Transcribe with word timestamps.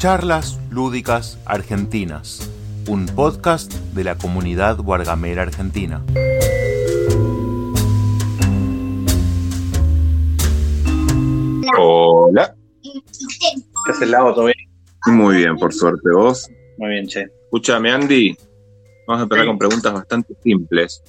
Charlas 0.00 0.58
Lúdicas 0.70 1.38
Argentinas, 1.44 2.50
un 2.88 3.04
podcast 3.04 3.70
de 3.92 4.02
la 4.04 4.16
comunidad 4.16 4.78
guargamera 4.78 5.42
argentina. 5.42 6.02
Hola. 11.78 12.54
¿Qué 12.82 13.92
haces, 13.92 14.08
Lago? 14.08 14.34
¿Todo 14.34 14.46
bien? 14.46 14.56
Muy 15.06 15.36
bien, 15.36 15.56
por 15.56 15.72
suerte. 15.72 16.10
¿Vos? 16.14 16.48
Muy 16.78 16.90
bien, 16.90 17.06
che. 17.06 17.26
Escúchame, 17.44 17.92
Andy. 17.92 18.36
Vamos 19.06 19.20
a 19.20 19.22
empezar 19.24 19.44
Sí. 19.44 19.48
con 19.48 19.58
preguntas 19.58 19.92
bastante 19.92 20.34
simples. 20.42 21.02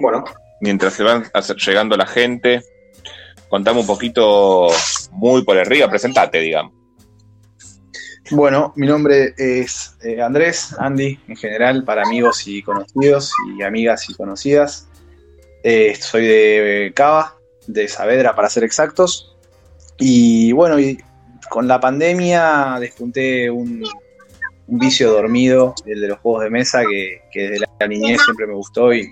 Bueno, 0.00 0.24
Mientras 0.62 0.92
se 0.92 1.02
van 1.02 1.24
llegando 1.56 1.96
la 1.96 2.04
gente, 2.06 2.60
contame 3.48 3.80
un 3.80 3.86
poquito 3.86 4.66
muy 5.10 5.42
por 5.42 5.56
arriba, 5.56 5.88
presentate, 5.88 6.38
digamos. 6.38 6.74
Bueno, 8.30 8.72
mi 8.76 8.86
nombre 8.86 9.34
es 9.36 9.96
eh, 10.02 10.20
Andrés, 10.20 10.74
Andy, 10.78 11.18
en 11.28 11.36
general, 11.36 11.84
para 11.84 12.02
amigos 12.02 12.46
y 12.46 12.62
conocidos 12.62 13.32
y 13.56 13.62
amigas 13.62 14.08
y 14.08 14.14
conocidas. 14.14 14.88
Eh, 15.62 15.94
soy 16.00 16.26
de 16.26 16.92
Cava, 16.94 17.36
de 17.66 17.88
Saavedra 17.88 18.34
para 18.34 18.48
ser 18.48 18.64
exactos. 18.64 19.36
Y 19.98 20.52
bueno, 20.52 20.78
y 20.78 20.98
con 21.50 21.68
la 21.68 21.80
pandemia 21.80 22.76
despunté 22.80 23.50
un, 23.50 23.84
un 24.66 24.78
vicio 24.78 25.12
dormido, 25.12 25.74
el 25.86 26.00
de 26.00 26.08
los 26.08 26.18
juegos 26.20 26.44
de 26.44 26.50
mesa, 26.50 26.82
que, 26.88 27.22
que 27.30 27.50
desde 27.50 27.66
la 27.78 27.86
niñez 27.86 28.22
siempre 28.22 28.46
me 28.46 28.54
gustó 28.54 28.94
y, 28.94 29.10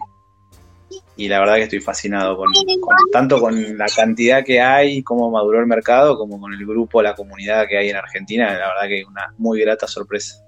y 1.19 1.27
la 1.29 1.41
verdad 1.41 1.57
que 1.57 1.65
estoy 1.65 1.81
fascinado 1.81 2.37
con, 2.37 2.47
con- 2.81 3.11
tanto 3.13 3.41
con 3.41 3.77
la 3.77 3.87
cantidad 3.95 4.45
que 4.45 4.61
hay, 4.61 5.03
cómo 5.03 5.31
maduró 5.33 5.59
el 5.59 5.67
mercado, 5.67 6.17
como 6.17 6.41
con 6.41 6.53
el 6.55 6.65
grupo, 6.65 7.03
la 7.03 7.15
comunidad 7.17 7.67
que 7.69 7.77
hay 7.77 7.91
en 7.91 7.97
Argentina. 7.97 8.47
La 8.57 8.69
verdad 8.69 8.87
que 8.87 9.01
es 9.01 9.07
una 9.07 9.35
muy 9.37 9.61
grata 9.61 9.89
sorpresa. 9.89 10.45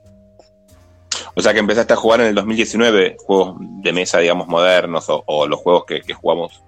O 1.34 1.42
sea 1.42 1.52
que 1.52 1.58
empezaste 1.58 1.92
a 1.92 1.96
jugar 1.96 2.20
en 2.20 2.28
el 2.28 2.34
2019 2.36 3.16
juegos 3.18 3.56
de 3.58 3.92
mesa, 3.92 4.18
digamos, 4.20 4.46
modernos 4.46 5.08
o, 5.10 5.22
o 5.26 5.46
los 5.48 5.58
juegos 5.58 5.84
que, 5.86 6.00
que 6.02 6.14
jugamos 6.14 6.62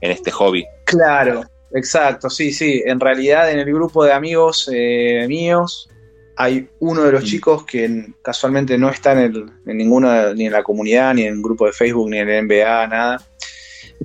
en 0.00 0.10
este 0.12 0.30
hobby. 0.30 0.64
Claro, 0.86 1.42
exacto, 1.74 2.30
sí, 2.30 2.52
sí. 2.52 2.82
En 2.86 2.98
realidad 3.00 3.50
en 3.50 3.58
el 3.58 3.66
grupo 3.72 4.02
de 4.02 4.12
amigos 4.14 4.70
eh, 4.72 5.26
míos 5.28 5.90
hay 6.36 6.68
uno 6.80 7.02
de 7.04 7.12
los 7.12 7.22
Mm. 7.22 7.26
chicos 7.26 7.64
que 7.64 7.84
en- 7.84 8.14
casualmente 8.22 8.78
no 8.78 8.88
está 8.90 9.12
en, 9.12 9.18
el, 9.18 9.44
en 9.66 9.76
ninguna, 9.76 10.32
ni 10.34 10.46
en 10.46 10.52
la 10.52 10.62
comunidad, 10.62 11.14
ni 11.14 11.22
en 11.24 11.34
el 11.34 11.42
grupo 11.42 11.66
de 11.66 11.72
Facebook, 11.72 12.08
ni 12.10 12.18
en 12.18 12.28
el 12.28 12.46
NBA, 12.46 12.86
nada. 12.86 13.26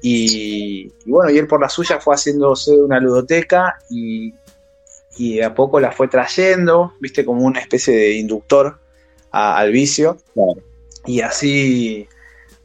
Y, 0.01 0.91
y 1.05 1.09
bueno, 1.09 1.31
y 1.31 1.37
él 1.37 1.47
por 1.47 1.61
la 1.61 1.69
suya 1.69 1.99
fue 1.99 2.15
haciéndose 2.15 2.71
una 2.75 2.99
ludoteca 2.99 3.77
y, 3.89 4.33
y 5.17 5.35
de 5.37 5.43
a 5.45 5.53
poco 5.55 5.79
la 5.79 5.91
fue 5.93 6.07
trayendo, 6.09 6.93
viste, 6.99 7.23
como 7.23 7.43
una 7.45 7.59
especie 7.61 7.95
de 7.95 8.13
inductor 8.15 8.77
a- 9.31 9.57
al 9.57 9.71
vicio. 9.71 10.17
Claro. 10.33 10.61
Y 11.05 11.21
así 11.21 12.07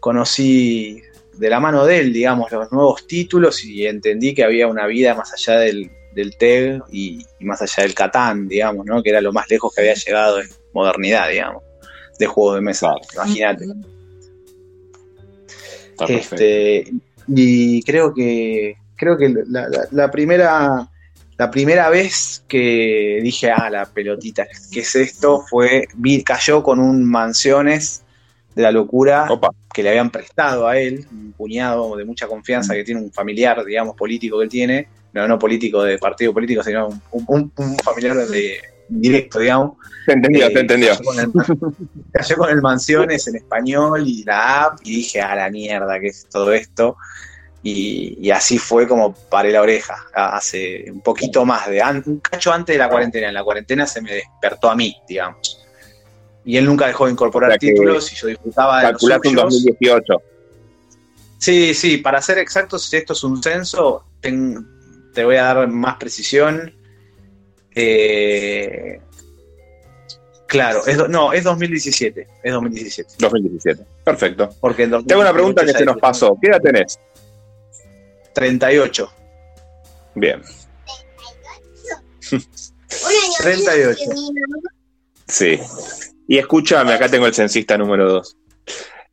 conocí 0.00 1.03
de 1.34 1.50
la 1.50 1.61
mano 1.61 1.84
de 1.86 2.00
él, 2.00 2.12
digamos, 2.12 2.50
los 2.50 2.72
nuevos 2.72 3.06
títulos 3.06 3.64
y 3.64 3.86
entendí 3.86 4.34
que 4.34 4.42
había 4.44 4.66
una 4.66 4.86
vida 4.86 5.14
más 5.14 5.33
allá 5.33 5.61
del, 5.61 5.91
del 6.14 6.36
TEG 6.36 6.83
y, 6.91 7.25
y 7.39 7.44
más 7.44 7.62
allá 7.62 7.83
del 7.84 7.94
Catán, 7.94 8.48
digamos, 8.48 8.84
¿no? 8.86 9.03
Que 9.03 9.11
era 9.11 9.20
lo 9.20 9.33
más 9.33 9.48
lejos 9.50 9.72
que 9.75 9.80
había 9.83 9.94
llegado 9.94 10.41
en 10.41 10.48
modernidad, 10.72 11.28
digamos, 11.28 11.62
de 12.19 12.27
juego 12.27 12.55
de 12.55 12.61
mesa, 12.61 12.92
Claro. 13.12 13.28
imagínate. 13.28 13.66
Este, 16.08 16.91
y 17.28 17.83
creo 17.83 18.14
que 18.14 18.77
creo 18.97 19.16
que 19.19 19.28
la, 19.48 19.69
la- 19.69 19.88
la 19.91 20.11
primera 20.11 20.88
la 21.36 21.50
primera 21.50 21.88
vez 21.88 22.44
que 22.47 23.19
dije, 23.22 23.50
ah, 23.50 23.70
la 23.70 23.86
pelotita, 23.86 24.47
¿qué 24.70 24.81
es 24.81 24.94
esto? 24.94 25.42
Fue, 25.48 25.88
vi, 25.94 26.22
cayó 26.22 26.62
con 26.62 26.78
un 26.78 27.03
mansiones 27.03 28.03
de 28.54 28.60
la 28.62 28.71
locura 28.71 29.27
Opa, 29.31 29.48
que 29.72 29.82
le 29.82 29.88
habían 29.88 30.10
prestado 30.10 30.69
a 30.69 30.77
él, 30.78 31.06
un 31.10 31.32
cuñado 31.32 31.97
de 31.97 32.04
mucha 32.04 32.27
confianza 32.27 32.75
que 32.75 32.84
tiene 32.84 33.00
un 33.00 33.10
familiar, 33.10 33.65
digamos, 33.65 33.97
político 33.97 34.37
que 34.38 34.44
él 34.44 34.50
tiene, 34.50 34.88
no, 35.12 35.26
no 35.28 35.38
político 35.38 35.82
de 35.82 35.98
partido 35.98 36.32
político, 36.32 36.62
sino 36.62 36.88
un, 36.88 37.03
un- 37.28 37.53
un 37.56 37.76
familiar 37.78 38.16
de, 38.26 38.60
directo, 38.88 39.38
digamos. 39.38 39.72
te 40.06 40.12
entendió, 40.15 40.47
Eh, 40.47 40.50
te 40.50 40.60
entendió. 40.60 40.91
Cayó 40.97 41.04
con, 41.04 41.19
el, 41.21 41.31
cayó 42.12 42.37
con 42.37 42.50
el 42.50 42.60
Mansiones 42.62 43.26
en 43.28 43.37
español 43.37 44.03
y 44.06 44.25
la 44.25 44.65
app 44.65 44.78
y 44.84 44.97
dije, 44.97 45.21
a 45.21 45.34
la 45.34 45.50
mierda, 45.50 45.98
¿qué 46.00 46.09
es 46.09 46.26
todo 46.31 46.53
esto? 46.53 46.97
Y, 47.62 48.16
y 48.21 48.31
así 48.31 48.56
fue 48.59 48.88
como 48.88 49.12
paré 49.12 49.53
la 49.53 49.60
oreja, 49.60 49.94
hace 50.15 50.87
un 50.91 51.03
poquito 51.03 51.44
más 51.44 51.69
de, 51.69 51.82
un 52.06 52.19
cacho 52.21 52.53
antes 52.53 52.75
de 52.75 52.78
la 52.78 52.88
cuarentena, 52.88 53.28
en 53.28 53.34
la 53.34 53.44
cuarentena 53.44 53.87
se 53.87 54.00
me 54.00 54.15
despertó 54.15 54.71
a 54.71 54.75
mí, 54.75 54.97
digamos. 55.06 55.59
Y 56.42 56.56
él 56.56 56.65
nunca 56.65 56.87
dejó 56.87 57.04
de 57.04 57.12
incorporar 57.12 57.50
O 57.50 57.53
sea 57.53 57.59
que 57.59 57.66
títulos 57.69 58.10
y 58.12 58.16
yo 58.16 58.28
disfrutaba 58.28 58.81
de 58.82 58.92
los 58.92 59.00
suyos. 59.03 59.22
2018. 59.34 60.15
Sí, 61.38 61.75
sí, 61.75 61.98
para 61.98 62.21
ser 62.22 62.38
exactos, 62.38 62.88
si 62.88 62.97
esto 62.97 63.12
es 63.12 63.22
un 63.25 63.42
censo, 63.42 64.04
ten- 64.21 64.66
te 65.20 65.25
voy 65.26 65.36
a 65.36 65.42
dar 65.42 65.69
más 65.69 65.97
precisión. 65.97 66.75
Eh, 67.75 69.03
claro, 70.47 70.86
es 70.86 70.97
no, 71.10 71.34
es 71.34 71.44
2017, 71.44 72.26
es 72.42 72.53
2017. 72.54 73.16
2017. 73.19 73.84
Perfecto. 74.03 74.48
Porque 74.62 74.84
en 74.84 75.04
Te 75.04 75.12
hago 75.12 75.20
una 75.20 75.34
pregunta 75.34 75.60
que 75.60 75.72
2018 75.72 75.78
se 75.78 75.84
nos 75.84 75.98
pasó. 76.00 76.38
¿Qué 76.41 76.48
edad 76.48 76.62
tenés? 76.62 76.98
38. 78.32 79.12
Bien. 80.14 80.41
38. 83.42 84.00
Sí. 85.28 85.60
Y 86.26 86.38
escúchame, 86.38 86.92
acá 86.94 87.09
tengo 87.09 87.26
el 87.26 87.34
censista 87.34 87.78
número 87.78 88.10
2. 88.10 88.36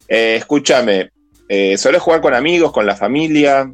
escúchame, 0.08 1.12
eh, 1.48 1.78
¿solés 1.78 2.02
jugar 2.02 2.22
con 2.22 2.34
amigos, 2.34 2.72
con 2.72 2.88
la 2.88 2.96
familia? 2.96 3.72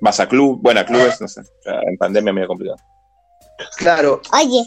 ¿Vas 0.00 0.20
a 0.20 0.28
club? 0.28 0.58
Bueno, 0.62 0.80
a 0.80 0.84
clubes, 0.84 1.20
no 1.20 1.28
sé. 1.28 1.42
En 1.64 1.96
pandemia 1.96 2.32
medio 2.32 2.48
complicado. 2.48 2.78
Claro, 3.78 4.20
Oye, 4.32 4.64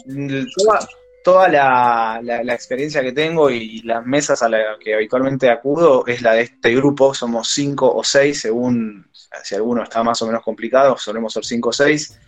toda, 0.56 0.88
toda 1.22 1.48
la, 1.48 2.20
la- 2.22 2.42
la 2.42 2.54
experiencia 2.54 3.02
que 3.02 3.12
tengo 3.12 3.48
y 3.50 3.82
las 3.82 4.04
mesas 4.04 4.42
a 4.42 4.48
las 4.48 4.78
que 4.82 4.94
habitualmente 4.94 5.48
acudo 5.48 6.04
es 6.06 6.22
la 6.22 6.32
de 6.34 6.42
este 6.42 6.74
grupo. 6.74 7.14
Somos 7.14 7.48
cinco 7.48 7.92
o 7.94 8.02
seis, 8.02 8.40
según 8.40 9.08
si 9.44 9.54
alguno 9.54 9.82
está 9.84 10.02
más 10.02 10.20
o 10.22 10.26
menos 10.26 10.42
complicado, 10.42 10.98
solemos 10.98 11.32
ser 11.32 11.44
cinco 11.44 11.68
o 11.68 11.72
seis. 11.72 12.18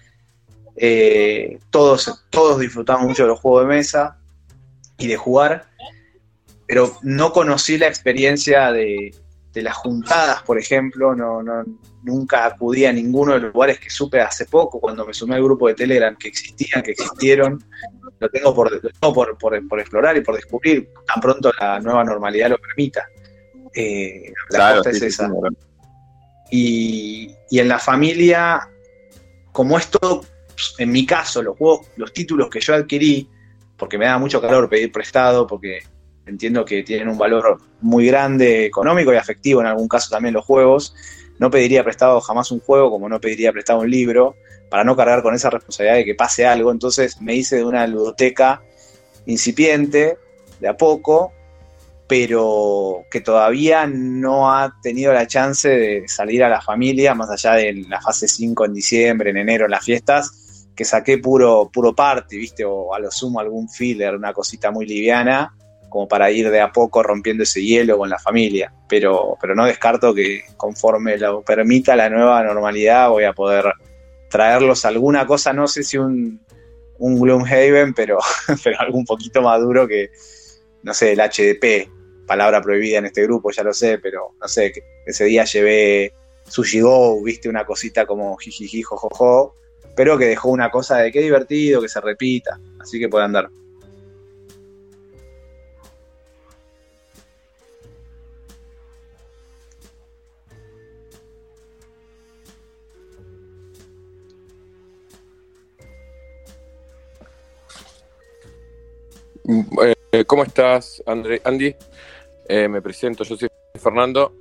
Eh, 0.76 1.58
todos, 1.70 2.24
todos 2.30 2.60
disfrutamos 2.60 3.06
mucho 3.08 3.24
de 3.24 3.28
los 3.30 3.40
juegos 3.40 3.62
de 3.62 3.74
mesa 3.74 4.16
y 4.98 5.06
de 5.08 5.16
jugar, 5.16 5.66
pero 6.66 6.96
no 7.02 7.32
conocí 7.32 7.76
la 7.76 7.88
experiencia 7.88 8.70
de, 8.72 9.14
de 9.52 9.62
las 9.62 9.74
juntadas, 9.76 10.42
por 10.42 10.58
ejemplo. 10.58 11.14
No, 11.14 11.42
no, 11.42 11.64
nunca 12.02 12.46
acudí 12.46 12.84
a 12.86 12.92
ninguno 12.92 13.34
de 13.34 13.40
los 13.40 13.52
lugares 13.52 13.78
que 13.78 13.90
supe 13.90 14.20
hace 14.20 14.46
poco, 14.46 14.80
cuando 14.80 15.06
me 15.06 15.12
sumé 15.14 15.34
al 15.36 15.42
grupo 15.44 15.68
de 15.68 15.74
Telegram 15.74 16.16
que 16.16 16.28
existían, 16.28 16.82
que 16.82 16.92
existieron 16.92 17.62
lo 18.18 18.30
tengo 18.30 18.54
por, 18.54 18.70
lo 18.72 18.80
tengo 18.90 19.12
por, 19.14 19.36
por- 19.38 19.68
por 19.68 19.80
explorar 19.80 20.16
y 20.16 20.20
por 20.20 20.36
descubrir 20.36 20.88
tan 21.06 21.20
pronto 21.20 21.52
la 21.60 21.80
nueva 21.80 22.04
normalidad 22.04 22.50
lo 22.50 22.58
permita. 22.58 23.04
Eh, 23.74 24.32
la 24.50 24.56
Claro, 24.58 24.74
costa 24.76 24.90
sí, 24.92 24.96
es 24.98 25.02
esa. 25.02 25.28
sí. 25.28 25.32
Y, 26.50 27.34
y 27.50 27.58
en 27.58 27.68
la 27.68 27.78
familia, 27.78 28.68
como 29.52 29.78
es 29.78 29.88
todo, 29.88 30.24
en 30.78 30.92
mi 30.92 31.06
caso, 31.06 31.42
los 31.42 31.56
juegos, 31.56 31.86
los 31.96 32.12
títulos 32.12 32.48
que 32.50 32.60
yo 32.60 32.74
adquirí, 32.74 33.28
porque 33.76 33.98
me 33.98 34.04
da 34.04 34.18
mucho 34.18 34.40
calor 34.40 34.68
pedir 34.68 34.92
prestado, 34.92 35.46
porque 35.46 35.80
entiendo 36.26 36.64
que 36.64 36.82
tienen 36.82 37.08
un 37.08 37.18
valor 37.18 37.58
muy 37.80 38.06
grande 38.06 38.66
económico 38.66 39.12
y 39.12 39.16
afectivo 39.16 39.60
en 39.60 39.66
algún 39.66 39.88
caso 39.88 40.10
también 40.10 40.34
los 40.34 40.44
juegos, 40.44 40.94
no 41.38 41.50
pediría 41.50 41.82
prestado 41.82 42.20
jamás 42.20 42.50
un 42.50 42.60
juego 42.60 42.90
como 42.90 43.08
no 43.08 43.20
pediría 43.20 43.52
prestado 43.52 43.80
un 43.80 43.90
libro, 43.90 44.36
para 44.72 44.84
no 44.84 44.96
cargar 44.96 45.22
con 45.22 45.34
esa 45.34 45.50
responsabilidad 45.50 45.96
de 45.96 46.04
que 46.06 46.14
pase 46.14 46.46
algo. 46.46 46.72
Entonces 46.72 47.20
me 47.20 47.34
hice 47.34 47.56
de 47.56 47.64
una 47.64 47.86
ludoteca 47.86 48.62
incipiente, 49.26 50.16
de 50.60 50.68
a 50.68 50.78
poco, 50.78 51.30
pero 52.06 53.04
que 53.10 53.20
todavía 53.20 53.86
no 53.86 54.50
ha 54.50 54.74
tenido 54.82 55.12
la 55.12 55.26
chance 55.26 55.68
de 55.68 56.08
salir 56.08 56.42
a 56.42 56.48
la 56.48 56.62
familia, 56.62 57.14
más 57.14 57.28
allá 57.28 57.52
de 57.56 57.84
la 57.86 58.00
fase 58.00 58.26
5 58.26 58.64
en 58.64 58.72
diciembre, 58.72 59.28
en 59.28 59.36
enero, 59.36 59.66
en 59.66 59.72
las 59.72 59.84
fiestas, 59.84 60.68
que 60.74 60.86
saqué 60.86 61.18
puro, 61.18 61.70
puro 61.70 61.94
party, 61.94 62.38
¿viste? 62.38 62.64
O 62.64 62.94
a 62.94 62.98
lo 62.98 63.10
sumo 63.10 63.40
algún 63.40 63.68
filler, 63.68 64.16
una 64.16 64.32
cosita 64.32 64.70
muy 64.70 64.86
liviana, 64.86 65.54
como 65.92 66.08
para 66.08 66.30
ir 66.30 66.50
de 66.50 66.60
a 66.60 66.72
poco 66.72 67.02
rompiendo 67.02 67.42
ese 67.42 67.62
hielo 67.62 67.98
con 67.98 68.08
la 68.08 68.18
familia. 68.18 68.72
Pero, 68.88 69.36
pero 69.40 69.54
no 69.54 69.66
descarto 69.66 70.14
que 70.14 70.42
conforme 70.56 71.18
lo 71.18 71.42
permita 71.42 71.94
la 71.94 72.08
nueva 72.08 72.42
normalidad 72.42 73.10
voy 73.10 73.24
a 73.24 73.34
poder 73.34 73.66
traerlos 74.30 74.86
alguna 74.86 75.26
cosa, 75.26 75.52
no 75.52 75.68
sé 75.68 75.82
si 75.82 75.98
un, 75.98 76.40
un 76.98 77.20
Gloomhaven, 77.20 77.92
pero, 77.92 78.18
pero 78.64 78.80
algo 78.80 78.96
un 78.96 79.04
poquito 79.04 79.42
más 79.42 79.60
duro 79.60 79.86
que, 79.86 80.10
no 80.82 80.94
sé, 80.94 81.12
el 81.12 81.18
HDP, 81.20 81.90
palabra 82.26 82.62
prohibida 82.62 82.98
en 82.98 83.06
este 83.06 83.24
grupo, 83.24 83.50
ya 83.50 83.62
lo 83.62 83.74
sé, 83.74 83.98
pero 83.98 84.34
no 84.40 84.48
sé, 84.48 84.72
que 84.72 84.80
ese 85.04 85.26
día 85.26 85.44
llevé 85.44 86.14
Sushi 86.48 86.80
Go, 86.80 87.22
viste 87.22 87.50
una 87.50 87.66
cosita 87.66 88.06
como 88.06 88.34
jijiji, 88.38 88.80
jojojo, 88.80 89.54
pero 89.94 90.16
que 90.16 90.24
dejó 90.24 90.48
una 90.48 90.70
cosa 90.70 90.96
de 90.96 91.12
qué 91.12 91.20
divertido, 91.20 91.82
que 91.82 91.90
se 91.90 92.00
repita, 92.00 92.58
así 92.80 92.98
que 92.98 93.10
puede 93.10 93.26
andar. 93.26 93.50
Eh, 109.44 110.24
¿Cómo 110.24 110.44
estás, 110.44 111.02
André? 111.06 111.40
Andy? 111.44 111.74
Eh, 112.48 112.68
me 112.68 112.80
presento, 112.80 113.24
yo 113.24 113.36
soy 113.36 113.48
Fernando. 113.74 114.36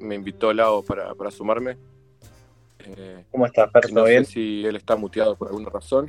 Me 0.00 0.14
invitó 0.14 0.52
Lao 0.52 0.82
para, 0.82 1.14
para 1.14 1.30
sumarme. 1.30 1.76
Eh, 2.80 3.24
¿Cómo 3.30 3.46
estás, 3.46 3.70
Fer? 3.70 3.92
No 3.92 4.06
sé 4.06 4.24
si 4.24 4.64
él 4.64 4.76
está 4.76 4.96
muteado 4.96 5.36
por 5.36 5.48
alguna 5.48 5.70
razón. 5.70 6.08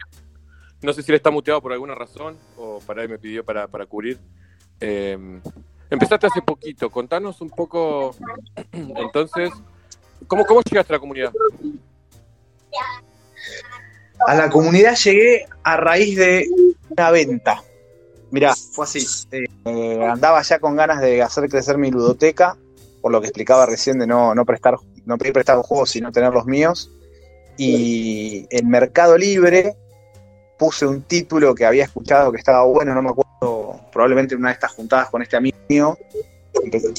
No 0.81 0.93
sé 0.93 1.03
si 1.03 1.11
él 1.11 1.17
está 1.17 1.29
muteado 1.29 1.61
por 1.61 1.73
alguna 1.73 1.93
razón 1.93 2.37
o 2.57 2.79
para 2.79 3.03
él 3.03 3.09
me 3.09 3.19
pidió 3.19 3.45
para, 3.45 3.67
para 3.67 3.85
cubrir. 3.85 4.17
empezaste 4.79 6.27
hace 6.27 6.41
poquito. 6.41 6.89
Contanos 6.89 7.41
un 7.41 7.51
poco, 7.51 8.15
entonces, 8.71 9.51
¿cómo, 10.25 10.45
¿cómo 10.45 10.61
llegaste 10.61 10.93
a 10.93 10.95
la 10.95 10.99
comunidad? 10.99 11.31
A 14.25 14.35
la 14.35 14.49
comunidad 14.49 14.95
llegué 14.95 15.45
a 15.63 15.77
raíz 15.77 16.15
de 16.15 16.47
una 16.89 17.11
venta 17.11 17.61
Mirá, 18.31 18.55
fue 18.55 18.85
así. 18.85 19.05
Eh, 19.65 20.07
andaba 20.09 20.41
ya 20.41 20.59
con 20.59 20.75
ganas 20.75 21.01
de 21.01 21.21
hacer 21.21 21.49
crecer 21.49 21.77
mi 21.77 21.91
ludoteca, 21.91 22.57
por 23.01 23.11
lo 23.11 23.19
que 23.19 23.27
explicaba 23.27 23.65
recién 23.65 23.99
de 23.99 24.07
no, 24.07 24.33
no 24.33 24.45
prestar, 24.45 24.77
no 25.05 25.17
pedir 25.17 25.33
prestado 25.33 25.63
juegos, 25.63 25.91
sino 25.91 26.11
tener 26.11 26.31
los 26.33 26.45
míos. 26.45 26.89
Y 27.57 28.47
en 28.49 28.69
Mercado 28.69 29.17
Libre 29.17 29.75
puse 30.57 30.85
un 30.85 31.01
título 31.01 31.53
que 31.53 31.65
había 31.65 31.83
escuchado 31.83 32.31
que 32.31 32.37
estaba 32.37 32.63
bueno, 32.63 32.95
no 32.95 33.01
me 33.01 33.09
acuerdo, 33.09 33.81
probablemente 33.91 34.35
en 34.35 34.39
una 34.39 34.49
de 34.49 34.53
estas 34.53 34.71
juntadas 34.71 35.09
con 35.09 35.21
este 35.21 35.35
amigo 35.35 35.57
mío. 35.67 35.97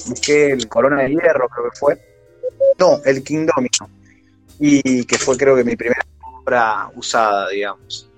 Busqué 0.07 0.53
el 0.53 0.69
Corona 0.69 1.03
de 1.03 1.11
Hierro, 1.11 1.49
creo 1.49 1.71
que 1.71 1.79
fue. 1.79 1.99
No, 2.79 3.01
el 3.05 3.23
Kingdom. 3.23 3.67
Y 4.59 5.05
que 5.05 5.17
fue 5.17 5.37
creo 5.37 5.57
que 5.57 5.65
mi 5.65 5.77
primera 5.77 6.05
obra 6.43 6.91
usada, 6.95 7.49
digamos. 7.49 8.09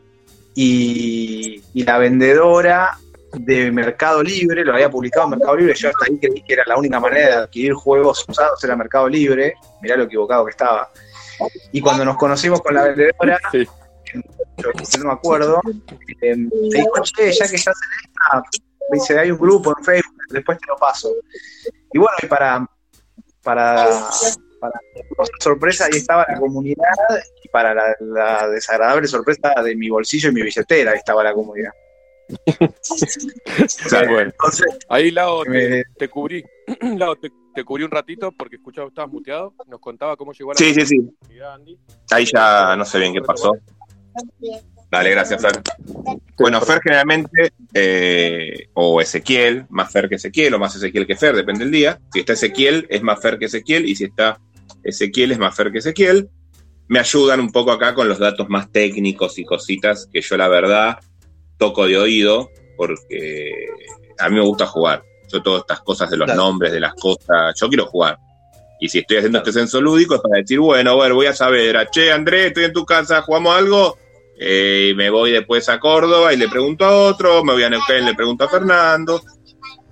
Y, 0.55 1.63
y, 1.73 1.83
la 1.83 1.99
vendedora 1.99 2.97
de 3.37 3.71
Mercado 3.71 4.23
Libre, 4.23 4.65
lo 4.65 4.73
había 4.73 4.91
publicado 4.91 5.27
en 5.27 5.31
Mercado 5.31 5.57
Libre, 5.57 5.75
yo 5.75 5.89
hasta 5.89 6.07
ahí 6.07 6.19
creí 6.19 6.43
que 6.43 6.53
era 6.53 6.65
la 6.67 6.77
única 6.77 7.01
manera 7.01 7.27
de 7.27 7.35
adquirir 7.35 7.75
juegos 7.75 8.25
usados 8.29 8.63
era 8.65 8.77
Mercado 8.77 9.09
Libre, 9.09 9.55
mirá 9.83 9.97
lo 9.97 10.05
equivocado 10.05 10.45
que 10.45 10.51
estaba. 10.51 10.91
Y 11.73 11.81
cuando 11.81 12.05
nos 12.05 12.17
conocimos 12.17 12.61
con 12.61 12.75
la 12.75 12.85
vendedora, 12.85 13.39
yo, 13.53 14.71
no 14.99 15.05
me 15.07 15.13
acuerdo, 15.13 15.61
eh, 16.21 16.37
me 16.37 16.49
dijo, 16.71 17.03
che, 17.03 17.33
ya 17.33 17.49
que 17.49 17.57
estás 17.57 17.77
en 17.77 18.11
esta, 18.11 18.43
me 18.91 18.99
dice, 18.99 19.19
hay 19.19 19.31
un 19.31 19.39
grupo 19.39 19.75
en 19.77 19.85
Facebook, 19.85 20.15
después 20.31 20.59
te 20.59 20.67
lo 20.69 20.77
paso. 20.77 21.13
Y 21.93 21.99
bueno, 21.99 22.15
y 22.23 22.27
para, 22.27 22.67
para, 23.43 23.89
para 24.61 24.81
sorpresa, 25.41 25.87
ahí 25.87 25.99
estaba 25.99 26.25
la 26.29 26.39
comunidad, 26.39 26.85
y 27.43 27.49
para 27.49 27.75
la, 27.75 27.97
la 28.01 28.49
desagradable 28.49 29.09
sorpresa 29.09 29.55
de 29.63 29.75
mi 29.75 29.89
bolsillo 29.91 30.31
y 30.31 30.35
mi 30.35 30.43
billetera, 30.43 30.93
ahí 30.93 30.99
estaba 30.99 31.25
la 31.25 31.35
comunidad. 31.35 31.73
Ahí, 34.89 35.11
Lao, 35.11 35.45
te, 35.45 36.09
cubrí. 36.09 36.45
Lao, 36.97 37.17
te, 37.17 37.31
cubrí 37.65 37.85
un 37.85 37.91
ratito 37.91 38.33
porque 38.33 38.57
escuchaba 38.57 38.89
que 38.89 38.91
estabas 38.91 39.13
muteado. 39.13 39.55
Nos 39.67 39.81
contaba 39.81 40.17
cómo 40.17 40.33
llegó 40.33 40.53
a 40.53 40.55
la 40.55 40.59
Sí, 40.59 40.75
sí, 40.75 40.87
sí. 40.87 41.11
Ahí 42.11 42.27
ya 42.27 42.77
no 42.77 42.85
sé 42.85 42.99
bien 42.99 43.13
qué 43.13 43.21
pasó. 43.21 43.57
Dale, 44.91 45.11
gracias, 45.11 45.43
Fer. 45.43 45.61
Bueno, 46.39 46.61
Fer 46.61 46.81
generalmente, 46.81 47.53
eh, 47.73 48.69
o 48.75 49.01
Ezequiel, 49.01 49.67
más 49.71 49.91
Fer 49.91 50.09
que 50.09 50.17
Ezequiel, 50.17 50.55
o 50.55 50.59
más 50.59 50.77
Ezequiel 50.77 51.07
que 51.07 51.17
Fer, 51.17 51.35
depende 51.35 51.65
del 51.65 51.73
día. 51.73 52.01
Si 52.13 52.21
está 52.21 52.35
Ezequiel, 52.35 52.87
es 52.89 53.03
más 53.03 53.21
Fer 53.21 53.39
que 53.39 53.47
Ezequiel, 53.47 53.89
y 53.89 53.97
si 53.97 54.05
está 54.05 54.39
Ezequiel, 54.85 55.33
es 55.33 55.39
más 55.39 55.57
Fer 55.57 55.73
que 55.73 55.79
Ezequiel. 55.79 56.29
Me 56.87 57.01
ayudan 57.01 57.41
un 57.41 57.51
poco 57.51 57.73
acá 57.73 57.95
con 57.95 58.09
los 58.09 58.19
datos 58.19 58.49
más 58.49 58.71
técnicos 58.71 59.39
y 59.39 59.45
cositas 59.45 60.09
que 60.13 60.21
yo, 60.21 60.37
la 60.37 60.47
verdad, 60.47 60.99
toco 61.59 61.87
de 61.87 61.99
oído 61.99 62.51
porque 62.77 63.69
a 64.19 64.29
mí 64.29 64.37
me 64.37 64.43
gusta 64.43 64.67
jugar. 64.67 65.05
Yo 65.29 65.43
todas 65.43 65.61
estas 65.61 65.81
cosas 65.81 66.11
de 66.11 66.17
los 66.17 66.35
nombres, 66.35 66.73
de 66.73 66.81
las 66.81 66.95
cosas, 66.95 67.55
yo 67.59 67.69
quiero 67.69 67.87
jugar. 67.87 68.19
Y 68.81 68.89
si 68.89 68.99
estoy 68.99 69.19
haciendo 69.19 69.39
este 69.39 69.53
censo 69.53 69.81
lúdico 69.81 70.17
es 70.17 70.21
para 70.21 70.41
decir, 70.41 70.61
bueno, 70.61 70.93
a 70.93 71.03
ver, 71.03 71.13
voy 71.15 71.27
a 71.27 71.35
saber, 71.35 71.77
ah, 71.77 71.89
che, 71.91 72.13
Andrés, 72.13 72.49
estoy 72.49 72.65
en 72.65 72.73
tu 72.73 72.85
casa, 72.85 73.23
jugamos 73.23 73.57
algo, 73.57 73.97
eh, 74.39 74.93
me 74.97 75.11
voy 75.11 75.33
después 75.33 75.69
a 75.69 75.81
Córdoba 75.81 76.33
y 76.33 76.37
le 76.37 76.49
pregunto 76.49 76.85
a 76.85 76.95
otro, 76.95 77.43
me 77.45 77.53
voy 77.53 77.63
a 77.63 77.71
Neuquén 77.71 78.03
y 78.03 78.07
le 78.07 78.15
pregunto 78.15 78.45
a 78.45 78.49
Fernando. 78.49 79.23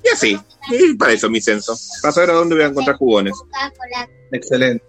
Y 0.04 0.08
así, 0.08 0.38
y 0.68 0.94
para 0.94 1.12
eso 1.12 1.30
mi 1.30 1.40
censo, 1.40 1.74
para 2.02 2.12
saber 2.12 2.30
a 2.30 2.34
dónde 2.34 2.56
voy 2.56 2.64
a 2.64 2.68
encontrar 2.68 2.96
jugones. 2.96 3.34
Excelente. 4.32 4.84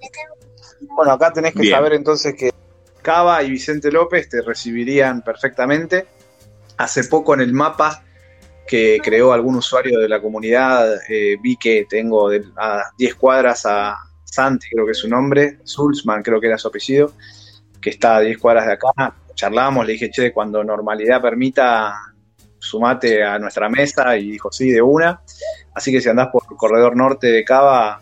Bueno, 0.81 1.12
acá 1.14 1.31
tenés 1.31 1.54
que 1.54 1.69
saber 1.69 1.94
entonces 1.94 2.36
que 2.36 2.52
Cava 3.02 3.42
y 3.44 3.52
Vicente 3.52 3.92
López 3.92 4.28
te 4.28 4.42
recibirían 4.42 5.22
perfectamente 5.22 6.08
hace 6.78 7.04
poco 7.06 7.34
en 7.34 7.42
el 7.42 7.54
mapa 7.54 8.04
que 8.68 9.00
creó 9.04 9.34
algún 9.34 9.56
usuario 9.56 10.00
de 10.00 10.10
la 10.10 10.22
comunidad, 10.22 11.00
eh, 11.10 11.38
vi 11.42 11.58
que 11.58 11.86
tengo 11.90 12.30
a 12.58 12.84
10 12.98 13.16
cuadras 13.16 13.66
a 13.66 13.98
Santi, 14.24 14.68
creo 14.72 14.86
que 14.86 14.94
es 14.94 14.98
su 14.98 15.10
nombre, 15.10 15.60
Sulzman 15.64 16.24
creo 16.24 16.40
que 16.40 16.48
era 16.48 16.58
su 16.58 16.70
apellido, 16.70 17.14
que 17.81 17.90
está 17.90 18.18
a 18.18 18.22
10 18.22 18.38
cuadras 18.38 18.66
de 18.66 18.74
acá. 18.74 19.16
Charlamos, 19.36 19.86
le 19.86 19.94
dije, 19.94 20.10
che, 20.10 20.31
cuando 20.31 20.64
normalidad 20.64 21.22
permita, 21.22 21.94
sumate 22.60 23.24
a 23.24 23.38
nuestra 23.38 23.68
mesa 23.68 24.16
y 24.18 24.31
dijo, 24.31 24.52
sí, 24.52 24.72
de 24.72 24.81
una. 24.81 25.22
Así 25.74 25.92
que 25.92 26.00
si 26.00 26.10
andás 26.10 26.30
por 26.31 26.44
el 26.50 26.56
corredor 26.56 26.96
norte 26.96 27.28
de 27.28 27.44
Cava, 27.44 28.02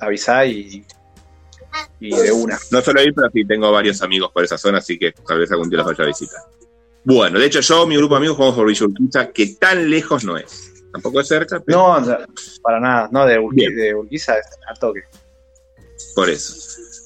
avisá 0.00 0.44
y, 0.44 0.84
y 2.00 2.10
de 2.14 2.32
una. 2.32 2.58
No 2.70 2.80
solo 2.82 3.00
ahí, 3.00 3.12
pero 3.12 3.30
sí 3.32 3.44
tengo 3.46 3.72
varios 3.72 4.02
amigos 4.02 4.30
por 4.32 4.44
esa 4.44 4.58
zona, 4.58 4.78
así 4.78 4.98
que 4.98 5.12
tal 5.12 5.38
vez 5.38 5.50
algún 5.50 5.70
día 5.70 5.78
los 5.78 5.86
vaya 5.86 6.04
a 6.04 6.06
visitar. 6.06 6.40
Bueno, 7.04 7.38
de 7.38 7.46
hecho 7.46 7.60
yo, 7.60 7.86
mi 7.86 7.96
grupo 7.96 8.14
de 8.14 8.18
amigos, 8.18 8.36
jugamos 8.36 8.56
por 8.56 8.66
Villa 8.66 8.86
Urquiza, 8.86 9.30
que 9.30 9.46
tan 9.58 9.90
lejos 9.90 10.24
no 10.24 10.36
es. 10.38 10.72
Tampoco 10.92 11.20
es 11.20 11.28
cerca. 11.28 11.62
No, 11.66 11.96
para 12.62 12.80
nada. 12.80 13.08
No, 13.12 13.26
de, 13.26 13.38
Urquiza, 13.94 14.38
es 14.38 14.46
a 14.68 14.74
toque. 14.74 15.02
Por 16.14 16.30
eso. 16.30 16.54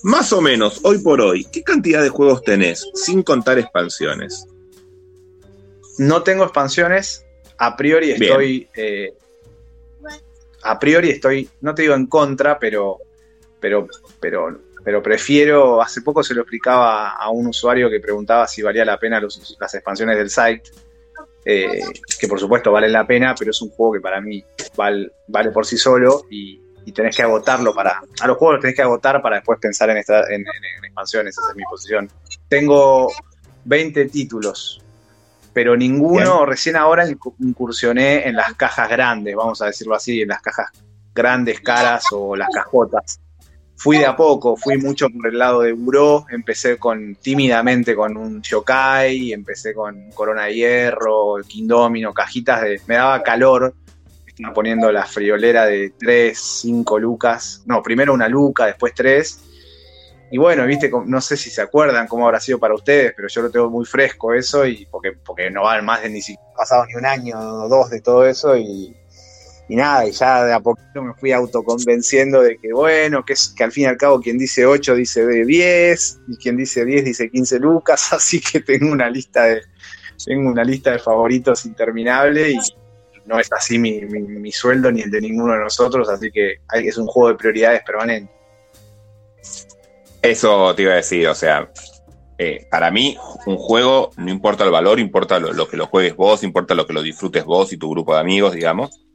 Más 0.04 0.32
o 0.32 0.40
menos, 0.40 0.80
hoy 0.84 0.98
por 0.98 1.20
hoy, 1.20 1.44
¿qué 1.46 1.62
cantidad 1.62 2.02
de 2.02 2.08
juegos 2.08 2.42
tenés 2.42 2.88
sin 2.94 3.22
contar 3.22 3.58
expansiones? 3.58 4.46
No 5.98 6.22
tengo 6.22 6.44
expansiones. 6.44 7.24
A 7.56 7.76
priori 7.76 8.12
estoy. 8.12 8.68
Eh, 8.76 9.14
a 10.62 10.78
priori 10.78 11.10
estoy, 11.10 11.48
no 11.60 11.74
te 11.74 11.82
digo 11.82 11.94
en 11.94 12.06
contra, 12.06 12.58
pero, 12.58 12.98
pero, 13.60 13.88
pero 14.20 14.60
pero 14.84 15.02
prefiero, 15.02 15.80
hace 15.82 16.02
poco 16.02 16.22
se 16.22 16.34
lo 16.34 16.42
explicaba 16.42 17.10
a 17.10 17.30
un 17.30 17.48
usuario 17.48 17.90
que 17.90 18.00
preguntaba 18.00 18.46
si 18.46 18.62
valía 18.62 18.84
la 18.84 18.98
pena 18.98 19.20
las 19.20 19.74
expansiones 19.74 20.16
del 20.16 20.30
site, 20.30 20.62
eh, 21.44 21.82
que 22.18 22.28
por 22.28 22.38
supuesto 22.38 22.70
valen 22.70 22.92
la 22.92 23.06
pena, 23.06 23.34
pero 23.38 23.50
es 23.50 23.62
un 23.62 23.70
juego 23.70 23.94
que 23.94 24.00
para 24.00 24.20
mí 24.20 24.44
vale, 24.76 25.10
vale 25.26 25.50
por 25.50 25.66
sí 25.66 25.76
solo 25.76 26.24
y, 26.30 26.62
tenés 26.94 27.14
que 27.14 27.22
agotarlo 27.22 27.74
para, 27.74 28.00
a 28.18 28.26
los 28.26 28.38
juegos 28.38 28.54
los 28.54 28.62
tenés 28.62 28.74
que 28.74 28.80
agotar 28.80 29.20
para 29.20 29.36
después 29.36 29.58
pensar 29.60 29.90
en, 29.90 29.98
esta, 29.98 30.22
en, 30.32 30.42
expansiones, 30.82 31.36
esa 31.36 31.50
es 31.50 31.56
mi 31.56 31.62
posición. 31.64 32.10
Tengo 32.48 33.12
20 33.66 34.06
títulos, 34.06 34.82
pero 35.52 35.76
ninguno, 35.76 36.46
recién 36.46 36.76
ahora 36.76 37.06
incursioné 37.40 38.26
en 38.26 38.36
las 38.36 38.54
cajas 38.54 38.88
grandes, 38.88 39.36
vamos 39.36 39.60
a 39.60 39.66
decirlo 39.66 39.96
así, 39.96 40.22
en 40.22 40.28
las 40.28 40.40
cajas 40.40 40.70
grandes, 41.14 41.60
caras 41.60 42.04
o 42.10 42.34
las 42.34 42.48
cajotas 42.54 43.20
fui 43.78 43.98
de 43.98 44.06
a 44.06 44.16
poco, 44.16 44.56
fui 44.56 44.76
mucho 44.76 45.08
por 45.08 45.28
el 45.28 45.38
lado 45.38 45.62
de 45.62 45.72
Buró, 45.72 46.26
empecé 46.30 46.78
con 46.78 47.14
tímidamente 47.14 47.94
con 47.94 48.16
un 48.16 48.40
Shokai, 48.40 49.32
empecé 49.32 49.72
con 49.72 50.10
Corona 50.10 50.44
de 50.46 50.54
Hierro, 50.54 51.36
Kingdomino, 51.46 52.12
cajitas 52.12 52.62
de. 52.62 52.80
me 52.86 52.96
daba 52.96 53.22
calor. 53.22 53.74
Estaba 54.26 54.54
poniendo 54.54 54.92
la 54.92 55.04
friolera 55.04 55.66
de 55.66 55.92
3, 55.98 56.38
5 56.38 56.98
lucas. 56.98 57.62
No, 57.66 57.82
primero 57.82 58.14
una 58.14 58.28
luca, 58.28 58.66
después 58.66 58.94
3. 58.94 59.44
Y 60.30 60.38
bueno, 60.38 60.66
viste, 60.66 60.90
no 61.06 61.20
sé 61.20 61.36
si 61.36 61.48
se 61.48 61.62
acuerdan 61.62 62.06
cómo 62.06 62.26
habrá 62.26 62.38
sido 62.38 62.58
para 62.58 62.74
ustedes, 62.74 63.14
pero 63.16 63.28
yo 63.28 63.42
lo 63.42 63.50
tengo 63.50 63.70
muy 63.70 63.86
fresco 63.86 64.34
eso, 64.34 64.66
y 64.66 64.86
porque, 64.90 65.12
porque 65.12 65.50
no 65.50 65.62
van 65.62 65.84
más 65.84 66.02
de 66.02 66.10
ni 66.10 66.20
siquiera 66.20 66.52
pasado 66.54 66.84
ni 66.86 66.94
un 66.96 67.06
año 67.06 67.38
o 67.38 67.68
dos 67.68 67.88
de 67.88 68.00
todo 68.00 68.26
eso, 68.26 68.56
y, 68.56 68.94
y 69.68 69.76
nada, 69.76 70.06
y 70.06 70.12
ya 70.12 70.44
de 70.44 70.52
a 70.54 70.60
poquito 70.60 71.02
me 71.02 71.12
fui 71.14 71.30
autoconvenciendo 71.30 72.40
de 72.40 72.56
que 72.56 72.72
bueno, 72.72 73.22
que, 73.24 73.34
es, 73.34 73.48
que 73.54 73.64
al 73.64 73.72
fin 73.72 73.84
y 73.84 73.86
al 73.86 73.98
cabo 73.98 74.20
quien 74.20 74.38
dice 74.38 74.64
8 74.64 74.94
dice 74.94 75.26
de 75.26 75.44
10, 75.44 76.20
y 76.28 76.36
quien 76.38 76.56
dice 76.56 76.86
10 76.86 77.04
dice 77.04 77.30
15 77.30 77.58
lucas, 77.58 78.12
así 78.12 78.40
que 78.40 78.60
tengo 78.60 78.90
una 78.90 79.10
lista 79.10 79.44
de, 79.44 79.60
tengo 80.24 80.50
una 80.50 80.64
lista 80.64 80.92
de 80.92 80.98
favoritos 80.98 81.66
interminable 81.66 82.52
y 82.52 82.58
no 83.26 83.38
es 83.38 83.52
así 83.52 83.78
mi, 83.78 84.00
mi, 84.00 84.52
sueldo 84.52 84.90
ni 84.90 85.02
el 85.02 85.10
de 85.10 85.20
ninguno 85.20 85.52
de 85.52 85.58
nosotros, 85.58 86.08
así 86.08 86.30
que 86.30 86.60
es 86.72 86.96
un 86.96 87.06
juego 87.06 87.28
de 87.28 87.34
prioridades 87.34 87.82
permanente. 87.82 88.32
Eso 90.22 90.74
te 90.74 90.82
iba 90.82 90.92
a 90.94 90.96
decir, 90.96 91.28
o 91.28 91.34
sea, 91.34 91.70
eh, 92.38 92.66
para 92.70 92.90
mí, 92.90 93.18
un 93.44 93.58
juego 93.58 94.12
no 94.16 94.30
importa 94.30 94.64
el 94.64 94.70
valor, 94.70 94.98
importa 94.98 95.38
lo, 95.38 95.52
lo, 95.52 95.68
que 95.68 95.76
lo 95.76 95.88
juegues 95.88 96.16
vos, 96.16 96.42
importa 96.42 96.74
lo 96.74 96.86
que 96.86 96.94
lo 96.94 97.02
disfrutes 97.02 97.44
vos 97.44 97.70
y 97.74 97.76
tu 97.76 97.90
grupo 97.90 98.14
de 98.14 98.20
amigos, 98.20 98.54
digamos. 98.54 99.07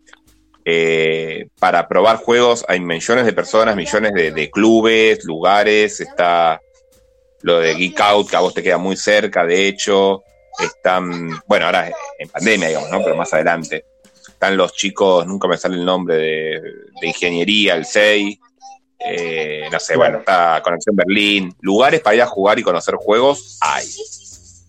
Eh, 0.65 1.48
para 1.60 1.88
probar 1.88 2.17
juegos 2.17 2.63
hay 2.67 2.79
millones 2.79 3.25
de 3.25 3.34
personas, 3.34 3.75
millones 3.75 4.13
de, 4.13 4.32
de, 4.32 4.50
clubes, 4.50 5.25
lugares, 5.25 6.00
está 6.00 6.62
lo 7.41 7.60
de 7.60 7.75
Geek 7.75 8.00
Out, 8.00 8.29
que 8.29 8.36
a 8.38 8.39
vos 8.39 8.53
te 8.53 8.63
queda 8.63 8.77
muy 8.77 8.96
cerca, 8.96 9.46
de 9.46 9.67
hecho, 9.67 10.24
están, 10.60 11.29
bueno, 11.48 11.65
ahora 11.65 11.91
en 12.17 12.29
pandemia, 12.29 12.70
digamos, 12.70 12.89
¿no? 12.89 13.03
Pero 13.03 13.15
más 13.15 13.34
adelante. 13.34 13.86
Están 14.25 14.55
los 14.55 14.74
chicos, 14.74 15.27
nunca 15.27 15.48
me 15.48 15.58
sale 15.58 15.75
el 15.75 15.86
nombre 15.86 16.15
de, 16.15 16.62
de 17.01 17.08
ingeniería, 17.08 17.75
el 17.75 17.86
SEI, 17.86 18.39
eh, 19.05 19.67
no 19.70 19.79
sé, 19.79 19.98
bueno, 19.98 20.20
está 20.20 20.62
Conexión 20.63 20.96
Berlín, 20.96 21.53
lugares 21.60 22.00
para 22.00 22.15
ir 22.15 22.22
a 22.22 22.27
jugar 22.27 22.58
y 22.58 22.63
conocer 22.63 22.96
juegos 22.96 23.58
hay. 23.60 23.86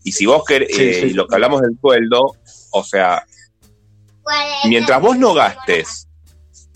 Y 0.02 0.12
si 0.12 0.26
vos 0.26 0.44
querés, 0.44 0.74
sí, 0.74 0.82
eh, 0.82 1.00
sí. 1.02 1.10
lo 1.10 1.26
que 1.26 1.36
hablamos 1.36 1.62
del 1.62 1.78
sueldo, 1.80 2.34
o 2.72 2.84
sea, 2.84 3.24
mientras 4.68 5.00
vos 5.00 5.18
no 5.18 5.34
gastes 5.34 6.08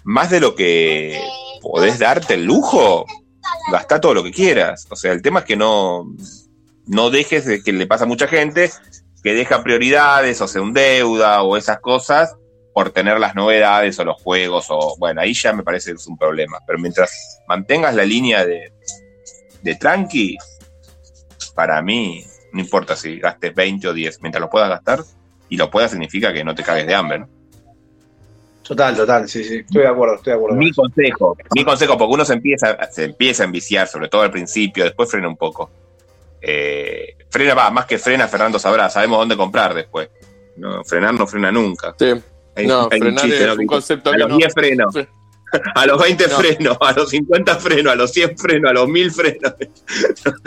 más 0.04 0.30
de 0.30 0.40
lo 0.40 0.54
que 0.54 1.20
podés 1.60 1.98
darte 1.98 2.34
el 2.34 2.44
lujo, 2.44 3.04
gastá 3.70 4.00
todo 4.00 4.14
lo 4.14 4.22
que 4.22 4.32
quieras. 4.32 4.86
O 4.90 4.96
sea, 4.96 5.12
el 5.12 5.22
tema 5.22 5.40
es 5.40 5.44
que 5.46 5.56
no, 5.56 6.06
no 6.86 7.10
dejes 7.10 7.44
de 7.44 7.62
que 7.62 7.72
le 7.72 7.86
pasa 7.86 8.04
a 8.04 8.08
mucha 8.08 8.26
gente 8.26 8.70
que 9.22 9.34
deja 9.34 9.62
prioridades 9.62 10.40
o 10.40 10.48
se 10.48 10.60
endeuda 10.60 11.42
o 11.42 11.56
esas 11.56 11.80
cosas 11.80 12.36
por 12.72 12.90
tener 12.90 13.18
las 13.18 13.34
novedades 13.34 13.98
o 13.98 14.04
los 14.04 14.22
juegos 14.22 14.66
o 14.70 14.96
bueno, 14.98 15.20
ahí 15.20 15.34
ya 15.34 15.52
me 15.52 15.64
parece 15.64 15.90
que 15.90 15.96
es 15.96 16.06
un 16.06 16.16
problema. 16.16 16.58
Pero 16.66 16.78
mientras 16.78 17.40
mantengas 17.48 17.94
la 17.94 18.04
línea 18.04 18.46
de, 18.46 18.72
de 19.62 19.74
tranqui, 19.74 20.38
para 21.54 21.82
mí 21.82 22.24
no 22.52 22.60
importa 22.60 22.96
si 22.96 23.18
gastes 23.18 23.54
20 23.54 23.88
o 23.88 23.92
10, 23.92 24.22
mientras 24.22 24.40
lo 24.40 24.48
puedas 24.48 24.70
gastar 24.70 25.00
y 25.48 25.56
lo 25.56 25.70
puedas 25.70 25.90
significa 25.90 26.32
que 26.32 26.44
no 26.44 26.54
te 26.54 26.62
cagues 26.62 26.86
de 26.86 26.94
hambre, 26.94 27.18
¿no? 27.18 27.37
Total, 28.68 28.94
total, 28.94 29.26
sí, 29.26 29.42
sí, 29.44 29.56
estoy 29.60 29.80
de 29.80 29.88
acuerdo, 29.88 30.16
estoy 30.16 30.32
de 30.32 30.36
acuerdo. 30.36 30.56
Mi 30.58 30.70
consejo, 30.72 31.34
mi 31.54 31.64
consejo, 31.64 31.96
porque 31.96 32.14
uno 32.14 32.24
se 32.26 32.34
empieza, 32.34 32.90
se 32.90 33.04
empieza 33.04 33.42
a 33.42 33.46
enviciar, 33.46 33.88
sobre 33.88 34.08
todo 34.08 34.20
al 34.20 34.30
principio, 34.30 34.84
después 34.84 35.10
frena 35.10 35.26
un 35.26 35.38
poco. 35.38 35.70
Eh, 36.42 37.16
frena, 37.30 37.54
va, 37.54 37.70
más 37.70 37.86
que 37.86 37.96
frena, 37.96 38.28
Fernando 38.28 38.58
sabrá, 38.58 38.90
sabemos 38.90 39.20
dónde 39.20 39.38
comprar 39.38 39.72
después. 39.72 40.10
No, 40.58 40.84
frenar 40.84 41.14
no 41.14 41.26
frena 41.26 41.50
nunca. 41.50 41.94
Sí. 41.98 42.12
Hay, 42.56 42.66
no, 42.66 42.88
hay 42.90 43.00
frenar 43.00 43.24
un 43.24 43.30
chiste, 43.30 43.40
es 43.40 43.46
¿no? 43.46 43.54
un 43.54 43.66
concepto 43.66 44.10
a 44.10 44.18
los 44.18 44.36
10 44.36 44.48
no. 44.48 44.52
freno, 44.52 44.88
a 45.74 45.86
los 45.86 46.02
20 46.02 46.28
no. 46.28 46.36
freno, 46.36 46.78
a 46.78 46.92
los 46.92 47.08
50 47.08 47.56
freno, 47.56 47.90
a 47.90 47.94
los 47.94 48.12
100 48.12 48.36
freno, 48.36 48.68
a 48.70 48.72
los 48.74 48.86
1000 48.86 49.10
freno. 49.12 49.54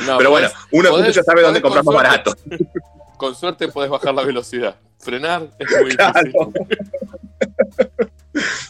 No, 0.06 0.18
Pero 0.20 0.30
bueno, 0.30 0.48
uno 0.74 0.90
podés, 0.92 1.16
ya 1.16 1.24
sabe 1.24 1.42
dónde 1.42 1.60
comprar 1.60 1.84
más 1.84 1.96
barato. 1.96 2.36
Con 3.18 3.34
suerte 3.34 3.68
podés 3.68 3.90
bajar 3.90 4.13
la 4.13 4.24
velocidad. 4.24 4.75
Frenar 5.00 5.50
es 5.58 5.82
muy 5.82 5.96
claro. 5.96 6.22
difícil. 6.22 8.11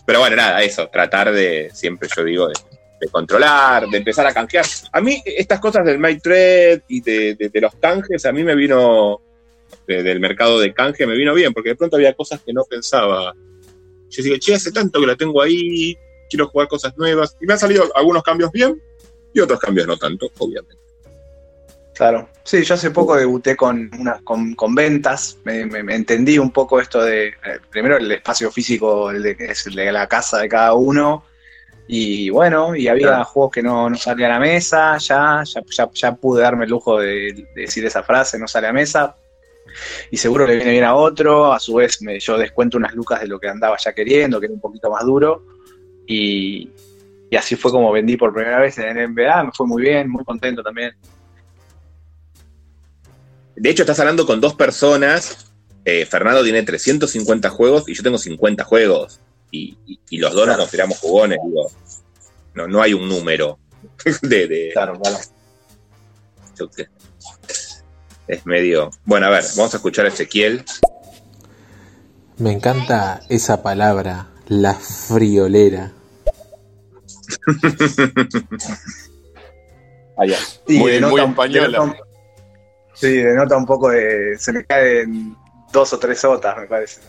Pero 0.05 0.19
bueno, 0.19 0.35
nada, 0.35 0.61
eso, 0.63 0.87
tratar 0.89 1.31
de, 1.31 1.69
siempre 1.73 2.09
yo 2.15 2.23
digo, 2.23 2.47
de, 2.47 3.07
controlar, 3.09 3.87
de 3.87 3.97
empezar 3.97 4.25
a 4.27 4.33
canjear. 4.33 4.65
A 4.91 5.01
mí, 5.01 5.21
estas 5.25 5.59
cosas 5.59 5.85
del 5.85 5.99
My 5.99 6.19
Trade 6.19 6.83
y 6.87 7.01
de, 7.01 7.51
los 7.55 7.75
canjes, 7.75 8.25
a 8.25 8.31
mí 8.31 8.43
me 8.43 8.55
vino, 8.55 9.21
del 9.87 10.19
mercado 10.19 10.59
de 10.59 10.73
canje, 10.73 11.07
me 11.07 11.15
vino 11.15 11.33
bien, 11.33 11.53
porque 11.53 11.69
de 11.69 11.75
pronto 11.75 11.95
había 11.95 12.13
cosas 12.13 12.41
que 12.41 12.53
no 12.53 12.63
pensaba. 12.63 13.33
Yo 14.09 14.23
digo, 14.23 14.37
che, 14.37 14.53
hace 14.53 14.71
tanto 14.71 14.99
que 14.99 15.07
la 15.07 15.15
tengo 15.15 15.41
ahí, 15.41 15.97
quiero 16.29 16.47
jugar 16.47 16.67
cosas 16.67 16.97
nuevas. 16.97 17.35
Y 17.41 17.45
me 17.45 17.53
han 17.53 17.59
salido 17.59 17.89
algunos 17.95 18.23
cambios 18.23 18.51
bien 18.51 18.81
y 19.33 19.39
otros 19.39 19.59
cambios 19.59 19.87
no 19.87 19.97
tanto, 19.97 20.31
obviamente. 20.37 20.81
Claro, 22.01 22.29
sí, 22.41 22.63
yo 22.63 22.73
hace 22.73 22.89
poco 22.89 23.15
debuté 23.15 23.55
con, 23.55 23.91
una, 23.99 24.19
con, 24.23 24.55
con 24.55 24.73
ventas, 24.73 25.37
me, 25.43 25.67
me, 25.67 25.83
me, 25.83 25.93
entendí 25.93 26.39
un 26.39 26.49
poco 26.49 26.81
esto 26.81 27.03
de, 27.03 27.27
eh, 27.27 27.59
primero 27.69 27.97
el 27.97 28.11
espacio 28.11 28.49
físico, 28.51 29.11
el 29.11 29.21
de, 29.21 29.35
es 29.37 29.67
el 29.67 29.75
de 29.75 29.91
la 29.91 30.07
casa 30.07 30.39
de 30.39 30.49
cada 30.49 30.73
uno, 30.73 31.25
y 31.87 32.31
bueno, 32.31 32.75
y 32.75 32.87
había 32.87 33.09
claro. 33.09 33.25
juegos 33.25 33.51
que 33.51 33.61
no, 33.61 33.87
no 33.87 33.95
salían 33.97 34.31
a 34.31 34.33
la 34.33 34.39
mesa, 34.39 34.97
ya, 34.97 35.43
ya, 35.45 35.61
ya, 35.63 35.89
ya, 35.93 36.15
pude 36.15 36.41
darme 36.41 36.63
el 36.63 36.71
lujo 36.71 36.97
de, 36.97 37.45
de, 37.53 37.61
decir 37.61 37.85
esa 37.85 38.01
frase, 38.01 38.39
no 38.39 38.47
sale 38.47 38.65
a 38.65 38.73
mesa, 38.73 39.15
y 40.09 40.17
seguro 40.17 40.47
le 40.47 40.55
viene 40.55 40.71
bien 40.71 40.85
a 40.85 40.95
otro, 40.95 41.53
a 41.53 41.59
su 41.59 41.75
vez 41.75 42.01
me, 42.01 42.19
yo 42.19 42.35
descuento 42.35 42.79
unas 42.79 42.95
lucas 42.95 43.21
de 43.21 43.27
lo 43.27 43.39
que 43.39 43.47
andaba 43.47 43.77
ya 43.77 43.93
queriendo, 43.93 44.39
que 44.39 44.47
era 44.47 44.55
un 44.55 44.59
poquito 44.59 44.89
más 44.89 45.05
duro, 45.05 45.43
y, 46.07 46.67
y 47.29 47.35
así 47.35 47.55
fue 47.55 47.69
como 47.69 47.91
vendí 47.91 48.17
por 48.17 48.33
primera 48.33 48.57
vez 48.59 48.79
en 48.79 48.97
el 48.97 49.13
NBA, 49.13 49.43
me 49.43 49.51
fue 49.51 49.67
muy 49.67 49.83
bien, 49.83 50.09
muy 50.09 50.23
contento 50.23 50.63
también. 50.63 50.95
De 53.61 53.69
hecho, 53.69 53.83
estás 53.83 53.99
hablando 53.99 54.25
con 54.25 54.41
dos 54.41 54.55
personas. 54.55 55.51
Eh, 55.85 56.07
Fernando 56.07 56.43
tiene 56.43 56.63
350 56.63 57.51
juegos 57.51 57.87
y 57.87 57.93
yo 57.93 58.01
tengo 58.01 58.17
50 58.17 58.63
juegos. 58.63 59.19
Y, 59.51 59.77
y, 59.85 59.99
y 60.09 60.17
los 60.17 60.33
dos 60.33 60.45
claro. 60.45 60.57
nos 60.57 60.65
consideramos 60.65 60.97
jugones. 60.97 61.37
Digo, 61.45 61.71
no, 62.55 62.67
no 62.67 62.81
hay 62.81 62.95
un 62.95 63.07
número 63.07 63.59
de. 64.23 64.47
de 64.47 64.71
claro, 64.73 64.99
claro. 64.99 65.19
Es 68.27 68.45
medio. 68.47 68.89
Bueno, 69.05 69.27
a 69.27 69.29
ver, 69.29 69.43
vamos 69.55 69.75
a 69.75 69.77
escuchar 69.77 70.07
a 70.07 70.09
Ezequiel. 70.09 70.65
Me 72.39 72.51
encanta 72.51 73.21
esa 73.29 73.61
palabra, 73.61 74.29
la 74.47 74.73
friolera. 74.73 75.91
Allá. 80.17 80.39
Sí, 80.67 80.79
muy, 80.79 80.99
muy 80.99 81.21
española. 81.21 81.95
Sí, 83.01 83.17
denota 83.17 83.57
un 83.57 83.65
poco 83.65 83.89
de. 83.89 84.37
Se 84.37 84.53
me 84.53 84.63
caen 84.63 85.35
dos 85.73 85.91
o 85.91 85.97
tres 85.97 86.23
otas, 86.23 86.55
me 86.55 86.67
parece. 86.67 87.01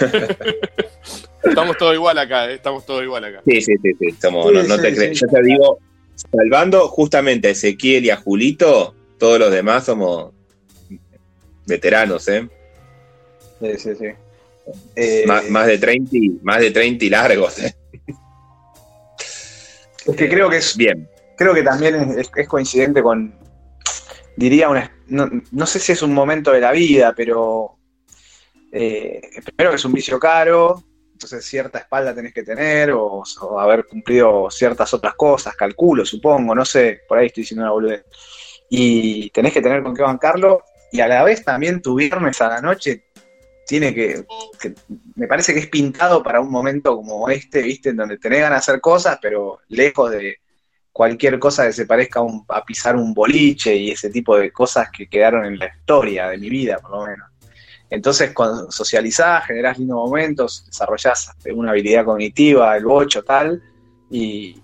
estamos 1.44 1.76
todos 1.76 1.94
igual 1.94 2.18
acá, 2.18 2.50
¿eh? 2.50 2.54
estamos 2.54 2.84
todos 2.84 3.04
igual 3.04 3.24
acá. 3.24 3.40
Sí, 3.46 3.62
sí, 3.62 3.74
sí, 3.80 3.92
sí. 4.00 4.10
Somos, 4.20 4.48
sí, 4.48 4.52
no, 4.52 4.62
no 4.64 4.76
sí, 4.76 4.82
te 4.82 4.96
crees. 4.96 5.20
Yo 5.20 5.28
te 5.28 5.42
digo, 5.42 5.78
salvando 6.16 6.88
justamente 6.88 7.46
a 7.46 7.50
Ezequiel 7.52 8.04
y 8.04 8.10
a 8.10 8.16
Julito, 8.16 8.96
todos 9.16 9.38
los 9.38 9.52
demás 9.52 9.84
somos 9.84 10.32
veteranos, 11.68 12.26
¿eh? 12.26 12.48
Sí, 13.60 13.78
sí, 13.78 13.94
sí. 13.94 14.06
Eh... 14.96 15.22
Más, 15.24 15.48
más, 15.50 15.68
de 15.68 15.78
30 15.78 16.16
y, 16.16 16.30
más 16.42 16.58
de 16.58 16.72
30 16.72 17.04
y 17.04 17.10
largos, 17.10 17.60
¿eh? 17.60 17.76
Es 20.04 20.16
que 20.16 20.28
creo 20.28 20.50
que 20.50 20.56
es. 20.56 20.76
Bien. 20.76 21.08
Creo 21.36 21.54
que 21.54 21.62
también 21.62 22.18
es, 22.18 22.28
es 22.34 22.48
coincidente 22.48 23.02
con, 23.02 23.43
diría, 24.36 24.68
una, 24.68 24.90
no, 25.08 25.28
no, 25.52 25.66
sé 25.66 25.78
si 25.78 25.92
es 25.92 26.02
un 26.02 26.12
momento 26.12 26.52
de 26.52 26.60
la 26.60 26.72
vida, 26.72 27.12
pero 27.16 27.78
eh, 28.72 29.20
primero 29.44 29.70
que 29.70 29.76
es 29.76 29.84
un 29.84 29.92
vicio 29.92 30.18
caro, 30.18 30.82
entonces 31.12 31.44
cierta 31.44 31.78
espalda 31.78 32.14
tenés 32.14 32.34
que 32.34 32.42
tener 32.42 32.90
o, 32.92 33.22
haber 33.58 33.86
cumplido 33.86 34.50
ciertas 34.50 34.92
otras 34.92 35.14
cosas, 35.14 35.54
calculo, 35.56 36.04
supongo, 36.04 36.54
no 36.54 36.64
sé, 36.64 37.02
por 37.08 37.18
ahí 37.18 37.26
estoy 37.26 37.42
diciendo 37.42 37.62
una 37.62 37.72
boludez. 37.72 38.04
Y 38.68 39.30
tenés 39.30 39.52
que 39.52 39.62
tener 39.62 39.82
con 39.82 39.94
qué 39.94 40.02
bancarlo 40.02 40.62
y 40.90 41.00
a 41.00 41.08
la 41.08 41.22
vez 41.22 41.44
también 41.44 41.82
tu 41.82 41.94
viernes 41.94 42.40
a 42.40 42.48
la 42.48 42.60
noche 42.60 43.04
tiene 43.66 43.94
que, 43.94 44.24
que, 44.60 44.74
me 45.14 45.26
parece 45.26 45.54
que 45.54 45.60
es 45.60 45.68
pintado 45.68 46.22
para 46.22 46.40
un 46.40 46.50
momento 46.50 46.96
como 46.96 47.28
este, 47.28 47.62
viste, 47.62 47.90
en 47.90 47.96
donde 47.96 48.18
tenés 48.18 48.40
ganas 48.40 48.66
de 48.66 48.72
hacer 48.72 48.80
cosas, 48.80 49.18
pero 49.22 49.60
lejos 49.68 50.10
de, 50.10 50.38
cualquier 50.94 51.40
cosa 51.40 51.66
que 51.66 51.72
se 51.72 51.86
parezca 51.86 52.20
a, 52.20 52.22
un, 52.22 52.44
a, 52.48 52.64
pisar 52.64 52.94
un 52.94 53.12
boliche 53.12 53.74
y 53.74 53.90
ese 53.90 54.10
tipo 54.10 54.38
de 54.38 54.52
cosas 54.52 54.90
que 54.96 55.08
quedaron 55.08 55.44
en 55.44 55.58
la 55.58 55.66
historia 55.66 56.28
de 56.28 56.38
mi 56.38 56.48
vida, 56.48 56.78
por 56.78 56.92
lo 56.92 57.06
menos. 57.06 57.28
Entonces, 57.90 58.30
cuando 58.32 58.70
socializás, 58.70 59.44
generás 59.44 59.76
lindos 59.76 59.96
momentos, 59.96 60.64
desarrollás 60.66 61.32
una 61.52 61.72
habilidad 61.72 62.04
cognitiva, 62.04 62.76
el 62.76 62.84
bocho, 62.84 63.24
tal, 63.24 63.60
y, 64.08 64.62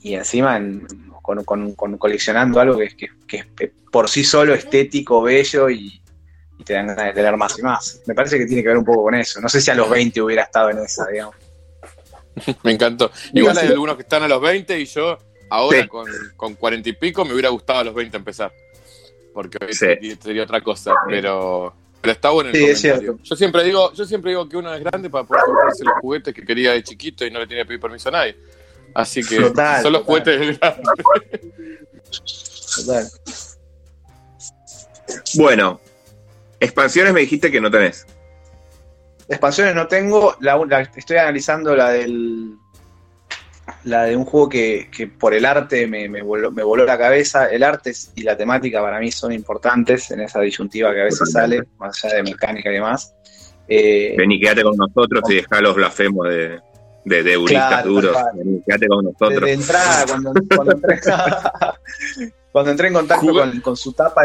y 0.00 0.14
encima 0.14 0.58
en, 0.58 0.86
con, 1.20 1.42
con, 1.42 1.74
con, 1.74 1.98
coleccionando 1.98 2.60
algo 2.60 2.78
que, 2.78 2.84
es, 2.84 2.94
que, 2.94 3.08
que, 3.26 3.44
es 3.58 3.70
por 3.90 4.08
sí 4.08 4.22
solo 4.22 4.54
estético, 4.54 5.22
bello 5.22 5.68
y, 5.70 6.00
y 6.56 6.62
te 6.62 6.74
dan 6.74 6.86
ganas 6.86 7.06
de 7.06 7.12
tener 7.14 7.36
más 7.36 7.58
y 7.58 7.62
más. 7.62 8.00
Me 8.06 8.14
parece 8.14 8.38
que 8.38 8.46
tiene 8.46 8.62
que 8.62 8.68
ver 8.68 8.78
un 8.78 8.84
poco 8.84 9.02
con 9.02 9.16
eso. 9.16 9.40
No 9.40 9.48
sé 9.48 9.60
si 9.60 9.72
a 9.72 9.74
los 9.74 9.90
20 9.90 10.22
hubiera 10.22 10.44
estado 10.44 10.70
en 10.70 10.78
esa, 10.78 11.04
digamos. 11.08 11.34
Me 12.62 12.70
encantó. 12.70 13.10
Igual 13.32 13.58
hay 13.58 13.66
algunos 13.66 13.96
que 13.96 14.02
están 14.02 14.22
a 14.22 14.28
los 14.28 14.40
20 14.40 14.78
y 14.78 14.84
yo 14.84 15.18
Ahora, 15.50 15.82
sí. 15.82 15.88
con, 15.88 16.06
con 16.36 16.54
40 16.54 16.88
y 16.88 16.92
pico, 16.92 17.24
me 17.24 17.32
hubiera 17.32 17.48
gustado 17.48 17.80
a 17.80 17.84
los 17.84 17.94
20 17.94 18.16
empezar. 18.16 18.52
Porque 19.32 19.58
hoy 19.64 19.72
sí. 19.72 20.16
sería 20.20 20.42
otra 20.42 20.60
cosa. 20.60 20.94
Pero, 21.06 21.74
pero 22.00 22.12
está 22.12 22.30
bueno 22.30 22.50
el 22.50 22.56
sí, 22.76 22.88
comentario. 22.88 23.18
Yo 23.22 23.36
siempre, 23.36 23.64
digo, 23.64 23.92
yo 23.92 24.04
siempre 24.04 24.30
digo 24.32 24.48
que 24.48 24.56
uno 24.56 24.74
es 24.74 24.82
grande 24.82 25.10
para 25.10 25.24
poder 25.24 25.44
comprarse 25.44 25.84
los 25.84 25.94
juguetes 26.00 26.34
que 26.34 26.44
quería 26.44 26.72
de 26.72 26.82
chiquito 26.82 27.24
y 27.24 27.30
no 27.30 27.38
le 27.38 27.46
tenía 27.46 27.64
que 27.64 27.68
pedir 27.68 27.80
permiso 27.80 28.08
a 28.08 28.12
nadie. 28.12 28.36
Así 28.94 29.22
que 29.22 29.36
total, 29.36 29.82
son 29.82 29.92
los 29.92 30.04
total. 30.04 30.22
juguetes 30.24 30.40
del 30.40 30.56
grande. 30.56 30.82
Total. 32.76 33.08
Bueno, 35.34 35.80
expansiones 36.60 37.12
me 37.12 37.20
dijiste 37.20 37.50
que 37.50 37.60
no 37.60 37.70
tenés. 37.70 38.06
Expansiones 39.28 39.74
no 39.74 39.86
tengo, 39.88 40.36
la, 40.40 40.56
la, 40.66 40.80
estoy 40.80 41.18
analizando 41.18 41.76
la 41.76 41.90
del 41.90 42.56
la 43.88 44.04
de 44.04 44.16
un 44.16 44.24
juego 44.24 44.48
que, 44.48 44.88
que 44.94 45.06
por 45.06 45.34
el 45.34 45.44
arte 45.44 45.86
me, 45.86 46.08
me, 46.08 46.22
voló, 46.22 46.50
me, 46.50 46.62
voló, 46.62 46.84
la 46.84 46.98
cabeza. 46.98 47.46
El 47.46 47.62
arte 47.62 47.92
y 48.14 48.22
la 48.22 48.36
temática 48.36 48.80
para 48.80 49.00
mí 49.00 49.10
son 49.10 49.32
importantes 49.32 50.10
en 50.10 50.20
esa 50.20 50.40
disyuntiva 50.40 50.92
que 50.92 51.00
a 51.00 51.04
veces 51.04 51.32
sale, 51.32 51.62
más 51.78 52.04
allá 52.04 52.16
de 52.16 52.22
mecánica 52.22 52.70
y 52.70 52.74
demás. 52.74 53.14
Eh, 53.66 54.14
Vení, 54.16 54.38
quédate 54.38 54.62
con 54.62 54.76
nosotros 54.76 55.22
y 55.30 55.36
dejá 55.36 55.60
los 55.60 55.74
blasfemos 55.74 56.28
de, 56.28 56.60
de, 57.04 57.22
de 57.22 57.44
claro, 57.46 57.88
duros. 57.88 58.16
Vení, 58.34 58.62
quédate 58.66 58.86
con 58.88 59.04
nosotros. 59.04 59.40
De, 59.40 59.52
entrada, 59.52 60.04
cuando, 60.06 60.32
cuando, 60.54 60.72
entré, 60.72 61.00
cuando, 62.52 62.70
entré, 62.70 62.88
en 62.88 62.94
contacto 62.94 63.32
con, 63.32 63.60
con, 63.60 63.76
su 63.76 63.92
tapa, 63.92 64.24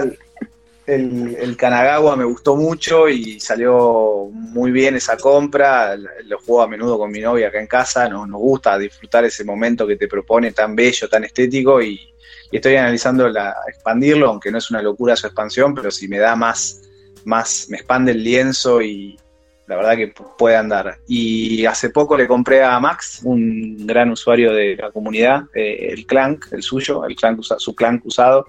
el, 0.85 1.37
el, 1.39 1.55
Kanagawa 1.55 2.15
me 2.15 2.25
gustó 2.25 2.55
mucho 2.55 3.07
y 3.07 3.39
salió 3.39 4.29
muy 4.31 4.71
bien 4.71 4.95
esa 4.95 5.17
compra. 5.17 5.95
Lo 5.95 6.39
juego 6.39 6.61
a 6.61 6.67
menudo 6.67 6.97
con 6.97 7.11
mi 7.11 7.19
novia 7.19 7.47
acá 7.47 7.59
en 7.59 7.67
casa. 7.67 8.09
Nos, 8.09 8.29
gusta 8.29 8.77
disfrutar 8.77 9.23
ese 9.23 9.45
momento 9.45 9.87
que 9.87 9.95
te 9.95 10.07
propone 10.07 10.51
tan 10.51 10.75
bello, 10.75 11.07
tan 11.07 11.23
estético. 11.23 11.81
Y, 11.81 12.09
estoy 12.51 12.75
analizando 12.75 13.27
expandirlo, 13.67 14.29
aunque 14.29 14.51
no 14.51 14.59
es 14.59 14.69
una 14.69 14.79
locura 14.79 15.15
su 15.15 15.25
expansión, 15.25 15.73
pero 15.73 15.89
si 15.89 16.07
me 16.07 16.19
da 16.19 16.35
más, 16.35 16.81
más, 17.25 17.65
me 17.69 17.77
expande 17.77 18.11
el 18.11 18.23
lienzo 18.23 18.79
y 18.79 19.17
la 19.65 19.77
verdad 19.77 19.95
que 19.95 20.13
puede 20.37 20.55
andar. 20.55 20.99
Y 21.07 21.65
hace 21.65 21.89
poco 21.89 22.15
le 22.15 22.27
compré 22.27 22.61
a 22.61 22.79
Max, 22.79 23.21
un 23.23 23.87
gran 23.87 24.11
usuario 24.11 24.53
de 24.53 24.75
la 24.75 24.91
comunidad, 24.91 25.45
eh, 25.55 25.87
el 25.89 26.05
Clank, 26.05 26.45
el 26.51 26.61
suyo, 26.61 27.05
el 27.05 27.15
Clank, 27.15 27.41
su 27.41 27.73
Clank 27.73 28.05
usado 28.05 28.45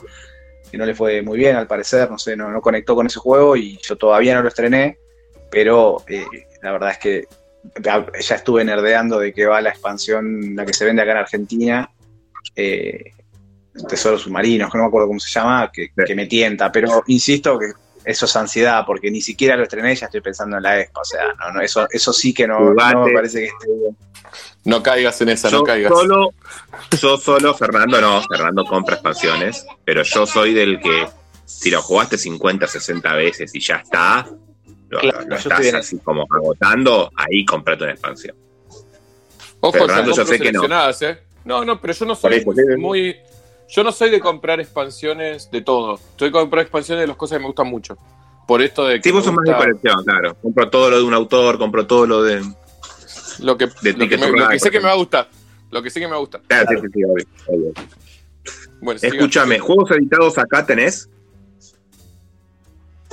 que 0.75 0.79
no 0.79 0.87
le 0.87 0.95
fue 0.97 1.23
muy 1.23 1.39
bien 1.39 1.55
al 1.55 1.69
parecer, 1.69 2.11
no 2.11 2.19
sé, 2.19 2.37
no, 2.37 2.51
no 2.51 2.61
conectó 2.61 2.97
con 2.97 3.07
ese 3.07 3.21
juego 3.21 3.55
y 3.55 3.79
yo 3.81 3.95
todavía 3.95 4.35
no 4.35 4.43
lo 4.43 4.49
estrené, 4.49 4.99
pero 5.49 6.03
eh, 6.09 6.25
la 6.63 6.73
verdad 6.73 6.91
es 6.91 6.99
que 6.99 7.29
ya 8.21 8.35
estuve 8.35 8.65
nerdeando 8.65 9.21
de 9.21 9.33
que 9.33 9.47
va 9.47 9.61
la 9.61 9.71
expansión, 9.71 10.57
la 10.57 10.67
que 10.67 10.73
se 10.73 10.85
vende 10.85 11.03
acá 11.03 11.13
en 11.13 11.19
Argentina, 11.19 11.91
eh, 12.57 13.13
Tesoros 13.89 14.23
Submarinos, 14.23 14.69
que 14.69 14.77
no 14.77 14.83
me 14.83 14.89
acuerdo 14.89 15.07
cómo 15.07 15.21
se 15.21 15.31
llama, 15.31 15.71
que, 15.73 15.91
que, 15.95 16.15
me 16.17 16.27
tienta, 16.27 16.73
pero 16.73 17.05
insisto 17.07 17.57
que 17.57 17.67
eso 18.05 18.27
es 18.27 18.35
ansiedad, 18.35 18.83
porque 18.85 19.13
ni 19.13 19.21
siquiera 19.21 19.57
lo 19.57 19.63
estrené 19.63 19.95
ya 19.95 20.07
estoy 20.07 20.23
pensando 20.23 20.57
en 20.57 20.65
la 20.65 20.81
expo, 20.81 21.03
o 21.03 21.05
sea, 21.05 21.35
no, 21.39 21.53
no, 21.53 21.61
eso, 21.61 21.87
eso 21.89 22.13
sí 22.13 22.35
que 22.35 22.49
no, 22.49 22.75
no 22.75 23.05
me 23.05 23.13
parece 23.13 23.43
que 23.43 23.47
esté 23.47 23.69
bien. 23.69 23.97
No 24.65 24.83
caigas 24.83 25.21
en 25.21 25.29
esa, 25.29 25.51
yo 25.51 25.59
no 25.59 25.65
caigas. 25.65 25.93
Solo, 25.93 26.31
yo 27.01 27.17
solo, 27.19 27.55
Fernando 27.55 28.01
no, 28.01 28.23
Fernando 28.23 28.65
compra 28.65 28.95
expansiones, 28.95 29.67
pero 29.85 30.03
yo 30.03 30.27
soy 30.27 30.55
del 30.55 30.81
que 30.81 31.07
si 31.45 31.71
lo 31.71 31.83
jugaste 31.83 32.17
50, 32.17 32.67
60 32.67 33.15
veces 33.15 33.55
y 33.55 33.61
ya 33.61 33.77
está, 33.77 34.27
lo, 34.89 35.01
claro, 35.01 35.27
lo 35.27 35.37
estás 35.37 35.75
así 35.75 35.99
como 35.99 36.27
agotando, 36.31 37.11
ahí 37.15 37.45
comprate 37.45 37.85
una 37.85 37.93
expansión. 37.93 38.37
Ojo, 39.61 39.73
Fernando, 39.73 40.15
yo 40.15 40.25
sé 40.25 40.39
que 40.39 40.53
no. 40.53 40.65
¿eh? 40.65 41.19
No, 41.45 41.65
no, 41.65 41.81
pero 41.81 41.93
yo 41.93 42.07
no 42.07 42.15
soy 42.15 42.45
muy... 42.79 43.17
Yo 43.69 43.83
no 43.83 43.93
soy 43.93 44.11
de 44.11 44.21
comprar 44.21 44.61
expansiones 44.61 45.51
de 45.51 45.63
todo. 45.63 45.99
Soy 46.19 46.29
de 46.29 46.33
comprar 46.33 46.63
expansiones 46.63 47.03
de 47.03 47.07
las 47.07 47.17
cosas 47.17 47.37
que 47.37 47.41
me 47.41 47.47
gustan 47.47 47.67
mucho. 47.67 47.97
Por 48.47 48.61
esto 48.61 48.85
de 48.85 48.97
que. 48.97 49.05
Sí, 49.05 49.11
vos 49.11 49.25
sos 49.25 49.33
más 49.33 49.45
de 49.45 49.57
colección, 49.57 50.05
claro. 50.05 50.37
Compro 50.41 50.69
todo 50.69 50.91
lo 50.91 50.99
de 50.99 51.03
un 51.03 51.15
autor, 51.15 51.59
compro 51.59 51.87
todo 51.87 52.07
lo 52.07 52.23
de. 52.23 52.43
Lo 53.41 53.57
que, 53.59 53.67
de 53.83 53.93
lo 53.93 54.09
que, 54.09 54.19
me, 54.19 54.29
lo 54.31 54.49
que 54.49 54.59
sé 54.59 54.71
que 54.71 54.79
me 54.81 54.87
va 54.87 54.93
a 54.93 54.97
gustar. 54.97 55.29
Lo 55.71 55.83
que 55.83 55.91
sé 55.91 56.01
que 56.01 56.07
me 56.07 56.11
va 56.13 56.17
a 56.17 56.21
gustar. 56.21 56.41
Claro, 56.47 56.67
sí, 56.71 56.77
sí, 56.83 56.87
sí, 56.95 57.05
obvio, 57.05 57.25
obvio. 57.47 57.73
Bueno, 58.81 59.01
Escúchame. 59.03 59.59
¿juegos 59.59 59.91
editados 59.93 60.39
acá 60.39 60.65
tenés? 60.67 61.09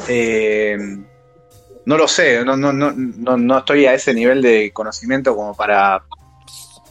Eh, 0.08 0.78
no 1.86 1.98
lo 1.98 2.08
sé, 2.08 2.44
no, 2.44 2.56
no, 2.58 2.72
no, 2.74 2.92
no, 2.96 3.38
no 3.38 3.58
estoy 3.60 3.86
a 3.86 3.94
ese 3.94 4.14
nivel 4.14 4.42
de 4.42 4.72
conocimiento 4.74 5.36
como 5.36 5.56
para 5.56 6.04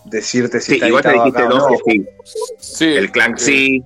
decirte 0.05 0.61
si 0.61 0.67
sí, 0.67 0.75
está 0.75 0.89
igual 0.89 1.03
te 1.03 1.13
dijiste 1.13 1.43
dos 1.43 1.59
no. 1.59 1.69
que 1.69 1.93
sí. 1.93 2.07
Sí, 2.59 2.85
El 2.87 3.11
Clank 3.13 3.37
eh, 3.39 3.41
sí. 3.41 3.83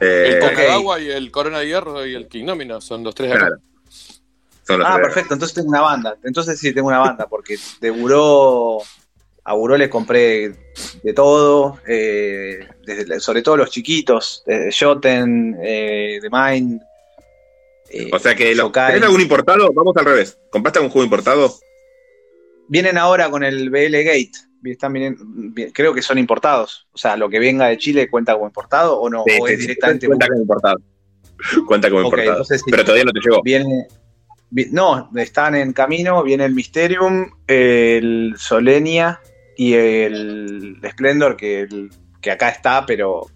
El 0.00 0.34
Eh, 0.34 0.38
Kanagawa 0.40 1.00
y 1.00 1.10
el 1.10 1.30
Corona 1.30 1.60
de 1.60 1.66
Hierro 1.66 2.04
y 2.04 2.14
el 2.14 2.28
Kingdomino 2.28 2.80
son 2.80 3.04
los 3.04 3.14
tres 3.14 3.30
de 3.30 3.36
acá. 3.36 3.46
claro. 3.46 3.62
Ah, 4.68 4.96
perfecto, 4.96 5.34
entonces 5.34 5.54
tengo 5.54 5.68
una 5.68 5.80
banda. 5.82 6.16
Entonces 6.24 6.58
sí, 6.58 6.72
tengo 6.72 6.88
una 6.88 6.98
banda, 6.98 7.26
porque 7.28 7.56
de 7.80 7.90
Buró 7.90 8.78
a 9.46 9.52
Buró 9.54 9.76
les 9.76 9.90
compré 9.90 10.54
de 11.02 11.12
todo, 11.12 11.78
eh, 11.86 12.66
desde- 12.86 13.20
sobre 13.20 13.42
todo 13.42 13.58
los 13.58 13.70
chiquitos, 13.70 14.42
desde 14.46 14.70
Shoten, 14.70 15.58
eh, 15.62 16.18
The 16.22 16.30
Mind. 16.30 16.80
eh, 17.90 18.10
O 18.12 18.18
sea 18.18 18.34
que, 18.34 18.54
lo. 18.54 18.72
¿tenés 18.72 19.02
algún 19.02 19.20
importado? 19.20 19.70
Vamos 19.74 19.94
al 19.98 20.06
revés. 20.06 20.38
¿Compraste 20.50 20.78
algún 20.78 20.90
juego 20.90 21.04
importado? 21.04 21.54
Vienen 22.68 22.96
ahora 22.96 23.30
con 23.30 23.44
el 23.44 23.68
BL 23.68 24.02
Gate. 24.02 24.30
Están 24.64 24.94
viniendo- 24.94 25.22
vi- 25.26 25.70
creo 25.72 25.92
que 25.92 26.00
son 26.00 26.16
importados. 26.16 26.88
O 26.92 26.96
sea, 26.98 27.14
lo 27.18 27.28
que 27.28 27.38
venga 27.38 27.66
de 27.68 27.76
Chile 27.76 28.08
cuenta 28.08 28.32
como 28.32 28.46
importado 28.46 28.98
o 28.98 29.10
no, 29.10 29.24
Sí, 29.26 29.36
o 29.38 29.46
sí, 29.46 29.52
es 29.52 29.58
directamente 29.60 30.06
Cuenta 30.06 30.26
como 30.28 30.40
importado. 30.40 30.76
Cuenta 31.66 31.90
como 31.90 32.00
Ok, 32.00 32.06
importado. 32.06 32.30
entonces 32.30 32.62
sí. 32.64 32.70
Pero 32.70 32.82
todavía 32.84 33.04
no 33.04 33.12
te 33.12 33.20
llegó. 33.20 33.42
Viene. 33.42 33.86
No, 34.70 35.10
están 35.16 35.54
en 35.56 35.72
camino. 35.72 36.22
Viene 36.22 36.44
el 36.44 36.54
Mysterium, 36.54 37.28
el 37.46 38.34
Solenia 38.36 39.20
y 39.56 39.74
el 39.74 40.78
Splendor, 40.90 41.36
que, 41.36 41.60
el- 41.62 41.90
que 42.20 42.30
acá 42.30 42.48
está, 42.50 42.86
pero 42.86 43.26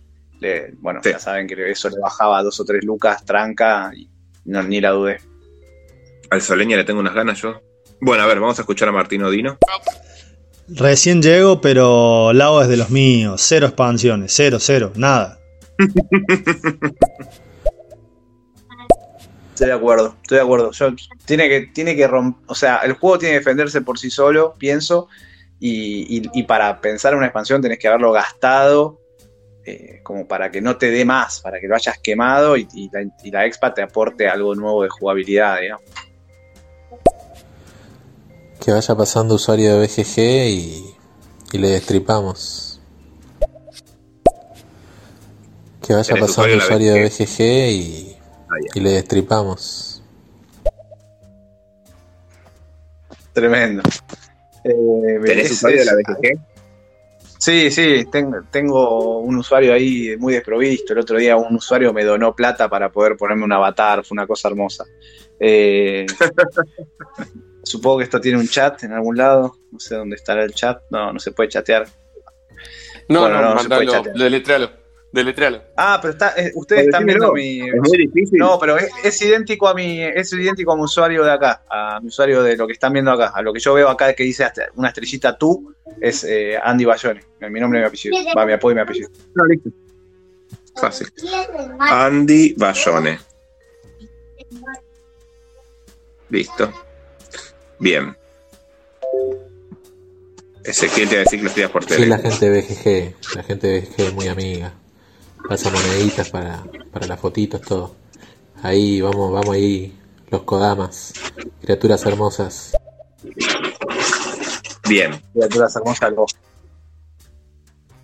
le- 0.41 0.73
bueno, 0.79 1.01
Sí. 1.03 1.11
ya 1.11 1.19
saben 1.19 1.47
que 1.49 1.71
eso 1.71 1.89
le 1.91 1.99
bajaba 2.01 2.43
dos 2.43 2.59
o 2.61 2.65
tres 2.65 2.85
lucas, 2.85 3.25
tranca, 3.25 3.91
y 3.97 4.09
no, 4.45 4.63
ni 4.63 4.81
la 4.81 4.91
dudé. 4.91 5.19
Al 6.31 6.41
Soleña 6.43 6.77
le 6.77 6.85
tengo 6.85 7.01
unas 7.01 7.15
ganas 7.15 7.41
yo. 7.41 7.61
Bueno, 8.01 8.23
a 8.23 8.27
ver, 8.27 8.39
vamos 8.39 8.59
a 8.59 8.63
escuchar 8.63 8.89
a 8.89 8.93
Martín 8.93 9.23
Odino. 9.25 9.59
Recién 10.69 11.21
llego, 11.23 11.61
pero 11.61 12.33
Lao 12.35 12.61
es 12.63 12.69
de 12.69 12.77
los 12.77 12.91
míos. 12.91 13.41
Cero 13.45 13.67
expansiones, 13.67 14.33
cero, 14.37 14.59
cero, 14.61 14.93
nada. 14.95 15.39
Estoy 19.59 19.71
de 19.71 19.75
acuerdo, 19.75 20.15
estoy 20.23 20.37
de 20.39 20.45
acuerdo. 20.45 20.71
Yo, 20.71 20.91
tiene 21.25 21.49
que, 21.49 21.63
tiene 21.75 21.97
que 21.97 22.07
romper, 22.07 22.45
o 22.47 22.55
sea, 22.55 22.77
el 22.85 22.93
juego 22.93 23.19
tiene 23.19 23.33
que 23.33 23.39
defenderse 23.41 23.81
por 23.81 23.99
sí 23.99 24.09
solo, 24.09 24.55
pienso, 24.57 25.09
y, 25.59 26.19
y- 26.19 26.31
y 26.33 26.43
para 26.45 26.81
pensar 26.81 27.13
en 27.13 27.19
una 27.19 27.27
expansión 27.27 27.61
tenés 27.61 27.81
que 27.81 27.89
haberlo 27.89 28.13
gastado 28.13 29.01
eh, 29.65 29.99
como 30.05 30.29
para 30.29 30.53
que 30.53 30.61
no 30.61 30.77
te 30.79 30.93
dé 30.93 31.05
más, 31.05 31.41
para 31.41 31.59
que 31.59 31.67
lo 31.67 31.75
hayas 31.75 31.99
quemado 31.99 32.57
y, 32.57 32.69
y 32.73 32.89
la, 32.93 33.03
y 33.25 33.31
la 33.33 33.47
expa 33.47 33.75
te 33.75 33.83
aporte 33.83 34.29
algo 34.29 34.55
nuevo 34.55 34.85
de 34.85 34.91
jugabilidad, 34.91 35.61
digamos. 35.61 35.83
Que 38.65 38.71
vaya 38.71 38.95
pasando 38.95 39.35
usuario 39.35 39.77
de 39.77 39.87
BGG 39.89 40.19
y, 40.21 40.95
y 41.51 41.59
le 41.59 41.69
destripamos. 41.71 42.81
Que 45.85 45.95
vaya 45.95 46.15
¿Tenés 46.15 46.21
pasando 46.21 46.31
usuario 46.31 46.53
de 46.53 46.59
la 46.59 46.65
usuario 46.65 46.93
de 46.93 47.03
BGG? 47.03 47.19
BGG 47.27 47.41
y. 47.73 48.18
y 48.75 48.81
le 48.81 48.91
destripamos. 48.91 50.03
Tremendo. 53.33 53.83
Eh, 54.65 55.21
¿Tenés 55.25 55.53
usuario 55.53 55.81
de 55.81 55.85
la 55.85 55.95
BGG? 55.95 56.39
Sí, 57.39 57.71
sí, 57.71 58.05
tengo, 58.11 58.43
tengo 58.51 59.21
un 59.21 59.37
usuario 59.37 59.73
ahí 59.73 60.17
muy 60.19 60.35
desprovisto. 60.35 60.93
El 60.93 60.99
otro 60.99 61.19
día 61.19 61.37
un 61.37 61.55
usuario 61.55 61.93
me 61.93 62.05
donó 62.05 62.35
plata 62.35 62.69
para 62.69 62.91
poder 62.91 63.17
ponerme 63.17 63.45
un 63.45 63.53
avatar, 63.53 64.05
fue 64.05 64.17
una 64.17 64.27
cosa 64.27 64.49
hermosa. 64.49 64.85
Eh, 65.39 66.05
supongo 67.63 67.99
que 67.99 68.05
esto 68.05 68.21
tiene 68.21 68.39
un 68.39 68.49
chat 68.49 68.83
en 68.83 68.93
algún 68.93 69.17
lado, 69.17 69.57
no 69.71 69.79
sé 69.79 69.95
dónde 69.95 70.17
estará 70.17 70.43
el 70.43 70.53
chat, 70.53 70.83
no, 70.91 71.13
no 71.13 71.21
se 71.21 71.31
puede 71.31 71.49
chatear. 71.49 71.87
No, 73.09 73.21
Bueno, 73.21 73.41
no, 73.41 73.55
no, 73.55 73.63
se 73.63 73.69
puede 73.69 73.87
mandalo, 73.87 74.19
deletrealo, 74.19 74.71
deletrealo. 75.13 75.63
Ah, 75.77 75.99
pero 76.01 76.13
está, 76.13 76.35
eh, 76.37 76.53
ustedes 76.55 76.83
Pero 76.85 76.91
están 76.91 77.07
viendo 77.07 77.33
mi... 77.33 77.61
Es 77.61 77.75
muy 77.81 77.99
difícil. 77.99 78.39
No, 78.39 78.59
pero 78.59 78.77
es, 78.77 78.91
es 79.03 79.23
idéntico 79.23 79.69
a 79.69 79.75
mi, 79.75 80.03
es 80.03 80.33
idéntico 80.33 80.73
a 80.73 80.77
mi 80.77 80.83
usuario 80.83 81.25
de 81.25 81.33
acá, 81.33 81.63
a 81.71 81.99
mi 82.01 82.09
usuario 82.09 82.43
de 82.43 82.57
lo 82.57 82.67
que 82.67 82.75
están 82.75 82.93
viendo 82.93 83.11
acá, 83.11 83.33
a 83.35 83.43
lo 83.43 83.53
que 83.53 83.61
yo 83.61 83.75
veo 83.75 83.89
acá 83.89 84.13
que 84.15 84.25
dice 84.25 84.45
hasta 84.45 84.67
una 84.75 84.89
estrellita 84.89 85.37
tú, 85.39 85.75
es 86.01 86.25
eh, 86.25 86.59
Andy 86.63 86.85
Bayone, 86.85 87.21
mi 87.51 87.61
nombre 87.61 87.79
y 87.79 87.83
mi 87.83 87.89
apellido, 87.89 88.17
va 88.37 88.45
mi 88.47 88.53
apodo 88.53 88.73
y 88.73 88.75
mi 88.75 88.81
apellido. 88.83 89.09
No, 89.35 89.45
listo. 89.47 89.71
Fácil. 90.77 91.09
Andy 91.81 92.55
Bayone. 92.57 93.19
Listo. 96.31 96.73
Bien. 97.79 98.15
Ezequiel 100.65 101.09
te 101.09 101.15
va 101.17 101.21
a 101.23 101.25
decir 101.25 101.39
que 101.39 101.45
lo 101.45 101.49
estudias 101.49 101.71
por 101.71 101.83
Sí, 101.85 101.89
tele. 101.89 102.07
la 102.09 102.19
gente 102.19 102.51
de 102.51 102.61
BGG. 102.61 103.37
La 103.37 103.43
gente 103.43 103.67
de 103.67 103.81
BGG 103.81 104.01
es 104.01 104.13
muy 104.13 104.29
amiga. 104.29 104.75
Pasa 105.47 105.71
moneditas 105.71 106.31
para, 106.31 106.63
para 106.93 107.07
las 107.07 107.21
fotitos, 107.21 107.61
todo. 107.63 107.95
Ahí, 108.63 109.01
vamos, 109.01 109.33
vamos 109.33 109.51
ahí. 109.55 109.95
Los 110.31 110.43
Kodamas. 110.43 111.13
Criaturas 111.63 112.05
hermosas. 112.07 112.73
Bien. 114.89 115.13
Criaturas 115.33 115.75
hermosas, 115.77 116.03
algo. 116.03 116.27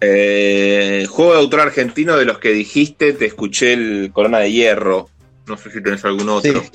Eh, 0.00 1.06
juego 1.08 1.32
de 1.32 1.38
autor 1.38 1.60
argentino 1.60 2.16
de 2.16 2.24
los 2.24 2.38
que 2.38 2.50
dijiste, 2.50 3.12
te 3.14 3.26
escuché 3.26 3.72
el 3.72 4.10
Corona 4.12 4.38
de 4.38 4.52
Hierro. 4.52 5.08
No 5.46 5.56
sé 5.56 5.70
si 5.70 5.82
tenés 5.82 6.04
algún 6.04 6.28
otro. 6.28 6.62
Sí. 6.62 6.70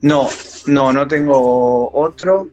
No, 0.00 0.28
no, 0.66 0.92
no 0.92 1.08
tengo 1.08 1.90
otro. 1.92 2.48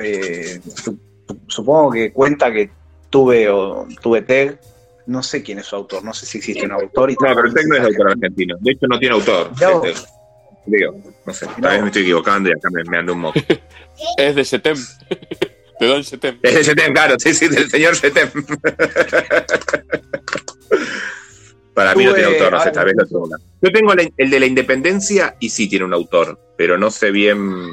Eh, 0.00 0.60
su- 0.74 0.98
supongo 1.46 1.90
que 1.92 2.12
cuenta 2.12 2.52
que 2.52 2.70
tuve, 3.10 3.48
o, 3.50 3.86
tuve 4.02 4.22
TEG. 4.22 4.58
No 5.08 5.22
sé 5.22 5.42
quién 5.42 5.58
es 5.58 5.64
su 5.64 5.74
autor, 5.74 6.04
no 6.04 6.12
sé 6.12 6.26
si 6.26 6.36
existe 6.36 6.66
un 6.66 6.72
autor. 6.72 7.10
Y 7.10 7.14
no, 7.14 7.34
pero 7.34 7.46
el 7.46 7.54
TEG 7.54 7.66
no 7.66 7.76
es 7.76 7.82
autor 7.82 8.10
argentino. 8.10 8.56
De 8.60 8.72
hecho, 8.72 8.86
no 8.86 8.98
tiene 8.98 9.14
autor. 9.14 9.50
Digo, 10.66 11.00
no 11.24 11.32
sé, 11.32 11.46
tal 11.46 11.72
vez 11.72 11.80
me 11.80 11.86
estoy 11.86 12.02
equivocando 12.02 12.50
y 12.50 12.52
acá 12.52 12.68
me, 12.70 12.84
me 12.84 12.98
ando 12.98 13.14
un 13.14 13.20
moco. 13.20 13.40
es 14.18 14.34
de 14.34 14.44
Setem. 14.44 14.76
De 15.80 15.86
Don 15.86 16.04
Setem. 16.04 16.38
Es 16.42 16.54
de 16.54 16.62
Setem, 16.62 16.92
claro, 16.92 17.14
sí, 17.18 17.32
sí, 17.32 17.48
del 17.48 17.70
señor 17.70 17.96
Setem. 17.96 18.28
Para 21.72 21.94
mí 21.94 22.04
no 22.04 22.12
tiene 22.12 22.28
autor, 22.34 22.52
no 22.52 22.62
sé, 22.62 22.70
tal 22.70 22.84
vez 22.84 22.96
lo 22.98 23.06
tengo. 23.06 23.30
Yo 23.62 23.72
tengo 23.72 23.94
el 23.94 24.30
de 24.30 24.40
la 24.40 24.46
independencia 24.46 25.36
y 25.40 25.48
sí 25.48 25.70
tiene 25.70 25.86
un 25.86 25.94
autor, 25.94 26.38
pero 26.58 26.76
no 26.76 26.90
sé 26.90 27.10
bien. 27.12 27.72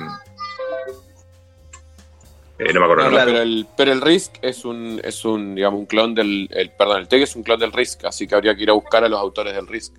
Eh, 2.58 2.74
no 2.74 2.80
me 2.80 2.86
acuerdo. 2.86 3.10
No, 3.10 3.26
pero, 3.26 3.42
el, 3.42 3.68
pero 3.76 3.92
el 3.92 4.02
Risk 4.02 4.36
es 4.42 4.64
un, 4.66 5.02
es 5.04 5.26
un, 5.26 5.56
digamos, 5.56 5.80
un 5.80 5.86
clon 5.86 6.16
del. 6.16 6.48
El, 6.52 6.72
perdón, 6.72 7.02
el 7.02 7.08
TEG 7.08 7.24
es 7.24 7.36
un 7.36 7.44
clon 7.44 7.60
del 7.60 7.72
Risk, 7.72 8.06
así 8.06 8.28
que 8.28 8.36
habría 8.36 8.56
que 8.56 8.64
ir 8.64 8.70
a 8.70 8.74
buscar 8.74 9.04
a 9.04 9.10
los 9.10 9.20
autores 9.20 9.54
del 9.54 9.68
Risk. 9.68 9.94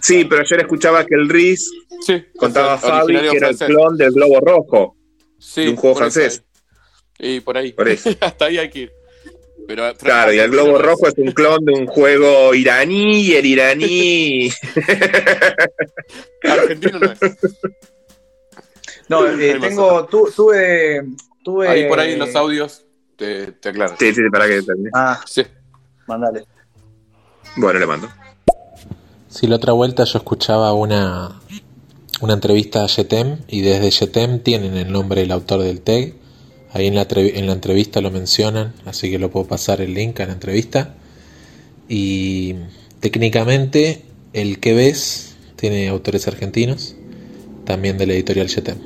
Sí, 0.00 0.24
pero 0.24 0.42
ayer 0.42 0.60
escuchaba 0.60 1.06
que 1.06 1.14
el 1.14 1.28
Risk 1.28 1.72
contaba 2.36 2.76
Fabi 2.76 3.16
que 3.16 3.36
era 3.36 3.50
el 3.50 3.56
clon 3.56 3.96
del 3.96 4.12
Globo 4.12 4.40
Rojo. 4.40 4.96
Sí, 5.38 5.64
de 5.64 5.70
un 5.70 5.76
juego 5.76 5.96
francés. 5.96 6.44
Y 7.18 7.40
por 7.40 7.56
ahí. 7.56 7.74
Hasta 8.20 8.46
ahí 8.46 8.58
hay 8.58 8.70
que 8.70 8.78
ir. 8.80 8.92
Pero, 9.66 9.94
claro, 9.94 10.32
y 10.32 10.38
el 10.38 10.50
globo 10.50 10.76
rojo 10.76 11.06
es 11.06 11.14
un 11.16 11.30
clon 11.30 11.64
de 11.64 11.72
un 11.72 11.86
juego 11.86 12.52
iraní 12.52 13.20
y 13.20 13.34
el 13.34 13.46
iraní. 13.46 14.50
Argentino 16.42 16.98
no 16.98 17.12
es. 17.12 17.18
No, 19.08 19.26
eh, 19.26 19.58
tengo, 19.60 20.06
tuve, 20.06 21.02
tuve. 21.42 21.68
Ahí 21.68 21.88
por 21.88 22.00
ahí 22.00 22.12
en 22.12 22.18
los 22.18 22.34
audios 22.34 22.84
te, 23.16 23.52
te 23.52 23.68
aclaro. 23.70 23.94
Sí, 23.98 24.14
sí, 24.14 24.22
para 24.30 24.46
que 24.46 24.62
termine. 24.62 24.90
Ah, 24.94 25.20
sí. 25.26 25.42
Mandale. 26.06 26.44
Bueno, 27.56 27.78
le 27.78 27.86
mando. 27.86 28.08
Sí, 29.28 29.46
la 29.46 29.56
otra 29.56 29.72
vuelta 29.72 30.04
yo 30.04 30.18
escuchaba 30.18 30.72
una, 30.72 31.40
una 32.20 32.34
entrevista 32.34 32.84
a 32.84 32.86
Yetem 32.86 33.38
y 33.48 33.62
desde 33.62 33.90
Yetem 33.90 34.40
tienen 34.40 34.76
el 34.76 34.92
nombre 34.92 35.22
del 35.22 35.32
autor 35.32 35.60
del 35.62 35.80
TEG 35.80 36.22
Ahí 36.74 36.86
en 36.86 36.94
la, 36.94 37.06
en 37.10 37.46
la 37.46 37.52
entrevista 37.52 38.00
lo 38.00 38.10
mencionan, 38.10 38.72
así 38.86 39.10
que 39.10 39.18
lo 39.18 39.30
puedo 39.30 39.46
pasar 39.46 39.82
el 39.82 39.92
link 39.92 40.18
a 40.20 40.26
la 40.26 40.32
entrevista. 40.32 40.94
Y 41.86 42.54
técnicamente 43.00 44.06
el 44.32 44.58
que 44.58 44.72
ves 44.72 45.34
tiene 45.56 45.88
autores 45.88 46.26
argentinos, 46.28 46.96
también 47.66 47.98
de 47.98 48.06
la 48.06 48.14
editorial 48.14 48.48
Yetem. 48.48 48.78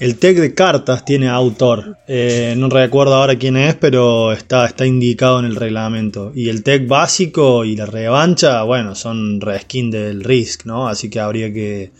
El 0.00 0.18
tech 0.18 0.38
de 0.38 0.54
cartas 0.54 1.04
tiene 1.04 1.28
autor. 1.28 1.98
Eh, 2.08 2.54
no 2.56 2.70
recuerdo 2.70 3.16
ahora 3.16 3.38
quién 3.38 3.58
es, 3.58 3.74
pero 3.74 4.32
está, 4.32 4.64
está 4.64 4.86
indicado 4.86 5.40
en 5.40 5.44
el 5.44 5.56
reglamento. 5.56 6.32
Y 6.34 6.48
el 6.48 6.62
tech 6.62 6.88
básico 6.88 7.66
y 7.66 7.76
la 7.76 7.84
revancha, 7.84 8.62
bueno, 8.62 8.94
son 8.94 9.42
reskin 9.42 9.90
del 9.90 10.24
Risk, 10.24 10.64
¿no? 10.64 10.88
Así 10.88 11.10
que 11.10 11.20
habría 11.20 11.52
que 11.52 11.92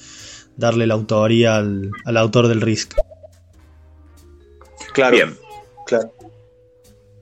darle 0.56 0.86
la 0.86 0.94
autoría 0.94 1.56
al, 1.56 1.90
al 2.06 2.16
autor 2.16 2.48
del 2.48 2.62
Risk. 2.62 2.94
Claro. 4.94 5.16
Bien. 5.16 5.36
Claro. 5.86 6.10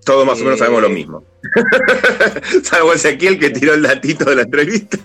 Todos 0.05 0.25
más 0.25 0.41
o 0.41 0.45
menos 0.45 0.61
sabemos 0.61 0.81
lo 0.81 0.91
mismo. 0.91 1.25
Salvo 2.63 2.93
Ezequiel 2.93 3.41
que 3.41 3.51
tiró 3.51 3.75
el 3.75 3.83
datito 3.83 4.27
de 4.27 4.37
la 4.37 4.43
entrevista. 4.43 4.99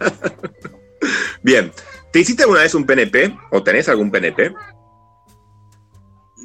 Bien. 1.42 1.72
¿Te 2.12 2.20
hiciste 2.20 2.44
alguna 2.44 2.62
vez 2.62 2.76
un 2.76 2.86
PNP? 2.86 3.36
¿O 3.50 3.64
tenés 3.64 3.90
algún 3.90 4.12
PNP? 4.12 4.54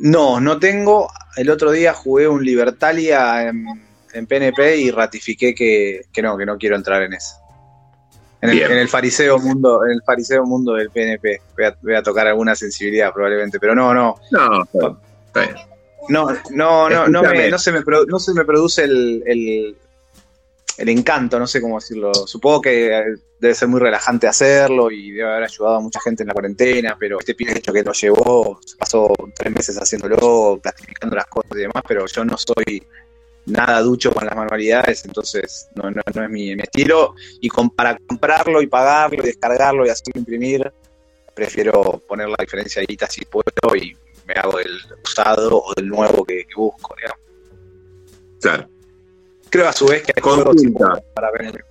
No, 0.00 0.40
no 0.40 0.58
tengo. 0.58 1.10
El 1.36 1.50
otro 1.50 1.70
día 1.70 1.92
jugué 1.92 2.28
un 2.28 2.44
Libertalia 2.44 3.48
en, 3.48 4.26
PNP 4.26 4.76
y 4.78 4.90
ratifiqué 4.90 5.54
que, 5.54 6.22
no, 6.22 6.36
que 6.36 6.46
no 6.46 6.58
quiero 6.58 6.76
entrar 6.76 7.02
en 7.02 7.14
eso. 7.14 7.36
En 8.40 8.50
el, 8.50 8.88
fariseo 8.88 9.38
mundo, 9.38 9.84
en 9.84 9.92
el 9.92 10.02
fariseo 10.02 10.44
mundo 10.44 10.74
del 10.74 10.90
PNP. 10.90 11.40
Voy 11.82 11.94
a, 11.94 12.02
tocar 12.02 12.26
alguna 12.28 12.54
sensibilidad 12.54 13.12
probablemente, 13.12 13.58
pero 13.58 13.74
no, 13.74 13.92
no. 13.92 14.16
No, 14.30 14.62
está 15.26 15.40
bien. 15.40 15.56
No, 16.08 16.28
no, 16.50 16.88
no, 16.88 17.08
no, 17.08 17.22
me, 17.22 17.50
no, 17.50 17.58
se 17.58 17.70
me 17.70 17.82
no 18.06 18.18
se 18.18 18.32
me 18.32 18.44
produce 18.44 18.84
el, 18.84 19.22
el, 19.26 19.76
el, 20.78 20.88
encanto, 20.88 21.38
no 21.38 21.46
sé 21.46 21.60
cómo 21.60 21.78
decirlo. 21.78 22.14
Supongo 22.14 22.62
que 22.62 23.16
debe 23.40 23.54
ser 23.54 23.68
muy 23.68 23.80
relajante 23.80 24.26
hacerlo 24.26 24.90
y 24.90 25.12
debe 25.12 25.30
haber 25.30 25.44
ayudado 25.44 25.76
a 25.76 25.80
mucha 25.80 26.00
gente 26.00 26.22
en 26.22 26.28
la 26.28 26.32
cuarentena, 26.32 26.96
pero 26.98 27.18
este 27.20 27.34
pibe 27.34 27.56
hecho 27.56 27.72
que 27.72 27.82
lo 27.82 27.92
llevó, 27.92 28.60
pasó 28.78 29.12
tres 29.34 29.54
meses 29.54 29.76
haciéndolo, 29.76 30.58
clasificando 30.62 31.16
las 31.16 31.26
cosas 31.26 31.52
y 31.52 31.60
demás, 31.60 31.82
pero 31.86 32.06
yo 32.06 32.24
no 32.24 32.36
soy 32.36 32.82
nada 33.46 33.80
ducho 33.80 34.12
con 34.12 34.26
las 34.26 34.36
manualidades, 34.36 35.04
entonces 35.04 35.68
no, 35.74 35.90
no, 35.90 36.02
no 36.14 36.24
es 36.24 36.30
mi, 36.30 36.52
estilo. 36.52 37.14
Y 37.40 37.48
para 37.74 37.96
comprarlo 38.06 38.60
y 38.60 38.66
pagarlo 38.66 39.22
y 39.22 39.26
descargarlo 39.26 39.86
y 39.86 39.90
hacerlo 39.90 40.18
imprimir, 40.18 40.72
prefiero 41.34 42.02
poner 42.06 42.28
la 42.28 42.36
diferencia 42.40 42.82
ahí 42.82 42.96
si 43.08 43.24
puedo 43.24 43.76
y 43.76 43.96
me 44.26 44.34
hago 44.34 44.58
del 44.58 44.78
usado 45.02 45.62
o 45.64 45.74
del 45.74 45.88
nuevo 45.88 46.24
que, 46.24 46.46
busco, 46.54 46.94
digamos. 46.96 47.18
Claro. 48.40 48.68
Creo 49.48 49.68
a 49.68 49.72
su 49.72 49.86
vez 49.86 50.02
que 50.02 50.12
hay 50.14 50.22
Consulta. 50.22 51.02
para 51.14 51.30
ver. 51.32 51.64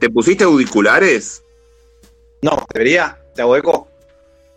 ¿Te 0.00 0.08
pusiste 0.08 0.44
auriculares? 0.44 1.44
No, 2.42 2.66
debería. 2.72 3.18
¿Te 3.34 3.42
hago 3.42 3.54
eco? 3.54 3.88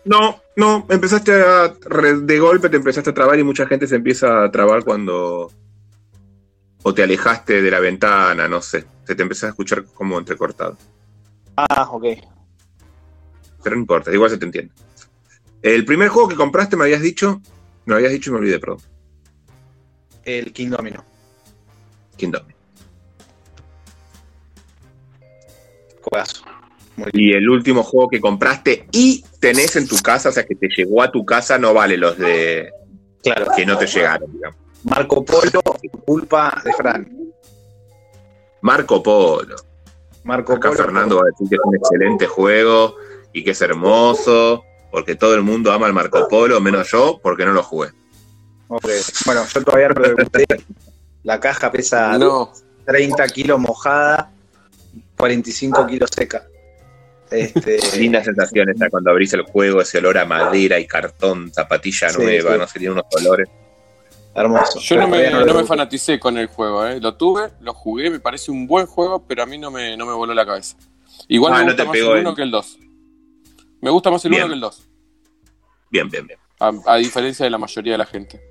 No, 0.05 0.41
no, 0.55 0.85
empezaste 0.89 1.33
a. 1.33 1.67
De 1.67 2.39
golpe 2.39 2.69
te 2.69 2.77
empezaste 2.77 3.09
a 3.09 3.13
trabar 3.13 3.37
y 3.37 3.43
mucha 3.43 3.67
gente 3.67 3.85
se 3.85 3.97
empieza 3.97 4.45
a 4.45 4.51
trabar 4.51 4.85
cuando. 4.85 5.51
O 6.83 6.93
te 6.93 7.03
alejaste 7.03 7.61
de 7.61 7.71
la 7.71 7.81
ventana, 7.81 8.47
no 8.47 8.61
sé. 8.61 8.85
Se 9.05 9.15
te 9.15 9.21
empieza 9.21 9.47
a 9.47 9.49
escuchar 9.49 9.83
como 9.93 10.17
entrecortado. 10.17 10.77
Ah, 11.57 11.89
ok. 11.91 12.05
Pero 13.63 13.75
no 13.75 13.81
importa, 13.81 14.13
igual 14.13 14.29
se 14.29 14.37
te 14.37 14.45
entiende. 14.45 14.73
El 15.61 15.85
primer 15.85 16.09
juego 16.09 16.29
que 16.29 16.35
compraste, 16.35 16.77
me 16.77 16.85
habías 16.85 17.01
dicho. 17.01 17.41
Me 17.85 17.95
habías 17.95 18.11
dicho 18.11 18.29
y 18.29 18.33
me 18.33 18.39
olvidé, 18.39 18.59
perdón. 18.59 18.79
El 20.23 20.53
King 20.53 20.69
Domino. 20.69 21.03
King 22.15 22.31
Domino. 22.31 22.52
Juegazo. 26.13 26.43
Y 27.11 27.33
el 27.33 27.49
último 27.49 27.83
juego 27.83 28.09
que 28.09 28.21
compraste 28.21 28.87
y 28.91 29.23
tenés 29.39 29.75
en 29.75 29.87
tu 29.87 29.97
casa, 29.97 30.29
o 30.29 30.31
sea, 30.31 30.45
que 30.45 30.55
te 30.55 30.67
llegó 30.69 31.01
a 31.01 31.11
tu 31.11 31.25
casa, 31.25 31.57
no 31.57 31.73
vale 31.73 31.97
los 31.97 32.17
de. 32.17 32.69
Claro. 33.23 33.47
Que 33.55 33.65
no 33.65 33.77
te 33.77 33.87
llegaron, 33.87 34.31
digamos. 34.31 34.59
Marco 34.83 35.23
Polo, 35.25 35.61
culpa 36.05 36.61
de 36.63 36.73
Fran. 36.73 37.07
Marco 38.61 39.01
Polo. 39.01 39.55
Marco 40.23 40.53
Acá 40.53 40.71
Fernando 40.71 41.17
va 41.17 41.23
a 41.23 41.25
decir 41.31 41.49
que 41.49 41.55
es 41.55 41.61
un 41.63 41.75
excelente 41.75 42.27
juego 42.27 42.95
y 43.33 43.43
que 43.43 43.51
es 43.51 43.61
hermoso 43.61 44.63
porque 44.93 45.15
todo 45.15 45.33
el 45.33 45.41
mundo 45.41 45.71
ama 45.71 45.87
el 45.87 45.93
Marco 45.93 46.27
Polo, 46.27 46.61
menos 46.61 46.91
yo, 46.91 47.19
porque 47.23 47.45
no 47.45 47.51
lo 47.51 47.63
jugué. 47.63 47.89
Bueno, 49.25 49.43
yo 49.51 49.63
todavía 49.63 49.89
no 49.89 50.01
lo 50.01 50.15
La 51.23 51.39
caja 51.39 51.71
pesa 51.71 52.15
30 52.85 53.27
kilos 53.29 53.59
mojada, 53.59 54.31
45 55.17 55.87
kilos 55.87 56.09
seca. 56.15 56.47
Este... 57.31 57.79
Linda 57.97 58.23
sensación 58.23 58.69
esta 58.69 58.89
cuando 58.89 59.11
abrís 59.11 59.33
el 59.33 59.43
juego, 59.43 59.81
ese 59.81 59.97
olor 59.97 60.17
a 60.17 60.25
madera 60.25 60.79
y 60.79 60.87
cartón, 60.87 61.51
zapatilla 61.51 62.11
nueva, 62.11 62.57
no 62.57 62.67
sé, 62.67 62.79
tiene 62.79 62.93
unos 62.93 63.05
colores. 63.11 63.49
Hermoso. 64.35 64.79
Yo 64.79 64.97
no 64.97 65.07
me, 65.07 65.29
no 65.29 65.53
me, 65.53 65.63
fanaticé 65.63 66.19
con 66.19 66.37
el 66.37 66.47
juego, 66.47 66.87
¿eh? 66.87 66.99
lo 66.99 67.15
tuve, 67.15 67.49
lo 67.61 67.73
jugué, 67.73 68.09
me 68.09 68.19
parece 68.19 68.49
un 68.49 68.65
buen 68.65 68.87
juego, 68.87 69.23
pero 69.27 69.43
a 69.43 69.45
mí 69.45 69.59
no 69.59 69.69
me, 69.69 69.95
no 69.95 70.07
me 70.07 70.13
voló 70.13 70.33
la 70.33 70.45
cabeza. 70.45 70.75
Igual 71.27 71.53
ah, 71.53 71.57
me 71.59 71.65
gusta 71.65 71.85
más 71.85 71.95
el 71.95 72.07
1 72.07 72.35
que 72.35 72.41
el 72.41 72.51
2. 72.51 72.79
Me 73.81 73.89
gusta 73.91 74.11
más 74.11 74.25
el 74.25 74.33
1 74.33 74.47
que 74.47 74.53
el 74.53 74.59
2. 74.59 74.89
Bien, 75.91 76.09
bien, 76.09 76.27
bien. 76.27 76.39
A, 76.59 76.97
diferencia 76.97 77.43
de 77.43 77.49
la 77.51 77.57
mayoría 77.57 77.93
de 77.93 77.97
la 77.97 78.05
gente. 78.05 78.41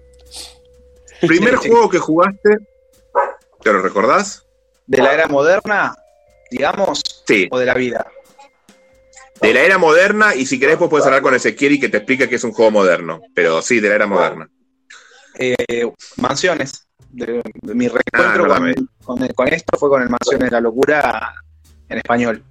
Primer 1.20 1.56
juego 1.56 1.88
que 1.88 1.98
jugaste, 1.98 2.58
¿te 3.62 3.72
lo 3.72 3.82
recordás? 3.82 4.46
¿De 4.86 4.98
la 4.98 5.14
era 5.14 5.26
moderna, 5.28 5.96
digamos? 6.52 7.02
Sí. 7.26 7.48
¿O 7.50 7.58
de 7.58 7.66
la 7.66 7.74
vida? 7.74 8.06
De 9.40 9.52
la 9.52 9.62
era 9.62 9.78
moderna, 9.78 10.34
y 10.36 10.46
si 10.46 10.60
querés, 10.60 10.76
pues 10.76 10.88
puedes 10.88 11.06
hablar 11.06 11.22
con 11.22 11.34
Ezequiel 11.34 11.72
y 11.72 11.80
que 11.80 11.88
te 11.88 11.96
explique 11.96 12.28
que 12.28 12.36
es 12.36 12.44
un 12.44 12.52
juego 12.52 12.70
moderno. 12.70 13.20
Pero 13.34 13.60
sí, 13.60 13.80
de 13.80 13.88
la 13.88 13.94
era 13.96 14.06
moderna. 14.06 14.48
Eh, 15.38 15.90
mansiones. 16.18 16.86
mi 17.10 17.88
reencuentro 17.88 18.52
ah, 18.52 18.72
con, 19.04 19.28
con, 19.28 19.48
esto 19.48 19.78
fue 19.78 19.88
con 19.88 20.02
el 20.02 20.10
Mansiones 20.10 20.48
de 20.48 20.50
la 20.50 20.60
Locura 20.60 21.34
en 21.88 21.98
español. 21.98 22.44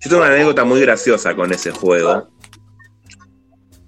Yo 0.00 0.10
tengo 0.10 0.22
una 0.22 0.32
anécdota 0.32 0.64
muy 0.64 0.80
graciosa 0.82 1.34
con 1.34 1.52
ese 1.52 1.70
juego. 1.70 2.28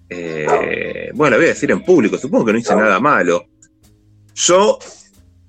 Eh, 0.09 1.11
bueno, 1.15 1.33
lo 1.33 1.41
voy 1.41 1.47
a 1.47 1.55
decir 1.55 1.71
en 1.71 1.83
público, 1.83 2.17
supongo 2.17 2.47
que 2.47 2.53
no 2.53 2.59
hice 2.59 2.75
nada 2.75 2.99
malo. 3.01 3.45
Yo 4.35 4.79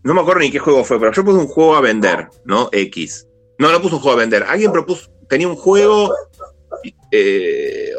no 0.04 0.14
me 0.14 0.22
acuerdo 0.22 0.42
ni 0.42 0.52
qué 0.52 0.60
juego 0.60 0.84
fue, 0.84 1.00
pero 1.00 1.12
yo 1.12 1.24
puse 1.24 1.38
un 1.38 1.48
juego 1.48 1.76
a 1.76 1.82
vender, 1.82 2.28
¿no? 2.46 2.70
X. 2.72 3.28
No, 3.60 3.72
no 3.72 3.82
puse 3.82 3.96
un 3.96 4.02
juego 4.02 4.18
a 4.18 4.22
vender. 4.22 4.44
Alguien 4.44 4.72
propuso, 4.72 5.10
tenía 5.28 5.48
un 5.48 5.56
juego, 5.56 6.14
eh, 7.12 7.94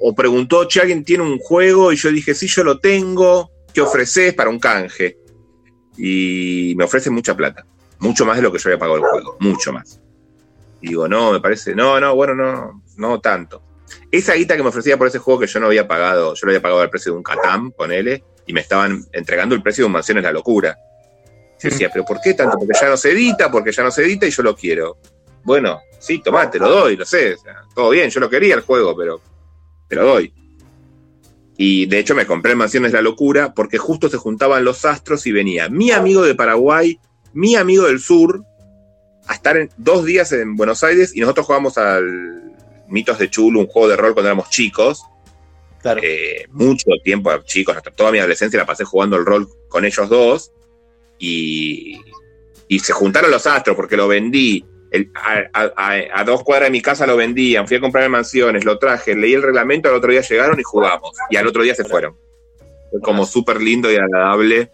o 0.00 0.14
preguntó, 0.14 0.68
si 0.68 0.80
alguien 0.80 1.04
tiene 1.04 1.22
un 1.22 1.38
juego, 1.38 1.92
y 1.92 1.96
yo 1.96 2.10
dije, 2.10 2.34
sí, 2.34 2.46
yo 2.46 2.64
lo 2.64 2.78
tengo, 2.78 3.50
¿qué 3.72 3.80
ofreces 3.80 4.34
para 4.34 4.50
un 4.50 4.58
canje? 4.58 5.18
Y 5.96 6.74
me 6.76 6.84
ofrece 6.84 7.10
mucha 7.10 7.36
plata, 7.36 7.64
mucho 7.98 8.26
más 8.26 8.36
de 8.36 8.42
lo 8.42 8.52
que 8.52 8.58
yo 8.58 8.68
había 8.68 8.78
pagado 8.78 8.98
el 8.98 9.04
juego, 9.04 9.36
mucho 9.40 9.72
más. 9.72 10.00
Digo, 10.80 11.08
no, 11.08 11.32
me 11.32 11.40
parece, 11.40 11.74
no, 11.74 11.98
no, 12.00 12.14
bueno, 12.14 12.34
no, 12.34 12.82
no 12.96 13.20
tanto. 13.20 13.62
Esa 14.10 14.34
guita 14.34 14.56
que 14.56 14.62
me 14.62 14.68
ofrecía 14.68 14.98
por 14.98 15.06
ese 15.06 15.18
juego 15.18 15.40
que 15.40 15.46
yo 15.46 15.60
no 15.60 15.66
había 15.66 15.88
pagado, 15.88 16.34
yo 16.34 16.46
lo 16.46 16.50
había 16.50 16.62
pagado 16.62 16.80
al 16.80 16.90
precio 16.90 17.12
de 17.12 17.18
un 17.18 17.24
Catam, 17.24 17.72
ponele, 17.72 18.24
y 18.46 18.52
me 18.52 18.60
estaban 18.60 19.04
entregando 19.12 19.54
el 19.54 19.62
precio 19.62 19.82
de 19.82 19.86
un 19.86 19.92
Mansión 19.92 20.18
es 20.18 20.24
la 20.24 20.32
locura. 20.32 20.76
Yo 21.64 21.70
decía, 21.70 21.90
pero 21.90 22.04
¿por 22.04 22.20
qué 22.20 22.34
tanto? 22.34 22.58
Porque 22.58 22.78
ya 22.78 22.90
no 22.90 22.96
se 22.96 23.12
edita, 23.12 23.50
porque 23.50 23.72
ya 23.72 23.82
no 23.82 23.90
se 23.90 24.02
edita 24.02 24.26
y 24.26 24.30
yo 24.30 24.42
lo 24.42 24.54
quiero. 24.54 24.98
Bueno, 25.42 25.80
sí, 25.98 26.20
tomate, 26.20 26.58
lo 26.58 26.68
doy, 26.68 26.96
lo 26.96 27.06
sé. 27.06 27.36
todo 27.74 27.90
bien, 27.90 28.10
yo 28.10 28.20
lo 28.20 28.28
quería 28.28 28.54
el 28.54 28.60
juego, 28.60 28.94
pero 28.94 29.20
te 29.88 29.96
lo 29.96 30.04
doy. 30.04 30.32
Y 31.56 31.86
de 31.86 31.98
hecho 31.98 32.14
me 32.14 32.26
compré 32.26 32.54
Mansiones 32.54 32.92
La 32.92 33.00
Locura 33.00 33.54
porque 33.54 33.78
justo 33.78 34.10
se 34.10 34.18
juntaban 34.18 34.64
los 34.64 34.84
astros 34.84 35.26
y 35.26 35.32
venía 35.32 35.70
mi 35.70 35.90
amigo 35.90 36.22
de 36.22 36.34
Paraguay, 36.34 36.98
mi 37.32 37.56
amigo 37.56 37.86
del 37.86 38.00
sur, 38.00 38.44
a 39.26 39.34
estar 39.34 39.56
en, 39.56 39.70
dos 39.78 40.04
días 40.04 40.32
en 40.32 40.56
Buenos 40.56 40.84
Aires 40.84 41.16
y 41.16 41.20
nosotros 41.20 41.46
jugamos 41.46 41.78
al 41.78 42.52
Mitos 42.88 43.18
de 43.18 43.30
Chulu, 43.30 43.60
un 43.60 43.68
juego 43.68 43.88
de 43.88 43.96
rol 43.96 44.12
cuando 44.12 44.28
éramos 44.28 44.50
chicos. 44.50 45.02
Claro. 45.80 46.00
Eh, 46.02 46.46
mucho 46.50 46.90
tiempo, 47.02 47.30
chicos, 47.44 47.74
hasta 47.74 47.90
toda 47.90 48.10
mi 48.10 48.18
adolescencia 48.18 48.58
la 48.58 48.66
pasé 48.66 48.84
jugando 48.84 49.16
el 49.16 49.24
rol 49.24 49.48
con 49.68 49.86
ellos 49.86 50.08
dos. 50.10 50.52
Y, 51.26 52.00
y 52.68 52.78
se 52.80 52.92
juntaron 52.92 53.30
los 53.30 53.46
astros 53.46 53.76
porque 53.76 53.96
lo 53.96 54.08
vendí 54.08 54.64
a, 55.14 56.24
dos 56.24 56.42
cuadras 56.42 56.68
de 56.68 56.72
mi 56.72 56.82
casa 56.82 57.06
lo 57.06 57.16
vendían, 57.16 57.66
fui 57.66 57.76
a 57.76 57.80
comprarme 57.80 58.08
mansiones, 58.08 58.64
lo 58.64 58.78
traje, 58.78 59.14
leí 59.14 59.34
el 59.34 59.42
reglamento, 59.42 59.88
al 59.88 59.96
otro 59.96 60.10
día 60.12 60.20
llegaron 60.20 60.58
y 60.58 60.62
jugamos. 60.62 61.16
Y 61.30 61.36
al 61.36 61.46
otro 61.46 61.62
día 61.62 61.74
se 61.74 61.84
fueron. 61.84 62.16
Fue 62.90 63.00
como 63.00 63.26
súper 63.26 63.60
lindo 63.60 63.90
y 63.90 63.96
agradable 63.96 64.70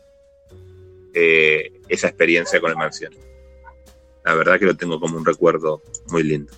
eh, 1.15 1.73
esa 1.89 2.09
experiencia 2.09 2.61
con 2.61 2.71
el 2.71 2.77
mansión. 2.77 3.15
La 4.25 4.35
verdad 4.35 4.59
que 4.59 4.67
lo 4.67 4.77
tengo 4.77 5.01
como 5.01 5.17
un 5.17 5.25
recuerdo 5.25 5.83
muy 6.09 6.23
lindo. 6.23 6.53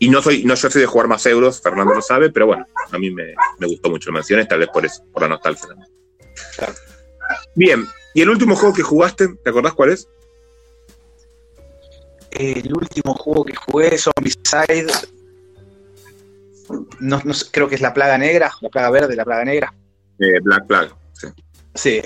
Y 0.00 0.10
no 0.10 0.22
soy, 0.22 0.44
no 0.44 0.54
yo 0.54 0.70
soy 0.70 0.80
de 0.80 0.86
jugar 0.86 1.08
más 1.08 1.26
euros, 1.26 1.60
Fernando 1.60 1.94
lo 1.94 2.02
sabe, 2.02 2.30
pero 2.30 2.46
bueno, 2.46 2.66
a 2.90 2.98
mí 2.98 3.10
me, 3.10 3.34
gustó 3.60 3.90
mucho 3.90 4.10
el 4.10 4.14
mansiones, 4.14 4.46
tal 4.46 4.60
vez 4.60 4.68
por 4.68 4.84
eso, 4.86 5.02
por 5.12 5.22
la 5.22 5.28
nostalgia 5.28 5.68
Bien, 7.56 7.84
y 8.14 8.22
el 8.22 8.30
último 8.30 8.56
juego 8.56 8.74
que 8.74 8.82
jugaste, 8.82 9.28
¿te 9.28 9.50
acordás 9.50 9.74
cuál 9.74 9.90
es? 9.90 10.08
el 12.30 12.72
último 12.72 13.14
juego 13.14 13.44
que 13.44 13.54
jugué, 13.54 13.98
Zombicide, 13.98 14.86
no, 17.00 17.20
no, 17.24 17.34
creo 17.50 17.68
que 17.68 17.74
es 17.74 17.80
la 17.80 17.94
plaga 17.94 18.18
negra, 18.18 18.52
la 18.60 18.68
plaga 18.68 18.90
verde, 18.90 19.16
la 19.16 19.24
plaga 19.24 19.44
negra. 19.44 19.72
Eh, 20.18 20.40
Black 20.42 20.66
Plague, 20.66 20.90
sí. 21.12 21.28
Sí, 21.74 22.02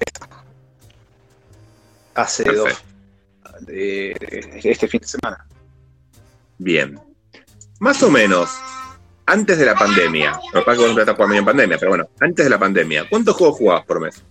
hace 2.14 2.44
dos, 2.44 2.84
de, 3.60 4.16
este 4.62 4.86
fin 4.86 5.00
de 5.00 5.06
semana. 5.06 5.46
Bien. 6.58 7.00
Más 7.80 8.02
o 8.02 8.10
menos, 8.10 8.50
antes 9.26 9.58
de 9.58 9.66
la 9.66 9.74
pandemia, 9.74 10.38
no 10.54 10.64
pasa 10.64 10.82
que 10.82 11.00
está 11.00 11.14
jugando 11.14 11.36
en 11.36 11.44
pandemia, 11.44 11.78
pero 11.78 11.90
bueno, 11.90 12.08
antes 12.20 12.44
de 12.44 12.50
la 12.50 12.58
pandemia, 12.58 13.08
¿cuántos 13.08 13.34
juegos 13.34 13.58
jugabas 13.58 13.86
por 13.86 14.00
mes? 14.00 14.22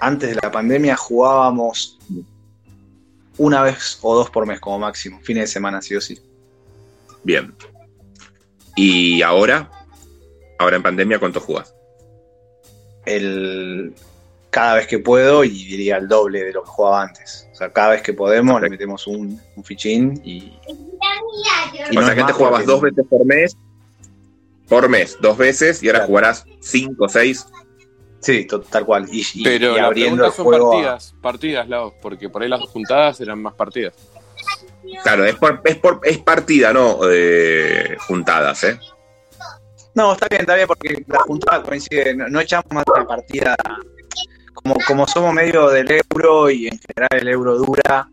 Antes 0.00 0.30
de 0.30 0.38
la 0.42 0.50
pandemia 0.50 0.96
jugábamos 0.96 1.98
una 3.38 3.62
vez 3.62 3.98
o 4.02 4.14
dos 4.14 4.30
por 4.30 4.46
mes 4.46 4.60
como 4.60 4.78
máximo, 4.78 5.20
fines 5.22 5.44
de 5.44 5.46
semana, 5.48 5.82
sí 5.82 5.94
o 5.94 6.00
sí. 6.00 6.20
Bien. 7.22 7.54
¿Y 8.76 9.22
ahora? 9.22 9.70
Ahora 10.58 10.76
en 10.76 10.82
pandemia, 10.82 11.18
¿cuánto 11.18 11.40
jugas? 11.40 11.74
El, 13.04 13.94
cada 14.50 14.76
vez 14.76 14.86
que 14.86 14.98
puedo 14.98 15.44
y 15.44 15.50
diría 15.50 15.98
el 15.98 16.08
doble 16.08 16.44
de 16.44 16.52
lo 16.52 16.62
que 16.62 16.70
jugaba 16.70 17.02
antes. 17.02 17.48
O 17.52 17.54
sea, 17.54 17.72
cada 17.72 17.90
vez 17.90 18.02
que 18.02 18.14
podemos 18.14 18.60
le 18.60 18.70
metemos 18.70 19.06
un, 19.06 19.40
fichín 19.64 20.20
y... 20.24 20.58
y 21.90 21.96
o 21.96 22.02
sea, 22.02 22.14
que 22.14 22.32
jugabas 22.32 22.64
dos 22.64 22.80
veces 22.80 23.04
por 23.08 23.24
mes, 23.26 23.56
por 24.68 24.88
mes, 24.88 25.16
dos 25.20 25.36
veces, 25.36 25.82
y 25.82 25.88
ahora 25.88 26.06
jugarás 26.06 26.44
cinco 26.60 27.04
o 27.04 27.08
seis 27.08 27.46
Sí, 28.20 28.46
tal 28.70 28.84
cual. 28.84 29.06
Y, 29.10 29.42
Pero 29.42 29.76
abriendo 29.80 30.30
son 30.30 30.50
partidas, 30.50 31.14
partidas, 31.20 31.66
porque 32.00 32.28
por 32.28 32.42
ahí 32.42 32.48
las 32.48 32.60
juntadas 32.62 33.20
eran 33.20 33.40
más 33.40 33.54
partidas. 33.54 33.94
Claro, 35.02 35.24
es, 35.24 35.36
es, 35.64 35.78
es 36.04 36.18
partida, 36.18 36.72
no 36.72 37.00
eh, 37.10 37.96
juntadas, 38.06 38.64
¿eh? 38.64 38.78
No, 39.94 40.12
está 40.12 40.26
bien, 40.28 40.42
está 40.42 40.54
bien, 40.54 40.66
porque 40.66 41.04
la 41.06 41.20
juntada 41.20 41.62
coincide, 41.62 42.14
no, 42.14 42.40
echamos 42.40 42.66
más 42.70 42.84
de 42.84 43.04
partida. 43.04 43.56
Como, 44.52 44.74
como 44.86 45.06
somos 45.06 45.32
medio 45.32 45.68
del 45.68 46.00
euro 46.10 46.50
y 46.50 46.68
en 46.68 46.78
general 46.78 47.08
el 47.12 47.28
euro 47.28 47.56
dura, 47.56 48.08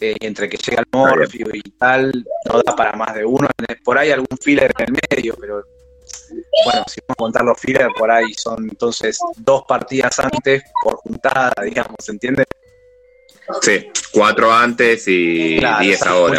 eh, 0.00 0.16
entre 0.20 0.48
que 0.48 0.56
llega 0.56 0.80
el 0.80 0.86
morfio 0.92 1.48
y 1.52 1.62
tal, 1.78 2.24
no 2.46 2.62
da 2.62 2.74
para 2.74 2.92
más 2.96 3.14
de 3.14 3.24
uno. 3.24 3.48
Por 3.84 3.98
ahí 3.98 4.10
algún 4.10 4.38
filler 4.40 4.72
en 4.78 4.86
el 4.86 5.00
medio, 5.10 5.36
pero 5.40 5.62
bueno, 6.64 6.84
si 6.86 7.00
vamos 7.06 7.10
a 7.10 7.14
contar 7.14 7.44
los 7.44 7.58
fillers, 7.58 7.94
por 7.96 8.10
ahí 8.10 8.32
son 8.34 8.68
entonces 8.68 9.18
dos 9.36 9.64
partidas 9.66 10.18
antes 10.18 10.62
por 10.82 10.96
juntada, 10.96 11.52
digamos, 11.64 11.96
¿se 11.98 12.12
entiende? 12.12 12.44
Sí, 13.62 13.90
cuatro 14.12 14.52
antes 14.52 15.06
y 15.08 15.60
diez 15.80 16.02
ahora. 16.02 16.38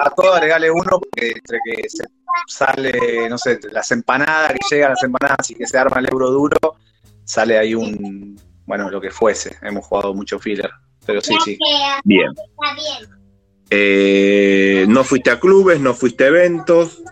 A 0.00 0.10
todo 0.10 0.32
agregarle 0.32 0.70
uno, 0.70 0.98
porque 0.98 1.32
entre 1.32 1.58
que 1.64 1.88
se 1.88 2.04
sale, 2.46 3.28
no 3.28 3.38
sé, 3.38 3.58
las 3.70 3.90
empanadas, 3.92 4.52
que 4.52 4.76
llegan 4.76 4.90
las 4.90 5.02
empanadas 5.02 5.50
y 5.50 5.54
que 5.54 5.66
se 5.66 5.78
arma 5.78 6.00
el 6.00 6.08
euro 6.10 6.30
duro, 6.30 6.76
sale 7.24 7.58
ahí 7.58 7.74
un, 7.74 8.40
bueno, 8.64 8.90
lo 8.90 9.00
que 9.00 9.10
fuese. 9.10 9.56
Hemos 9.62 9.86
jugado 9.86 10.14
mucho 10.14 10.38
filler, 10.38 10.70
pero 11.04 11.20
sí, 11.20 11.34
sí. 11.44 11.58
Bien. 12.04 12.32
Eh, 13.70 14.86
no 14.88 15.04
fuiste 15.04 15.30
a 15.30 15.38
clubes, 15.38 15.80
no 15.80 15.92
fuiste 15.92 16.24
a 16.24 16.28
eventos, 16.28 17.02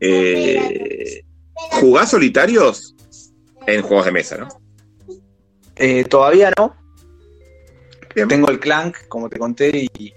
eh, 0.00 1.24
¿Jugás 1.72 2.10
solitarios 2.10 2.94
en 3.66 3.82
juegos 3.82 4.06
de 4.06 4.12
mesa, 4.12 4.38
no? 4.38 4.48
Eh, 5.76 6.04
todavía 6.04 6.52
no. 6.56 6.74
Tengo 8.14 8.50
el 8.50 8.58
Clank, 8.58 9.06
como 9.08 9.28
te 9.28 9.38
conté, 9.38 9.70
y, 9.96 10.12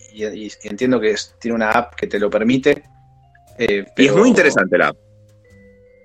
entiendo 0.63 1.00
que 1.00 1.15
tiene 1.39 1.56
una 1.56 1.72
app 1.72 1.96
que 1.96 2.08
te 2.08 2.20
lo 2.20 2.30
permite. 2.30 2.84
Eh, 3.58 3.86
y 3.96 4.06
es 4.08 4.15
muy 4.15 4.30
interesante 4.30 4.78
la 4.78 4.89
app. 4.89 4.98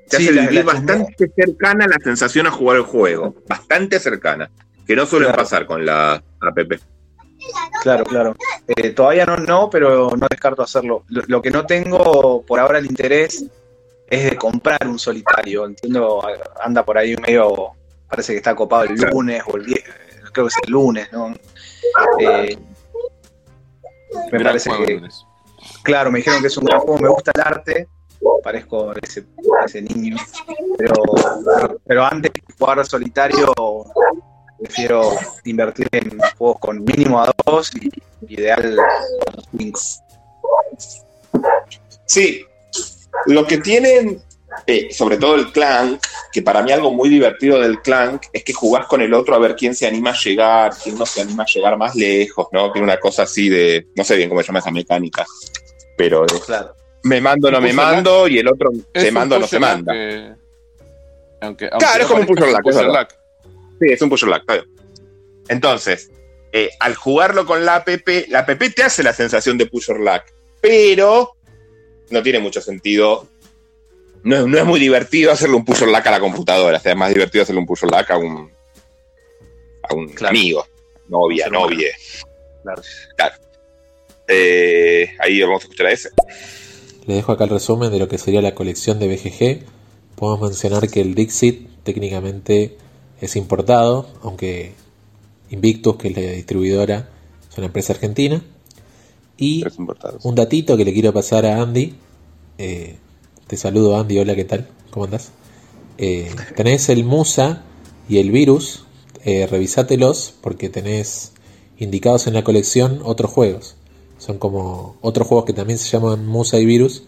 Te 0.09 0.17
hace 0.19 0.33
vivir 0.33 0.63
bastante 0.63 1.33
cercana 1.35 1.87
la 1.87 1.97
sensación 2.03 2.47
a 2.47 2.51
jugar 2.51 2.77
el 2.79 2.83
juego. 2.83 3.35
Bastante 3.49 3.99
cercana. 3.99 4.51
Que 4.87 4.95
no 4.95 5.07
suelen 5.07 5.33
pasar 5.33 5.65
con 5.67 5.87
la 5.87 6.15
app. 6.15 6.59
Claro, 7.83 8.05
claro. 8.05 8.37
Eh, 8.69 8.91
todavía 8.91 9.25
no, 9.25 9.37
no, 9.37 9.71
pero 9.71 10.11
no 10.11 10.27
descarto 10.29 10.63
hacerlo. 10.63 11.05
lo, 11.09 11.41
que 11.41 11.51
no 11.51 11.65
tengo 11.67 12.43
por 12.43 12.61
ahora 12.61 12.79
el 12.79 12.87
interés 12.87 13.47
es 14.09 14.31
de 14.31 14.37
comprar 14.37 14.87
un 14.87 14.99
solitario. 14.99 15.67
Entiendo, 15.67 16.23
anda 16.61 16.85
por 16.85 16.99
ahí 16.99 17.17
medio, 17.17 17.73
parece 18.09 18.33
que 18.33 18.39
está 18.39 18.55
copado 18.55 18.85
el 18.85 18.95
lunes 18.95 19.43
o 19.47 19.57
el 19.57 19.65
creo 20.33 20.47
que 20.47 20.53
es 20.53 20.67
el 20.67 20.73
lunes, 20.73 21.13
¿no? 21.13 21.35
Eh, 22.21 22.59
me 24.31 24.41
parece 24.41 24.71
que. 24.71 25.03
Claro, 25.83 26.11
me 26.11 26.19
dijeron 26.19 26.41
que 26.41 26.47
es 26.49 26.57
un 26.57 26.65
gran 26.65 26.81
juego, 26.81 26.99
me 26.99 27.09
gusta 27.09 27.33
el 27.35 27.41
arte, 27.41 27.89
parezco 28.43 28.93
ese, 29.03 29.25
ese 29.65 29.83
niño, 29.83 30.17
pero, 30.79 30.95
pero 31.85 32.05
antes 32.05 32.33
de 32.33 32.43
jugar 32.59 32.87
solitario, 32.87 33.53
prefiero 34.59 35.11
invertir 35.45 35.89
en 35.93 36.19
juegos 36.39 36.59
con 36.61 36.85
mínimo 36.85 37.21
a 37.21 37.33
dos 37.45 37.73
y 37.75 37.91
ideal 38.29 38.77
cinco. 39.57 39.81
Sí, 42.05 42.45
lo 43.27 43.47
que 43.47 43.59
tienen, 43.59 44.23
eh, 44.67 44.89
sobre 44.93 45.17
todo 45.17 45.35
el 45.37 45.53
clan, 45.53 45.99
que 46.33 46.43
para 46.43 46.63
mí 46.63 46.73
algo 46.73 46.93
muy 46.93 47.09
divertido 47.09 47.61
del 47.61 47.81
clan 47.81 48.21
es 48.33 48.45
que 48.45 48.53
jugás 48.53 48.87
con 48.87 49.01
el 49.01 49.15
otro 49.15 49.35
a 49.35 49.39
ver 49.39 49.57
quién 49.57 49.75
se 49.75 49.87
anima 49.87 50.11
a 50.11 50.19
llegar, 50.19 50.73
quién 50.83 50.99
no 50.99 51.07
se 51.07 51.23
anima 51.23 51.43
a 51.45 51.47
llegar 51.47 51.77
más 51.77 51.95
lejos, 51.95 52.49
¿no? 52.53 52.71
Tiene 52.73 52.85
una 52.85 52.99
cosa 52.99 53.23
así 53.23 53.49
de, 53.49 53.87
no 53.95 54.05
sé 54.05 54.17
bien 54.17 54.29
cómo 54.29 54.41
se 54.43 54.49
llama 54.49 54.61
esa 54.61 54.71
mecánica, 54.71 55.25
pero 55.97 56.27
claro. 56.45 56.75
me 57.05 57.21
mando, 57.21 57.51
no 57.51 57.61
me 57.61 57.73
mando, 57.73 58.29
y 58.29 58.39
el 58.39 58.49
otro 58.49 58.71
se 58.95 59.11
manda 59.11 59.37
o 59.37 59.41
no 59.41 59.47
se 59.47 59.59
manda. 59.59 59.93
claro, 61.79 62.03
es 62.03 62.07
como 62.07 62.21
un 62.21 62.27
push 62.27 62.41
lag. 62.41 63.09
Sí, 63.81 63.93
es 63.93 64.01
un 64.03 64.09
push 64.09 64.25
lag, 64.25 64.43
Entonces, 65.49 66.11
eh, 66.53 66.71
al 66.81 66.95
jugarlo 66.95 67.45
con 67.45 67.67
la 67.67 67.77
app, 67.77 67.89
la 68.29 68.39
app 68.41 68.63
te 68.75 68.83
hace 68.83 69.03
la 69.03 69.13
sensación 69.13 69.59
de 69.59 69.67
pusher 69.67 70.01
lag, 70.01 70.25
pero 70.63 71.36
no 72.11 72.23
tiene 72.23 72.39
mucho 72.39 72.61
sentido. 72.61 73.27
No 74.23 74.59
es, 74.59 74.65
muy 74.65 74.81
divertido 74.81 75.31
hacerle 75.31 75.57
un 75.57 75.65
push 75.65 75.83
lag 75.83 76.07
a 76.09 76.11
la 76.11 76.21
computadora, 76.21 76.81
es 76.83 76.97
más 76.97 77.15
divertido 77.15 77.43
hacerle 77.43 77.61
un 77.61 77.67
push 77.67 77.85
lag 77.85 78.11
a 78.11 78.19
un, 78.19 78.51
a 79.89 79.95
un 79.95 80.13
amigo, 80.27 80.67
novia, 81.09 81.49
novia. 81.49 81.91
Claro. 82.65 82.83
claro. 83.17 83.35
Eh, 84.27 85.15
ahí 85.21 85.41
vamos 85.43 85.63
a 85.63 85.65
escuchar 85.65 85.87
a 85.87 85.93
ese. 85.93 86.11
les 87.07 87.17
dejo 87.17 87.31
acá 87.31 87.45
el 87.45 87.51
resumen 87.51 87.93
de 87.93 88.01
lo 88.01 88.09
que 88.09 88.19
sería 88.19 88.43
la 88.43 88.55
colección 88.57 88.99
de 88.99 89.07
BGG. 89.07 89.65
Podemos 90.17 90.41
mencionar 90.51 90.89
que 90.89 91.01
el 91.01 91.15
Dixit 91.15 91.69
técnicamente 91.85 92.77
es 93.21 93.37
importado, 93.37 94.09
aunque 94.23 94.73
Invictus, 95.51 95.97
que 95.97 96.09
es 96.09 96.17
la 96.17 96.23
distribuidora, 96.33 97.09
es 97.49 97.59
una 97.59 97.69
empresa 97.69 97.93
argentina. 97.93 98.43
Y 99.39 99.65
un 100.23 100.35
datito 100.35 100.77
que 100.77 100.85
le 100.85 100.93
quiero 100.93 101.13
pasar 101.13 101.45
a 101.47 101.61
Andy. 101.61 101.95
Eh, 102.59 102.97
te 103.47 103.57
saludo 103.57 103.99
Andy, 103.99 104.19
hola, 104.19 104.35
¿qué 104.35 104.45
tal? 104.45 104.67
¿Cómo 104.91 105.05
andás? 105.05 105.33
Eh, 105.99 106.35
tenés 106.57 106.89
el 106.89 107.05
Musa 107.05 107.63
y 108.09 108.19
el 108.19 108.31
Virus, 108.31 108.85
eh, 109.25 109.47
revisátelos 109.47 110.35
porque 110.41 110.69
tenés 110.69 111.33
indicados 111.79 112.27
en 112.27 112.35
la 112.35 112.45
colección 112.45 113.01
otros 113.05 113.31
juegos. 113.31 113.77
Son 114.19 114.39
como 114.39 114.97
otros 115.03 115.29
juegos 115.29 115.45
que 115.45 115.53
también 115.53 115.79
se 115.79 115.89
llaman 115.91 116.27
Musa 116.27 116.59
y 116.59 116.65
Virus, 116.65 117.03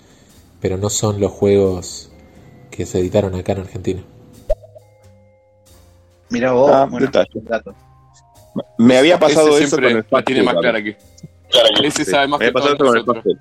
pero 0.60 0.76
no 0.76 0.90
son 0.90 1.20
los 1.20 1.32
juegos 1.32 2.10
que 2.70 2.84
se 2.84 2.98
editaron 3.00 3.34
acá 3.34 3.52
en 3.52 3.60
Argentina. 3.60 4.02
Mira 6.28 6.52
vos, 6.52 6.70
ah, 6.70 6.84
bueno, 6.84 7.10
Me 8.76 8.98
había 8.98 9.18
pasado 9.18 9.56
eso 9.56 9.76
con 9.76 9.84
el 9.86 10.04
la 10.10 10.22
tiene 10.22 10.42
más 10.42 10.56
clara 10.56 10.82
aquí. 11.48 11.86
Ese 11.86 12.04
sabe 12.04 12.28
más 12.28 12.40
me 12.40 12.46
que 12.46 12.52
todos 12.52 12.66
eso 12.74 12.76
con 12.78 12.96
el 12.96 13.04
pastel. 13.04 13.38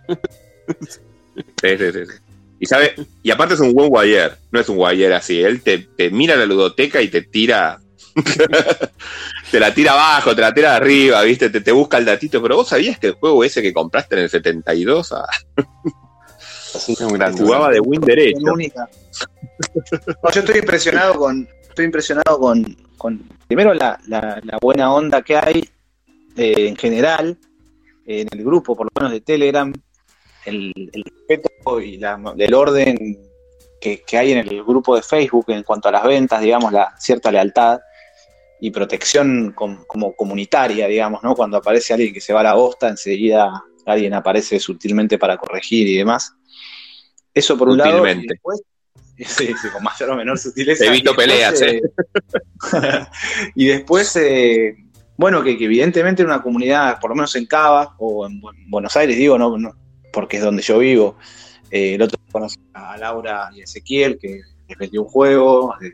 Sí, 1.61 1.77
sí, 1.77 1.91
sí, 1.93 2.05
sí. 2.05 2.13
Y, 2.59 2.65
sabe, 2.65 2.95
y 3.21 3.29
aparte 3.31 3.53
es 3.53 3.59
un 3.59 3.73
buen 3.73 3.89
guayer, 3.89 4.35
no 4.51 4.59
es 4.59 4.67
un 4.69 4.77
guayer 4.77 5.13
así. 5.13 5.41
Él 5.41 5.61
te, 5.61 5.77
te 5.95 6.09
mira 6.09 6.35
la 6.35 6.45
ludoteca 6.45 7.01
y 7.01 7.07
te 7.09 7.21
tira. 7.21 7.79
te 9.51 9.59
la 9.59 9.73
tira 9.73 9.91
abajo, 9.93 10.35
te 10.35 10.41
la 10.41 10.51
tira 10.53 10.75
arriba, 10.75 11.21
¿viste? 11.21 11.49
Te, 11.51 11.61
te 11.61 11.71
busca 11.71 11.97
el 11.99 12.05
datito. 12.05 12.41
Pero 12.41 12.55
vos 12.55 12.67
sabías 12.69 12.97
que 12.97 13.07
el 13.07 13.13
juego 13.13 13.43
ese 13.43 13.61
que 13.61 13.73
compraste 13.73 14.15
en 14.15 14.21
el 14.23 14.29
72 14.29 15.11
ah, 15.13 15.25
Es 16.73 16.99
un 16.99 17.13
grande. 17.13 17.41
jugaba 17.43 17.69
de 17.69 17.79
win 17.79 18.01
derecho. 18.01 18.39
No, 18.41 18.55
yo 20.33 20.39
estoy 20.41 20.59
impresionado 20.59 21.15
con, 21.15 21.47
estoy 21.69 21.85
impresionado 21.85 22.39
con, 22.39 22.63
con 22.97 23.19
primero 23.47 23.73
la, 23.73 23.99
la- 24.07 24.39
la 24.43 24.57
buena 24.61 24.91
onda 24.93 25.21
que 25.21 25.37
hay 25.37 25.69
eh, 26.35 26.67
en 26.67 26.75
general 26.75 27.37
en 28.07 28.27
el 28.31 28.43
grupo, 28.43 28.75
por 28.75 28.85
lo 28.87 28.91
menos 28.95 29.11
de 29.11 29.21
Telegram, 29.21 29.71
el, 30.45 30.73
el 30.93 31.03
respeto 31.03 31.81
y 31.81 31.97
la, 31.97 32.19
el 32.37 32.53
orden 32.53 33.19
que, 33.79 34.01
que 34.01 34.17
hay 34.17 34.31
en 34.31 34.39
el 34.39 34.63
grupo 34.63 34.95
de 34.95 35.03
Facebook 35.03 35.45
en 35.49 35.63
cuanto 35.63 35.89
a 35.89 35.91
las 35.91 36.03
ventas, 36.03 36.41
digamos, 36.41 36.71
la 36.71 36.95
cierta 36.97 37.31
lealtad 37.31 37.79
y 38.59 38.71
protección 38.71 39.51
com- 39.53 39.83
como 39.85 40.15
comunitaria, 40.15 40.87
digamos, 40.87 41.21
¿no? 41.21 41.35
Cuando 41.35 41.57
aparece 41.57 41.93
alguien 41.93 42.13
que 42.13 42.21
se 42.21 42.33
va 42.33 42.39
a 42.39 42.43
la 42.43 42.53
bosta, 42.55 42.87
enseguida 42.87 43.63
alguien 43.85 44.13
aparece 44.13 44.59
sutilmente 44.59 45.17
para 45.19 45.37
corregir 45.37 45.87
y 45.87 45.97
demás. 45.97 46.33
Eso 47.33 47.57
por 47.57 47.69
un 47.69 47.77
lado. 47.77 47.89
Y 47.89 47.93
Sutilmente. 47.99 48.33
después, 48.33 48.61
sí, 49.17 49.47
sí, 49.61 49.69
con 49.71 49.83
mayor 49.83 50.09
o 50.09 50.15
menor 50.15 50.39
sutileza. 50.39 50.89
Después, 50.89 51.15
peleas, 51.15 51.61
¿eh? 51.61 51.81
eh, 51.83 53.05
y 53.55 53.67
después, 53.67 54.15
eh, 54.15 54.75
bueno, 55.17 55.43
que, 55.43 55.51
evidentemente 55.51 56.21
en 56.21 56.30
una 56.30 56.41
comunidad, 56.41 56.99
por 56.99 57.10
lo 57.10 57.15
menos 57.15 57.36
en 57.36 57.45
Cava 57.45 57.95
o 57.97 58.25
en 58.27 58.39
Bu- 58.41 58.53
Buenos 58.67 58.95
Aires, 58.95 59.17
digo, 59.17 59.38
no, 59.38 59.56
porque 60.13 60.38
es 60.38 60.43
donde 60.43 60.62
yo 60.62 60.80
vivo. 60.80 61.17
eh, 61.71 61.95
el 61.95 62.01
otro 62.01 62.17
conocí 62.32 62.58
a 62.73 62.97
Laura 62.97 63.49
y 63.53 63.62
Ezequiel, 63.62 64.17
que 64.19 64.41
les 64.67 64.77
vendió 64.77 65.01
un 65.01 65.10
juego, 65.10 65.73
de, 65.80 65.88
de 65.88 65.93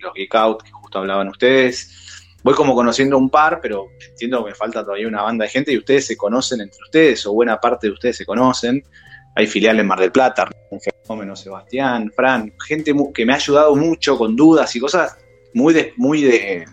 los 0.00 0.14
Geek 0.14 0.34
Out, 0.34 0.62
que 0.62 0.70
justo 0.70 0.98
hablaban 0.98 1.28
ustedes. 1.28 2.36
Voy 2.42 2.54
como 2.54 2.74
conociendo 2.74 3.18
un 3.18 3.28
par, 3.28 3.60
pero 3.60 3.88
entiendo 4.10 4.42
que 4.44 4.50
me 4.50 4.54
falta 4.54 4.82
todavía 4.84 5.08
una 5.08 5.22
banda 5.22 5.44
de 5.44 5.50
gente 5.50 5.72
y 5.72 5.78
ustedes 5.78 6.06
se 6.06 6.16
conocen 6.16 6.60
entre 6.60 6.80
ustedes, 6.82 7.26
o 7.26 7.32
buena 7.32 7.60
parte 7.60 7.86
de 7.88 7.92
ustedes 7.92 8.16
se 8.16 8.24
conocen. 8.24 8.82
Hay 9.36 9.46
filiales 9.46 9.80
en 9.82 9.86
Mar 9.86 10.00
del 10.00 10.10
Plata, 10.10 10.48
un 10.70 10.80
fenómeno, 10.80 11.36
Sebastián, 11.36 12.10
Fran, 12.14 12.52
gente 12.66 12.94
que 13.14 13.26
me 13.26 13.32
ha 13.32 13.36
ayudado 13.36 13.76
mucho 13.76 14.16
con 14.16 14.34
dudas 14.36 14.74
y 14.74 14.80
cosas 14.80 15.16
muy 15.54 15.74
de, 15.74 15.92
muy 15.96 16.22
de, 16.22 16.64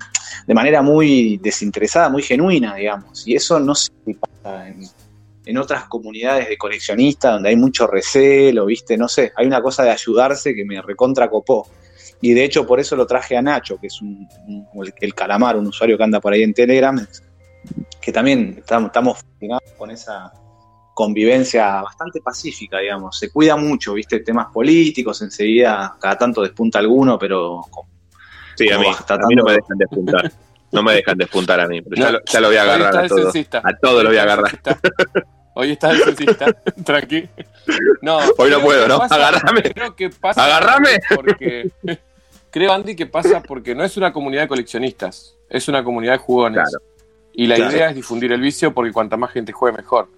de 0.48 0.54
manera 0.54 0.82
muy 0.82 1.38
desinteresada, 1.44 2.10
muy 2.10 2.24
genuina, 2.24 2.74
digamos. 2.76 3.28
Y 3.28 3.36
eso 3.36 3.60
no 3.60 3.76
se 3.76 3.92
pasa 4.20 4.70
en, 5.46 5.58
otras 5.58 5.86
comunidades 5.86 6.48
de 6.48 6.58
coleccionistas 6.58 7.34
donde 7.34 7.50
hay 7.50 7.58
mucho 7.58 7.86
recelo, 7.86 8.66
¿viste? 8.66 8.98
No 8.98 9.08
sé, 9.08 9.32
hay 9.36 9.46
una 9.46 9.62
cosa 9.62 9.84
de 9.84 9.92
ayudarse 9.92 10.56
que 10.56 10.66
me 10.66 10.82
recontra 10.82 11.30
copó. 11.30 11.68
Y 12.22 12.34
de 12.34 12.46
hecho 12.46 12.66
por 12.66 12.80
eso 12.80 12.96
lo 12.96 13.06
traje 13.06 13.36
a 13.38 13.42
Nacho, 13.42 13.78
que 13.78 13.88
es 13.88 14.02
un, 14.02 14.28
un- 14.48 14.94
el, 15.00 15.14
calamar, 15.14 15.58
un 15.58 15.68
usuario 15.68 15.98
que 15.98 16.04
anda 16.04 16.20
por 16.20 16.34
ahí 16.34 16.44
en 16.44 16.54
Telegram, 16.54 17.06
que 18.02 18.12
también 18.12 18.56
estamos, 18.58 18.88
estamos 18.88 19.20
con 19.78 19.92
esa 19.92 20.32
convivencia 20.94 21.82
bastante 21.82 22.22
pacífica, 22.22 22.80
digamos. 22.80 23.18
Se 23.20 23.30
cuida 23.32 23.56
mucho, 23.56 23.94
¿viste? 23.94 24.22
Temas 24.22 24.48
políticos, 24.52 25.22
enseguida 25.22 25.96
cada 26.00 26.18
tanto 26.18 26.42
despunta 26.42 26.80
alguno, 26.80 27.20
pero 27.20 27.62
Sí, 28.58 28.70
a 28.72 28.78
mí, 28.80 28.88
a 28.88 29.18
mí 29.28 29.36
no 29.36 29.44
me 29.44 29.52
de- 29.52 29.58
dejan 29.58 29.78
despuntar. 29.78 30.32
No 30.72 30.84
me 30.84 30.94
dejan 30.96 31.18
despuntar 31.18 31.60
a 31.62 31.68
mí, 31.68 31.82
pero 31.82 31.96
ya, 31.96 32.12
lo, 32.12 32.20
ya 32.26 32.40
lo 32.42 32.48
voy 32.48 32.58
a 32.58 32.62
agarrar 32.64 32.98
a 32.98 33.08
todos. 33.08 33.34
A 33.64 33.78
todos 33.82 34.04
lo 34.04 34.10
voy 34.10 34.18
a 34.18 34.24
agarrar. 34.24 34.60
Hoy 35.54 35.72
está 35.72 35.92
el 35.92 36.02
censista. 36.04 36.46
Tranqui. 36.86 37.28
No, 38.02 38.20
Hoy 38.38 38.52
no 38.52 38.62
puedo, 38.62 38.88
¿no? 38.88 39.00
pasa- 39.00 39.16
Agárrame. 39.16 39.62
Creo 39.64 39.96
que 39.96 40.10
pasa. 40.10 40.44
Agárrame. 40.46 41.00
Porque. 41.16 41.72
Creo, 42.52 42.74
Andy, 42.74 42.96
que 42.96 43.06
pasa 43.06 43.42
porque 43.44 43.76
no 43.76 43.84
es 43.84 43.98
una 43.98 44.12
comunidad 44.14 44.44
de 44.44 44.48
coleccionistas, 44.48 45.36
es 45.50 45.68
una 45.68 45.84
comunidad 45.84 46.14
de 46.14 46.18
jugones. 46.20 46.64
Claro. 46.70 46.84
Y 47.34 47.46
la 47.48 47.56
Claro. 47.56 47.72
idea 47.72 47.90
es 47.90 47.96
difundir 47.96 48.32
el 48.32 48.42
vicio 48.42 48.74
porque 48.74 48.92
cuanta 48.92 49.16
más 49.18 49.32
gente 49.32 49.52
juegue, 49.52 49.78
mejor. 49.78 50.10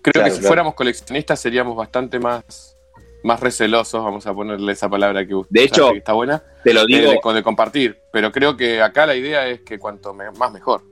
Creo 0.00 0.12
Claro, 0.14 0.28
que 0.30 0.36
si 0.40 0.42
fuéramos 0.46 0.74
coleccionistas 0.74 1.38
seríamos 1.38 1.76
bastante 1.76 2.18
más, 2.18 2.76
más 3.22 3.40
recelosos, 3.40 4.02
vamos 4.04 4.26
a 4.26 4.34
ponerle 4.34 4.72
esa 4.72 4.88
palabra 4.88 5.26
que 5.26 5.34
usted 5.34 5.50
De 5.54 5.64
hecho, 5.64 5.92
que 5.92 5.98
está 5.98 6.12
buena, 6.12 6.42
Te 6.64 6.72
lo 6.74 6.80
de, 6.80 6.86
digo, 6.88 7.12
de- 7.24 7.34
de 7.34 7.42
compartir. 7.42 7.98
Pero 8.12 8.32
creo 8.32 8.56
que 8.56 8.80
acá 8.82 9.06
la 9.06 9.14
idea 9.16 9.46
es 9.48 9.60
que 9.60 9.78
cuanto 9.78 10.12
me- 10.14 10.30
más 10.32 10.52
mejor. 10.52 10.82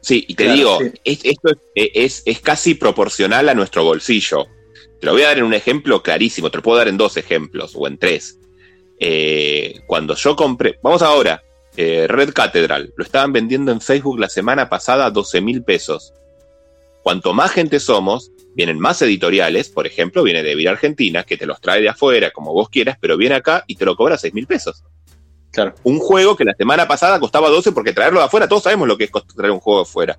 sí, 0.00 0.24
y 0.28 0.34
te 0.34 0.44
Claro, 0.44 0.56
digo, 0.58 0.78
sí. 0.80 0.92
es- 1.04 1.24
esto 1.24 1.50
es, 1.74 1.90
es, 1.94 2.22
es 2.24 2.40
casi 2.40 2.74
proporcional 2.74 3.48
a 3.48 3.54
nuestro 3.54 3.84
bolsillo. 3.84 4.46
Te 4.98 5.06
lo 5.06 5.12
voy 5.12 5.22
a 5.22 5.28
dar 5.28 5.38
en 5.38 5.44
un 5.44 5.54
ejemplo 5.54 6.02
clarísimo, 6.02 6.50
te 6.50 6.58
lo 6.58 6.62
puedo 6.62 6.78
dar 6.78 6.88
en 6.88 6.96
dos 6.98 7.16
ejemplos 7.16 7.72
o 7.74 7.86
en 7.86 7.98
tres. 7.98 8.38
Eh, 8.98 9.80
cuando 9.86 10.14
yo 10.14 10.36
compré, 10.36 10.78
vamos 10.82 11.00
ahora, 11.02 11.42
eh, 11.76 12.06
Red 12.08 12.32
Cathedral, 12.34 12.92
lo 12.96 13.04
estaban 13.04 13.32
vendiendo 13.32 13.72
en 13.72 13.80
Facebook 13.80 14.18
la 14.18 14.28
semana 14.28 14.68
pasada 14.68 15.06
a 15.06 15.10
12 15.10 15.40
mil 15.40 15.62
pesos. 15.62 16.12
Cuanto 17.02 17.32
más 17.32 17.50
gente 17.52 17.80
somos, 17.80 18.30
vienen 18.54 18.78
más 18.78 19.00
editoriales, 19.02 19.68
por 19.68 19.86
ejemplo, 19.86 20.22
viene 20.22 20.42
de 20.42 20.68
Argentina, 20.68 21.22
que 21.22 21.36
te 21.36 21.46
los 21.46 21.60
trae 21.60 21.80
de 21.80 21.88
afuera, 21.88 22.30
como 22.30 22.52
vos 22.52 22.68
quieras, 22.68 22.96
pero 23.00 23.16
viene 23.16 23.36
acá 23.36 23.64
y 23.66 23.76
te 23.76 23.84
lo 23.84 23.96
cobra 23.96 24.18
6 24.18 24.34
mil 24.34 24.46
pesos. 24.46 24.84
Claro. 25.52 25.74
Un 25.82 25.98
juego 25.98 26.36
que 26.36 26.44
la 26.44 26.54
semana 26.54 26.86
pasada 26.86 27.18
costaba 27.18 27.48
12 27.48 27.72
porque 27.72 27.92
traerlo 27.92 28.20
de 28.20 28.26
afuera, 28.26 28.48
todos 28.48 28.62
sabemos 28.62 28.86
lo 28.86 28.96
que 28.96 29.04
es 29.04 29.10
traer 29.34 29.50
un 29.50 29.60
juego 29.60 29.80
de 29.80 29.88
afuera. 29.88 30.18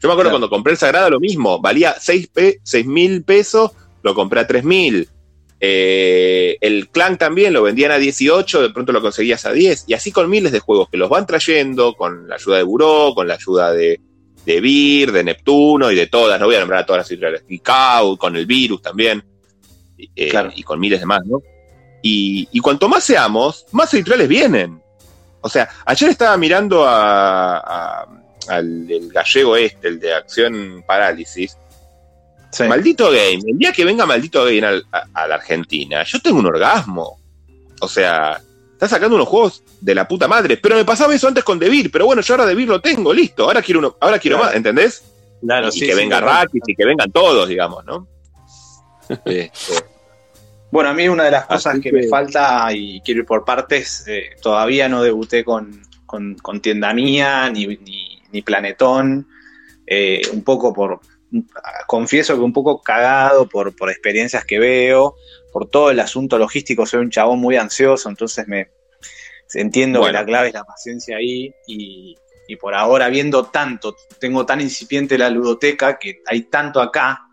Yo 0.00 0.08
me 0.08 0.12
acuerdo 0.12 0.30
Claro. 0.30 0.30
cuando 0.30 0.50
compré 0.50 0.72
el 0.72 0.78
Sagrada 0.78 1.10
lo 1.10 1.18
mismo, 1.18 1.60
valía 1.60 1.96
6 1.98 2.30
mil 2.86 3.24
pesos, 3.24 3.72
lo 4.02 4.14
compré 4.14 4.40
a 4.40 4.46
3 4.46 4.64
mil. 4.64 5.08
Eh, 5.60 6.56
el 6.60 6.88
Clan 6.88 7.18
también 7.18 7.52
lo 7.52 7.64
vendían 7.64 7.90
a 7.90 7.98
18, 7.98 8.62
de 8.62 8.70
pronto 8.70 8.92
lo 8.92 9.00
conseguías 9.00 9.44
a 9.44 9.52
10. 9.52 9.86
Y 9.88 9.94
así 9.94 10.12
con 10.12 10.30
miles 10.30 10.52
de 10.52 10.60
juegos 10.60 10.88
que 10.88 10.96
los 10.96 11.10
van 11.10 11.26
trayendo, 11.26 11.94
con 11.94 12.28
la 12.28 12.36
ayuda 12.36 12.58
de 12.58 12.62
Buró, 12.62 13.12
con 13.14 13.26
la 13.26 13.34
ayuda 13.34 13.72
de, 13.72 14.00
de 14.54 14.60
Vir, 14.62 15.12
de 15.12 15.22
Neptuno 15.24 15.90
y 15.90 15.94
de 15.94 16.06
todas. 16.06 16.40
No 16.40 16.46
voy 16.46 16.54
a 16.56 16.60
nombrar 16.60 16.80
a 16.82 16.86
todas 16.86 17.00
las 17.00 17.10
editoriales. 17.10 17.44
Y 17.48 17.58
Cow, 17.58 18.16
con 18.16 18.34
el 18.36 18.46
virus 18.46 18.80
también. 18.80 19.22
eh, 20.16 20.28
Claro. 20.28 20.50
Y 20.54 20.62
con 20.62 20.80
miles 20.80 21.00
de 21.00 21.06
más, 21.06 21.20
¿no? 21.26 21.42
Y, 22.02 22.48
y 22.52 22.60
cuanto 22.60 22.88
más 22.88 23.04
seamos, 23.04 23.66
más 23.72 23.92
editoriales 23.92 24.28
vienen. 24.28 24.80
O 25.40 25.48
sea, 25.48 25.68
ayer 25.84 26.08
estaba 26.10 26.36
mirando 26.36 26.84
a, 26.86 27.58
a- 27.58 28.06
al 28.48 28.90
el 28.90 29.10
gallego 29.12 29.56
este, 29.56 29.88
el 29.88 30.00
de 30.00 30.14
Acción 30.14 30.82
Parálisis. 30.86 31.56
Sí. 32.50 32.64
Maldito 32.64 33.06
Game. 33.10 33.40
El 33.46 33.58
día 33.58 33.72
que 33.72 33.84
venga 33.84 34.06
Maldito 34.06 34.44
Game 34.46 34.62
a 34.92 35.26
la 35.28 35.34
Argentina, 35.34 36.02
yo 36.04 36.18
tengo 36.20 36.38
un 36.38 36.46
orgasmo. 36.46 37.20
O 37.80 37.86
sea, 37.88 38.40
está 38.78 38.86
sacando 38.86 39.16
unos 39.16 39.26
juegos 39.26 39.64
de 39.80 39.92
la 39.92 40.06
puta 40.06 40.28
madre. 40.28 40.56
Pero 40.56 40.76
me 40.76 40.84
pasaba 40.84 41.12
eso 41.12 41.26
antes 41.26 41.42
con 41.42 41.58
Devir. 41.58 41.90
Pero 41.90 42.06
bueno, 42.06 42.22
yo 42.22 42.34
ahora 42.34 42.46
Devir 42.46 42.68
lo 42.68 42.80
tengo, 42.80 43.12
listo. 43.12 43.44
Ahora 43.44 43.60
quiero 43.60 43.80
uno, 43.80 43.96
ahora 44.00 44.20
quiero 44.20 44.36
Claro. 44.36 44.50
más, 44.50 44.56
¿entendés? 44.56 45.02
Claro, 45.40 45.68
y 45.68 45.72
sí, 45.72 45.80
que 45.80 45.92
sí, 45.92 45.94
venga 45.98 46.20
total. 46.20 46.34
Rakis 46.46 46.62
y 46.66 46.74
que 46.76 46.84
vengan 46.84 47.10
todos, 47.10 47.48
digamos, 47.48 47.84
¿no? 47.84 48.06
Este, 49.08 49.50
Bueno, 50.70 50.90
a 50.90 50.94
mí 50.94 51.08
una 51.08 51.24
de 51.24 51.30
las 51.32 51.46
cosas 51.46 51.74
que, 51.76 51.90
que- 51.90 51.92
me 51.92 52.08
falta 52.08 52.68
y 52.72 53.00
quiero 53.00 53.20
ir 53.22 53.26
por 53.26 53.44
partes, 53.44 54.04
eh, 54.06 54.30
todavía 54.40 54.88
no 54.88 55.02
debuté 55.02 55.42
con, 55.44 55.82
con, 56.06 56.34
con 56.36 56.60
Tienda 56.60 56.92
Mía 56.94 57.50
ni, 57.50 57.66
ni, 57.66 58.22
ni 58.30 58.42
Planetón, 58.42 59.26
eh, 59.86 60.20
un 60.32 60.44
poco 60.44 60.72
por, 60.74 61.00
confieso 61.86 62.34
que 62.34 62.40
un 62.42 62.52
poco 62.52 62.82
cagado 62.82 63.48
por, 63.48 63.74
por 63.74 63.90
experiencias 63.90 64.44
que 64.44 64.58
veo, 64.58 65.14
por 65.52 65.68
todo 65.68 65.90
el 65.90 66.00
asunto 66.00 66.38
logístico, 66.38 66.86
soy 66.86 67.00
un 67.00 67.10
chabón 67.10 67.38
muy 67.40 67.56
ansioso, 67.56 68.08
entonces 68.08 68.46
me 68.48 68.70
entiendo 69.54 70.00
Bueno. 70.00 70.12
que 70.12 70.20
la 70.20 70.26
clave 70.26 70.48
es 70.48 70.54
la 70.54 70.64
paciencia 70.64 71.16
ahí 71.16 71.52
y, 71.66 72.16
y 72.48 72.56
por 72.56 72.74
ahora 72.74 73.08
viendo 73.08 73.44
tanto, 73.44 73.96
tengo 74.20 74.44
tan 74.44 74.60
incipiente 74.60 75.16
la 75.16 75.30
ludoteca 75.30 75.98
que 75.98 76.20
hay 76.26 76.42
tanto 76.42 76.80
acá 76.80 77.24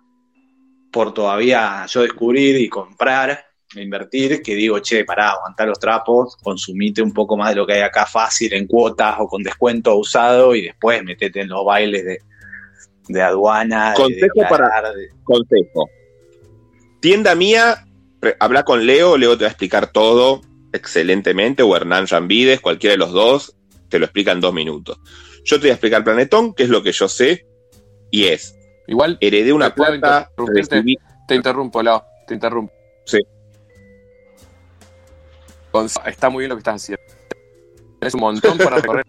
por 0.92 1.14
todavía 1.14 1.86
yo 1.88 2.04
descubrir 2.04 2.56
y 2.56 2.70
comprar, 2.70 3.46
invertir, 3.76 4.42
que 4.42 4.56
digo, 4.56 4.80
che, 4.80 5.04
pará, 5.04 5.32
aguantar 5.32 5.68
los 5.68 5.78
trapos, 5.78 6.38
consumite 6.38 7.02
un 7.02 7.12
poco 7.12 7.36
más 7.36 7.50
de 7.50 7.56
lo 7.56 7.68
que 7.68 7.74
hay 7.74 7.82
acá 7.82 8.06
fácil 8.06 8.54
en 8.54 8.66
cuotas 8.66 9.16
o 9.20 9.28
con 9.28 9.44
descuento 9.44 9.96
usado 9.98 10.56
y 10.56 10.62
después 10.62 11.04
metete 11.04 11.42
en 11.42 11.50
los 11.50 11.66
bailes 11.66 12.06
de, 12.06 12.20
de 13.10 13.22
aduana. 13.22 13.94
Consejo 13.96 14.42
para. 14.50 14.70
Consejo. 15.24 15.90
Tienda 17.02 17.36
mía, 17.36 17.86
habla 18.40 18.64
con 18.64 18.86
Leo, 18.86 19.18
Leo 19.18 19.38
te 19.38 19.44
va 19.44 19.50
a 19.50 19.52
explicar 19.52 19.92
todo 19.92 20.42
excelentemente, 20.74 21.64
o 21.64 21.76
Hernán 21.76 22.08
Ramvides, 22.08 22.60
cualquiera 22.60 22.92
de 22.94 22.98
los 22.98 23.12
dos, 23.12 23.56
te 23.90 23.98
lo 23.98 24.06
explica 24.06 24.32
en 24.32 24.42
dos 24.42 24.54
minutos. 24.54 25.00
Yo 25.44 25.58
te 25.58 25.62
voy 25.62 25.70
a 25.70 25.74
explicar 25.74 26.04
Planetón, 26.04 26.54
que 26.54 26.64
es 26.64 26.70
lo 26.70 26.84
que 26.84 26.92
yo 26.92 27.08
sé, 27.08 27.48
y 28.12 28.26
es. 28.26 28.58
Igual. 28.88 29.18
Heredé 29.22 29.54
una 29.54 29.74
plata. 29.74 30.30
Te 31.28 31.36
interrumpo, 31.36 31.82
Leo, 31.82 32.04
te 32.28 32.34
interrumpo. 32.34 32.74
Sí. 33.06 33.20
Está 36.06 36.30
muy 36.30 36.42
bien 36.42 36.50
lo 36.50 36.56
que 36.56 36.60
estás 36.60 36.76
haciendo. 36.82 37.04
Tienes 38.00 38.14
un 38.14 38.20
montón 38.22 38.58
para 38.58 38.76
recorrer. 38.82 39.06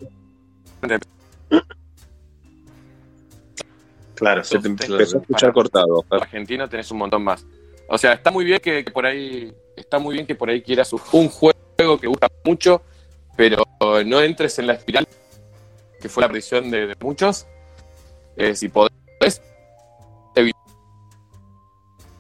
Claro, 4.15 4.43
se 4.45 4.59
te 4.59 4.69
empezó 4.69 4.97
a 4.97 5.03
escuchar 5.03 5.53
cortado. 5.53 6.05
Argentina 6.11 6.69
tenés 6.69 6.91
un 6.91 6.99
montón 6.99 7.23
más. 7.23 7.47
O 7.89 7.99
sea, 7.99 8.15
está 8.15 8.31
muy 8.31 8.45
bien 8.45 8.61
que, 8.61 8.83
por 8.85 9.07
ahí, 9.07 9.53
está 9.77 9.99
muy 9.99 10.15
bien 10.15 10.27
que 10.27 10.35
por 10.35 10.51
ahí 10.51 10.63
quieras 10.63 10.93
un 10.93 11.29
juego 11.29 11.99
que 12.01 12.07
gusta 12.07 12.29
mucho, 12.45 12.83
pero 13.37 13.63
no 14.05 14.21
entres 14.21 14.59
en 14.59 14.67
la 14.67 14.75
espiral 14.75 15.07
que 16.01 16.09
fue 16.09 16.23
la 16.23 16.29
prisión 16.29 16.71
de, 16.71 16.95
muchos. 17.01 17.47
Eh, 18.37 18.55
si 18.55 18.69
podés, 18.69 19.41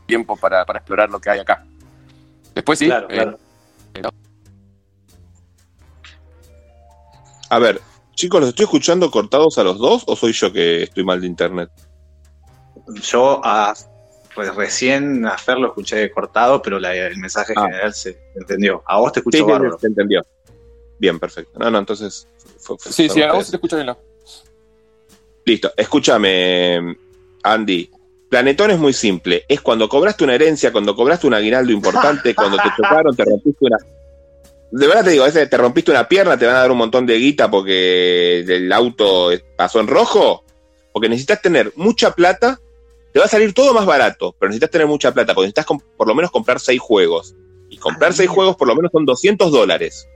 tiempo 0.06 0.36
para, 0.36 0.62
explorar 0.62 1.10
lo 1.10 1.20
que 1.20 1.30
hay 1.30 1.40
acá. 1.40 1.66
Después 2.54 2.78
sí. 2.78 2.88
Eh, 2.88 3.32
a 7.50 7.58
ver, 7.58 7.80
chicos, 8.14 8.40
¿los 8.40 8.48
estoy 8.50 8.64
escuchando 8.64 9.10
cortados 9.10 9.58
a 9.58 9.64
los 9.64 9.78
dos 9.78 10.04
o 10.06 10.16
soy 10.16 10.32
yo 10.32 10.52
que 10.52 10.84
estoy 10.84 11.04
mal 11.04 11.20
de 11.20 11.26
internet? 11.26 11.70
Yo 13.02 13.40
a 13.44 13.74
pues 14.36 14.54
recién 14.54 15.24
a 15.24 15.38
Fer 15.38 15.56
lo 15.56 15.68
escuché 15.68 16.10
cortado, 16.10 16.60
pero 16.60 16.76
el 16.76 17.16
mensaje 17.16 17.54
ah. 17.56 17.62
general 17.62 17.94
se 17.94 18.18
entendió. 18.34 18.82
A 18.86 18.98
vos 18.98 19.10
te 19.10 19.20
escucho 19.20 19.38
sí, 19.38 19.78
Se 19.80 19.86
entendió. 19.86 20.20
Bien, 20.98 21.18
perfecto. 21.18 21.58
No, 21.58 21.70
no, 21.70 21.78
entonces. 21.78 22.28
sí, 22.78 23.08
sí, 23.08 23.22
a 23.22 23.32
vos 23.32 23.50
te 23.50 23.56
escucho 23.56 23.76
bien. 23.76 23.86
¿no? 23.86 23.98
Listo. 25.46 25.72
Escúchame, 25.74 26.98
Andy. 27.42 27.90
Planetón 28.28 28.72
es 28.72 28.78
muy 28.78 28.92
simple. 28.92 29.46
Es 29.48 29.62
cuando 29.62 29.88
cobraste 29.88 30.24
una 30.24 30.34
herencia, 30.34 30.70
cuando 30.70 30.94
cobraste 30.94 31.26
un 31.26 31.34
aguinaldo 31.34 31.72
importante, 31.72 32.34
cuando 32.34 32.58
te 32.58 32.68
chocaron, 32.76 33.16
te 33.16 33.24
rompiste 33.24 33.64
una. 33.64 33.78
De 34.70 34.86
verdad 34.86 35.04
te 35.04 35.10
digo, 35.12 35.22
a 35.22 35.28
veces 35.28 35.48
te 35.48 35.56
rompiste 35.56 35.92
una 35.92 36.06
pierna, 36.06 36.36
te 36.36 36.44
van 36.44 36.56
a 36.56 36.60
dar 36.60 36.70
un 36.70 36.76
montón 36.76 37.06
de 37.06 37.16
guita 37.16 37.50
porque 37.50 38.40
el 38.40 38.70
auto 38.70 39.30
pasó 39.56 39.80
en 39.80 39.86
rojo. 39.86 40.44
Porque 40.92 41.08
necesitas 41.08 41.40
tener 41.40 41.72
mucha 41.76 42.10
plata 42.10 42.60
te 43.16 43.20
va 43.20 43.24
a 43.24 43.30
salir 43.30 43.54
todo 43.54 43.72
más 43.72 43.86
barato, 43.86 44.36
pero 44.38 44.50
necesitas 44.50 44.72
tener 44.72 44.86
mucha 44.86 45.10
plata, 45.10 45.32
porque 45.32 45.46
necesitas 45.46 45.64
por 45.96 46.06
lo 46.06 46.14
menos 46.14 46.30
comprar 46.30 46.60
seis 46.60 46.78
juegos. 46.78 47.34
Y 47.70 47.78
comprar 47.78 48.12
seis 48.12 48.28
juegos 48.28 48.56
por 48.56 48.68
lo 48.68 48.76
menos 48.76 48.92
son 48.92 49.06
200 49.06 49.50
dólares. 49.50 50.06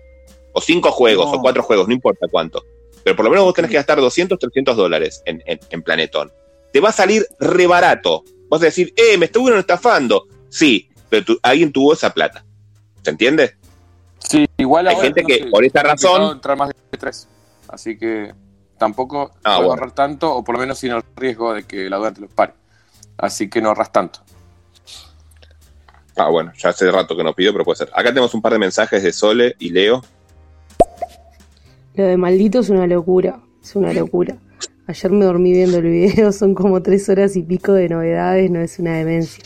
O 0.52 0.60
cinco 0.60 0.92
juegos, 0.92 1.32
o 1.32 1.40
cuatro 1.40 1.62
juegos, 1.62 1.88
no 1.88 1.94
importa 1.94 2.26
cuánto. 2.30 2.62
Pero 3.02 3.16
por 3.16 3.24
lo 3.24 3.30
menos 3.30 3.46
vos 3.46 3.54
tenés 3.54 3.70
que 3.70 3.78
gastar 3.78 3.98
200, 4.02 4.38
300 4.38 4.76
dólares 4.76 5.22
en, 5.24 5.42
en, 5.46 5.82
Planetón. 5.82 6.30
Te 6.74 6.80
va 6.80 6.90
a 6.90 6.92
salir 6.92 7.26
re 7.38 7.66
barato. 7.66 8.22
Vas 8.50 8.60
a 8.60 8.66
decir, 8.66 8.92
eh, 8.94 9.16
me 9.16 9.24
estuvieron 9.24 9.60
estafando. 9.60 10.26
Sí, 10.50 10.90
pero 11.08 11.24
alguien 11.40 11.72
tuvo 11.72 11.94
esa 11.94 12.12
plata. 12.12 12.44
¿Se 13.02 13.08
entiende? 13.08 13.54
Sí, 14.18 14.46
igual 14.58 14.88
Hay 14.88 14.96
gente 14.96 15.24
que 15.24 15.46
por 15.46 15.64
esa 15.64 15.82
razón. 15.82 16.32
Entrar 16.32 16.58
más 16.58 16.68
de 16.68 16.98
tres. 16.98 17.26
Así 17.66 17.96
que 17.96 18.34
tampoco 18.76 19.32
ah, 19.42 19.54
ahorrar 19.54 19.94
tanto, 19.94 20.34
o 20.34 20.44
por 20.44 20.56
lo 20.56 20.60
menos 20.60 20.78
sin 20.78 20.90
el 20.90 21.02
riesgo 21.16 21.54
de 21.54 21.62
que 21.62 21.88
la 21.88 21.96
duda 21.96 22.12
te 22.12 22.20
los 22.20 22.30
pare 22.34 22.60
así 23.20 23.48
que 23.48 23.60
no 23.60 23.68
ahorras 23.68 23.92
tanto. 23.92 24.20
Ah, 26.16 26.28
bueno, 26.28 26.52
ya 26.56 26.70
hace 26.70 26.90
rato 26.90 27.16
que 27.16 27.24
no 27.24 27.34
pido, 27.34 27.52
pero 27.52 27.64
puede 27.64 27.76
ser. 27.76 27.88
Acá 27.92 28.08
tenemos 28.08 28.34
un 28.34 28.42
par 28.42 28.52
de 28.52 28.58
mensajes 28.58 29.02
de 29.02 29.12
Sole 29.12 29.56
y 29.58 29.70
Leo. 29.70 30.02
Lo 31.94 32.04
de 32.04 32.16
maldito 32.16 32.60
es 32.60 32.68
una 32.68 32.86
locura, 32.86 33.40
es 33.62 33.74
una 33.74 33.92
locura. 33.92 34.36
Ayer 34.86 35.10
me 35.12 35.24
dormí 35.24 35.52
viendo 35.52 35.78
el 35.78 35.84
video, 35.84 36.32
son 36.32 36.54
como 36.54 36.82
tres 36.82 37.08
horas 37.08 37.36
y 37.36 37.42
pico 37.42 37.72
de 37.72 37.88
novedades, 37.88 38.50
no 38.50 38.60
es 38.60 38.78
una 38.78 38.96
demencia. 38.98 39.42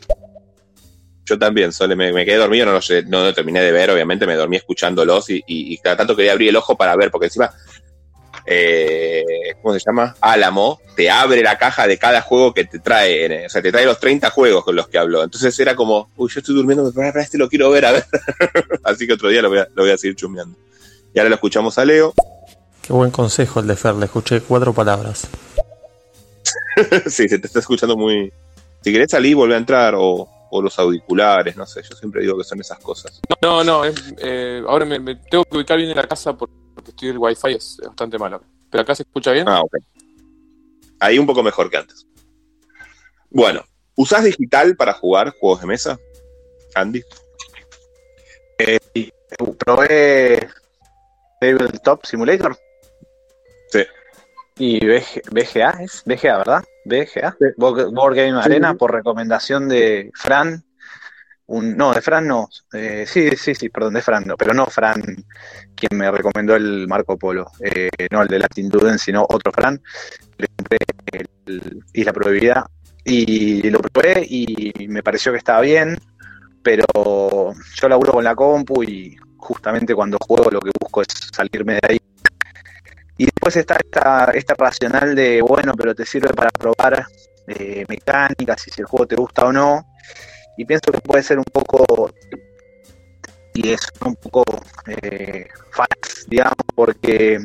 Yo 1.26 1.38
también, 1.38 1.72
Sole, 1.72 1.96
me, 1.96 2.12
quedé 2.24 2.36
dormido, 2.36 2.66
no 2.66 2.72
lo, 2.72 2.80
no 3.06 3.32
terminé 3.32 3.62
de 3.62 3.72
ver, 3.72 3.90
obviamente, 3.90 4.26
me 4.26 4.34
dormí 4.34 4.56
escuchándolos 4.56 5.30
y, 5.30 5.42
y, 5.46 5.78
cada 5.78 5.96
tanto 5.96 6.14
quería 6.14 6.32
abrir 6.32 6.50
el 6.50 6.56
ojo 6.56 6.76
para 6.76 6.96
ver, 6.96 7.10
porque 7.10 7.26
encima 7.26 7.50
eh, 8.46 9.24
¿cómo 9.62 9.74
se 9.74 9.80
llama? 9.84 10.14
Álamo, 10.20 10.80
te 10.94 11.10
abre 11.10 11.42
la 11.42 11.56
caja 11.58 11.86
de 11.86 11.98
cada 11.98 12.20
juego 12.20 12.52
que 12.52 12.64
te 12.64 12.78
trae, 12.78 13.46
o 13.46 13.48
sea, 13.48 13.62
te 13.62 13.72
trae 13.72 13.86
los 13.86 13.98
30 13.98 14.30
juegos 14.30 14.64
con 14.64 14.76
los 14.76 14.88
que 14.88 14.98
habló. 14.98 15.22
Entonces 15.22 15.58
era 15.58 15.74
como, 15.74 16.10
uy, 16.16 16.30
yo 16.30 16.40
estoy 16.40 16.54
durmiendo, 16.54 16.90
pero 16.94 17.20
este 17.20 17.38
lo 17.38 17.48
quiero 17.48 17.70
ver, 17.70 17.86
a 17.86 17.92
ver. 17.92 18.04
Así 18.84 19.06
que 19.06 19.14
otro 19.14 19.28
día 19.28 19.42
lo 19.42 19.48
voy, 19.48 19.58
a, 19.58 19.68
lo 19.74 19.82
voy 19.82 19.92
a 19.92 19.98
seguir 19.98 20.16
chumeando. 20.16 20.56
Y 21.14 21.18
ahora 21.18 21.30
lo 21.30 21.36
escuchamos 21.36 21.78
a 21.78 21.84
Leo. 21.84 22.12
Qué 22.82 22.92
buen 22.92 23.10
consejo 23.10 23.60
el 23.60 23.66
de 23.66 23.76
Fer, 23.76 23.94
le 23.94 24.06
escuché 24.06 24.40
cuatro 24.40 24.74
palabras. 24.74 25.26
sí, 27.06 27.28
se 27.28 27.38
te 27.38 27.46
está 27.46 27.60
escuchando 27.60 27.96
muy... 27.96 28.32
Si 28.82 28.92
querés 28.92 29.10
salir, 29.10 29.34
volver 29.34 29.54
a 29.54 29.58
entrar, 29.58 29.94
o, 29.96 30.28
los 30.62 30.78
auriculares, 30.78 31.56
no 31.56 31.66
sé, 31.66 31.82
yo 31.82 31.96
siempre 31.96 32.22
digo 32.22 32.38
que 32.38 32.44
son 32.44 32.60
esas 32.60 32.78
cosas. 32.78 33.20
No, 33.42 33.64
no, 33.64 33.82
eh, 33.84 34.62
ahora 34.68 34.84
me, 34.84 35.16
tengo 35.16 35.44
que 35.44 35.56
ubicar 35.56 35.78
bien 35.78 35.90
en 35.90 35.96
la 35.96 36.06
casa 36.06 36.36
por 36.36 36.48
porque 36.74 36.90
estoy 36.90 37.08
el 37.08 37.18
wifi 37.18 37.52
es 37.54 37.78
bastante 37.84 38.18
malo. 38.18 38.42
¿Pero 38.70 38.82
acá 38.82 38.94
se 38.94 39.04
escucha 39.04 39.32
bien? 39.32 39.48
Ah, 39.48 39.60
ok. 39.60 39.76
Ahí 41.00 41.18
un 41.18 41.26
poco 41.26 41.42
mejor 41.42 41.70
que 41.70 41.76
antes. 41.76 42.06
Bueno, 43.30 43.64
¿usás 43.96 44.24
digital 44.24 44.76
para 44.76 44.92
jugar 44.92 45.34
juegos 45.38 45.60
de 45.60 45.66
mesa, 45.66 45.98
Andy? 46.74 47.02
Eh, 48.58 48.78
probé 49.58 50.48
Tabletop 51.40 52.04
Simulator. 52.04 52.56
Sí. 53.70 53.84
Y 54.58 54.86
BGA 54.86 55.70
es 55.80 56.02
BGA, 56.04 56.38
¿verdad? 56.38 56.64
BGA. 56.84 57.36
Board 57.56 58.14
Game 58.14 58.40
Arena 58.40 58.74
por 58.74 58.92
recomendación 58.92 59.68
de 59.68 60.10
Fran 60.14 60.64
no, 61.48 61.92
de 61.92 62.00
Fran 62.00 62.26
no. 62.26 62.48
Eh, 62.72 63.04
sí, 63.06 63.30
sí, 63.36 63.54
sí, 63.54 63.68
perdón, 63.68 63.94
de 63.94 64.02
Fran 64.02 64.24
no, 64.26 64.36
pero 64.36 64.54
no 64.54 64.66
Fran 64.66 65.02
quien 65.74 65.98
me 65.98 66.10
recomendó 66.10 66.56
el 66.56 66.88
Marco 66.88 67.18
Polo, 67.18 67.50
eh, 67.60 67.90
no 68.10 68.22
el 68.22 68.28
de 68.28 68.38
Latin 68.38 68.68
Duden, 68.68 68.98
sino 68.98 69.26
otro 69.28 69.52
Fran. 69.52 69.80
Le 70.38 70.46
compré 70.56 70.78
el 71.46 71.84
Isla 71.92 72.12
Prohibida 72.12 72.66
y 73.04 73.68
lo 73.68 73.80
probé 73.80 74.26
y 74.28 74.72
me 74.88 75.02
pareció 75.02 75.32
que 75.32 75.38
estaba 75.38 75.60
bien, 75.60 75.98
pero 76.62 76.84
yo 77.74 77.88
laburo 77.88 78.12
con 78.12 78.24
la 78.24 78.34
compu 78.34 78.82
y 78.82 79.14
justamente 79.36 79.94
cuando 79.94 80.16
juego 80.26 80.50
lo 80.50 80.60
que 80.60 80.70
busco 80.80 81.02
es 81.02 81.08
salirme 81.32 81.74
de 81.74 81.80
ahí. 81.82 81.98
Y 83.18 83.26
después 83.26 83.54
está 83.56 83.76
esta, 83.76 84.30
esta 84.34 84.54
racional 84.54 85.14
de, 85.14 85.40
bueno, 85.42 85.74
pero 85.76 85.94
te 85.94 86.06
sirve 86.06 86.32
para 86.32 86.50
probar 86.50 87.06
eh, 87.46 87.84
mecánicas 87.88 88.66
y 88.66 88.70
si 88.70 88.80
el 88.80 88.86
juego 88.86 89.06
te 89.06 89.14
gusta 89.16 89.44
o 89.44 89.52
no 89.52 89.86
y 90.56 90.64
pienso 90.64 90.92
que 90.92 91.00
puede 91.00 91.22
ser 91.22 91.38
un 91.38 91.44
poco 91.44 92.10
y 93.54 93.70
es 93.70 93.80
un 94.04 94.16
poco 94.16 94.44
eh, 94.86 95.46
digamos, 96.26 96.54
porque 96.74 97.38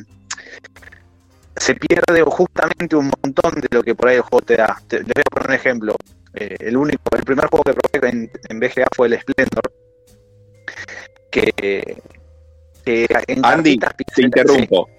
se 1.55 1.76
pierde 1.76 2.22
justamente 2.24 2.95
un 2.95 3.12
montón 3.22 3.62
de 3.62 3.68
lo 3.72 3.84
que 3.84 3.93
por 3.95 4.10
ahí 4.10 4.16
el 4.16 4.22
juego 4.22 4.41
te 4.41 4.57
da. 4.57 4.82
les 4.89 5.03
voy 5.03 5.24
a 5.26 5.30
poner 5.30 5.49
un 5.49 5.55
ejemplo. 5.55 5.95
Eh, 6.34 6.55
el 6.60 6.78
único, 6.78 7.03
el 7.16 7.24
primer 7.24 7.47
juego 7.47 7.64
que 7.64 7.74
probé 7.74 8.10
en, 8.10 8.32
en 8.49 8.60
BGA 8.60 8.88
fue 8.95 9.07
el 9.07 9.20
Splendor. 9.20 9.72
Que, 11.32 12.01
Andy, 13.43 13.78
te 14.16 14.22
interrumpo. 14.22 14.89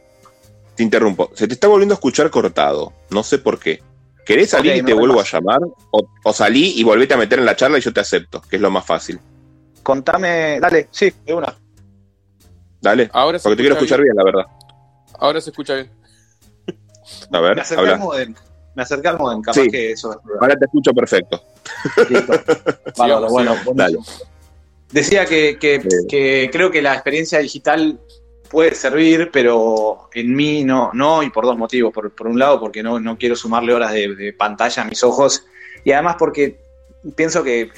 Te 0.74 0.82
interrumpo. 0.82 1.30
Se 1.34 1.48
te 1.48 1.54
está 1.54 1.66
volviendo 1.66 1.94
a 1.94 1.96
escuchar 1.96 2.30
cortado. 2.30 2.92
No 3.10 3.22
sé 3.22 3.38
por 3.38 3.58
qué. 3.58 3.82
¿Querés 4.30 4.50
salir 4.50 4.76
y 4.76 4.82
te 4.84 4.94
vuelvo 4.94 5.20
a 5.20 5.24
llamar? 5.24 5.58
O, 5.90 6.32
salí 6.32 6.74
y 6.76 6.84
volvete 6.84 7.14
a 7.14 7.16
meter 7.16 7.40
en 7.40 7.44
la 7.46 7.56
charla 7.56 7.78
y 7.78 7.80
yo 7.80 7.92
te 7.92 7.98
acepto, 7.98 8.40
que 8.40 8.56
es 8.56 8.62
lo 8.62 8.70
más 8.70 8.86
fácil. 8.86 9.18
Contame, 9.82 10.60
dale, 10.60 10.86
sí, 10.92 11.12
de 11.26 11.34
una. 11.34 11.52
Dale, 12.80 13.10
Ahora 13.12 13.40
porque 13.42 13.56
te 13.56 13.62
quiero 13.62 13.74
escuchar 13.74 14.00
bien. 14.00 14.14
la 14.14 14.22
verdad. 14.22 14.44
Ahora 15.18 15.40
se 15.40 15.50
escucha 15.50 15.74
bien. 15.74 15.90
A 17.32 17.40
ver, 17.40 17.56
me 17.56 17.62
acerqué 17.62 17.90
al 17.90 17.98
modem, 17.98 18.34
me 18.76 18.82
acerqué 18.84 19.08
al 19.08 19.18
modem, 19.18 19.42
capaz 19.42 19.62
que 19.68 19.90
eso 19.90 20.20
Ahora 20.40 20.54
te 20.54 20.64
escucho 20.64 20.92
perfecto. 20.92 21.42
Listo. 22.08 22.32
bueno, 23.30 23.56
dale. 23.74 23.98
Decía 24.92 25.26
que, 25.26 25.58
que, 25.58 25.82
que 26.08 26.50
creo 26.52 26.70
que 26.70 26.82
la 26.82 26.94
experiencia 26.94 27.40
digital 27.40 27.98
puede 28.50 28.74
servir, 28.74 29.30
pero 29.32 30.10
en 30.12 30.34
mí 30.34 30.64
no, 30.64 30.90
no 30.92 31.22
y 31.22 31.30
por 31.30 31.44
dos 31.44 31.56
motivos. 31.56 31.92
Por, 31.92 32.26
un 32.26 32.38
lado, 32.38 32.60
porque 32.60 32.82
no, 32.82 32.98
no 33.00 33.16
quiero 33.16 33.36
sumarle 33.36 33.72
horas 33.72 33.92
de, 33.92 34.34
pantalla 34.36 34.82
a 34.82 34.86
mis 34.86 35.02
ojos, 35.02 35.46
y 35.84 35.92
además 35.92 36.16
porque 36.18 36.58
pienso 37.16 37.42
que 37.42 37.70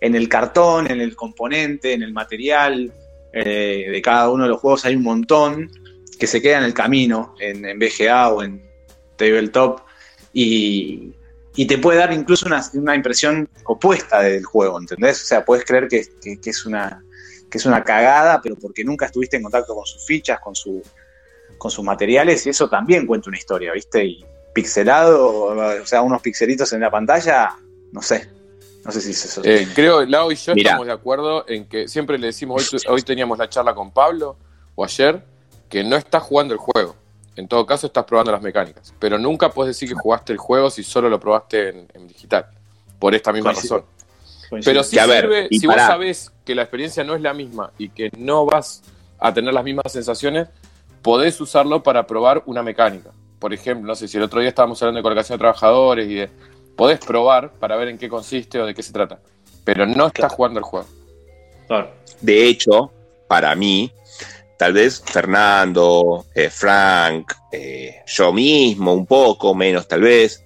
en 0.00 0.14
el 0.14 0.28
cartón, 0.28 0.90
en 0.90 1.00
el 1.00 1.16
componente, 1.16 1.92
en 1.92 2.02
el 2.02 2.12
material 2.12 2.92
eh, 3.32 3.88
de 3.90 4.02
cada 4.02 4.28
uno 4.30 4.44
de 4.44 4.50
los 4.50 4.60
juegos 4.60 4.84
hay 4.84 4.96
un 4.96 5.02
montón 5.02 5.70
que 6.18 6.26
se 6.26 6.42
queda 6.42 6.58
en 6.58 6.64
el 6.64 6.74
camino, 6.74 7.34
en, 7.38 7.64
en 7.64 7.78
BGA 7.78 8.28
o 8.28 8.42
en 8.42 8.62
Tabletop, 9.16 9.80
y, 10.32 11.12
y 11.54 11.66
te 11.66 11.78
puede 11.78 11.98
dar 11.98 12.12
incluso 12.12 12.46
una, 12.46 12.62
una, 12.74 12.94
impresión 12.94 13.48
opuesta 13.64 14.20
del 14.20 14.44
juego, 14.44 14.78
¿entendés? 14.78 15.22
O 15.22 15.26
sea, 15.26 15.44
puedes 15.44 15.64
creer 15.64 15.88
que, 15.88 16.04
que, 16.20 16.50
es 16.50 16.66
una, 16.66 17.02
que 17.50 17.58
es 17.58 17.66
una 17.66 17.82
cagada, 17.84 18.40
pero 18.42 18.56
porque 18.56 18.84
nunca 18.84 19.06
estuviste 19.06 19.36
en 19.36 19.42
contacto 19.42 19.74
con 19.74 19.86
sus 19.86 20.04
fichas, 20.04 20.40
con, 20.40 20.54
su, 20.54 20.82
con 21.58 21.70
sus 21.70 21.84
materiales, 21.84 22.46
y 22.46 22.50
eso 22.50 22.68
también 22.68 23.06
cuenta 23.06 23.30
una 23.30 23.38
historia, 23.38 23.72
¿viste? 23.72 24.04
Y 24.04 24.24
pixelado, 24.52 25.54
o 25.82 25.86
sea, 25.86 26.02
unos 26.02 26.22
pixelitos 26.22 26.72
en 26.72 26.80
la 26.80 26.90
pantalla, 26.90 27.54
no 27.92 28.02
sé. 28.02 28.30
No 28.84 28.92
sé 28.92 29.00
si 29.00 29.12
se 29.12 29.26
sostiene. 29.26 29.62
Eh, 29.62 29.68
creo, 29.74 30.04
Lau 30.04 30.30
y 30.30 30.36
yo 30.36 30.54
Mirá. 30.54 30.70
estamos 30.70 30.86
de 30.86 30.92
acuerdo 30.92 31.44
en 31.48 31.68
que 31.68 31.88
siempre 31.88 32.18
le 32.18 32.28
decimos, 32.28 32.72
hoy, 32.72 32.80
hoy 32.88 33.02
teníamos 33.02 33.36
la 33.36 33.48
charla 33.48 33.74
con 33.74 33.90
Pablo, 33.90 34.36
o 34.76 34.84
ayer, 34.84 35.22
que 35.68 35.82
no 35.82 35.96
estás 35.96 36.22
jugando 36.22 36.54
el 36.54 36.58
juego. 36.60 36.94
En 37.34 37.48
todo 37.48 37.66
caso, 37.66 37.88
estás 37.88 38.04
probando 38.04 38.32
las 38.32 38.40
mecánicas. 38.40 38.94
Pero 38.98 39.18
nunca 39.18 39.50
puedes 39.50 39.74
decir 39.74 39.88
que 39.88 39.94
jugaste 39.94 40.32
el 40.32 40.38
juego 40.38 40.70
si 40.70 40.82
solo 40.82 41.08
lo 41.08 41.18
probaste 41.20 41.68
en, 41.68 41.88
en 41.92 42.06
digital. 42.06 42.46
Por 42.98 43.14
esta 43.14 43.32
misma 43.32 43.52
Coincido. 43.52 43.78
razón. 43.78 43.90
Pero 44.50 44.82
sí 44.82 44.96
sirve, 44.96 45.26
ver, 45.26 45.48
si 45.50 45.66
vos 45.66 45.76
sabés 45.76 46.32
que 46.44 46.54
la 46.54 46.62
experiencia 46.62 47.04
no 47.04 47.14
es 47.14 47.20
la 47.20 47.34
misma 47.34 47.72
y 47.78 47.88
que 47.88 48.10
no 48.16 48.46
vas 48.46 48.82
a 49.18 49.32
tener 49.32 49.52
las 49.52 49.64
mismas 49.64 49.90
sensaciones, 49.90 50.48
podés 51.02 51.40
usarlo 51.40 51.82
para 51.82 52.06
probar 52.06 52.42
una 52.46 52.62
mecánica. 52.62 53.10
Por 53.38 53.52
ejemplo, 53.52 53.86
no 53.86 53.94
sé 53.94 54.08
si 54.08 54.16
el 54.16 54.22
otro 54.22 54.40
día 54.40 54.48
estábamos 54.48 54.80
hablando 54.82 54.98
de 54.98 55.02
colocación 55.02 55.36
de 55.36 55.40
trabajadores 55.40 56.08
y 56.08 56.14
de. 56.14 56.30
Podés 56.76 56.98
probar 56.98 57.52
para 57.52 57.76
ver 57.76 57.88
en 57.88 57.96
qué 57.96 58.08
consiste 58.08 58.60
o 58.60 58.66
de 58.66 58.74
qué 58.74 58.82
se 58.82 58.92
trata. 58.92 59.18
Pero 59.64 59.86
no 59.86 60.08
estás 60.08 60.12
claro. 60.12 60.34
jugando 60.34 60.58
el 60.58 60.64
juego. 60.64 60.86
Claro. 61.66 61.90
De 62.20 62.46
hecho, 62.46 62.92
para 63.28 63.54
mí, 63.54 63.90
tal 64.58 64.74
vez 64.74 65.02
Fernando, 65.04 66.26
eh, 66.34 66.50
Frank, 66.50 67.32
eh, 67.52 68.02
yo 68.06 68.32
mismo, 68.32 68.92
un 68.92 69.06
poco 69.06 69.54
menos 69.54 69.88
tal 69.88 70.02
vez, 70.02 70.44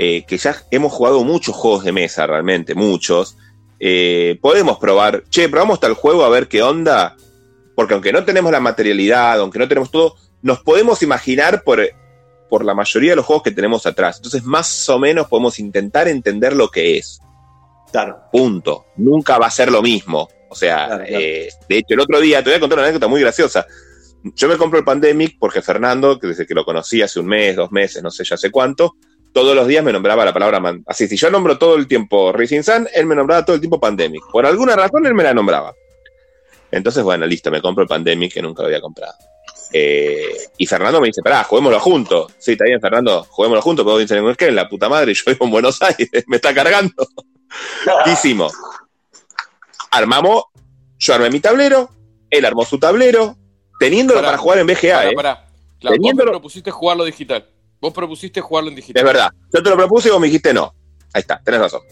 eh, 0.00 0.24
que 0.28 0.38
ya 0.38 0.54
hemos 0.70 0.92
jugado 0.92 1.24
muchos 1.24 1.56
juegos 1.56 1.82
de 1.82 1.90
mesa 1.90 2.24
realmente, 2.24 2.76
muchos, 2.76 3.36
eh, 3.80 4.38
podemos 4.40 4.78
probar, 4.78 5.24
che, 5.28 5.48
probamos 5.48 5.80
tal 5.80 5.94
juego 5.94 6.22
a 6.24 6.28
ver 6.28 6.46
qué 6.46 6.62
onda, 6.62 7.16
porque 7.74 7.94
aunque 7.94 8.12
no 8.12 8.24
tenemos 8.24 8.52
la 8.52 8.60
materialidad, 8.60 9.40
aunque 9.40 9.58
no 9.58 9.66
tenemos 9.66 9.90
todo, 9.90 10.14
nos 10.40 10.60
podemos 10.60 11.02
imaginar 11.02 11.64
por, 11.64 11.80
por 12.48 12.64
la 12.64 12.74
mayoría 12.74 13.10
de 13.10 13.16
los 13.16 13.26
juegos 13.26 13.42
que 13.42 13.50
tenemos 13.50 13.86
atrás. 13.86 14.18
Entonces, 14.18 14.44
más 14.44 14.88
o 14.88 15.00
menos 15.00 15.26
podemos 15.26 15.58
intentar 15.58 16.06
entender 16.06 16.54
lo 16.54 16.68
que 16.68 16.98
es. 16.98 17.18
Claro. 17.90 18.20
Punto. 18.30 18.86
Nunca 18.98 19.36
va 19.36 19.46
a 19.46 19.50
ser 19.50 19.72
lo 19.72 19.82
mismo. 19.82 20.28
O 20.48 20.54
sea, 20.54 20.86
claro, 20.86 21.04
claro. 21.08 21.24
Eh, 21.24 21.48
de 21.68 21.76
hecho, 21.76 21.94
el 21.94 22.00
otro 22.00 22.20
día 22.20 22.40
te 22.40 22.50
voy 22.50 22.56
a 22.56 22.60
contar 22.60 22.78
una 22.78 22.86
anécdota 22.86 23.08
muy 23.08 23.20
graciosa. 23.20 23.66
Yo 24.22 24.48
me 24.48 24.56
compro 24.56 24.78
el 24.78 24.84
Pandemic 24.84 25.38
porque 25.40 25.60
Fernando, 25.60 26.20
que 26.20 26.28
desde 26.28 26.46
que 26.46 26.54
lo 26.54 26.64
conocí 26.64 27.02
hace 27.02 27.18
un 27.18 27.26
mes, 27.26 27.56
dos 27.56 27.72
meses, 27.72 28.00
no 28.00 28.12
sé 28.12 28.22
ya 28.22 28.36
sé 28.36 28.52
cuánto, 28.52 28.94
todos 29.42 29.56
los 29.56 29.66
días 29.66 29.84
me 29.84 29.92
nombraba 29.92 30.24
la 30.24 30.32
palabra 30.32 30.60
man 30.60 30.82
así. 30.86 31.06
Si 31.08 31.16
yo 31.16 31.30
nombro 31.30 31.58
todo 31.58 31.76
el 31.76 31.86
tiempo 31.86 32.32
Rising 32.32 32.62
Sun, 32.62 32.88
él 32.92 33.06
me 33.06 33.14
nombraba 33.14 33.44
todo 33.44 33.54
el 33.54 33.60
tiempo 33.60 33.78
Pandemic. 33.80 34.22
Por 34.30 34.46
alguna 34.46 34.76
razón 34.76 35.06
él 35.06 35.14
me 35.14 35.22
la 35.22 35.34
nombraba. 35.34 35.74
Entonces, 36.70 37.02
bueno, 37.02 37.26
listo, 37.26 37.50
me 37.50 37.62
compro 37.62 37.82
el 37.82 37.88
Pandemic 37.88 38.34
que 38.34 38.42
nunca 38.42 38.62
lo 38.62 38.66
había 38.68 38.80
comprado. 38.80 39.14
Eh, 39.72 40.50
y 40.56 40.66
Fernando 40.66 41.00
me 41.00 41.08
dice, 41.08 41.22
pará, 41.22 41.44
juguémoslo 41.44 41.80
juntos. 41.80 42.32
Sí, 42.38 42.52
está 42.52 42.64
bien, 42.64 42.80
Fernando, 42.80 43.24
juguémoslo 43.28 43.62
juntos, 43.62 43.84
pero 43.84 43.98
dicen, 43.98 44.26
es 44.26 44.36
que 44.36 44.46
en 44.46 44.56
la 44.56 44.68
puta 44.68 44.88
madre, 44.88 45.14
yo 45.14 45.22
vivo 45.26 45.44
en 45.44 45.50
Buenos 45.50 45.80
Aires, 45.82 46.10
me 46.26 46.36
está 46.36 46.54
cargando. 46.54 46.94
¿Qué 48.04 48.12
hicimos? 48.12 48.52
Armamos, 49.90 50.44
yo 50.98 51.14
armé 51.14 51.30
mi 51.30 51.40
tablero, 51.40 51.90
él 52.30 52.44
armó 52.44 52.64
su 52.64 52.78
tablero, 52.78 53.36
teniéndolo 53.78 54.20
pará, 54.20 54.28
para 54.28 54.38
jugar 54.38 54.58
en 54.58 54.66
BGA, 54.66 54.96
pará, 54.96 55.10
¿eh? 55.10 55.14
Pará. 55.14 55.44
Claro, 55.80 55.94
teniéndolo... 55.94 56.32
Propusiste 56.32 56.70
jugarlo 56.70 57.04
digital. 57.04 57.46
Vos 57.80 57.92
propusiste 57.92 58.40
jugarlo 58.40 58.70
en 58.70 58.76
digital. 58.76 59.00
Es 59.00 59.06
verdad. 59.06 59.30
Yo 59.52 59.62
te 59.62 59.70
lo 59.70 59.76
propuse 59.76 60.08
y 60.08 60.10
vos 60.10 60.20
me 60.20 60.26
dijiste 60.26 60.52
no. 60.52 60.74
Ahí 61.12 61.20
está, 61.20 61.40
tenés 61.42 61.60
razón. 61.60 61.82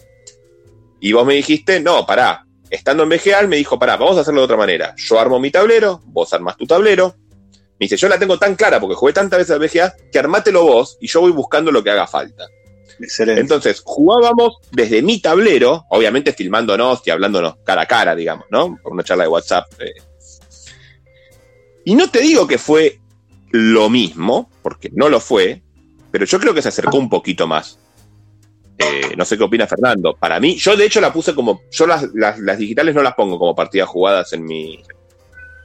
Y 0.99 1.11
vos 1.13 1.25
me 1.25 1.35
dijiste, 1.35 1.79
no, 1.79 2.05
pará. 2.05 2.45
Estando 2.69 3.03
en 3.03 3.09
BGA, 3.09 3.47
me 3.47 3.55
dijo, 3.55 3.79
pará, 3.79 3.95
vamos 3.95 4.17
a 4.17 4.21
hacerlo 4.21 4.41
de 4.41 4.45
otra 4.45 4.57
manera. 4.57 4.93
Yo 4.97 5.19
armo 5.19 5.39
mi 5.39 5.51
tablero, 5.51 6.01
vos 6.05 6.33
armás 6.33 6.57
tu 6.57 6.65
tablero, 6.65 7.15
me 7.79 7.85
dice, 7.85 7.97
yo 7.97 8.09
la 8.09 8.17
tengo 8.17 8.39
tan 8.39 8.55
clara 8.55 8.79
porque 8.79 8.95
jugué 8.95 9.13
tantas 9.13 9.39
veces 9.39 9.51
al 9.51 9.59
BGA 9.59 9.95
que 10.11 10.19
armátelo 10.19 10.63
vos 10.63 10.97
y 10.99 11.07
yo 11.07 11.21
voy 11.21 11.31
buscando 11.31 11.71
lo 11.71 11.83
que 11.83 11.91
haga 11.91 12.07
falta. 12.07 12.47
Excelente. 12.99 13.39
Entonces, 13.39 13.83
jugábamos 13.85 14.57
desde 14.71 15.03
mi 15.03 15.21
tablero, 15.21 15.85
obviamente 15.89 16.33
filmándonos 16.33 17.01
y 17.05 17.11
hablándonos 17.11 17.57
cara 17.63 17.83
a 17.83 17.85
cara, 17.85 18.15
digamos, 18.15 18.47
¿no? 18.49 18.79
Por 18.81 18.93
una 18.93 19.03
charla 19.03 19.25
de 19.25 19.29
WhatsApp. 19.29 19.71
Eh. 19.79 19.93
Y 21.85 21.95
no 21.95 22.09
te 22.09 22.19
digo 22.21 22.47
que 22.47 22.57
fue 22.57 22.99
lo 23.51 23.89
mismo, 23.89 24.49
porque 24.63 24.89
no 24.93 25.07
lo 25.07 25.19
fue, 25.19 25.61
pero 26.17 26.25
yo 26.25 26.39
creo 26.39 26.53
que 26.53 26.63
se 26.63 26.69
acercó 26.69 26.97
un 26.97 27.09
poquito 27.09 27.45
más. 27.45 27.77
Eh, 28.79 29.13
no 29.15 29.23
sé 29.23 29.37
qué 29.37 29.43
opina 29.43 29.67
Fernando. 29.67 30.15
Para 30.15 30.39
mí, 30.39 30.55
yo 30.57 30.75
de 30.75 30.85
hecho 30.85 30.99
la 30.99 31.13
puse 31.13 31.35
como. 31.35 31.61
Yo 31.69 31.85
las, 31.85 32.07
las, 32.15 32.39
las 32.39 32.57
digitales 32.57 32.95
no 32.95 33.03
las 33.03 33.13
pongo 33.13 33.37
como 33.37 33.53
partidas 33.53 33.87
jugadas 33.87 34.33
en 34.33 34.43
mi, 34.43 34.83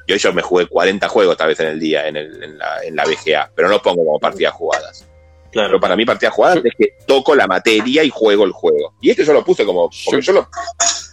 yo, 0.07 0.16
yo 0.16 0.32
me 0.34 0.42
jugué 0.42 0.66
40 0.66 1.09
juegos 1.09 1.38
tal 1.38 1.48
vez 1.48 1.61
en 1.61 1.68
el 1.68 1.80
día 1.80 2.07
en, 2.07 2.16
el, 2.16 2.42
en, 2.42 2.59
la, 2.59 2.84
en 2.84 2.94
la 2.94 3.05
BGA, 3.05 3.50
pero 3.55 3.68
no 3.68 3.76
lo 3.76 3.82
pongo 3.82 4.05
como 4.05 4.18
partidas 4.18 4.53
jugadas. 4.53 5.09
Claro. 5.50 5.68
Pero 5.68 5.80
para 5.80 5.96
mí 5.96 6.05
partidas 6.05 6.34
jugadas 6.34 6.62
es 6.64 6.74
que 6.76 6.96
toco 7.07 7.34
la 7.34 7.46
materia 7.46 8.05
y 8.05 8.11
juego 8.11 8.44
el 8.44 8.53
juego. 8.53 8.92
Y 9.00 9.09
este 9.09 9.24
yo 9.24 9.32
lo 9.32 9.42
puse 9.42 9.64
como... 9.64 9.88
Porque 10.05 10.20
yo, 10.20 10.32
yo 10.32 10.32
lo, 10.34 10.48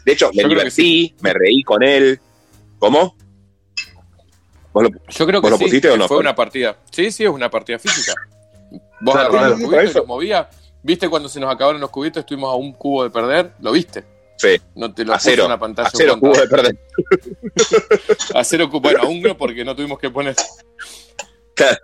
de 0.03 0.11
hecho, 0.11 0.31
me 0.33 0.43
divertí, 0.43 0.71
sí. 0.71 1.15
me 1.21 1.31
reí 1.31 1.63
con 1.63 1.81
él. 1.81 2.19
¿Cómo? 2.77 3.15
¿Vos 4.73 4.83
lo, 4.83 4.89
yo 4.89 5.25
creo 5.25 5.41
que, 5.41 5.49
lo 5.49 5.57
pusiste 5.57 5.87
sí, 5.87 5.93
o 5.93 5.97
no? 5.97 6.09
Fue 6.09 6.17
una 6.17 6.35
partida. 6.35 6.77
Sí, 6.91 7.09
sí, 7.11 7.23
es 7.23 7.29
una 7.29 7.49
partida 7.49 7.79
física. 7.79 8.13
Vos 9.01 9.15
claro, 9.15 9.49
los 9.49 9.59
cubitos 9.59 9.91
y 9.91 9.93
los 9.93 10.07
movías. 10.07 10.47
¿Viste 10.81 11.09
cuando 11.09 11.29
se 11.29 11.39
nos 11.39 11.53
acabaron 11.53 11.81
los 11.81 11.89
cubitos? 11.89 12.21
Estuvimos 12.21 12.53
a 12.53 12.55
un 12.55 12.73
cubo 12.73 13.03
de 13.03 13.09
perder. 13.09 13.51
¿Lo 13.59 13.71
viste? 13.71 14.03
Sí. 14.37 14.59
No 14.75 14.93
te 14.93 15.03
lo 15.03 15.13
a 15.13 15.19
cero, 15.19 15.43
en 15.43 15.49
la 15.49 15.59
pantalla. 15.59 15.89
A 15.89 15.91
cero 15.93 16.17
cubo 16.19 16.33
de 16.33 16.47
perder. 16.47 16.77
a 18.33 18.43
cero. 18.43 18.69
Bueno, 18.69 19.03
a 19.03 19.07
un 19.07 19.21
porque 19.37 19.65
no 19.65 19.75
tuvimos 19.75 19.99
que 19.99 20.09
poner. 20.09 20.35
Claro. 21.53 21.79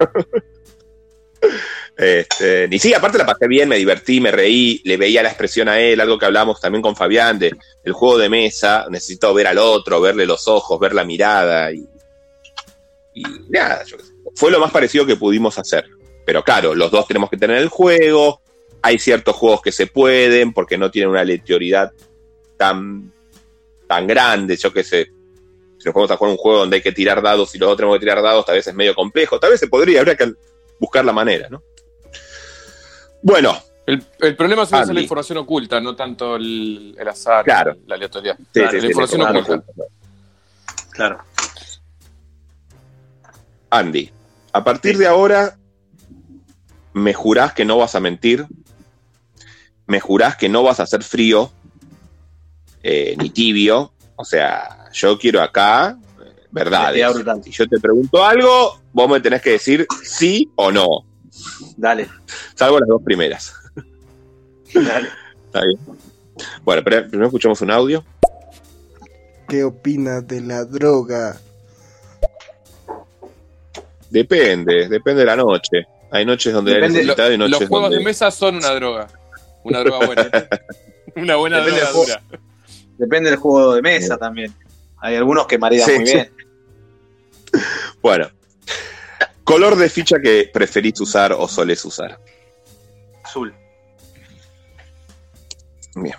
Este, 1.98 2.68
y 2.70 2.80
sí, 2.80 2.94
aparte 2.94 3.18
la 3.18 3.26
pasé 3.26 3.48
bien, 3.48 3.70
me 3.70 3.78
divertí, 3.78 4.20
me 4.20 4.32
reí, 4.32 4.82
le 4.84 4.98
veía 4.98 5.24
la 5.24 5.30
expresión 5.30 5.70
a 5.70 5.80
él, 5.80 6.02
algo 6.02 6.20
que 6.20 6.26
hablamos 6.26 6.60
también 6.60 6.82
con 6.82 6.96
Fabián 6.96 7.40
de 7.40 7.56
el 7.84 7.94
juego 7.94 8.18
de 8.18 8.28
mesa, 8.28 8.88
necesito 8.90 9.34
ver 9.34 9.48
al 9.48 9.58
otro, 9.58 10.02
verle 10.02 10.26
los 10.26 10.48
ojos, 10.48 10.80
ver 10.80 10.94
la 10.94 11.06
mirada 11.06 11.72
y, 11.72 11.88
y 13.14 13.24
nada, 13.50 13.84
yo, 13.86 13.98
fue 14.36 14.52
lo 14.52 14.60
más 14.60 14.72
parecido 14.72 15.06
que 15.06 15.16
pudimos 15.16 15.58
hacer. 15.58 15.86
Pero 16.26 16.44
claro, 16.44 16.74
los 16.74 16.92
dos 16.92 17.08
tenemos 17.08 17.30
que 17.30 17.38
tener 17.38 17.58
el 17.58 17.70
juego, 17.70 18.42
hay 18.82 19.00
ciertos 19.00 19.36
juegos 19.36 19.62
que 19.62 19.72
se 19.72 19.88
pueden 19.88 20.54
porque 20.54 20.78
no 20.78 20.92
tienen 20.92 21.10
una 21.10 21.24
leteoridad 21.24 21.92
tan, 22.58 23.12
tan 23.88 24.08
grande, 24.08 24.58
yo 24.58 24.74
qué 24.74 24.84
sé. 24.84 25.12
Si 25.78 25.86
nos 25.86 25.94
vamos 25.94 26.12
a 26.12 26.18
jugar 26.18 26.32
un 26.32 26.38
juego 26.38 26.60
donde 26.60 26.78
hay 26.78 26.82
que 26.82 26.92
tirar 26.92 27.22
dados 27.22 27.54
y 27.54 27.60
los 27.60 27.68
otros 27.68 27.78
tenemos 27.78 27.98
que 27.98 28.06
tirar 28.06 28.22
dados, 28.24 28.46
tal 28.46 28.56
vez 28.56 28.66
es 28.66 28.74
medio 28.74 28.96
complejo, 28.96 29.40
tal 29.40 29.52
vez 29.52 29.60
se 29.60 29.68
podría, 29.68 30.00
habría 30.00 30.16
que 30.16 30.34
buscar 30.80 31.06
la 31.06 31.14
manera, 31.14 31.48
¿no? 31.50 31.62
Bueno. 33.22 33.58
El, 33.86 34.04
el 34.20 34.36
problema 34.36 34.64
es 34.64 34.72
la 34.72 35.00
información 35.00 35.38
oculta, 35.38 35.80
no 35.80 35.96
tanto 35.96 36.38
el, 36.38 36.96
el 36.98 37.08
azar, 37.08 37.46
claro. 37.46 37.76
la 37.86 37.96
aleatoriedad. 37.96 38.36
Sí, 38.52 38.60
la, 38.60 38.72
sí, 38.72 38.76
la 38.78 38.82
sí, 38.82 38.88
información 38.88 39.22
claro, 39.22 39.40
oculta. 39.42 39.84
Claro. 40.90 41.18
Andy, 43.70 44.12
a 44.54 44.64
partir 44.64 44.98
de 44.98 45.06
ahora, 45.06 45.56
me 46.96 47.14
jurás 47.14 47.52
que 47.54 47.66
no 47.66 47.78
vas 47.78 47.94
a 47.96 48.00
mentir, 48.00 48.48
me 49.86 50.00
jurás 50.00 50.38
que 50.38 50.48
no 50.48 50.64
vas 50.64 50.80
a 50.80 50.84
hacer 50.84 51.04
frío, 51.04 51.52
eh, 52.82 53.16
ni 53.20 53.30
tibio. 53.30 53.92
O 54.16 54.24
sea, 54.24 54.90
yo 54.94 55.20
quiero 55.20 55.42
acá 55.42 55.98
eh, 56.22 56.48
verdades. 56.52 57.06
Si 57.44 57.52
yo 57.52 57.68
te 57.68 57.82
pregunto 57.82 58.24
algo, 58.24 58.80
vos 58.94 59.10
me 59.10 59.20
tenés 59.20 59.42
que 59.42 59.52
decir 59.52 59.86
sí 60.04 60.50
o 60.56 60.72
no. 60.72 60.88
Dale. 61.76 62.08
Salvo 62.56 62.80
las 62.80 62.88
dos 62.88 63.02
primeras. 63.04 63.54
Dale. 64.74 65.10
Está 65.48 65.66
bien. 65.66 65.80
Bueno, 66.64 66.82
pero 66.82 67.10
primero 67.10 67.28
escuchamos 67.28 67.60
un 67.60 67.72
audio. 67.72 68.06
¿Qué 69.50 69.66
opinas 69.66 70.26
de 70.26 70.40
la 70.40 70.64
droga? 70.64 71.42
Depende, 74.10 74.88
depende 74.88 75.20
de 75.20 75.26
la 75.26 75.36
noche. 75.36 75.88
Hay 76.12 76.26
noches 76.26 76.54
donde 76.54 76.74
Depende, 76.74 77.00
hay 77.00 77.06
necesidad 77.06 77.32
y 77.32 77.38
noches 77.38 77.60
Los 77.60 77.70
juegos 77.70 77.90
donde... 77.90 77.98
de 78.00 78.04
mesa 78.04 78.32
son 78.32 78.56
una 78.56 78.72
droga. 78.76 79.08
Una 79.64 79.80
droga 79.80 80.06
buena. 80.06 80.30
una 81.16 81.36
buena 81.36 81.58
Depende 81.60 81.80
droga 81.82 81.92
dura. 81.94 82.22
Depende 82.98 83.30
del 83.32 83.40
juego 83.40 83.76
de 83.76 83.82
mesa 83.82 84.18
también. 84.18 84.54
Hay 84.98 85.16
algunos 85.16 85.48
que 85.48 85.58
marean 85.58 85.88
Sí, 85.90 85.98
muy 86.00 86.08
sí. 86.08 86.14
bien. 86.14 86.32
Bueno. 88.02 88.30
Color 89.44 89.76
de 89.76 89.90
ficha 89.90 90.18
que 90.22 90.50
preferís 90.54 91.00
usar 91.02 91.32
o 91.34 91.48
solés 91.48 91.84
usar. 91.86 92.20
Azul. 93.24 93.54
Bien. 95.96 96.16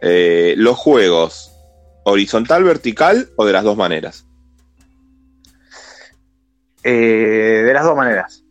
eh, 0.00 0.54
los 0.56 0.76
juegos, 0.76 1.52
horizontal, 2.04 2.64
vertical 2.64 3.30
o 3.36 3.44
de 3.46 3.52
las 3.52 3.62
dos 3.64 3.76
maneras. 3.76 4.26
Eh, 6.84 7.62
de 7.64 7.72
las 7.72 7.84
dos 7.84 7.96
maneras. 7.96 8.44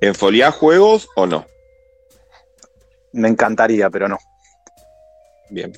¿En 0.00 0.14
folia 0.16 0.50
juegos 0.50 1.08
o 1.14 1.26
no? 1.26 1.46
Me 3.12 3.28
encantaría, 3.28 3.88
pero 3.88 4.08
no. 4.08 4.18
Bien. 5.50 5.72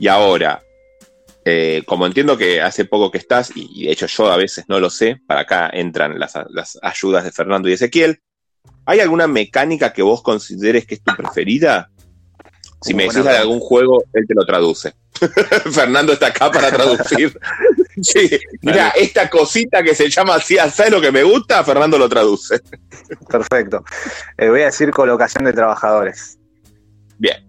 Y 0.00 0.08
ahora, 0.08 0.62
eh, 1.44 1.82
como 1.86 2.06
entiendo 2.06 2.36
que 2.36 2.60
hace 2.60 2.86
poco 2.86 3.10
que 3.10 3.18
estás, 3.18 3.52
y, 3.54 3.68
y 3.74 3.86
de 3.86 3.92
hecho 3.92 4.06
yo 4.06 4.32
a 4.32 4.36
veces 4.36 4.64
no 4.66 4.80
lo 4.80 4.90
sé, 4.90 5.20
para 5.26 5.42
acá 5.42 5.70
entran 5.72 6.18
las, 6.18 6.32
las 6.48 6.78
ayudas 6.82 7.22
de 7.22 7.30
Fernando 7.30 7.68
y 7.68 7.74
Ezequiel, 7.74 8.20
¿hay 8.84 9.00
alguna 9.00 9.26
mecánica 9.26 9.92
que 9.92 10.02
vos 10.02 10.22
consideres 10.22 10.86
que 10.86 10.94
es 10.96 11.04
tu 11.04 11.14
preferida? 11.14 11.89
Si 12.82 12.94
me 12.94 13.04
decís 13.04 13.22
de 13.24 13.30
algún 13.36 13.60
juego, 13.60 14.02
él 14.14 14.26
te 14.26 14.34
lo 14.34 14.44
traduce. 14.46 14.94
Fernando 15.72 16.12
está 16.14 16.28
acá 16.28 16.50
para 16.50 16.70
traducir. 16.70 17.38
sí, 18.02 18.30
mira, 18.62 18.88
esta 18.96 19.28
cosita 19.28 19.82
que 19.82 19.94
se 19.94 20.08
llama 20.08 20.36
así, 20.36 20.56
¿sabes 20.72 20.90
lo 20.90 21.00
que 21.00 21.12
me 21.12 21.22
gusta? 21.22 21.62
Fernando 21.62 21.98
lo 21.98 22.08
traduce. 22.08 22.60
Perfecto. 23.28 23.84
Eh, 24.38 24.48
voy 24.48 24.62
a 24.62 24.66
decir 24.66 24.90
colocación 24.92 25.44
de 25.44 25.52
trabajadores. 25.52 26.38
Bien. 27.18 27.46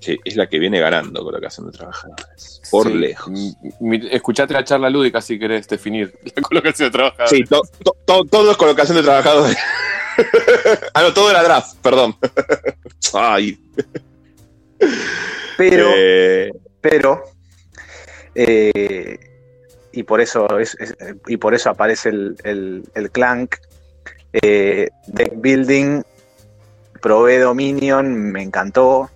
Sí, 0.00 0.18
es 0.24 0.36
la 0.36 0.46
que 0.48 0.58
viene 0.58 0.78
ganando 0.80 1.24
colocación 1.24 1.70
de 1.70 1.72
trabajadores. 1.78 2.60
Por 2.70 2.88
Sí. 2.88 2.94
lejos. 2.94 3.32
Escuchate 4.10 4.52
la 4.52 4.62
charla 4.62 4.90
lúdica 4.90 5.20
si 5.22 5.38
querés 5.38 5.66
definir 5.66 6.14
la 6.36 6.42
colocación 6.42 6.88
de 6.88 6.92
trabajadores. 6.92 7.30
Sí, 7.30 7.42
to- 7.44 7.62
to- 7.82 7.96
to- 8.04 8.24
todo 8.24 8.50
es 8.50 8.56
colocación 8.58 8.98
de 8.98 9.02
trabajadores. 9.02 9.56
ah, 10.94 11.02
no, 11.02 11.12
todo 11.14 11.30
era 11.30 11.42
draft, 11.42 11.76
perdón. 11.82 12.16
Ay. 13.14 13.58
Pero, 15.56 15.86
Eh, 15.96 16.50
pero, 16.80 17.22
eh, 18.34 19.18
y 19.92 20.02
por 20.02 20.20
eso 20.20 20.58
es, 20.58 20.76
es- 20.80 20.96
y 21.28 21.36
por 21.36 21.54
eso 21.54 21.70
aparece 21.70 22.08
el, 22.10 22.36
el, 22.44 22.84
el 22.94 23.10
clank. 23.10 23.56
eh, 24.32 24.88
deck 25.06 25.32
building, 25.36 26.02
probé 27.00 27.38
Dominion, 27.38 28.12
me 28.32 28.42
encantó. 28.42 29.10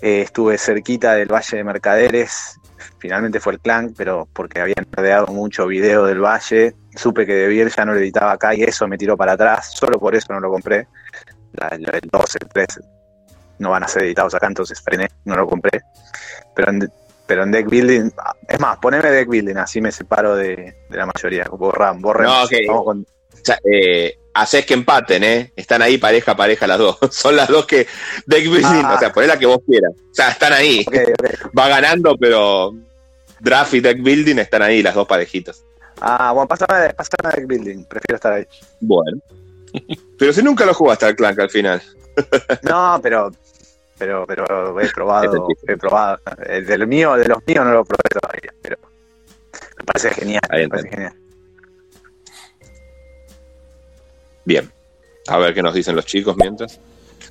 Estuve 0.00 0.58
cerquita 0.58 1.14
del 1.14 1.28
Valle 1.32 1.58
de 1.58 1.64
Mercaderes. 1.64 2.56
Finalmente 2.98 3.40
fue 3.40 3.54
el 3.54 3.60
clank, 3.60 3.94
pero 3.96 4.28
porque 4.32 4.60
habían 4.60 4.86
rodeado 4.90 5.26
mucho 5.28 5.66
video 5.66 6.04
del 6.04 6.20
Valle. 6.20 6.74
Supe 6.94 7.24
que 7.26 7.34
De 7.34 7.70
ya 7.70 7.84
no 7.84 7.92
lo 7.94 7.98
editaba 7.98 8.32
acá 8.32 8.54
y 8.54 8.62
eso 8.62 8.86
me 8.88 8.98
tiró 8.98 9.16
para 9.16 9.32
atrás. 9.32 9.72
Solo 9.74 9.98
por 9.98 10.14
eso 10.14 10.32
no 10.32 10.40
lo 10.40 10.50
compré. 10.50 10.86
La- 11.52 11.68
el 11.68 11.82
2, 12.10 12.36
el 12.40 12.48
3 12.48 12.66
no 13.58 13.70
van 13.70 13.84
a 13.84 13.88
ser 13.88 14.02
editados 14.04 14.34
acá, 14.34 14.46
entonces 14.46 14.80
frené, 14.80 15.08
no 15.24 15.36
lo 15.36 15.46
compré. 15.46 15.80
Pero 16.54 16.70
en, 16.72 16.90
pero 17.26 17.42
en 17.44 17.50
deck 17.52 17.68
building, 17.68 18.10
es 18.48 18.60
más, 18.60 18.78
poneme 18.78 19.10
deck 19.10 19.28
building, 19.28 19.56
así 19.56 19.80
me 19.80 19.92
separo 19.92 20.34
de, 20.34 20.74
de 20.88 20.96
la 20.96 21.06
mayoría. 21.06 21.44
Borran, 21.50 22.00
borren. 22.00 22.26
No, 22.26 22.42
ok. 22.44 22.52
Vamos 22.68 22.84
con- 22.84 23.06
o 23.32 23.44
sea, 23.44 23.58
eh, 23.64 24.14
haces 24.34 24.64
que 24.66 24.74
empaten, 24.74 25.24
¿eh? 25.24 25.52
Están 25.56 25.82
ahí 25.82 25.98
pareja, 25.98 26.34
pareja 26.36 26.66
las 26.66 26.78
dos. 26.78 26.98
Son 27.10 27.36
las 27.36 27.48
dos 27.48 27.66
que. 27.66 27.86
Deck 28.26 28.44
building, 28.44 28.82
Ah. 28.84 28.94
o 28.96 28.98
sea, 28.98 29.12
poné 29.12 29.26
la 29.26 29.38
que 29.38 29.46
vos 29.46 29.58
quieras. 29.66 29.92
O 29.96 30.14
sea, 30.14 30.30
están 30.30 30.52
ahí. 30.52 30.84
Va 31.58 31.68
ganando, 31.68 32.16
pero. 32.18 32.74
Draft 33.40 33.74
y 33.74 33.80
deck 33.80 34.00
building 34.02 34.36
están 34.38 34.62
ahí, 34.62 34.82
las 34.82 34.94
dos 34.94 35.06
parejitas. 35.06 35.64
Ah, 36.00 36.32
bueno, 36.32 36.46
pásame, 36.48 36.94
pásame 36.94 37.28
a 37.28 37.30
deck 37.36 37.46
building, 37.46 37.84
prefiero 37.84 38.16
estar 38.16 38.32
ahí. 38.32 38.46
Bueno. 38.80 39.18
Pero 40.18 40.32
si 40.32 40.42
nunca 40.42 40.64
lo 40.66 40.74
jugaste 40.74 41.06
al 41.06 41.16
Clank 41.16 41.38
al 41.40 41.50
final. 41.50 41.82
No, 42.62 43.00
pero, 43.02 43.32
pero, 43.98 44.24
pero 44.26 44.80
he 44.80 44.88
probado, 44.90 45.24
Efectivo. 45.24 45.54
he 45.66 45.76
probado. 45.76 46.18
El 46.46 46.66
del 46.66 46.86
mío, 46.86 47.14
de 47.16 47.24
los 47.24 47.38
míos 47.46 47.64
no 47.64 47.72
lo 47.72 47.84
probé 47.84 48.02
todavía, 48.20 48.52
pero 48.60 48.76
me 49.78 49.84
parece 49.84 50.10
genial, 50.10 50.42
Ahí 50.50 50.62
me 50.64 50.68
parece 50.68 50.88
genial. 50.90 51.14
Bien. 54.44 54.70
A 55.28 55.38
ver 55.38 55.54
qué 55.54 55.62
nos 55.62 55.74
dicen 55.74 55.94
los 55.96 56.06
chicos 56.06 56.36
mientras. 56.36 56.80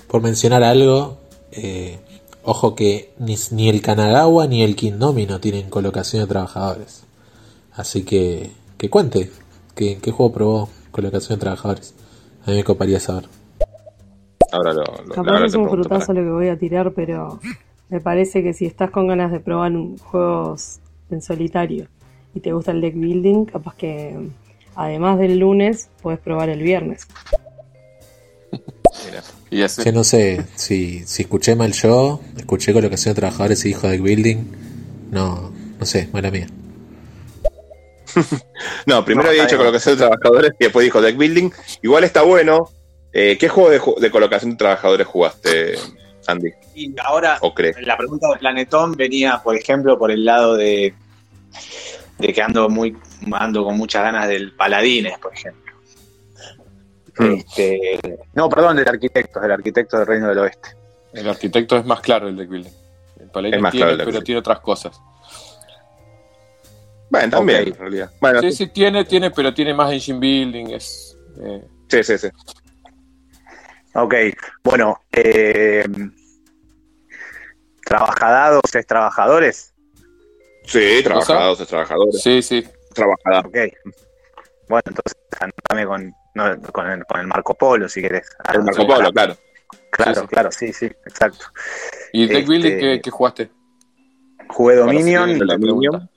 Por 0.08 0.22
mencionar 0.22 0.64
algo, 0.64 1.18
eh, 1.52 2.00
ojo 2.44 2.76
que 2.76 3.12
ni, 3.20 3.36
ni 3.52 3.70
el 3.70 3.82
Kanagawa 3.82 4.48
ni 4.48 4.64
el 4.64 4.76
Kindomino 4.76 5.40
tienen 5.40 5.70
colocación 5.70 6.22
de 6.24 6.28
trabajadores. 6.28 7.04
Así 7.74 8.04
que, 8.04 8.52
que 8.78 8.90
cuente, 8.90 9.30
¿qué, 9.76 9.98
qué 10.02 10.12
juego 10.12 10.32
probó 10.34 10.70
colocación 10.92 11.38
de 11.38 11.42
trabajadores? 11.42 11.94
A 12.46 12.52
mí 12.52 12.58
me 12.58 12.64
coparía 12.64 13.00
saber. 13.00 13.26
Ahora 14.52 14.74
lo. 14.74 14.84
lo 15.06 15.14
Capaz 15.16 15.32
ahora 15.32 15.46
es 15.46 15.56
un 15.56 15.70
frutazo 15.70 16.14
lo 16.14 16.22
que 16.22 16.30
voy 16.32 16.48
a 16.50 16.58
tirar, 16.58 16.92
pero 16.94 17.40
me 17.90 18.00
parece 18.02 18.44
que 18.44 18.54
si 18.54 18.66
estás 18.66 18.90
con 18.92 19.08
ganas 19.08 19.32
de 19.32 19.40
probar 19.40 19.72
un- 19.74 19.98
juegos 19.98 20.80
en 21.10 21.22
solitario 21.22 21.88
y 22.34 22.40
te 22.40 22.52
gusta 22.54 22.72
el 22.72 22.82
deck 22.82 22.96
building, 22.96 23.46
capaz 23.46 23.76
que 23.76 24.18
además 24.82 25.20
del 25.20 25.38
lunes 25.40 25.90
puedes 26.02 26.20
probar 26.20 26.50
el 26.50 26.62
viernes. 26.62 27.08
Mira. 29.06 29.24
Y 29.50 29.62
así. 29.64 29.84
Yo 29.84 29.92
no 29.92 30.04
sé 30.04 30.44
si, 30.56 31.00
si 31.06 31.24
escuché 31.24 31.56
mal 31.56 31.74
yo, 31.74 32.22
escuché 32.38 32.74
colocación 32.74 33.14
de 33.14 33.20
trabajadores 33.22 33.64
y 33.66 33.70
dijo 33.70 33.88
deck 33.88 34.02
building. 34.02 34.38
No, 35.12 35.52
no 35.80 35.86
sé, 35.86 36.10
mala 36.14 36.32
mía. 36.32 36.48
No, 38.86 39.06
primero 39.06 39.26
No, 39.26 39.30
había 39.32 39.44
dicho 39.46 39.58
colocación 39.58 39.96
de 39.96 40.00
trabajadores 40.06 40.52
y 40.60 40.64
después 40.66 40.84
dijo 40.84 41.02
deck 41.02 41.18
building. 41.18 41.50
Igual 41.82 42.04
está 42.04 42.22
bueno. 42.24 42.70
Eh, 43.14 43.38
¿Qué 43.40 43.50
juego 43.50 43.70
de, 43.70 43.80
ju- 43.80 44.00
de 44.00 44.12
colocación 44.12 44.52
de 44.52 44.58
trabajadores 44.58 45.08
jugaste, 45.08 45.74
Andy? 46.28 46.50
Y 46.76 46.94
ahora, 47.04 47.40
la 47.82 47.98
pregunta 47.98 48.28
de 48.30 48.38
Planetón 48.40 48.94
venía, 48.94 49.42
por 49.44 49.56
ejemplo, 49.56 49.98
por 49.98 50.12
el 50.12 50.24
lado 50.26 50.56
de, 50.56 50.94
de 52.20 52.34
que 52.34 52.42
ando 52.42 52.70
muy 52.70 52.96
ando 53.34 53.64
con 53.64 53.78
muchas 53.78 54.04
ganas 54.04 54.28
del 54.28 54.54
Paladines, 54.54 55.18
por 55.20 55.34
ejemplo. 55.34 55.74
Mm. 57.18 57.34
Este, 57.34 58.20
no, 58.34 58.50
perdón, 58.50 58.78
del 58.78 58.88
arquitecto, 58.88 59.40
del 59.40 59.52
arquitecto 59.52 59.98
del 59.98 60.08
Reino 60.08 60.28
del 60.28 60.40
Oeste. 60.40 60.70
El 61.14 61.28
arquitecto 61.30 61.78
es 61.78 61.86
más 61.86 62.00
claro 62.00 62.28
el 62.28 62.38
deck 62.38 62.50
building. 62.50 62.72
El 63.20 63.30
Paladín 63.30 63.56
Es 63.56 63.62
más 63.62 63.72
tiene, 63.72 63.88
claro 63.88 64.02
el 64.02 64.06
pero 64.06 64.24
tiene 64.24 64.40
otras 64.40 64.60
cosas. 64.62 65.00
Bueno, 67.10 67.30
también, 67.30 67.68
en 67.68 67.76
realidad. 67.76 68.12
Bueno, 68.22 68.40
Sí, 68.40 68.52
sí, 68.52 68.58
sí, 68.58 68.68
tiene, 68.68 69.04
tiene, 69.04 69.32
pero 69.32 69.54
tiene 69.54 69.74
más 69.74 69.92
engine 69.92 70.20
building. 70.20 70.68
Es, 70.68 71.18
eh, 71.42 71.64
sí, 71.90 72.04
sí. 72.04 72.18
sí. 72.18 72.30
Ok, 73.94 74.14
bueno, 74.64 75.02
eh, 75.12 75.84
trabajadados 77.86 78.62
es 78.74 78.88
trabajadores. 78.88 79.74
Sí, 80.66 81.02
trabajados, 81.04 81.60
es 81.60 81.68
trabajadores. 81.68 82.22
sí, 82.22 82.42
sí. 82.42 82.66
Trabajada. 82.94 83.40
Ok. 83.42 83.58
Bueno, 84.70 84.84
entonces 84.88 85.18
anotame 85.40 85.86
con, 85.86 86.14
no, 86.36 86.62
con, 86.72 86.90
el, 86.90 87.06
con 87.06 87.20
el 87.20 87.28
Marco 87.28 87.54
Polo 87.56 87.90
si 87.90 88.02
querés. 88.02 88.28
El 88.54 88.64
Marco 88.64 88.88
Polo, 88.88 89.12
claro. 89.12 89.36
Claro, 89.90 90.14
Sí, 90.16 90.22
sí. 90.22 90.28
claro, 90.28 90.52
sí, 90.52 90.74
sí, 90.74 90.86
exacto. 91.06 91.46
¿Y 92.14 92.28
deck 92.28 92.38
Este- 92.40 92.50
building 92.50 92.80
qué, 92.80 93.02
qué 93.04 93.10
jugaste? 93.12 93.52
Jugué 94.50 94.76
Dominion 94.76 95.38
Dominion. 95.40 96.10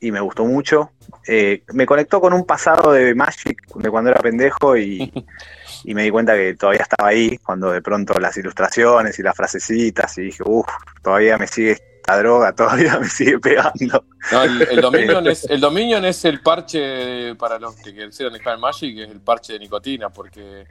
y 0.00 0.10
me 0.12 0.20
gustó 0.20 0.44
mucho. 0.44 0.90
Eh, 1.26 1.62
me 1.72 1.86
conectó 1.86 2.20
con 2.20 2.32
un 2.32 2.44
pasado 2.44 2.92
de 2.92 3.14
Magic 3.14 3.60
de 3.76 3.90
cuando 3.90 4.10
era 4.10 4.20
pendejo 4.20 4.76
y, 4.76 5.12
y 5.84 5.94
me 5.94 6.02
di 6.04 6.10
cuenta 6.10 6.34
que 6.34 6.54
todavía 6.54 6.82
estaba 6.82 7.08
ahí 7.10 7.38
cuando 7.38 7.70
de 7.72 7.82
pronto 7.82 8.14
las 8.20 8.36
ilustraciones 8.36 9.18
y 9.18 9.22
las 9.22 9.36
frasecitas 9.36 10.16
y 10.18 10.22
dije, 10.22 10.42
uff, 10.46 10.66
todavía 11.02 11.38
me 11.38 11.46
sigue 11.46 11.76
esta 12.06 12.18
droga, 12.18 12.52
todavía 12.54 12.98
me 13.00 13.08
sigue 13.08 13.38
pegando. 13.40 14.04
No, 14.30 14.42
el, 14.44 14.62
el 14.62 14.80
Dominion 14.80 15.26
es, 15.28 15.44
el 15.50 15.60
Dominion 15.60 16.04
es 16.04 16.24
el 16.24 16.40
parche 16.40 17.34
para 17.34 17.58
los 17.58 17.74
que 17.76 17.92
quisieran 17.92 18.32
dejar 18.32 18.54
el 18.54 18.60
Magic, 18.60 18.96
es 18.98 19.10
el 19.10 19.20
parche 19.20 19.54
de 19.54 19.58
nicotina, 19.58 20.08
porque 20.10 20.66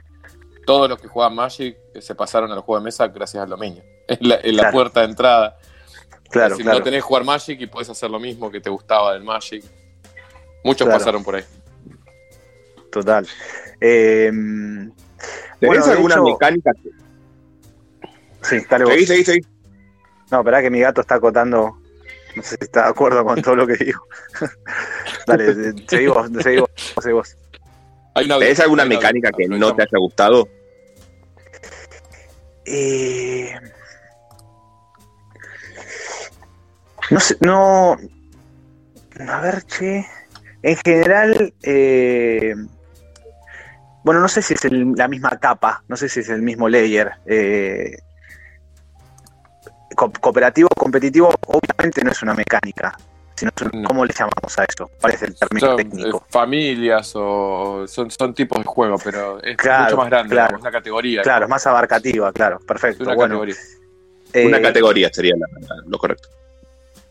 todos 0.64 0.88
los 0.88 0.98
que 0.98 1.08
juegan 1.08 1.34
Magic 1.34 1.76
se 2.00 2.14
pasaron 2.14 2.50
al 2.52 2.60
juego 2.60 2.80
de 2.80 2.84
mesa 2.86 3.06
gracias 3.08 3.42
al 3.42 3.50
Dominion. 3.50 3.84
Es 4.08 4.18
la, 4.22 4.36
es 4.36 4.54
la 4.54 4.62
Claro. 4.62 4.74
puerta 4.74 5.00
de 5.00 5.06
entrada. 5.06 5.56
Claro, 6.30 6.56
si 6.56 6.62
claro. 6.62 6.78
no 6.78 6.84
tenés 6.84 6.98
que 6.98 7.02
jugar 7.02 7.24
Magic 7.24 7.60
y 7.60 7.66
podés 7.66 7.90
hacer 7.90 8.10
lo 8.10 8.18
mismo 8.18 8.50
que 8.50 8.60
te 8.60 8.70
gustaba 8.70 9.12
del 9.12 9.22
Magic. 9.22 9.62
Muchos 10.64 10.86
Claro. 10.86 10.98
pasaron 10.98 11.22
por 11.22 11.36
ahí. 11.36 11.44
Total. 12.90 13.26
Eh, 13.80 14.30
¿Tenés 14.32 14.90
Bueno, 15.60 15.84
alguna 15.84 16.14
hecho- 16.14 16.24
mecánica? 16.24 16.70
sí, 18.42 18.56
dale 18.70 18.84
vos. 18.84 18.94
Seguí, 18.94 19.06
seguí, 19.06 19.24
seguí. 19.24 19.40
No, 20.30 20.38
esperá 20.40 20.60
que 20.62 20.70
mi 20.70 20.80
gato 20.80 21.00
está 21.00 21.16
acotando. 21.16 21.78
No 22.34 22.42
sé 22.42 22.56
si 22.58 22.64
está 22.64 22.82
de 22.84 22.88
acuerdo 22.90 23.24
con 23.24 23.40
todo 23.40 23.56
lo 23.56 23.66
que 23.66 23.76
digo. 23.76 24.06
Dale, 25.26 25.54
vos. 27.12 27.36
Hay 28.14 28.24
una 28.26 28.38
¿Tenés 28.38 28.60
alguna 28.60 28.82
hay 28.82 28.88
una- 28.88 28.96
mecánica 28.96 29.30
que 29.36 29.46
no 29.48 29.74
te 29.74 29.82
haya 29.82 29.98
gustado? 29.98 30.48
Eh, 32.64 33.52
no 37.10 37.20
sé, 37.20 37.36
no. 37.40 37.96
A 39.28 39.40
ver, 39.40 39.62
che. 39.64 40.04
En 40.62 40.76
general, 40.84 41.54
eh, 41.62 42.54
bueno, 44.02 44.20
no 44.20 44.28
sé 44.28 44.42
si 44.42 44.54
es 44.54 44.64
el- 44.64 44.92
la 44.96 45.06
misma 45.08 45.38
capa, 45.38 45.84
no 45.88 45.96
sé 45.96 46.08
si 46.08 46.20
es 46.20 46.28
el 46.28 46.42
mismo 46.42 46.68
layer. 46.68 47.12
eh, 47.26 47.96
co- 49.94 50.12
cooperativo, 50.20 50.68
competitivo, 50.76 51.32
obviamente 51.46 52.02
no 52.02 52.10
es 52.10 52.22
una 52.22 52.34
mecánica, 52.34 52.96
sino 53.34 53.50
es 53.54 53.62
un- 53.62 53.82
No. 53.82 53.88
¿cómo 53.88 54.04
le 54.04 54.12
llamamos 54.12 54.58
a 54.58 54.64
eso? 54.64 54.90
¿Cuál 55.00 55.12
es 55.14 55.22
el 55.22 55.34
término 55.36 55.66
Son 55.68 55.76
técnico? 55.76 56.16
eh, 56.18 56.26
familias 56.30 57.12
o 57.14 57.84
son, 57.86 58.10
son 58.10 58.34
tipos 58.34 58.58
de 58.58 58.64
juego, 58.64 58.96
pero 59.02 59.42
es 59.42 59.56
Claro, 59.56 59.84
mucho 59.84 59.96
más 59.98 60.10
grande, 60.10 60.30
claro. 60.30 60.48
digamos, 60.48 60.60
una 60.62 60.70
categoría. 60.72 61.22
Claro, 61.22 61.44
es 61.44 61.50
más 61.50 61.66
abarcativa, 61.66 62.32
claro, 62.32 62.58
Es 62.60 62.64
perfecto. 62.64 63.04
una 63.04 63.14
bueno, 63.14 63.34
categoría. 63.40 63.54
Una 64.48 64.58
eh, 64.58 64.62
categoría 64.62 65.10
sería 65.12 65.34
la- 65.36 65.46
lo 65.86 65.98
correcto. 65.98 66.28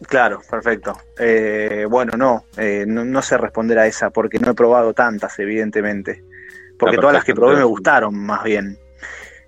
Claro, 0.07 0.41
perfecto. 0.49 0.97
Eh, 1.17 1.88
bueno, 1.89 2.13
no, 2.17 2.45
eh, 2.57 2.84
no, 2.86 3.05
no 3.05 3.21
sé 3.21 3.38
responder 3.38 3.80
a 3.80 3.88
esa 3.88 4.09
porque 4.09 4.38
no 4.39 4.51
he 4.51 4.53
probado 4.53 4.93
tantas, 4.93 5.39
evidentemente. 5.39 6.23
Porque 6.78 6.97
Ah, 6.97 6.99
todas 6.99 7.13
las 7.13 7.23
que 7.23 7.34
probé 7.34 7.55
me 7.55 7.63
gustaron, 7.63 8.13
más 8.13 8.43
bien. 8.43 8.78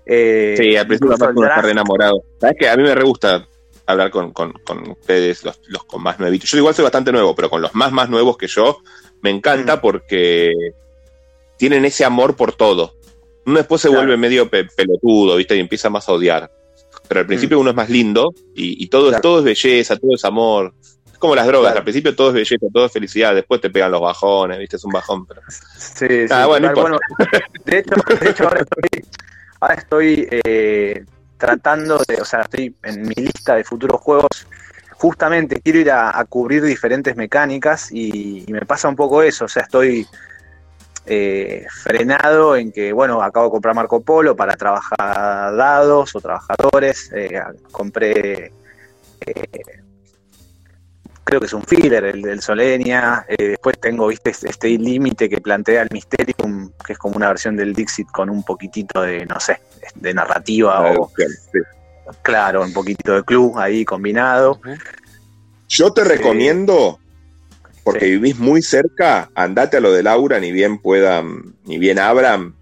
Eh, 0.08 0.54
Sí, 0.58 0.74
al 0.76 0.86
principio 0.86 1.12
capaz 1.16 1.32
uno 1.36 1.46
está 1.46 1.60
re 1.62 1.70
enamorado. 1.72 2.22
¿Sabes 2.40 2.56
que 2.58 2.68
A 2.68 2.76
mí 2.76 2.82
me 2.82 2.94
re 2.94 3.04
gusta 3.04 3.46
hablar 3.86 4.10
con, 4.10 4.32
con- 4.32 4.52
con 4.64 4.90
ustedes, 4.90 5.44
los, 5.44 5.60
los 5.68 5.84
con 5.84 6.02
más 6.02 6.18
nuevitos. 6.18 6.50
Yo 6.50 6.58
igual 6.58 6.74
soy 6.74 6.82
bastante 6.84 7.12
nuevo, 7.12 7.34
pero 7.34 7.48
con 7.50 7.60
los 7.62 7.74
más 7.74 7.92
más 7.92 8.08
nuevos 8.08 8.36
que 8.38 8.46
yo, 8.46 8.78
me 9.22 9.30
encanta 9.30 9.76
Mm. 9.76 9.80
porque 9.80 10.52
tienen 11.56 11.84
ese 11.84 12.04
amor 12.04 12.36
por 12.36 12.52
todo. 12.52 12.94
Uno 13.46 13.58
después 13.58 13.80
se 13.80 13.88
Claro. 13.88 14.02
vuelve 14.02 14.16
medio 14.16 14.48
pe- 14.48 14.64
pelotudo, 14.76 15.36
¿viste? 15.36 15.56
Y 15.56 15.60
empieza 15.60 15.90
más 15.90 16.08
a 16.08 16.12
odiar. 16.12 16.50
Pero 17.08 17.20
al 17.20 17.26
principio 17.26 17.58
uno 17.58 17.70
es 17.70 17.76
más 17.76 17.88
lindo 17.88 18.34
y, 18.54 18.82
y 18.82 18.88
todo, 18.88 19.04
es 19.06 19.08
Mm. 19.08 19.10
Claro. 19.12 19.22
todo 19.22 19.38
es 19.40 19.44
belleza, 19.44 19.96
todo 19.96 20.14
es 20.14 20.24
amor. 20.24 20.74
Es 21.10 21.18
como 21.18 21.34
las 21.34 21.46
drogas, 21.46 21.70
Claro. 21.70 21.78
al 21.78 21.84
principio 21.84 22.14
todo 22.14 22.28
es 22.28 22.34
belleza, 22.34 22.66
todo 22.72 22.84
es 22.86 22.92
felicidad, 22.92 23.34
después 23.34 23.60
te 23.60 23.70
pegan 23.70 23.90
los 23.90 24.00
bajones, 24.02 24.58
¿viste? 24.58 24.76
Es 24.76 24.84
un 24.84 24.92
bajón. 24.92 25.26
Pero... 25.26 25.40
Sí, 25.48 26.06
sí, 26.08 26.26
Ah, 26.30 26.46
bueno, 26.46 26.68
no 26.68 26.74
total, 26.74 26.92
bueno, 26.92 26.98
de 27.64 27.78
hecho, 27.78 27.94
de 28.20 28.30
hecho 28.30 28.44
ahora 28.44 28.60
estoy, 28.60 29.02
ahora 29.60 29.74
estoy 29.74 30.28
eh, 30.30 31.04
tratando 31.36 31.98
de, 32.06 32.20
o 32.20 32.24
sea, 32.24 32.42
estoy 32.42 32.74
en 32.82 33.02
mi 33.02 33.14
lista 33.14 33.54
de 33.54 33.64
futuros 33.64 34.00
juegos. 34.00 34.46
Justamente 34.92 35.60
quiero 35.60 35.78
ir 35.78 35.90
a, 35.92 36.24
cubrir 36.28 36.62
diferentes 36.64 37.14
mecánicas 37.14 37.92
y, 37.92 38.44
y 38.46 38.52
me 38.52 38.62
pasa 38.62 38.88
un 38.88 38.96
poco 38.96 39.22
eso, 39.22 39.44
o 39.44 39.48
sea, 39.48 39.62
estoy 39.62 40.06
eh, 41.10 41.66
frenado 41.70 42.54
en 42.54 42.70
que, 42.70 42.92
bueno, 42.92 43.22
acabo 43.22 43.46
de 43.46 43.52
comprar 43.52 43.74
Marco 43.74 44.02
Polo 44.02 44.36
para 44.36 44.54
trabajar 44.56 45.56
dados 45.56 46.14
o 46.14 46.20
trabajadores, 46.20 47.10
eh, 47.14 47.40
compré, 47.72 48.52
eh, 49.24 49.80
creo 51.28 51.40
que 51.40 51.46
es 51.46 51.52
un 51.52 51.62
filler, 51.62 52.04
el 52.04 52.22
del 52.22 52.40
Solenia, 52.40 53.26
eh, 53.28 53.48
después 53.48 53.78
tengo, 53.78 54.06
viste, 54.06 54.30
este, 54.30 54.48
este 54.48 54.68
límite 54.70 55.28
que 55.28 55.42
plantea 55.42 55.82
el 55.82 55.88
Mysterium, 55.92 56.72
que 56.86 56.94
es 56.94 56.98
como 56.98 57.16
una 57.16 57.28
versión 57.28 57.54
del 57.54 57.74
Dixit 57.74 58.08
con 58.10 58.30
un 58.30 58.42
poquitito 58.42 59.02
de, 59.02 59.26
no 59.26 59.38
sé, 59.38 59.60
de 59.94 60.14
narrativa 60.14 60.90
o, 60.92 61.12
Sí. 61.18 61.58
claro, 62.22 62.62
un 62.62 62.72
poquitito 62.72 63.14
de 63.14 63.22
club 63.24 63.58
ahí 63.58 63.84
combinado. 63.84 64.58
Yo 65.68 65.92
te 65.92 66.02
Sí. 66.02 66.08
recomiendo, 66.08 66.98
porque 67.84 68.06
Sí. 68.06 68.10
vivís 68.12 68.38
muy 68.38 68.62
cerca, 68.62 69.30
andate 69.34 69.76
a 69.76 69.80
lo 69.80 69.92
de 69.92 70.02
Laura, 70.02 70.40
ni 70.40 70.50
bien 70.50 70.78
puedan, 70.78 71.56
ni 71.64 71.78
bien 71.78 71.98
abran. 71.98 72.54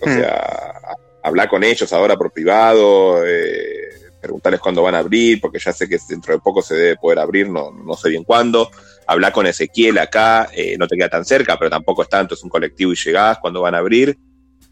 O 0.00 0.08
Mm. 0.08 0.14
sea, 0.14 0.80
hablar 1.22 1.50
con 1.50 1.64
ellos 1.64 1.92
ahora 1.92 2.16
por 2.16 2.32
privado, 2.32 3.26
eh, 3.26 3.85
preguntarles 4.26 4.60
cuándo 4.60 4.82
van 4.82 4.94
a 4.94 4.98
abrir, 4.98 5.40
porque 5.40 5.58
ya 5.58 5.72
sé 5.72 5.88
que 5.88 5.98
dentro 6.08 6.34
de 6.34 6.40
poco 6.40 6.62
se 6.62 6.74
debe 6.74 6.96
poder 6.96 7.18
abrir, 7.18 7.48
no, 7.48 7.70
no 7.72 7.94
sé 7.94 8.10
bien 8.10 8.24
cuándo. 8.24 8.70
Hablar 9.06 9.32
con 9.32 9.46
Ezequiel 9.46 9.98
acá, 9.98 10.48
eh, 10.52 10.76
no 10.78 10.86
te 10.86 10.96
queda 10.96 11.08
tan 11.08 11.24
cerca, 11.24 11.58
pero 11.58 11.70
tampoco 11.70 12.02
es 12.02 12.08
tanto, 12.08 12.34
es 12.34 12.42
un 12.42 12.50
colectivo 12.50 12.92
y 12.92 12.96
llegás 12.96 13.38
cuando 13.38 13.60
van 13.62 13.74
a 13.74 13.78
abrir. 13.78 14.18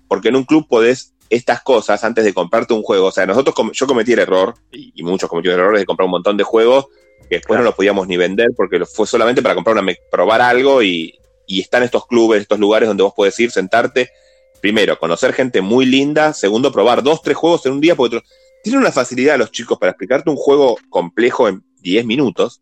Porque 0.09 0.29
en 0.29 0.37
un 0.37 0.45
club 0.45 0.67
podés 0.69 1.15
estas 1.31 1.63
cosas 1.63 2.05
antes 2.05 2.25
de 2.25 2.35
comprarte 2.35 2.75
un 2.75 2.83
juego. 2.83 3.07
O 3.07 3.11
sea, 3.11 3.25
nosotros, 3.27 3.55
com- 3.55 3.73
yo 3.73 3.87
cometí 3.87 4.13
el 4.13 4.19
error, 4.21 4.55
y, 4.71 5.03
muchos 5.03 5.29
cometieron 5.29 5.59
el 5.61 5.65
error 5.67 5.79
de 5.79 5.87
comprar 5.87 6.05
un 6.05 6.11
montón 6.13 6.37
de 6.37 6.45
juegos 6.45 6.87
que 7.29 7.37
después 7.37 7.59
no 7.59 7.65
los 7.65 7.75
podíamos 7.75 8.07
ni 8.07 8.19
vender 8.19 8.49
porque 8.55 8.85
fue 8.85 9.07
solamente 9.07 9.41
para 9.41 9.55
comprar 9.55 9.79
una, 9.79 9.93
probar 10.11 10.43
algo 10.43 10.83
y, 10.83 11.15
y 11.47 11.61
están 11.63 11.83
estos 11.83 12.07
clubes, 12.07 12.43
estos 12.43 12.59
lugares 12.59 12.87
donde 12.87 13.03
vos 13.03 13.15
podés 13.17 13.39
ir, 13.41 13.51
sentarte. 13.51 14.11
Primero, 14.61 14.99
conocer 14.99 15.33
gente 15.33 15.61
muy 15.61 15.87
linda. 15.87 16.33
Segundo, 16.35 16.71
probar 16.73 17.03
dos, 17.03 17.23
tres 17.23 17.37
juegos 17.37 17.65
en 17.67 17.73
un 17.73 17.81
día 17.81 17.95
porque 17.95 18.17
otro- 18.17 18.29
tienen 18.65 18.81
una 18.81 18.91
facilidad 18.93 19.39
los 19.39 19.53
chicos 19.53 19.79
para 19.79 19.91
explicarte 19.93 20.29
un 20.31 20.37
juego 20.37 20.77
complejo 20.89 21.49
en 21.49 21.63
10 21.83 22.05
minutos. 22.07 22.61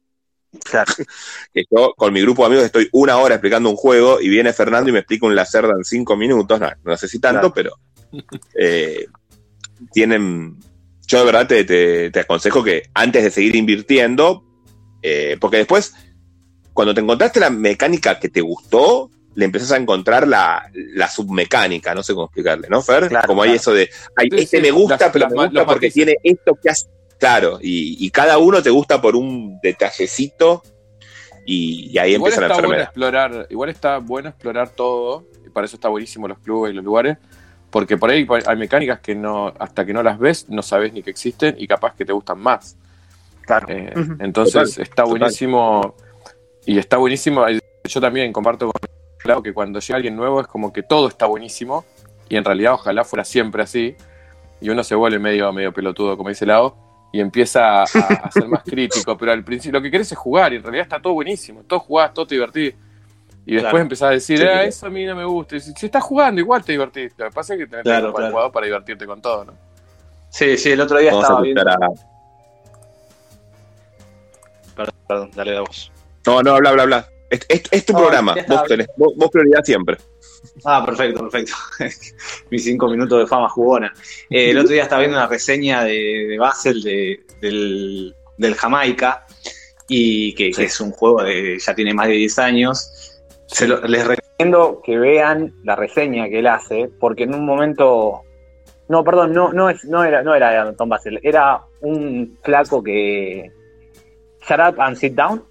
Claro, 0.64 0.92
Que 1.54 1.64
yo 1.70 1.94
con 1.96 2.12
mi 2.12 2.20
grupo 2.20 2.42
de 2.42 2.46
amigos 2.48 2.64
estoy 2.66 2.88
una 2.92 3.16
hora 3.16 3.36
explicando 3.36 3.70
un 3.70 3.76
juego 3.76 4.20
y 4.20 4.28
viene 4.28 4.52
Fernando 4.52 4.90
y 4.90 4.92
me 4.92 4.98
explica 4.98 5.24
un 5.26 5.34
Lacerda 5.34 5.72
en 5.76 5.84
cinco 5.84 6.14
minutos. 6.16 6.60
No, 6.60 6.68
no 6.84 6.96
sé 6.98 7.08
si 7.08 7.18
tanto, 7.20 7.54
pero 7.54 7.72
eh, 8.58 9.06
tienen. 9.92 10.58
Yo 11.06 11.18
de 11.20 11.24
verdad 11.24 11.46
te, 11.46 11.64
te- 11.64 12.10
te 12.10 12.20
aconsejo 12.20 12.62
que 12.62 12.84
antes 12.94 13.22
de 13.24 13.30
seguir 13.30 13.56
invirtiendo, 13.56 14.44
eh, 15.02 15.36
porque 15.40 15.58
después, 15.58 15.94
cuando 16.72 16.94
te 16.94 17.00
encontraste 17.00 17.40
la 17.40 17.50
mecánica 17.50 18.18
que 18.18 18.28
te 18.28 18.40
gustó, 18.40 19.10
le 19.34 19.44
empezás 19.44 19.72
a 19.72 19.76
encontrar 19.76 20.26
la, 20.28 20.68
la 20.74 21.08
submecánica, 21.08 21.94
no 21.94 22.02
sé 22.02 22.14
cómo 22.14 22.26
explicarle, 22.26 22.68
¿no, 22.68 22.82
Fer? 22.82 23.08
Claro, 23.08 23.26
Como 23.26 23.42
hay 23.42 23.50
claro. 23.50 23.60
eso 23.60 23.72
de, 23.72 23.88
ay, 24.16 24.28
Sí, 24.30 24.36
este 24.38 24.56
sí, 24.58 24.62
me 24.62 24.70
gusta, 24.70 24.98
las- 25.00 25.10
pero 25.12 25.24
las 25.26 25.32
me 25.32 25.44
gusta 25.46 25.64
porque 25.66 25.86
matices. 25.86 25.94
tiene 25.94 26.16
esto 26.22 26.58
que 26.62 26.70
hace. 26.70 26.86
Claro, 27.18 27.58
y, 27.62 28.04
y 28.04 28.10
cada 28.10 28.38
uno 28.38 28.62
te 28.62 28.70
gusta 28.70 29.00
por 29.00 29.14
un 29.16 29.58
detallecito 29.62 30.62
y, 31.46 31.90
y 31.90 31.98
ahí 31.98 32.12
igual 32.14 32.32
empieza 32.32 32.40
la 32.40 32.46
está 32.48 32.54
bueno 32.56 32.74
enfermedad. 32.82 32.82
explorar, 32.84 33.46
igual 33.50 33.68
está 33.70 33.98
bueno 33.98 34.28
explorar 34.28 34.70
todo, 34.70 35.24
y 35.46 35.50
para 35.50 35.66
eso 35.66 35.76
está 35.76 35.88
buenísimo 35.88 36.28
los 36.28 36.38
clubes 36.38 36.72
y 36.72 36.74
los 36.74 36.84
lugares, 36.84 37.18
porque 37.70 37.96
por 37.96 38.10
ahí 38.10 38.26
hay 38.46 38.56
mecánicas 38.56 39.00
que 39.00 39.14
no, 39.14 39.52
hasta 39.58 39.86
que 39.86 39.92
no 39.94 40.02
las 40.02 40.18
ves, 40.18 40.48
no 40.48 40.62
sabes 40.62 40.92
ni 40.92 41.02
que 41.02 41.10
existen 41.10 41.54
y 41.58 41.66
capaz 41.66 41.94
que 41.94 42.04
te 42.04 42.12
gustan 42.12 42.38
más. 42.38 42.76
claro. 43.46 43.66
Eh, 43.70 43.92
Ujú. 43.96 44.16
entonces 44.20 44.70
Total, 44.70 44.82
está 44.82 45.02
total. 45.04 45.18
buenísimo 45.18 45.94
y 46.66 46.78
está 46.78 46.96
buenísimo. 46.98 47.44
Yo 47.84 48.00
también 48.00 48.32
comparto 48.32 48.66
con 48.70 48.74
claro 49.22 49.42
que 49.42 49.52
cuando 49.54 49.78
llega 49.80 49.96
alguien 49.96 50.16
nuevo 50.16 50.40
es 50.40 50.46
como 50.46 50.72
que 50.72 50.82
todo 50.82 51.08
está 51.08 51.26
buenísimo 51.26 51.84
y 52.28 52.36
en 52.36 52.44
realidad 52.44 52.74
ojalá 52.74 53.04
fuera 53.04 53.24
siempre 53.24 53.62
así 53.62 53.96
y 54.60 54.68
uno 54.70 54.82
se 54.84 54.94
vuelve 54.94 55.18
medio 55.18 55.52
medio 55.52 55.72
pelotudo 55.72 56.16
como 56.16 56.28
dice 56.28 56.46
Lao 56.46 56.76
y 57.12 57.20
empieza 57.20 57.80
a, 57.80 57.82
a 57.84 58.30
ser 58.32 58.48
más 58.48 58.62
crítico, 58.62 59.16
pero 59.18 59.32
al 59.32 59.44
principio 59.44 59.78
lo 59.78 59.82
que 59.82 59.90
querés 59.90 60.10
es 60.12 60.16
jugar 60.18 60.52
y 60.52 60.56
en 60.56 60.62
realidad 60.62 60.84
está 60.84 61.00
todo 61.00 61.12
buenísimo, 61.12 61.62
todo 61.64 61.80
jugás, 61.80 62.14
todo 62.14 62.26
te 62.26 62.36
divertís. 62.36 62.74
Y 63.44 63.54
después 63.54 63.70
Claro. 63.72 63.78
empezás 63.82 64.08
a 64.08 64.12
decir, 64.12 64.38
Sí, 64.38 64.44
ah, 64.46 64.62
eso 64.64 64.86
a 64.86 64.88
mí 64.90 65.04
no 65.04 65.14
me 65.16 65.24
gusta. 65.26 65.56
Y 65.56 65.60
si, 65.60 65.72
si 65.72 65.86
estás 65.86 66.02
jugando, 66.04 66.40
igual 66.40 66.64
te 66.64 66.72
divertís. 66.72 67.12
Lo 67.18 67.26
que 67.26 67.32
pasa 67.32 67.52
es 67.54 67.58
que 67.60 67.66
tenés 67.66 67.82
Claro, 67.82 68.06
que 68.12 68.14
claro. 68.14 68.30
jugador 68.30 68.52
para 68.52 68.64
divertirte 68.66 69.04
con 69.04 69.20
todo, 69.20 69.44
¿no? 69.44 69.52
Sí, 70.30 70.56
sí, 70.56 70.70
el 70.70 70.80
otro 70.80 70.98
día 70.98 71.10
Vamos 71.10 71.24
estaba 71.24 71.40
viendo. 71.42 71.60
a. 71.60 71.76
Perdón, 74.76 74.94
perdón, 75.06 75.30
dale 75.34 75.54
la 75.54 75.60
voz. 75.60 75.92
No, 76.26 76.42
no, 76.42 76.52
habla, 76.54 76.70
habla, 76.70 76.82
habla. 76.84 77.06
Es, 77.32 77.40
es- 77.48 77.62
es 77.70 77.86
tu 77.86 77.94
programa, 77.94 78.34
vos, 78.48 78.64
tenés, 78.64 78.86
vos, 78.96 79.12
vos 79.16 79.30
prioridad 79.30 79.62
siempre. 79.64 79.96
Ah, 80.64 80.82
perfecto, 80.84 81.20
perfecto. 81.28 81.54
Mis 82.50 82.64
cinco 82.64 82.88
minutos 82.88 83.18
de 83.20 83.26
fama 83.26 83.48
jugona. 83.48 83.92
Eh, 84.28 84.50
el 84.50 84.58
otro 84.58 84.72
día 84.72 84.82
estaba 84.82 85.00
viendo 85.00 85.16
una 85.16 85.26
reseña 85.26 85.82
de, 85.84 86.26
de 86.28 86.38
Basel 86.38 86.82
de- 86.82 87.20
del, 87.40 88.14
del 88.36 88.54
Jamaica 88.54 89.24
y 89.88 90.34
que, 90.34 90.50
que 90.50 90.64
es 90.64 90.80
un 90.80 90.90
juego 90.90 91.22
de 91.22 91.58
ya 91.58 91.74
tiene 91.74 91.94
más 91.94 92.08
de 92.08 92.14
10 92.14 92.38
años. 92.38 93.20
Se 93.46 93.66
lo- 93.66 93.80
les 93.86 94.06
recomiendo 94.06 94.82
que 94.84 94.98
vean 94.98 95.54
la 95.64 95.74
reseña 95.76 96.28
que 96.28 96.40
él 96.40 96.46
hace 96.48 96.90
porque 97.00 97.22
en 97.24 97.34
un 97.34 97.46
momento 97.46 98.22
no, 98.88 99.04
perdón, 99.04 99.32
no 99.32 99.52
no 99.52 99.70
es 99.70 99.84
no 99.84 100.04
era 100.04 100.22
no 100.22 100.34
era 100.34 100.70
Tom 100.74 100.88
Basel, 100.88 101.18
era 101.22 101.62
un 101.80 102.38
flaco 102.42 102.82
que 102.82 103.50
Shut 104.46 104.58
up 104.58 104.80
and 104.80 104.96
sit 104.96 105.14
down. 105.14 105.44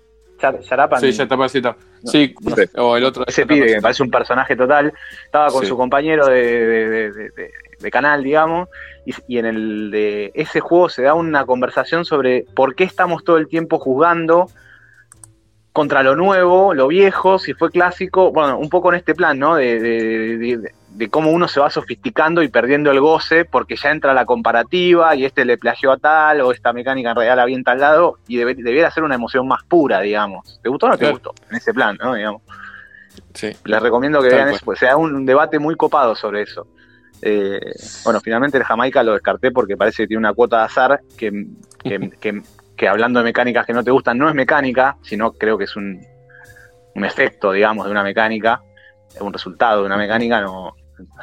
And 0.50 0.62
Sí, 1.00 1.12
ya 1.12 1.24
está 1.24 1.38
pasita. 1.38 1.76
Sí, 2.04 2.34
no 2.76 2.84
o 2.84 2.98
el 2.98 3.04
otro. 3.04 3.24
ese 3.28 3.46
pibe 3.46 3.68
que 3.68 3.76
me 3.76 3.82
parece 3.82 4.04
un 4.04 4.10
personaje 4.12 4.56
total, 4.56 4.92
estaba 5.26 5.50
con 5.50 5.62
Sí. 5.62 5.68
su 5.68 5.78
compañero 5.78 6.28
de, 6.28 6.42
de- 6.42 6.90
de- 6.90 7.12
de- 7.12 7.30
de- 7.30 7.52
de 7.80 7.92
canal, 7.92 8.24
digamos, 8.24 8.70
y, 9.06 9.14
y 9.28 9.38
en 9.40 9.46
el 9.48 9.92
de 9.92 10.32
ese 10.36 10.60
juego 10.60 10.88
se 10.90 11.02
da 11.04 11.14
una 11.16 11.46
conversación 11.46 12.06
sobre 12.06 12.46
por 12.56 12.76
qué 12.76 12.84
estamos 12.84 13.24
todo 13.24 13.38
el 13.38 13.48
tiempo 13.48 13.80
juzgando 13.80 14.48
contra 15.74 16.04
lo 16.04 16.16
nuevo, 16.16 16.74
lo 16.74 16.88
viejo, 16.88 17.40
si 17.40 17.54
fue 17.54 17.72
clásico, 17.72 18.32
bueno, 18.32 18.58
un 18.60 18.70
poco 18.70 18.90
en 18.90 18.96
este 19.00 19.16
plan, 19.16 19.40
¿no? 19.40 19.56
De, 19.56 19.80
de- 20.94 21.10
cómo 21.10 21.32
uno 21.32 21.48
se 21.48 21.60
va 21.60 21.70
sofisticando 21.70 22.42
y 22.44 22.48
perdiendo 22.50 22.92
el 22.92 23.00
goce 23.00 23.46
porque 23.46 23.76
ya 23.76 23.92
entra 23.92 24.14
la 24.14 24.26
comparativa 24.26 25.16
y 25.16 25.26
este 25.26 25.46
le 25.46 25.58
plagió 25.58 25.92
a 25.92 25.98
tal 25.98 26.42
o 26.42 26.52
esta 26.52 26.74
mecánica 26.74 27.10
en 27.12 27.16
realidad 27.16 27.36
la 27.38 27.44
avienta 27.44 27.72
al 27.72 27.80
lado 27.80 28.18
y 28.28 28.38
debe- 28.38 28.56
debiera 28.56 28.92
ser 28.92 29.04
una 29.04 29.16
emoción 29.16 29.48
más 29.48 29.64
pura, 29.64 30.02
digamos. 30.02 30.60
¿Te 30.62 30.70
gustó 30.70 30.86
o 30.88 30.90
no 30.90 30.96
te 30.96 31.00
Claro. 31.06 31.14
gustó? 31.14 31.34
En 31.50 31.56
ese 31.58 31.74
plan, 31.74 31.98
¿no? 32.02 32.14
Digamos. 32.14 32.42
Sí. 33.34 33.52
Les 33.66 33.82
recomiendo 33.82 34.22
que 34.22 34.30
Tal 34.30 34.36
vean 34.38 34.48
cual. 34.50 34.56
eso, 34.56 34.66
pues 34.66 34.80
se 34.80 34.86
da 34.86 34.98
un 34.98 35.26
debate 35.26 35.60
muy 35.60 35.76
copado 35.76 36.16
sobre 36.16 36.42
eso. 36.44 36.68
Eh, 37.22 37.60
bueno, 38.04 38.20
finalmente 38.20 38.58
el 38.58 38.64
Jamaica 38.64 39.04
lo 39.04 39.14
descarté 39.14 39.52
porque 39.52 39.78
parece 39.78 40.04
que 40.04 40.08
tiene 40.08 40.20
una 40.20 40.34
cuota 40.34 40.60
de 40.60 40.64
azar 40.66 41.02
que, 41.18 41.32
que, 41.84 42.10
que- 42.20 42.42
que 42.76 42.88
hablando 42.88 43.20
de 43.20 43.26
mecánicas 43.26 43.66
que 43.66 43.74
no 43.74 43.84
te 43.84 43.92
gustan, 43.92 44.18
no 44.18 44.28
es 44.28 44.34
mecánica, 44.34 44.98
sino 45.04 45.34
creo 45.34 45.56
que 45.58 45.66
es 45.66 45.76
un, 45.76 46.02
un 46.96 47.06
efecto, 47.06 47.52
digamos, 47.52 47.86
de 47.86 47.92
una 47.92 48.02
mecánica, 48.04 48.62
un 49.20 49.32
resultado 49.32 49.82
de 49.82 49.86
una 49.86 49.98
mecánica, 49.98 50.42
no, 50.42 50.74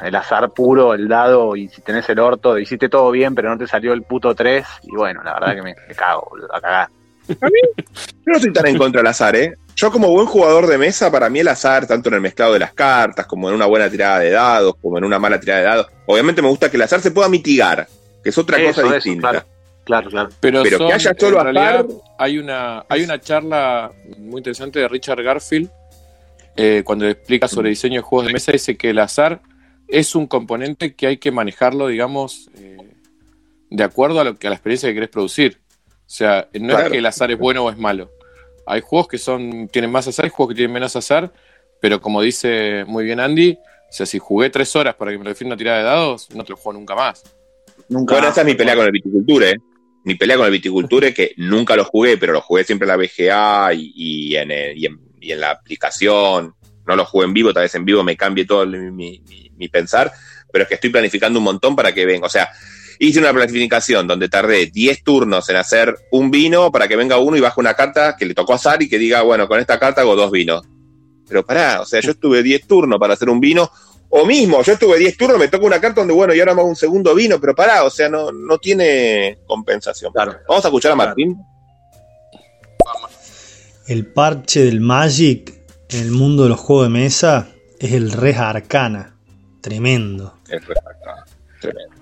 el 0.03 0.15
azar 0.15 0.51
puro, 0.51 0.95
el 0.95 1.09
dado, 1.09 1.57
y 1.57 1.69
si 1.69 1.81
tenés 1.83 2.09
el 2.09 2.19
orto, 2.19 2.59
hiciste 2.59 2.89
todo 2.89 3.11
bien, 3.11 3.35
pero 3.35 3.51
no 3.51 3.59
te 3.59 3.67
salió 3.67 3.93
el 3.93 4.03
puto 4.03 4.35
3, 4.35 4.65
y 4.85 4.97
bueno, 4.97 5.23
la 5.23 5.35
verdad 5.35 5.55
que 5.55 5.63
me, 5.63 5.75
cago, 5.95 6.29
boludo, 6.31 6.55
a 6.55 6.61
cagar. 6.61 6.89
A 7.29 7.47
mí, 7.47 7.61
yo 7.77 8.15
no 8.27 8.37
estoy 8.37 8.53
tan 8.53 8.67
en 8.67 8.79
contra 8.79 9.01
del 9.01 9.09
azar, 9.09 9.37
¿eh? 9.37 9.55
Yo 9.77 9.93
como 9.93 10.11
buen 10.11 10.27
jugador 10.27 10.67
de 10.67 10.79
mesa, 10.79 11.11
para 11.11 11.29
mí 11.29 11.41
el 11.41 11.49
azar, 11.49 11.87
tanto 11.87 12.09
en 12.09 12.17
el 12.17 12.21
mezclado 12.21 12.55
de 12.55 12.59
las 12.59 12.73
cartas, 12.73 13.27
como 13.27 13.49
en 13.49 13.55
una 13.55 13.67
buena 13.67 13.89
tirada 13.91 14.19
de 14.19 14.31
dados, 14.31 14.75
como 14.81 14.99
en 14.99 15.05
una 15.05 15.19
mala 15.19 15.39
tirada 15.39 15.61
de 15.61 15.67
dados, 15.67 15.87
obviamente 16.07 16.43
me 16.43 16.49
gusta 16.49 16.71
que 16.71 16.77
el 16.77 16.83
azar 16.83 17.01
se 17.01 17.11
pueda 17.11 17.29
mitigar, 17.29 17.87
que 18.23 18.31
es 18.31 18.39
otra 18.39 18.59
cosa 18.65 18.95
distinta. 18.95 19.45
Claro, 19.85 20.11
claro. 20.11 20.29
Pero, 20.41 20.63
que 20.63 20.93
haya 20.93 21.15
solo 21.19 21.41
azar... 21.41 21.87
Hay 22.19 22.39
una, 22.39 22.85
hay 22.89 23.05
una 23.05 23.21
charla 23.21 23.93
muy 24.19 24.39
interesante 24.39 24.81
de 24.81 24.89
Richard 24.89 25.23
Garfield, 25.23 25.71
eh, 26.61 26.83
cuando 26.85 27.07
explica 27.07 27.47
sobre 27.47 27.69
diseño 27.69 28.01
de 28.01 28.03
juegos 28.03 28.27
de 28.27 28.33
mesa, 28.33 28.51
dice 28.51 28.77
que 28.77 28.91
el 28.91 28.99
azar 28.99 29.41
es 29.89 30.15
un 30.15 30.27
componente 30.27 30.95
que 30.95 31.07
hay 31.07 31.17
que 31.17 31.33
manejarlo, 31.33 31.89
digamos, 31.89 32.51
eh, 32.59 32.77
de 33.71 33.85
acuerdo 33.85 34.21
a, 34.21 34.25
lo 34.25 34.39
que, 34.39 34.47
a 34.47 34.51
la 34.51 34.57
experiencia 34.57 34.89
que 34.89 34.95
querés 34.95 35.09
producir. 35.09 35.59
O 35.81 36.11
sea, 36.11 36.49
no 36.55 36.79
es 36.79 36.91
que 36.91 36.99
el 36.99 37.07
azar 37.07 37.31
es 37.31 37.39
bueno 37.39 37.65
o 37.65 37.71
es 37.71 37.79
malo. 37.79 38.11
Hay 38.67 38.83
juegos 38.83 39.09
que 39.09 39.19
son 39.19 39.69
tienen 39.69 39.91
más 39.91 40.07
azar, 40.07 40.27
hay 40.27 40.31
juegos 40.31 40.53
que 40.53 40.57
tienen 40.57 40.73
menos 40.73 40.95
azar, 40.95 41.33
pero 41.81 42.01
como 42.01 42.23
dice 42.23 42.85
muy 42.87 43.05
bien 43.05 43.21
Andy, 43.21 43.53
o 43.53 43.93
sea, 43.93 44.05
si 44.05 44.19
jugué 44.19 44.51
tres 44.51 44.75
horas 44.77 44.95
para 44.95 45.11
que 45.11 45.19
me 45.19 45.25
defina 45.25 45.49
una 45.49 45.57
tirada 45.57 45.79
de 45.79 45.85
dados, 45.85 46.29
no 46.35 46.45
te 46.45 46.51
lo 46.51 46.57
juego 46.57 46.79
nunca 46.79 46.95
más. 46.95 47.23
Nunca 47.89 48.15
bueno, 48.15 48.29
esa 48.29 48.43
es 48.43 48.47
mi 48.47 48.55
pelea 48.55 48.77
con 48.77 48.85
el 48.85 48.93
viticulture, 48.93 49.51
¿eh? 49.51 49.57
Mi 50.05 50.15
pelea 50.15 50.37
con 50.37 50.47
el 50.47 50.53
viticulture, 50.53 51.15
que 51.15 51.33
nunca 51.37 51.77
lo 51.77 51.85
jugué, 51.85 52.19
pero 52.19 52.33
lo 52.33 52.41
jugué 52.41 52.65
siempre 52.65 52.87
en 52.87 52.89
la 52.89 52.97
BGA 52.97 53.73
y, 53.75 54.37
en, 54.37 54.51
y 54.77 54.87
en 54.87 55.09
y 55.21 55.33
en 55.33 55.41
la 55.41 55.51
aplicación, 55.51 56.55
no 56.89 56.97
lo 56.97 57.05
juego 57.05 57.27
en 57.29 57.35
vivo, 57.35 57.53
tal 57.53 57.63
vez 57.63 57.75
en 57.75 57.85
vivo 57.85 58.03
me 58.03 58.17
cambie 58.17 58.47
todo 58.47 58.67
mi, 58.67 59.21
pensar, 59.71 60.13
pero 60.51 60.63
es 60.63 60.69
que 60.69 60.75
estoy 60.75 60.91
planificando 60.91 61.39
un 61.39 61.45
montón 61.45 61.77
para 61.77 61.93
que 61.93 62.07
venga. 62.07 62.27
O 62.27 62.31
sea, 62.31 62.51
hice 62.99 63.19
una 63.19 63.33
planificación 63.33 64.07
donde 64.07 64.29
tardé 64.29 64.67
10 64.67 65.05
turnos 65.05 65.49
en 65.49 65.57
hacer 65.57 65.95
un 66.11 66.31
vino 66.31 66.73
para 66.73 66.89
que 66.89 66.97
venga 66.97 67.19
uno 67.19 67.37
y 67.37 67.41
baje 67.41 67.61
una 67.61 67.75
carta 67.75 68.17
que 68.17 68.25
le 68.25 68.35
tocó 68.35 68.55
azar 68.55 68.83
y 68.83 68.89
que 68.89 68.99
diga, 68.99 69.23
bueno, 69.23 69.47
con 69.47 69.61
esta 69.61 69.79
carta 69.79 70.01
hago 70.01 70.17
dos 70.17 70.31
vinos. 70.31 70.63
Pero 71.29 71.45
pará, 71.45 71.83
o 71.83 71.85
sea, 71.85 72.01
yo 72.01 72.13
estuve 72.13 72.43
10 72.43 72.67
turnos 72.67 72.99
para 72.99 73.15
hacer 73.15 73.29
un 73.29 73.39
vino, 73.39 73.71
o 74.11 74.25
mismo, 74.25 74.63
yo 74.63 74.73
estuve 74.73 74.99
10 74.99 75.17
turnos, 75.19 75.39
me 75.39 75.49
toca 75.49 75.67
una 75.67 75.79
carta 75.79 76.01
donde, 76.01 76.15
bueno, 76.15 76.35
y 76.35 76.41
ahora 76.41 76.53
hago 76.53 76.65
un 76.65 76.75
segundo 76.75 77.15
vino, 77.15 77.39
pero 77.39 77.55
pará, 77.55 77.85
o 77.85 77.91
sea, 77.91 78.09
no, 78.09 78.33
no 78.33 78.57
tiene 78.57 79.41
compensación. 79.47 80.11
Claro. 80.13 80.39
Vamos 80.49 80.65
a 80.65 80.69
escuchar 80.69 80.93
a 80.93 80.97
Martín 80.97 81.37
el 83.89 84.07
parche 84.07 84.65
del 84.65 84.81
Magic 84.81 85.58
en 85.91 86.01
el 86.01 86.11
mundo 86.11 86.43
de 86.45 86.51
los 86.51 86.61
juegos 86.61 86.87
de 86.87 86.91
mesa 86.91 87.49
es 87.79 87.93
el 87.93 88.13
Res 88.13 88.39
Arcana. 88.39 89.15
Tremendo. 89.61 90.35
El 90.49 90.61
Res 90.63 90.79
Arcana. 90.85 91.25
Tremendo. 91.61 91.95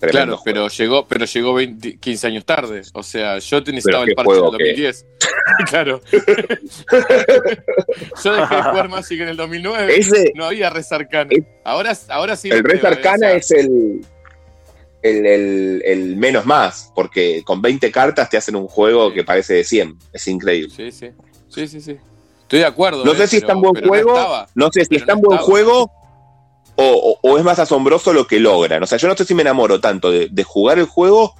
claro, 0.00 0.40
pero 0.44 0.68
llegó, 0.68 1.06
pero 1.06 1.24
llegó 1.24 1.56
15 2.00 2.26
años 2.26 2.44
tarde. 2.44 2.82
O 2.92 3.02
sea, 3.02 3.38
yo 3.38 3.62
te 3.62 3.72
necesitaba 3.72 4.04
el 4.04 4.14
parche 4.14 4.32
en 4.32 4.44
el 4.44 4.50
2010. 4.50 5.06
claro. 5.68 6.00
yo 8.24 8.32
dejé 8.32 8.56
de 8.56 8.62
jugar 8.62 8.88
Magic 8.88 9.20
en 9.20 9.28
el 9.28 9.36
2009. 9.36 10.32
no 10.34 10.46
había 10.46 10.70
Res 10.70 10.90
Arcana. 10.92 11.30
ahora, 11.64 11.96
ahora 12.08 12.36
sí. 12.36 12.48
El 12.50 12.64
Res 12.64 12.82
Arcana 12.84 13.32
es 13.32 13.50
el, 13.50 14.00
el, 15.02 16.16
menos 16.16 16.46
más, 16.46 16.92
porque 16.94 17.42
con 17.44 17.60
20 17.60 17.90
cartas 17.90 18.30
te 18.30 18.36
hacen 18.36 18.56
un 18.56 18.68
juego 18.68 19.12
que 19.12 19.24
parece 19.24 19.54
de 19.54 19.64
100. 19.64 19.98
Es 20.12 20.28
increíble. 20.28 20.74
Sí, 20.74 20.90
sí. 20.92 21.10
Sí, 21.48 21.66
sí, 21.66 21.80
sí. 21.80 21.96
Estoy 22.48 22.60
de 22.60 22.64
acuerdo. 22.64 23.04
No 23.04 23.12
sé 23.12 23.24
eh, 23.24 23.26
si 23.26 23.36
es 23.36 23.46
tan 23.46 23.60
buen 23.60 23.74
juego. 23.86 24.46
No, 24.54 24.72
sé 24.72 24.86
si 24.86 24.96
es 24.96 25.04
tan 25.04 25.20
buen 25.20 25.36
juego 25.36 25.90
o, 26.76 27.36
es 27.36 27.44
más 27.44 27.58
asombroso 27.58 28.14
lo 28.14 28.26
que 28.26 28.40
logran. 28.40 28.82
O 28.82 28.86
sea, 28.86 28.96
yo 28.96 29.06
no 29.06 29.14
sé 29.14 29.26
si 29.26 29.34
me 29.34 29.42
enamoro 29.42 29.82
tanto 29.82 30.10
de, 30.10 30.44
jugar 30.44 30.78
el 30.78 30.86
juego, 30.86 31.34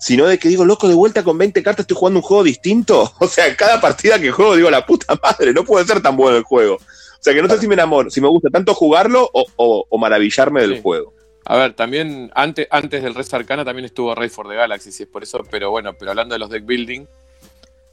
sino 0.00 0.26
de 0.26 0.36
que 0.40 0.48
digo, 0.48 0.64
loco, 0.64 0.88
de 0.88 0.94
vuelta 0.94 1.22
con 1.22 1.38
20 1.38 1.62
cartas 1.62 1.84
estoy 1.84 1.96
jugando 1.96 2.18
un 2.18 2.24
juego 2.24 2.42
distinto. 2.42 3.12
O 3.20 3.28
sea, 3.28 3.54
cada 3.54 3.80
partida 3.80 4.18
que 4.18 4.32
juego 4.32 4.56
digo, 4.56 4.68
la 4.68 4.84
puta 4.84 5.16
madre, 5.22 5.52
no 5.52 5.62
puede 5.62 5.86
ser 5.86 6.02
tan 6.02 6.16
bueno 6.16 6.36
el 6.36 6.42
juego. 6.42 6.74
O 6.74 7.20
sea, 7.20 7.32
que 7.32 7.40
no 7.40 7.48
sé 7.48 7.58
si 7.58 7.68
me 7.68 7.74
enamoro, 7.74 8.10
si 8.10 8.20
me 8.20 8.26
gusta 8.26 8.50
tanto 8.50 8.74
jugarlo 8.74 9.30
o, 9.32 9.98
maravillarme 9.98 10.62
del 10.62 10.82
juego. 10.82 11.14
A 11.44 11.56
ver, 11.56 11.74
también 11.74 12.32
antes, 12.34 12.66
antes 12.72 13.00
del 13.00 13.14
Res 13.14 13.32
Arcana 13.32 13.64
también 13.64 13.84
estuvo 13.84 14.12
Raid 14.12 14.30
for 14.30 14.48
the 14.48 14.56
Galaxy, 14.56 14.90
si 14.90 15.04
es 15.04 15.08
por 15.08 15.22
eso, 15.22 15.40
pero 15.48 15.70
bueno, 15.70 15.94
pero 15.96 16.10
hablando 16.10 16.34
de 16.34 16.40
los 16.40 16.50
deck 16.50 16.66
building, 16.66 17.06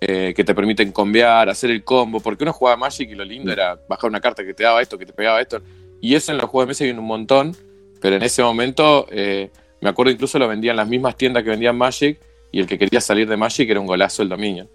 eh, 0.08 0.36
que 0.36 0.44
te 0.44 0.54
permiten 0.54 0.92
combiar, 0.92 1.50
hacer 1.50 1.72
el 1.72 1.84
combo, 1.84 2.20
porque 2.20 2.44
uno 2.44 2.54
jugaba 2.54 2.78
Magic 2.78 3.10
y 3.10 3.16
lo 3.16 3.26
lindo 3.26 3.52
era 3.52 3.80
bajar 3.90 4.08
una 4.08 4.22
carta 4.22 4.46
que 4.46 4.54
te 4.54 4.62
daba 4.62 4.80
esto, 4.80 5.00
que 5.00 5.06
te 5.08 5.14
pegaba 5.14 5.42
esto, 5.42 5.64
y 6.00 6.14
eso 6.14 6.32
en 6.32 6.38
los 6.38 6.48
juegos 6.48 6.68
de 6.68 6.70
mesa 6.70 6.84
viene 6.84 7.00
un 7.00 7.08
montón, 7.08 7.58
pero 8.02 8.16
en 8.16 8.22
ese 8.22 8.44
momento 8.44 9.08
eh, 9.10 9.50
me 9.82 9.90
acuerdo 9.90 10.12
incluso 10.12 10.38
lo 10.38 10.48
vendían 10.48 10.76
las 10.76 10.88
mismas 10.88 11.16
tiendas 11.18 11.44
que 11.44 11.50
vendían 11.50 11.76
Magic, 11.76 12.20
y 12.52 12.60
el 12.60 12.68
que 12.68 12.78
quería 12.78 13.02
salir 13.02 13.28
de 13.28 13.36
Magic 13.36 13.68
era 13.68 13.80
un 13.80 13.88
golazo 13.88 14.22
el 14.22 14.30
Dominion. 14.30 14.70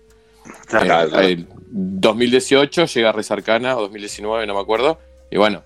Eh, 1.22 1.44
2018 1.68 2.86
llega 2.86 3.12
Res 3.12 3.30
Arcana, 3.30 3.76
o 3.76 3.82
2019, 3.82 4.48
no 4.48 4.54
me 4.54 4.60
acuerdo, 4.60 4.98
y 5.30 5.36
bueno, 5.36 5.62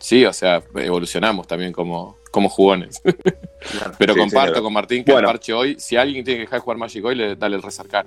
sí, 0.00 0.24
o 0.24 0.32
sea, 0.32 0.60
evolucionamos 0.74 1.46
también 1.46 1.70
como, 1.70 2.18
como 2.32 2.48
jugones. 2.48 3.00
Pero 3.98 4.16
comparto 4.16 4.60
con 4.60 4.72
Martín 4.72 5.04
que 5.04 5.12
el 5.12 5.24
parche 5.24 5.52
hoy, 5.52 5.76
si 5.78 5.94
alguien 5.94 6.24
tiene 6.24 6.38
que 6.38 6.46
dejar 6.46 6.58
de 6.58 6.64
jugar 6.64 6.78
Magic 6.78 7.04
hoy, 7.04 7.14
le, 7.14 7.36
dale 7.36 7.54
el 7.54 7.62
resarcar. 7.62 8.06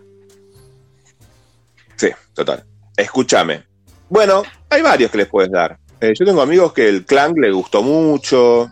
Sí, 1.97 2.09
total. 2.33 2.63
Escúchame. 2.95 3.63
Bueno, 4.09 4.43
hay 4.69 4.81
varios 4.81 5.11
que 5.11 5.17
les 5.17 5.27
puedes 5.27 5.51
dar. 5.51 5.77
Eh, 5.99 6.13
yo 6.17 6.25
tengo 6.25 6.41
amigos 6.41 6.73
que 6.73 6.87
el 6.87 7.05
Clank 7.05 7.37
le 7.37 7.51
gustó 7.51 7.83
mucho. 7.83 8.71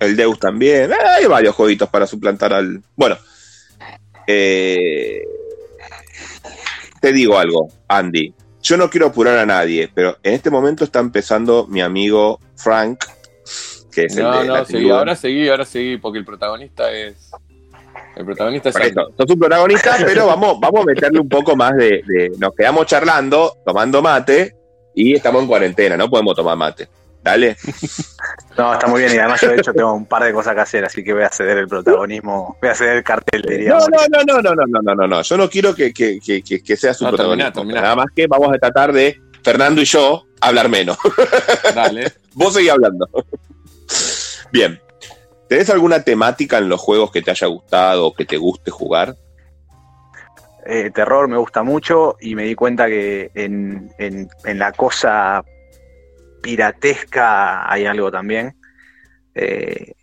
El 0.00 0.16
Deus 0.16 0.38
también. 0.38 0.90
Eh, 0.90 0.96
hay 1.18 1.26
varios 1.26 1.54
jueguitos 1.54 1.88
para 1.88 2.06
suplantar 2.06 2.52
al. 2.52 2.82
Bueno. 2.96 3.16
Eh, 4.26 5.22
te 7.00 7.12
digo 7.12 7.38
algo, 7.38 7.68
Andy. 7.86 8.34
Yo 8.60 8.76
no 8.76 8.90
quiero 8.90 9.06
apurar 9.06 9.38
a 9.38 9.46
nadie, 9.46 9.88
pero 9.94 10.18
en 10.22 10.34
este 10.34 10.50
momento 10.50 10.84
está 10.84 10.98
empezando 10.98 11.66
mi 11.68 11.80
amigo 11.80 12.40
Frank 12.56 13.04
no, 14.16 14.44
no, 14.44 14.64
seguí, 14.64 14.90
ahora 14.90 15.16
seguí, 15.16 15.48
ahora 15.48 15.64
seguí, 15.64 15.96
porque 15.96 16.18
el 16.18 16.24
protagonista 16.24 16.90
es. 16.92 17.30
El 18.18 18.24
protagonista 18.24 18.68
es. 18.70 18.76
Esto, 18.76 19.12
sos 19.16 19.30
un 19.30 19.38
protagonista, 19.38 19.96
pero 20.04 20.26
vamos, 20.26 20.58
vamos 20.60 20.82
a 20.82 20.84
meterle 20.84 21.20
un 21.20 21.28
poco 21.28 21.54
más 21.54 21.76
de, 21.76 22.02
Nos 22.38 22.52
quedamos 22.54 22.86
charlando, 22.86 23.58
tomando 23.64 24.02
mate, 24.02 24.56
y 24.94 25.14
estamos 25.14 25.42
en 25.42 25.48
cuarentena, 25.48 25.96
no 25.96 26.10
podemos 26.10 26.34
tomar 26.34 26.56
mate. 26.56 26.88
Dale. 27.22 27.56
No, 28.56 28.72
está 28.72 28.88
muy 28.88 29.02
bien, 29.02 29.14
y 29.14 29.18
además 29.18 29.40
yo 29.40 29.50
de 29.50 29.58
hecho 29.58 29.72
tengo 29.72 29.92
un 29.92 30.06
par 30.06 30.24
de 30.24 30.32
cosas 30.32 30.52
que 30.52 30.60
hacer, 30.60 30.84
así 30.84 31.04
que 31.04 31.12
voy 31.12 31.22
a 31.22 31.28
ceder 31.28 31.58
el 31.58 31.68
protagonismo, 31.68 32.58
voy 32.60 32.70
a 32.70 32.74
ceder 32.74 32.96
el 32.96 33.04
cartel, 33.04 33.42
diría. 33.42 33.70
No, 33.70 33.78
no, 33.78 33.98
no, 34.08 34.24
no, 34.24 34.42
no, 34.42 34.66
no, 34.66 34.82
no, 34.82 34.94
no, 34.96 35.06
no, 35.06 35.22
yo 35.22 35.36
no 35.36 35.48
quiero 35.48 35.72
que, 35.76 35.92
que, 35.92 36.18
que, 36.18 36.42
que 36.42 36.76
sea 36.76 36.92
su 36.92 37.06
protagonista. 37.06 37.62
Nada 37.62 37.94
más 37.94 38.06
que 38.16 38.26
vamos 38.26 38.48
a 38.52 38.58
tratar 38.58 38.92
de, 38.92 39.16
Fernando 39.44 39.80
y 39.80 39.84
yo, 39.84 40.26
hablar 40.40 40.68
menos. 40.68 40.98
Dale. 41.72 42.12
Vos 42.34 42.54
seguís 42.54 42.70
hablando. 42.72 43.08
Bien. 44.50 44.80
¿Tenés 45.48 45.70
alguna 45.70 46.02
temática 46.02 46.58
en 46.58 46.68
los 46.68 46.80
juegos 46.80 47.10
que 47.10 47.22
te 47.22 47.30
haya 47.30 47.46
gustado 47.46 48.06
o 48.06 48.14
que 48.14 48.24
te 48.24 48.36
guste 48.36 48.70
jugar? 48.70 49.16
Eh, 50.66 50.90
terror 50.90 51.28
me 51.28 51.38
gusta 51.38 51.62
mucho 51.62 52.16
y 52.20 52.34
me 52.34 52.44
di 52.44 52.54
cuenta 52.54 52.86
que 52.88 53.30
en, 53.34 53.90
la 54.44 54.72
cosa 54.72 55.42
piratesca 56.42 57.70
hay 57.70 57.86
algo 57.86 58.10
también. 58.10 58.54
Eh, 59.34 59.94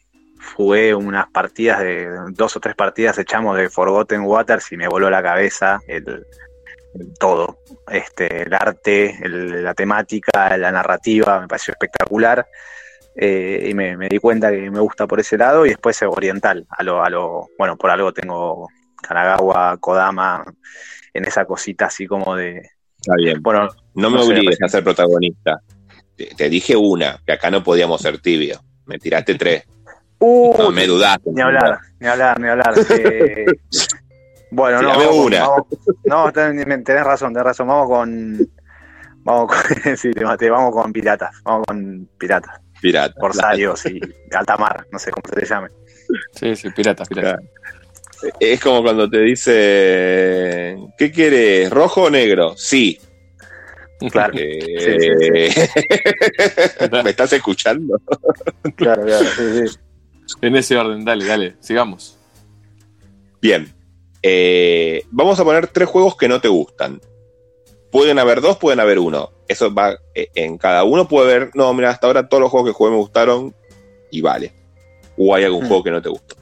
jugué 0.56 0.96
unas 0.96 1.30
partidas 1.30 1.80
de 1.80 2.10
dos 2.32 2.56
o 2.56 2.60
tres 2.60 2.76
partidas 2.76 3.18
echamos 3.18 3.58
de 3.58 3.70
Forgotten 3.70 4.22
Waters 4.22 4.72
y 4.72 4.78
me 4.78 4.88
voló 4.88 5.10
la 5.10 5.22
cabeza 5.22 5.80
el, 5.88 6.26
todo. 7.20 7.60
Este, 7.92 8.44
el 8.44 8.54
arte, 8.54 9.20
la 9.24 9.74
temática, 9.76 10.58
la 10.58 10.72
narrativa, 10.72 11.42
me 11.42 11.48
pareció 11.48 11.74
espectacular. 11.74 12.48
Eh, 13.18 13.68
y 13.70 13.74
me, 13.74 13.96
di 14.10 14.20
cuenta 14.20 14.52
que 14.52 14.70
me 14.70 14.80
gusta 14.80 15.08
por 15.08 15.20
ese 15.20 15.38
lado 15.38 15.66
y 15.66 15.70
después 15.70 16.02
oriental, 16.04 16.66
a 16.70 16.84
lo, 16.84 17.04
a 17.04 17.10
lo, 17.10 17.48
bueno, 17.58 17.78
por 17.78 17.90
algo 17.90 18.12
tengo 18.12 18.68
Kanagawa, 19.02 19.78
Kodama, 19.78 20.44
en 21.14 21.26
esa 21.26 21.46
cosita 21.46 21.86
así 21.86 22.08
como 22.08 22.36
de... 22.36 22.62
Está 22.98 23.16
bien, 23.18 23.42
bueno, 23.42 23.70
no 23.94 24.10
me 24.10 24.20
obligues 24.22 24.62
a 24.62 24.68
ser 24.68 24.84
protagonista. 24.84 25.62
Te, 26.16 26.50
dije 26.50 26.76
una, 26.76 27.22
que 27.26 27.34
acá 27.34 27.52
no 27.52 27.64
podíamos 27.64 28.02
ser 28.02 28.20
tibio, 28.20 28.60
me 28.86 29.00
tiraste 29.00 29.36
tres. 29.36 29.64
Uh, 30.18 30.56
no, 30.58 30.72
me 30.72 30.88
dudaste. 30.88 31.30
Ni 31.34 31.42
hablar, 31.42 31.78
ni 32.00 32.08
hablar, 32.08 32.40
ni 32.40 32.48
hablar. 32.48 32.74
Eh, 32.90 33.46
bueno, 34.50 34.82
no, 34.82 34.88
vamos, 34.88 35.14
una. 35.14 35.46
no, 36.06 36.32
tenés 36.32 37.04
razón, 37.04 37.34
tenés 37.34 37.46
razón, 37.46 37.68
vamos 37.68 37.90
con... 37.90 38.50
Vamos 39.26 39.52
con, 39.52 39.98
sí, 39.98 40.12
te 40.12 40.50
vamos 40.50 40.72
con 40.72 40.94
piratas, 40.94 41.36
vamos 41.44 41.66
con 41.68 42.10
piratas. 42.18 42.62
Pirata. 42.86 43.20
Corsarios 43.20 43.84
y 43.88 44.00
Altamar, 44.32 44.86
no 44.92 45.00
sé 45.00 45.10
cómo 45.10 45.24
se 45.28 45.42
le 45.42 45.48
llame. 45.48 45.70
Sí, 46.34 46.56
sí, 46.56 46.70
piratas, 46.70 47.10
piratas. 47.10 47.44
Es 48.40 48.62
como 48.62 48.84
cuando 48.84 49.10
te 49.10 49.22
dice, 49.22 50.78
¿qué 50.96 51.12
quieres? 51.12 51.72
¿Rojo 51.72 52.04
o 52.04 52.10
negro? 52.12 52.54
Sí. 52.56 53.00
Claro. 54.12 54.36
Eh, 54.38 55.50
¿Me 57.04 57.10
estás 57.10 57.34
escuchando? 57.34 58.00
Claro, 58.76 59.04
claro, 59.04 59.26
sí, 59.36 59.68
sí. 59.68 59.80
En 60.42 60.56
ese 60.56 60.78
orden, 60.78 61.04
dale, 61.04 61.26
dale, 61.26 61.56
sigamos. 61.60 62.20
Bien. 63.42 63.74
Eh, 64.22 65.04
vamos 65.10 65.40
a 65.40 65.44
poner 65.44 65.68
tres 65.68 65.90
juegos 65.90 66.16
que 66.18 66.28
no 66.28 66.40
te 66.40 66.50
gustan. 66.50 67.02
Pueden 67.92 68.20
haber 68.20 68.42
dos, 68.42 68.58
pueden 68.58 68.80
haber 68.80 69.00
uno. 69.00 69.32
Eso 69.48 69.74
va 69.74 69.96
eh, 70.14 70.30
en 70.36 70.58
cada 70.58 70.84
uno. 70.84 71.08
Puede 71.08 71.34
haber, 71.36 71.52
no, 71.56 71.74
mira, 71.74 71.90
hasta 71.92 72.08
ahora 72.08 72.28
todos 72.28 72.42
los 72.42 72.52
juegos 72.52 72.70
que 72.70 72.74
jugué 72.74 72.92
me 72.92 72.98
gustaron 72.98 73.54
y 74.12 74.22
vale. 74.22 74.54
O 75.18 75.34
hay 75.36 75.44
algún 75.44 75.64
Hmm. 75.64 75.68
juego 75.68 75.84
que 75.84 75.92
no 75.92 76.02
te 76.02 76.10
gustó. 76.10 76.36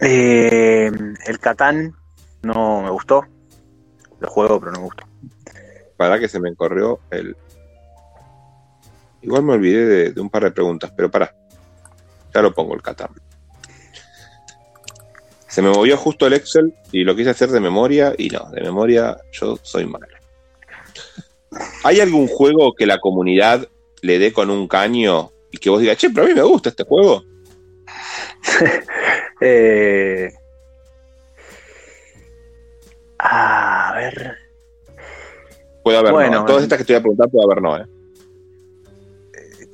Eh, 0.00 0.90
el 1.26 1.38
Catán 1.38 1.94
no 2.42 2.82
me 2.82 2.90
gustó. 2.90 3.24
Lo 4.20 4.28
juego, 4.28 4.58
pero 4.60 4.72
no 4.72 4.78
me 4.78 4.84
gustó. 4.84 5.04
Para 5.96 6.18
que 6.18 6.28
se 6.28 6.40
me 6.40 6.54
corrió 6.54 7.00
el. 7.10 7.36
Igual 9.20 9.42
me 9.44 9.52
olvidé 9.52 9.86
de, 9.86 10.10
de 10.12 10.20
un 10.20 10.30
par 10.30 10.44
de 10.44 10.50
preguntas, 10.50 10.92
pero 10.96 11.10
para. 11.10 11.34
Ya 12.34 12.40
lo 12.42 12.52
pongo 12.54 12.74
el 12.74 12.82
Catán. 12.82 13.10
Se 15.46 15.60
me 15.60 15.68
movió 15.70 15.96
justo 15.98 16.26
el 16.26 16.32
Excel 16.32 16.74
y 16.92 17.04
lo 17.04 17.14
quise 17.14 17.30
hacer 17.30 17.50
de 17.50 17.60
memoria 17.60 18.14
y 18.16 18.30
no, 18.30 18.48
de 18.50 18.62
memoria 18.62 19.18
yo 19.32 19.58
soy 19.62 19.84
malo. 19.86 20.06
¿Hay 21.84 22.00
algún 22.00 22.28
juego 22.28 22.74
que 22.74 22.86
la 22.86 22.98
comunidad 22.98 23.68
le 24.00 24.18
dé 24.18 24.32
con 24.32 24.50
un 24.50 24.68
caño 24.68 25.30
y 25.50 25.58
que 25.58 25.70
vos 25.70 25.80
digas, 25.80 25.96
che, 25.96 26.10
pero 26.10 26.24
a 26.24 26.28
mí 26.28 26.34
me 26.34 26.42
gusta 26.42 26.70
este 26.70 26.84
juego? 26.84 27.24
Eh, 29.44 30.32
a 33.18 33.92
ver. 33.96 34.36
Puede 35.82 35.98
haber 35.98 36.12
Bueno, 36.12 36.40
no. 36.40 36.44
Todas 36.44 36.62
eh. 36.62 36.64
estas 36.66 36.78
que 36.78 36.84
te 36.84 36.92
voy 36.92 36.98
a 36.98 37.02
preguntar 37.02 37.28
puede 37.28 37.44
haber 37.44 37.60
no, 37.60 37.76
¿eh? 37.76 37.86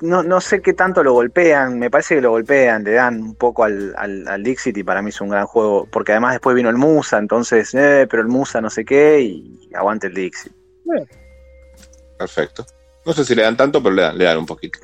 No, 0.01 0.23
no 0.23 0.41
sé 0.41 0.59
qué 0.61 0.73
tanto 0.73 1.03
lo 1.03 1.13
golpean. 1.13 1.77
Me 1.77 1.91
parece 1.91 2.15
que 2.15 2.21
lo 2.21 2.31
golpean, 2.31 2.83
le 2.83 2.93
dan 2.93 3.21
un 3.21 3.35
poco 3.35 3.63
al, 3.63 3.93
al, 3.95 4.27
al 4.27 4.43
Dixit 4.43 4.75
y 4.75 4.83
para 4.83 5.03
mí 5.03 5.09
es 5.09 5.21
un 5.21 5.29
gran 5.29 5.45
juego. 5.45 5.87
Porque 5.91 6.13
además 6.13 6.33
después 6.33 6.55
vino 6.55 6.69
el 6.69 6.77
Musa, 6.77 7.19
entonces, 7.19 7.75
eh, 7.75 8.07
pero 8.09 8.23
el 8.23 8.27
Musa 8.27 8.61
no 8.61 8.71
sé 8.71 8.85
qué 8.85 9.21
y 9.21 9.69
aguante 9.75 10.07
el 10.07 10.15
Dixit. 10.15 10.53
Perfecto. 12.19 12.65
No 13.05 13.13
sé 13.13 13.23
si 13.25 13.33
le 13.33 13.41
dan 13.43 13.57
tanto, 13.57 13.81
pero 13.81 13.95
le 13.95 14.01
dan, 14.03 14.17
le 14.17 14.25
dan 14.25 14.37
un 14.37 14.45
poquito. 14.45 14.77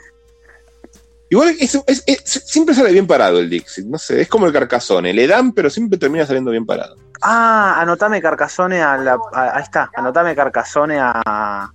Igual 1.30 1.50
es, 1.60 1.76
es- 1.86 2.04
es- 2.08 2.24
siempre 2.46 2.74
sale 2.74 2.92
bien 2.92 3.06
parado 3.08 3.40
el 3.40 3.50
Dixit, 3.50 3.86
no 3.86 3.98
sé, 3.98 4.22
es 4.22 4.28
como 4.30 4.46
el 4.46 4.54
Carcassonne, 4.54 5.14
le 5.14 5.28
dan, 5.28 5.52
pero 5.54 5.70
siempre 5.70 6.00
termina 6.00 6.26
saliendo 6.26 6.52
bien 6.52 6.66
parado. 6.66 6.96
Ah, 7.22 7.76
anotame 7.82 8.22
Carcassonne 8.22 8.82
a 8.82 8.96
la. 8.98 9.18
a- 9.34 9.58
ahí 9.58 9.64
está, 9.64 9.92
anotame 9.96 10.34
Carcassonne 10.36 10.98
a. 11.00 11.72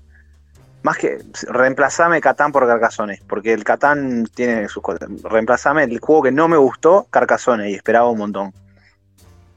Más 0.82 0.96
que. 0.96 1.18
Reemplazame 1.48 2.20
Catán 2.22 2.52
por 2.52 2.66
Carcassonne, 2.66 3.20
porque 3.28 3.52
el 3.52 3.64
Catán 3.64 4.26
tiene 4.34 4.66
sus 4.68 4.82
cosas. 4.82 5.10
Reemplazame 5.24 5.84
el 5.84 5.98
juego 6.00 6.22
que 6.22 6.32
no 6.32 6.48
me 6.48 6.56
gustó, 6.56 7.06
Carcassonne, 7.10 7.70
y 7.70 7.74
esperaba 7.74 8.08
un 8.08 8.18
montón. 8.18 8.54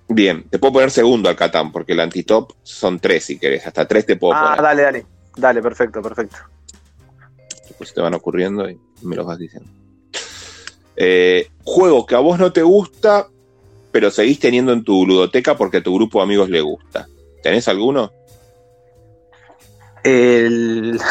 Bien, 0.10 0.43
te 0.49 0.60
puedo 0.60 0.74
poner 0.74 0.91
segundo 0.91 1.30
al 1.30 1.36
Catán, 1.38 1.72
porque 1.72 1.93
el 1.93 2.01
antitop 2.01 2.51
son 2.62 2.99
tres 2.99 3.24
si 3.26 3.39
querés, 3.39 3.66
hasta 3.66 3.88
tres 3.88 4.06
te 4.06 4.18
puedo 4.18 4.34
Ah, 4.34 4.41
poner. 4.58 4.62
dale, 4.62 4.82
dale. 4.84 5.06
Dale, 5.36 5.62
perfecto, 5.62 6.02
perfecto. 6.02 6.38
Pues 7.78 7.94
te 7.94 8.02
van 8.02 8.14
ocurriendo 8.14 8.70
y 8.70 8.80
me 9.02 9.16
los 9.16 9.26
vas 9.26 9.38
diciendo. 9.38 9.70
Eh, 10.96 11.50
juego 11.64 12.06
que 12.06 12.16
a 12.16 12.20
vos 12.20 12.38
no 12.38 12.54
te 12.54 12.62
gusta, 12.62 13.28
pero 13.92 14.12
seguís 14.12 14.40
teniendo 14.40 14.74
en 14.74 14.84
tu 14.84 15.06
ludoteca 15.06 15.58
porque 15.58 15.78
a 15.78 15.84
tu 15.84 15.96
grupo 15.96 16.20
de 16.20 16.24
amigos 16.24 16.50
le 16.50 16.62
gusta. 16.62 17.08
¿Tenés 17.42 17.68
alguno? 17.68 18.12
El. 20.04 21.00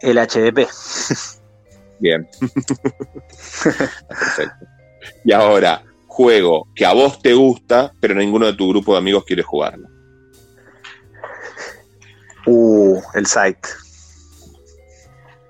el 0.00 0.18
HDP. 0.18 0.68
Bien. 1.98 2.28
Perfecto. 4.08 4.66
Y 5.24 5.32
ahora, 5.32 5.82
juego 6.06 6.68
que 6.74 6.84
a 6.84 6.92
vos 6.92 7.20
te 7.20 7.32
gusta, 7.32 7.92
pero 8.00 8.14
ninguno 8.14 8.46
de 8.46 8.54
tu 8.54 8.68
grupo 8.68 8.92
de 8.92 8.98
amigos 8.98 9.24
quiere 9.24 9.42
jugarlo. 9.42 9.88
Uh, 12.46 13.00
el 13.14 13.26
site. 13.26 13.68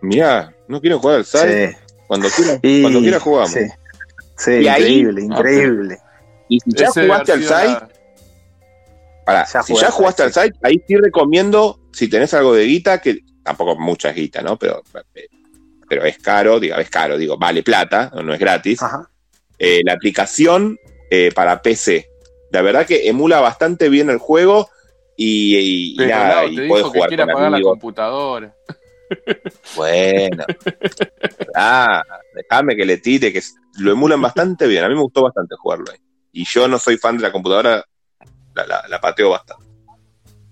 Mirá, 0.01 0.55
no 0.69 0.81
quiero 0.81 0.99
jugar 0.99 1.17
al 1.17 1.25
site. 1.25 1.69
Sí. 1.73 1.77
Cuando 2.07 2.29
quiera, 2.29 2.59
Y- 2.63 2.83
cuando 2.83 3.01
quiera 3.01 3.21
jugamos. 3.21 3.51
Sí, 3.51 3.61
Sí, 4.37 4.53
Y 4.53 4.69
ahí- 4.69 4.81
increíble, 4.83 5.23
increíble. 5.23 5.99
Y 6.49 6.59
si 6.61 6.71
ya 6.73 6.87
Ese 6.89 7.03
jugaste 7.03 7.33
al 7.33 7.43
site, 7.43 7.95
Ya 9.27 9.63
si 9.63 9.75
ya 9.77 9.91
jugaste 9.91 10.23
al 10.23 10.33
site, 10.33 10.47
site, 10.47 10.59
ahí 10.63 10.83
sí 10.89 10.97
recomiendo, 10.97 11.79
si 11.93 12.09
tenés 12.09 12.33
algo 12.33 12.55
de 12.55 12.65
guita, 12.65 13.01
que 13.03 13.21
tampoco 13.45 13.77
mucha 13.79 14.13
guita, 14.13 14.41
¿no? 14.41 14.59
Pero, 14.59 14.83
pero 15.89 16.05
es 16.05 16.17
caro, 16.19 16.59
digo, 16.59 16.77
es 16.77 16.89
caro, 16.89 17.19
digo, 17.19 17.37
vale 17.37 17.63
plata, 17.63 18.11
no, 18.15 18.23
no 18.23 18.33
es 18.35 18.41
gratis. 18.41 18.83
Ajá. 18.83 19.09
eh, 19.59 19.83
la 19.85 19.93
aplicación 19.93 20.79
eh, 21.11 21.31
para 21.35 21.61
PC. 21.61 22.09
La 22.51 22.63
verdad 22.63 22.87
que 22.87 23.09
emula 23.09 23.41
bastante 23.41 23.91
bien 23.91 24.09
el 24.09 24.17
juego 24.17 24.71
y, 25.23 25.57
y- 25.59 26.03
y 26.03 26.07
nada, 26.07 26.43
Lau, 26.43 26.49
y 26.49 26.57
puedes 26.57 26.69
dijo 26.69 26.93
que 26.93 26.99
jugar 26.99 27.09
quiere 27.09 27.23
con 27.25 27.31
apagar 27.31 27.51
la 27.53 27.61
computadora. 27.61 28.55
Bueno, 29.77 30.45
ah, 31.55 32.03
déjame 32.35 32.75
que 32.77 32.87
le 32.87 32.97
tire, 32.99 33.33
que 33.33 33.43
lo 33.79 33.93
emulan 33.93 34.23
bastante 34.23 34.67
bien. 34.67 34.83
A 34.85 34.89
mí 34.89 34.95
me 34.95 35.03
gustó 35.03 35.23
bastante 35.23 35.57
jugarlo 35.57 35.91
ahí. 35.93 35.99
Y 36.33 36.45
yo 36.47 36.69
no 36.69 36.79
soy 36.79 36.97
fan 36.97 37.17
de 37.17 37.23
la 37.25 37.33
computadora, 37.33 37.85
la, 38.55 38.67
la- 38.67 38.89
la 38.89 39.01
pateo 39.01 39.31
bastante. 39.31 39.65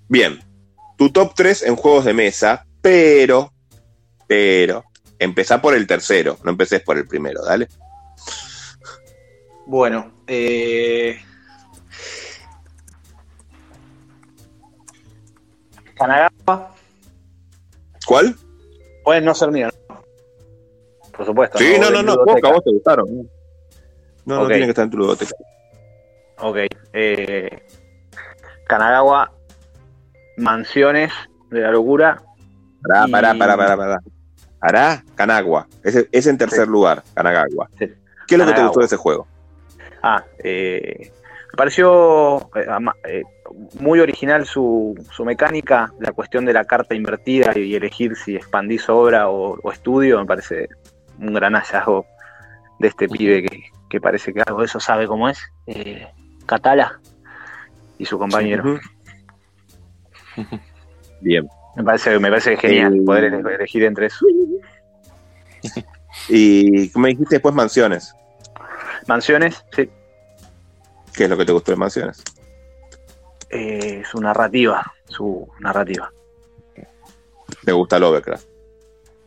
Bien, 0.08 0.38
tu 0.98 1.10
top 1.10 1.32
3 1.34 1.62
en 1.62 1.76
juegos 1.76 2.04
de 2.04 2.12
mesa, 2.14 2.66
pero, 2.82 3.52
pero, 4.26 4.84
empezá 5.18 5.62
por 5.62 5.74
el 5.74 5.86
tercero, 5.86 6.36
no 6.44 6.50
empecés 6.50 6.82
por 6.82 6.98
el 6.98 7.06
primero, 7.06 7.42
dale. 7.44 7.68
Bueno, 9.66 10.12
eh... 10.26 11.20
Kanagawa 15.98 16.74
¿Cuál? 18.06 18.34
pueden 19.04 19.24
no 19.24 19.34
ser 19.34 19.50
mío, 19.50 19.68
¿no? 19.88 20.02
Por 21.16 21.26
supuesto. 21.26 21.58
Sí, 21.58 21.76
no, 21.80 21.90
no, 21.90 22.02
no, 22.02 22.14
juegos 22.14 22.26
que 22.26 22.30
a 22.30 22.34
Ludoteca. 22.34 22.52
vos 22.52 22.64
te 22.64 22.70
gustaron. 22.72 23.06
No, 24.24 24.40
no 24.42 24.46
tiene 24.46 24.64
que 24.64 24.70
estar 24.70 24.84
en 24.84 24.90
tu 24.90 24.98
ludoteca. 24.98 25.34
Ok. 26.40 26.56
Eh... 26.92 27.66
Kanagawa, 28.66 29.32
Mansiones 30.36 31.10
de 31.50 31.60
la 31.60 31.70
Locura. 31.72 32.22
Pará, 32.82 33.04
Y- 33.08 33.10
pará, 33.10 33.34
pará, 33.34 33.56
pará, 33.56 33.76
pará. 33.76 33.98
Pará, 34.60 35.04
Kanagua. 35.14 35.66
Ese 35.82 36.08
es 36.12 36.26
en 36.26 36.36
tercer 36.38 36.66
Sí. 36.66 36.70
lugar, 36.70 37.02
Kanagawa. 37.14 37.68
Sí. 37.78 37.86
¿Qué 38.26 38.34
es 38.34 38.38
lo 38.38 38.44
que 38.44 38.50
te 38.52 38.56
Kanagawa. 38.56 38.66
gustó 38.68 38.80
de 38.80 38.86
ese 38.86 38.96
juego? 38.96 39.26
Ah, 40.02 40.22
eh, 40.44 41.10
me 41.52 41.56
pareció 41.56 42.38
eh, 42.54 42.66
eh, 43.04 43.22
muy 43.80 44.00
original 44.00 44.46
su, 44.46 44.94
su 45.12 45.24
mecánica, 45.24 45.92
la 46.00 46.12
cuestión 46.12 46.44
de 46.44 46.52
la 46.52 46.64
carta 46.64 46.94
invertida 46.94 47.52
y 47.58 47.74
elegir 47.74 48.16
si 48.16 48.36
expandís 48.36 48.88
obra 48.88 49.28
o, 49.28 49.58
o 49.62 49.72
estudio, 49.72 50.18
me 50.18 50.26
parece 50.26 50.68
un 51.18 51.34
gran 51.34 51.54
hallazgo 51.54 52.06
de 52.78 52.88
este 52.88 53.08
pibe 53.08 53.42
que, 53.42 53.64
que 53.90 54.00
parece 54.00 54.32
que 54.32 54.42
algo 54.42 54.60
de 54.60 54.66
eso 54.66 54.78
sabe 54.80 55.06
cómo 55.06 55.28
es, 55.28 55.38
eh, 55.66 56.06
Catala 56.46 57.00
y 57.98 58.04
su 58.04 58.18
compañero. 58.18 58.78
Bien. 61.20 61.48
Me 61.76 61.84
parece, 61.84 62.18
me 62.18 62.28
parece 62.28 62.56
genial 62.56 62.94
Eh, 62.96 63.02
poder 63.04 63.24
ele- 63.24 63.54
elegir 63.54 63.84
entre 63.84 64.06
eso. 64.06 64.24
Y 66.28 66.90
me 66.96 67.08
dijiste 67.10 67.36
después 67.36 67.54
Mansiones. 67.54 68.14
Mansiones, 69.06 69.64
sí, 69.74 69.88
¿Qué 71.14 71.24
es 71.24 71.30
lo 71.30 71.36
que 71.36 71.44
te 71.44 71.52
gustó 71.52 71.72
de 71.72 71.76
Mansiones? 71.76 72.22
Eh, 73.50 74.02
su 74.10 74.20
narrativa, 74.20 74.94
su 75.06 75.48
narrativa. 75.60 76.12
Me 77.64 77.72
gusta 77.72 77.98
Lovecraft. 77.98 78.46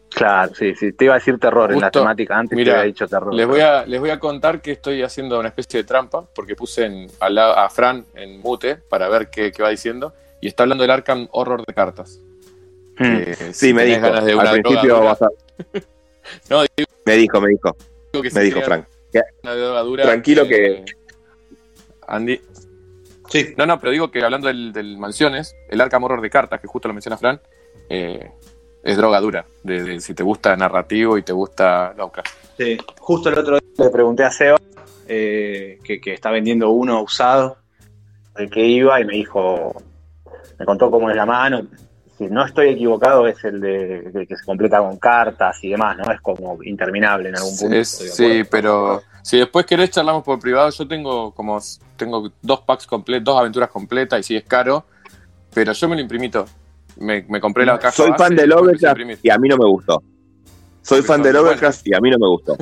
Claro, 0.10 0.54
sí, 0.54 0.76
sí. 0.76 0.92
Te 0.94 1.06
iba 1.06 1.14
a 1.16 1.18
decir 1.20 1.40
terror 1.40 1.72
en 1.72 1.80
la 1.80 1.90
temática 1.90 2.38
antes, 2.38 2.56
mira, 2.56 2.74
te 2.74 2.80
había 2.80 2.88
dicho 2.88 3.08
terror. 3.08 3.34
Les 3.34 3.48
voy, 3.48 3.62
a, 3.62 3.86
les 3.86 4.00
voy 4.00 4.10
a 4.10 4.20
contar 4.20 4.62
que 4.62 4.72
estoy 4.74 5.02
haciendo 5.04 5.40
una 5.40 5.48
especie 5.48 5.80
de 5.82 5.84
trampa, 5.86 6.26
porque 6.36 6.56
puse 6.56 6.86
en- 6.86 7.08
al 7.22 7.36
lado- 7.36 7.58
a 7.58 7.70
Fran 7.70 8.06
en 8.14 8.40
mute 8.42 8.76
para 8.76 9.08
ver 9.10 9.30
qué, 9.30 9.52
qué 9.52 9.64
va 9.64 9.70
diciendo, 9.70 10.14
y 10.42 10.48
está 10.48 10.64
hablando 10.64 10.82
del 10.84 10.92
Arkham 10.92 11.28
Horror 11.32 11.66
de 11.66 11.74
cartas. 11.74 12.20
Mm. 13.00 13.04
Eh, 13.06 13.36
Sí, 13.54 13.54
si 13.68 13.74
me 13.74 13.86
dijo. 13.86 14.02
ganas 14.02 14.26
de 14.26 14.34
Al 14.34 14.52
principio 14.62 14.82
droga 14.96 15.06
vas 15.06 15.22
a- 15.22 15.30
No, 16.50 16.62
digo 16.62 16.90
Me 17.06 17.14
dijo, 17.16 17.42
me 17.42 17.50
dijo. 17.50 17.76
si 18.14 18.36
Me 18.36 18.42
dijo 18.42 18.62
Frank. 18.62 18.86
una 19.44 19.56
droga 19.56 19.80
dura, 19.82 20.04
Tranquilo 20.04 20.44
eh, 20.44 20.48
que- 20.50 20.86
Andy. 22.08 22.42
Sí. 23.32 23.54
No, 23.58 23.66
no, 23.66 23.80
pero 23.80 23.92
digo 23.92 24.12
que 24.12 24.24
hablando 24.24 24.48
del, 24.48 24.74
del 24.74 24.98
Mansiones, 24.98 25.56
el 25.70 25.80
Arkham 25.80 26.04
Horror 26.04 26.22
de 26.22 26.30
cartas, 26.30 26.60
que 26.60 26.68
justo 26.68 26.90
lo 26.90 26.94
menciona 26.94 27.18
Fran, 27.18 27.40
eh, 27.90 28.30
es 28.84 28.98
droga 28.98 29.22
dura. 29.22 29.46
De, 29.64 29.84
de 29.84 30.00
si 30.02 30.14
te 30.14 30.22
gusta 30.22 30.56
narrativo 30.56 31.18
y 31.18 31.24
te 31.24 31.32
gusta 31.32 31.94
Lovecraft. 31.98 32.30
Sí, 32.58 32.78
justo 33.00 33.30
el 33.30 33.40
otro 33.40 33.58
día 33.58 33.86
le 33.86 33.90
pregunté 33.90 34.26
a 34.26 34.32
Seba 34.32 34.58
eh, 35.08 35.80
que, 35.84 36.02
que 36.02 36.14
está 36.14 36.30
vendiendo 36.30 36.70
uno 36.72 37.02
usado, 37.02 37.58
el 38.36 38.50
que 38.50 38.66
iba, 38.66 39.00
y 39.00 39.06
me 39.06 39.14
dijo 39.14 39.74
me 40.60 40.66
contó 40.66 40.92
cómo 40.92 41.10
es 41.10 41.16
la 41.16 41.26
mano. 41.26 41.66
Si 42.22 42.28
no 42.28 42.46
estoy 42.46 42.70
equivocado, 42.70 43.26
es 43.26 43.44
el 43.44 43.60
de, 43.60 44.28
que 44.30 44.38
se 44.38 44.46
completa 44.46 44.78
con 44.78 44.98
cartas 44.98 45.58
y 45.64 45.72
demás, 45.72 45.98
¿no? 45.98 46.12
Es 46.12 46.22
como 46.22 46.62
interminable 46.62 47.30
en 47.30 47.36
algún 47.36 47.58
punto. 47.58 47.84
sí, 47.84 48.44
pero 48.48 49.02
si 49.24 49.40
después 49.40 49.66
querés 49.66 49.90
charlamos 49.90 50.24
por 50.24 50.40
privado, 50.40 50.70
yo 50.70 50.88
tengo 50.88 51.32
como 51.32 51.58
tengo 51.98 52.32
dos 52.40 52.60
packs 52.62 52.86
completos, 52.86 53.26
dos 53.26 53.40
aventuras 53.40 53.72
completas 53.72 54.20
y 54.20 54.24
si 54.24 54.36
es 54.36 54.44
caro, 54.44 54.86
pero 55.52 55.74
yo 55.74 55.90
me 55.90 55.96
lo 55.96 56.02
imprimí 56.02 56.30
todo. 56.30 56.46
Me, 56.98 57.26
compré 57.42 57.66
la 57.66 57.80
caja. 57.80 57.96
Soy 57.96 58.12
fan 58.16 58.36
de 58.36 58.46
Lovecraft 58.46 59.00
y 59.24 59.32
a 59.32 59.40
mí 59.40 59.50
no 59.50 59.58
me 59.58 59.66
gustó. 59.66 60.04
Soy 60.84 61.02
fan 61.02 61.24
de 61.24 61.34
Lovecraft 61.34 61.88
y 61.88 61.96
a 61.96 62.00
mí 62.02 62.12
no 62.12 62.20
me 62.20 62.28
gustó. 62.28 62.56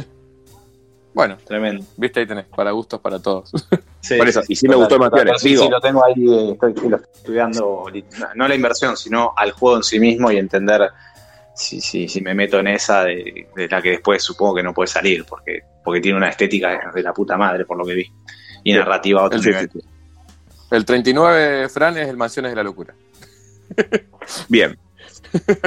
Bueno, 1.13 1.35
tremendo. 1.45 1.85
Viste, 1.97 2.21
ahí 2.21 2.25
tenés, 2.25 2.45
para 2.45 2.71
gustos 2.71 3.01
para 3.01 3.19
todos. 3.19 3.51
Sí, 4.01 4.17
Por 4.17 4.29
eso, 4.29 4.41
y 4.47 4.55
sí 4.55 4.67
me 4.67 4.75
gustó 4.75 4.97
más 4.97 5.11
Sí, 5.37 5.57
sí, 5.57 5.67
lo 5.69 5.79
tengo 5.81 6.03
ahí, 6.05 6.51
estoy, 6.51 6.73
estudiando, 7.15 7.85
no 8.35 8.47
la 8.47 8.55
inversión, 8.55 8.95
sino 8.95 9.33
al 9.35 9.51
juego 9.51 9.77
en 9.77 9.83
sí 9.83 9.99
mismo 9.99 10.31
y 10.31 10.37
entender 10.37 10.89
si, 11.53 11.81
si, 11.81 12.07
si 12.07 12.21
me 12.21 12.33
meto 12.33 12.59
en 12.59 12.67
esa 12.67 13.03
de, 13.03 13.47
la 13.69 13.81
que 13.81 13.89
después 13.91 14.23
supongo 14.23 14.55
que 14.55 14.63
no 14.63 14.73
puede 14.73 14.87
salir, 14.87 15.25
porque, 15.25 15.59
porque 15.83 15.99
tiene 15.99 16.17
una 16.17 16.29
estética 16.29 16.91
de 16.93 17.03
la 17.03 17.13
puta 17.13 17.37
madre, 17.37 17.65
por 17.65 17.77
lo 17.77 17.85
que 17.85 17.93
vi. 17.95 18.05
Y 18.63 18.73
narrativa 18.73 19.23
otro 19.23 19.39
el, 19.39 19.69
el 20.71 20.85
39, 20.85 21.69
Fran, 21.69 21.97
es 21.97 22.07
el 22.07 22.15
Mansiones 22.17 22.51
de 22.51 22.55
la 22.55 22.63
Locura. 22.63 22.93
Bien. 24.47 24.77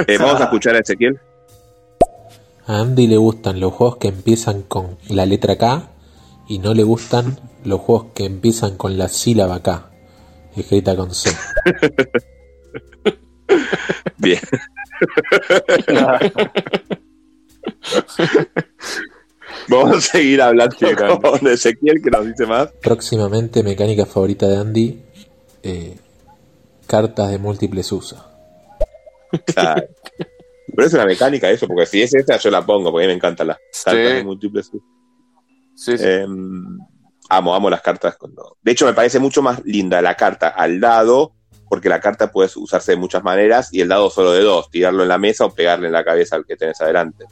Eh, 0.07 0.17
vamos 0.17 0.41
a 0.41 0.43
escuchar 0.43 0.75
a 0.75 0.79
Ezequiel. 0.79 1.17
A 2.67 2.81
Andy 2.81 3.07
le 3.07 3.15
gustan 3.15 3.61
los 3.61 3.71
juegos 3.71 3.95
que 3.95 4.09
empiezan 4.09 4.63
con 4.63 4.97
la 5.07 5.25
letra 5.25 5.57
K 5.57 5.92
y 6.47 6.59
no 6.59 6.73
le 6.73 6.83
gustan 6.83 7.39
los 7.63 7.79
juegos 7.79 8.07
que 8.13 8.25
empiezan 8.25 8.77
con 8.77 8.97
la 8.97 9.07
sílaba 9.07 9.61
K, 9.61 9.91
escrita 10.55 10.95
con 10.95 11.13
C. 11.13 11.31
Bien. 14.17 14.39
Vamos 19.69 19.97
a 19.97 20.01
seguir 20.01 20.41
hablando 20.41 20.75
con 21.21 21.47
Ezequiel 21.47 22.01
que 22.01 22.09
nos 22.09 22.25
dice 22.25 22.45
más. 22.45 22.69
Próximamente, 22.81 23.63
mecánica 23.63 24.05
favorita 24.05 24.47
de 24.47 24.57
Andy, 24.57 25.01
eh, 25.63 25.97
cartas 26.87 27.31
de 27.31 27.37
múltiples 27.37 27.91
usos. 27.91 28.19
Claro. 29.45 29.83
Pero 30.75 30.87
es 30.87 30.93
una 30.93 31.05
mecánica 31.05 31.51
eso, 31.51 31.67
porque 31.67 31.85
si 31.85 32.01
es 32.01 32.15
esta 32.15 32.37
yo 32.37 32.49
la 32.49 32.65
pongo, 32.65 32.91
porque 32.91 33.05
a 33.05 33.07
mí 33.07 33.11
me 33.11 33.17
encantan 33.17 33.47
las 33.47 33.57
cartas 33.83 34.13
de 34.13 34.23
múltiples 34.23 34.71
sí, 35.75 35.95
em, 35.99 36.77
amo, 37.29 37.55
amo 37.55 37.69
las 37.69 37.81
cartas. 37.81 38.17
Cuando... 38.17 38.57
De 38.61 38.71
hecho, 38.71 38.85
me 38.85 38.93
parece 38.93 39.19
mucho 39.19 39.41
más 39.41 39.63
linda 39.65 40.01
la 40.01 40.15
carta 40.15 40.49
al 40.49 40.79
dado, 40.79 41.33
porque 41.69 41.89
la 41.89 41.99
carta 41.99 42.31
puede 42.31 42.49
usarse 42.55 42.91
de 42.93 42.97
muchas 42.97 43.23
maneras 43.23 43.73
y 43.73 43.81
el 43.81 43.87
dado 43.87 44.09
solo 44.09 44.31
de 44.31 44.41
dos, 44.41 44.69
tirarlo 44.69 45.03
en 45.03 45.09
la 45.09 45.17
mesa 45.17 45.45
o 45.45 45.53
pegarle 45.53 45.87
en 45.87 45.93
la 45.93 46.03
cabeza 46.03 46.35
al 46.35 46.45
que 46.45 46.55
tenés 46.55 46.79
adelante. 46.81 47.25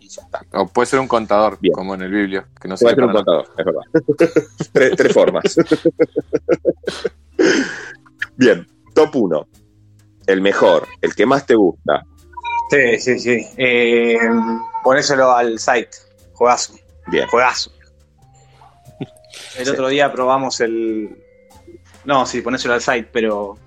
Y 0.00 0.08
ya 0.08 0.22
está. 0.22 0.42
O 0.52 0.66
puede 0.68 0.86
ser 0.86 1.00
un 1.00 1.08
contador, 1.08 1.58
como 1.72 1.94
en 1.94 2.02
el 2.02 2.10
biblio. 2.10 2.46
Que 2.60 2.68
no 2.68 2.76
puede 2.76 2.94
ser 2.94 3.04
un 3.04 3.12
contador, 3.12 3.48
es 3.56 3.64
verdad. 3.64 3.82
tres, 4.72 4.92
tres 4.96 5.12
formas. 5.12 5.56
Bien, 8.36 8.66
top 8.94 9.16
1. 9.16 9.48
El 10.26 10.40
mejor, 10.40 10.86
el 11.00 11.14
que 11.14 11.26
más 11.26 11.46
te 11.46 11.54
gusta, 11.54 12.02
Sí, 12.68 12.98
sí, 12.98 13.18
sí. 13.18 13.46
Eh, 13.56 14.18
ponéselo 14.82 15.30
al 15.32 15.58
site. 15.58 15.90
Juegazo. 16.32 16.74
Bien. 17.06 17.26
Juegazo. 17.28 17.70
El 19.58 19.68
otro 19.68 19.88
día 19.88 20.12
probamos 20.12 20.60
el. 20.60 21.16
No, 22.04 22.26
sí, 22.26 22.40
ponéselo 22.40 22.74
al 22.74 22.80
site, 22.80 23.08
pero 23.12 23.58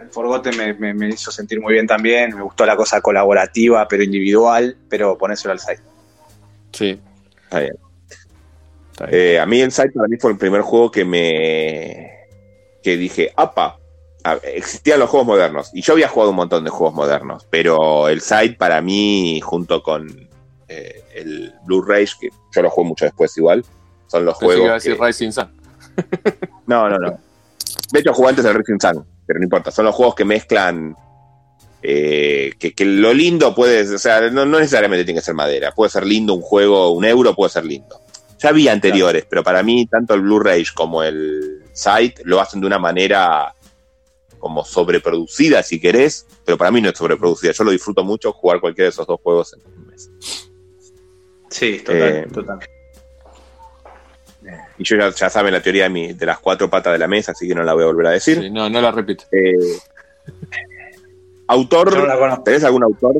el 0.00 0.10
Forgotten 0.10 0.78
me, 0.78 1.08
hizo 1.08 1.30
sentir 1.30 1.60
muy 1.60 1.72
bien 1.74 1.86
también. 1.86 2.34
Me 2.34 2.42
gustó 2.42 2.66
la 2.66 2.76
cosa 2.76 3.00
colaborativa, 3.00 3.86
pero 3.88 4.02
individual, 4.02 4.76
pero 4.88 5.16
ponéselo 5.16 5.52
al 5.52 5.60
site. 5.60 5.82
Sí. 6.72 7.00
Está 7.44 7.60
bien. 7.60 7.74
Eh, 9.10 9.38
a 9.38 9.46
mí 9.46 9.60
el 9.60 9.70
site 9.70 9.92
para 9.92 10.08
mí 10.08 10.16
fue 10.18 10.32
el 10.32 10.38
primer 10.38 10.62
juego 10.62 10.90
que 10.90 11.04
me. 11.04 12.26
que 12.82 12.96
dije, 12.96 13.32
apa, 13.36 13.78
existían 14.42 14.98
los 14.98 15.08
juegos 15.08 15.26
modernos 15.26 15.70
y 15.72 15.82
yo 15.82 15.92
había 15.94 16.08
jugado 16.08 16.30
un 16.30 16.36
montón 16.36 16.64
de 16.64 16.70
juegos 16.70 16.94
modernos, 16.94 17.46
pero 17.48 18.08
el 18.08 18.20
site 18.20 18.56
para 18.56 18.80
mí, 18.80 19.40
junto 19.40 19.82
con 19.82 20.27
eh, 20.68 21.02
el 21.14 21.54
Blu-ray, 21.64 22.06
que 22.20 22.30
yo 22.54 22.62
lo 22.62 22.70
juego 22.70 22.88
mucho 22.88 23.04
después 23.04 23.36
igual, 23.36 23.64
son 24.06 24.24
los 24.24 24.36
juegos. 24.36 24.66
Que 24.66 24.90
decir 24.90 24.98
Rising 25.00 25.32
Sun. 25.32 25.48
no, 26.66 26.88
no, 26.88 26.98
no. 26.98 27.18
De 27.90 28.00
hecho, 28.00 28.12
jugué 28.12 28.30
antes 28.30 28.44
del 28.44 28.54
Rising 28.54 28.78
Sun, 28.80 29.06
pero 29.26 29.38
no 29.38 29.44
importa. 29.44 29.70
Son 29.70 29.84
los 29.84 29.94
juegos 29.94 30.14
que 30.14 30.24
mezclan. 30.24 30.96
Eh, 31.82 32.52
que, 32.58 32.84
lo 32.84 33.14
lindo 33.14 33.54
puede. 33.54 33.94
O 33.94 33.98
sea, 33.98 34.30
no, 34.30 34.44
necesariamente 34.44 35.04
tiene 35.04 35.20
que 35.20 35.24
ser 35.24 35.34
madera. 35.34 35.72
Puede 35.72 35.90
ser 35.90 36.06
lindo 36.06 36.34
un 36.34 36.42
juego, 36.42 36.90
un 36.90 37.04
euro 37.04 37.34
puede 37.34 37.50
ser 37.50 37.64
lindo. 37.64 38.00
Ya 38.38 38.50
había 38.50 38.72
anteriores, 38.72 39.26
pero 39.28 39.42
para 39.42 39.62
mí, 39.62 39.86
tanto 39.86 40.14
el 40.14 40.20
Blu-ray 40.20 40.64
como 40.74 41.02
el 41.02 41.64
site 41.72 42.22
lo 42.24 42.40
hacen 42.40 42.60
de 42.60 42.66
una 42.66 42.78
manera 42.78 43.54
como 44.38 44.64
sobreproducida 44.64 45.62
si 45.64 45.80
querés, 45.80 46.26
pero 46.44 46.56
para 46.56 46.70
mí 46.70 46.80
no 46.80 46.90
es 46.90 46.98
sobreproducida. 46.98 47.52
Yo 47.52 47.64
lo 47.64 47.72
disfruto 47.72 48.04
mucho 48.04 48.32
jugar 48.32 48.60
cualquiera 48.60 48.86
de 48.86 48.90
esos 48.90 49.06
dos 49.06 49.20
juegos 49.20 49.54
en 49.54 49.72
un 49.72 49.86
mes. 49.86 50.10
Sí, 51.50 51.78
total, 51.80 52.02
eh, 52.02 52.26
total. 52.32 52.58
Y 54.78 54.84
yo 54.84 54.96
ya, 54.96 55.30
saben 55.30 55.52
la 55.52 55.62
teoría 55.62 55.88
de, 55.88 56.14
de, 56.14 56.26
las 56.26 56.38
cuatro 56.38 56.70
patas 56.70 56.92
de 56.92 56.98
la 56.98 57.08
mesa, 57.08 57.32
así 57.32 57.48
que 57.48 57.54
no 57.54 57.62
la 57.62 57.74
voy 57.74 57.82
a 57.82 57.86
volver 57.86 58.06
a 58.06 58.10
decir. 58.10 58.50
no, 58.50 58.70
no 58.70 58.80
la 58.80 58.92
repito. 58.92 59.24
Eh, 59.32 59.78
¿Autor? 61.48 62.42
¿Tenés 62.44 62.64
algún 62.64 62.84
autor? 62.84 63.16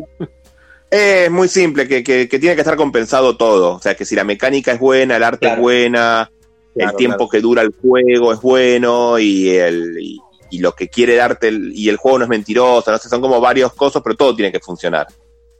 es 0.90 1.30
muy 1.30 1.48
simple, 1.48 1.88
que, 1.88 2.02
tiene 2.02 2.54
que 2.54 2.60
estar 2.60 2.76
compensado 2.76 3.36
todo. 3.36 3.74
O 3.74 3.80
sea, 3.80 3.94
que 3.94 4.04
si 4.04 4.14
la 4.14 4.24
mecánica 4.24 4.72
es 4.72 4.78
buena, 4.78 5.16
el 5.16 5.24
arte 5.24 5.48
es 5.52 5.58
buena, 5.58 6.30
el 6.76 6.94
tiempo 6.94 7.28
que 7.28 7.40
dura 7.40 7.62
el 7.62 7.74
juego 7.74 8.32
es 8.32 8.40
bueno 8.40 9.18
y 9.18 9.50
el, 9.50 9.98
y 10.50 10.58
lo 10.58 10.72
que 10.72 10.88
quiere 10.88 11.16
darte 11.16 11.50
y 11.50 11.88
el 11.88 11.96
juego 11.96 12.18
no 12.18 12.24
es 12.24 12.30
mentiroso, 12.30 12.90
no 12.90 12.98
sé, 12.98 13.08
son 13.08 13.20
como 13.20 13.40
varios 13.40 13.72
cosas, 13.74 14.02
pero 14.02 14.16
todo 14.16 14.36
tiene 14.36 14.52
que 14.52 14.60
funcionar. 14.60 15.06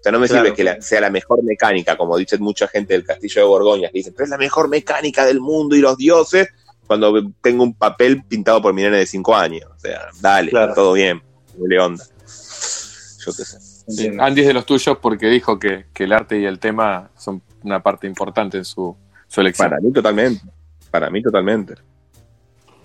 Sea, 0.09 0.13
no 0.13 0.21
me 0.21 0.29
sirve 0.29 0.55
que 0.55 0.81
sea 0.81 1.03
la 1.03 1.11
mejor 1.11 1.43
mecánica, 1.45 1.97
como 1.97 2.17
dice 2.17 2.39
mucha 2.39 2.67
gente 2.67 2.95
del 2.95 3.05
castillo 3.05 3.43
de 3.43 3.47
Borgoña, 3.47 3.89
que 3.89 3.99
dicen, 3.99 4.15
pero 4.17 4.25
es 4.25 4.31
la 4.31 4.39
mejor 4.39 4.69
mecánica 4.69 5.27
del 5.27 5.39
mundo 5.39 5.77
y 5.77 5.81
los 5.81 5.99
dioses, 5.99 6.49
cuando 6.87 7.13
tengo 7.43 7.63
un 7.63 7.75
papel 7.75 8.23
pintado 8.25 8.63
por 8.63 8.73
mi 8.73 8.83
nene 8.83 8.97
de 8.97 9.07
5 9.07 9.37
años. 9.37 9.71
O 9.77 9.79
sea, 9.79 10.09
dale, 10.21 10.51
todo 10.75 10.95
bien, 10.95 11.21
huele 11.57 11.79
onda. 11.79 12.05
Yo 12.05 13.33
qué 13.37 13.45
sé. 13.45 14.17
Andy 14.19 14.41
es 14.41 14.47
de 14.47 14.55
los 14.55 14.65
tuyos 14.65 14.97
porque 14.97 15.27
dijo 15.27 15.59
que, 15.59 15.85
el 15.95 16.13
arte 16.13 16.39
y 16.39 16.47
el 16.47 16.59
tema 16.59 17.11
son 17.15 17.43
una 17.63 17.83
parte 17.83 18.07
importante 18.07 18.57
en 18.57 18.65
su, 18.65 18.97
su 19.27 19.41
elección. 19.43 19.69
Para 19.69 19.81
mí 19.83 19.93
totalmente, 19.93 20.43
para 20.91 21.11
mí 21.11 21.23
totalmente. 21.23 21.75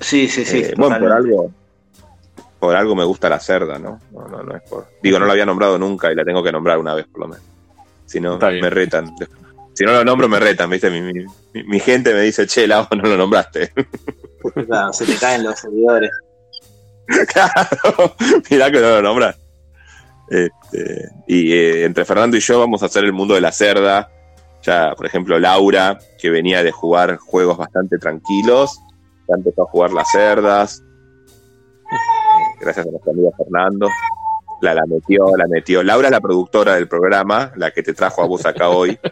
Sí, 0.01 0.27
sí, 0.27 0.43
sí. 0.43 0.57
Eh, 0.57 0.73
bueno, 0.75 0.99
por 0.99 1.11
algo, 1.13 1.51
por 2.63 2.77
algo 2.77 2.95
me 2.95 3.03
gusta 3.03 3.27
la 3.27 3.41
cerda, 3.41 3.77
¿no? 3.77 3.99
No, 4.13 4.25
no, 4.25 4.41
no 4.41 4.55
es 4.55 4.61
por... 4.61 4.87
Digo, 5.01 5.19
no 5.19 5.25
la 5.25 5.33
había 5.33 5.45
nombrado 5.45 5.77
nunca 5.77 6.09
y 6.09 6.15
la 6.15 6.23
tengo 6.23 6.41
que 6.41 6.49
nombrar 6.49 6.77
una 6.77 6.93
vez 6.93 7.05
por 7.07 7.19
lo 7.19 7.27
menos. 7.27 7.43
Si 8.05 8.21
no, 8.21 8.37
me 8.37 8.69
retan. 8.69 9.13
Si 9.73 9.83
no 9.83 9.91
lo 9.91 10.05
nombro, 10.05 10.29
me 10.29 10.39
retan, 10.39 10.69
¿viste? 10.69 10.89
Mi, 10.89 11.25
mi, 11.61 11.79
gente 11.81 12.13
me 12.13 12.21
dice, 12.21 12.47
che, 12.47 12.65
la 12.65 12.87
no 12.89 13.03
lo 13.03 13.17
nombraste. 13.17 13.73
Claro, 14.65 14.91
se 14.91 15.05
te 15.05 15.15
caen 15.15 15.43
los 15.43 15.57
seguidores. 15.57 16.11
claro, 17.33 18.15
mirá 18.49 18.71
que 18.71 18.79
no 18.79 18.89
lo 18.89 19.01
nombras. 19.01 19.37
Este, 20.29 21.09
y 21.27 21.53
eh, 21.53 21.85
entre 21.85 22.03
Fernando 22.03 22.35
y 22.35 22.41
yo 22.41 22.59
vamos 22.59 22.83
a 22.83 22.87
hacer 22.87 23.03
el 23.03 23.13
mundo 23.13 23.35
de 23.35 23.41
la 23.41 23.51
cerda. 23.51 24.09
Ya, 24.63 24.93
por 24.95 25.05
ejemplo, 25.05 25.39
Laura, 25.39 25.97
que 26.17 26.29
venía 26.29 26.61
de 26.61 26.71
jugar 26.71 27.17
juegos 27.17 27.57
bastante 27.57 27.97
tranquilos, 27.97 28.79
ya 29.29 29.35
empezó 29.37 29.63
a 29.63 29.65
jugar 29.65 29.91
las 29.91 30.11
cerdas 30.11 30.83
gracias 32.63 32.87
a 32.87 32.89
nuestro 32.89 33.11
amigo 33.11 33.33
Fernando. 33.37 33.87
La, 34.61 34.73
la 34.73 34.85
metió, 34.85 35.35
la 35.35 35.47
metió. 35.47 35.83
Laura 35.83 36.09
la 36.09 36.21
productora 36.21 36.75
del 36.75 36.87
programa, 36.87 37.51
la 37.57 37.71
que 37.71 37.83
te 37.83 37.93
trajo 37.93 38.23
a 38.23 38.27
vos 38.27 38.45
acá 38.45 38.69
hoy. 38.69 38.97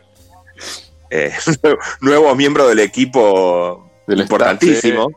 Eh, 1.13 1.33
nuevo 1.99 2.33
miembro 2.35 2.69
del 2.69 2.79
equipo 2.79 3.91
importantísimo. 4.07 5.11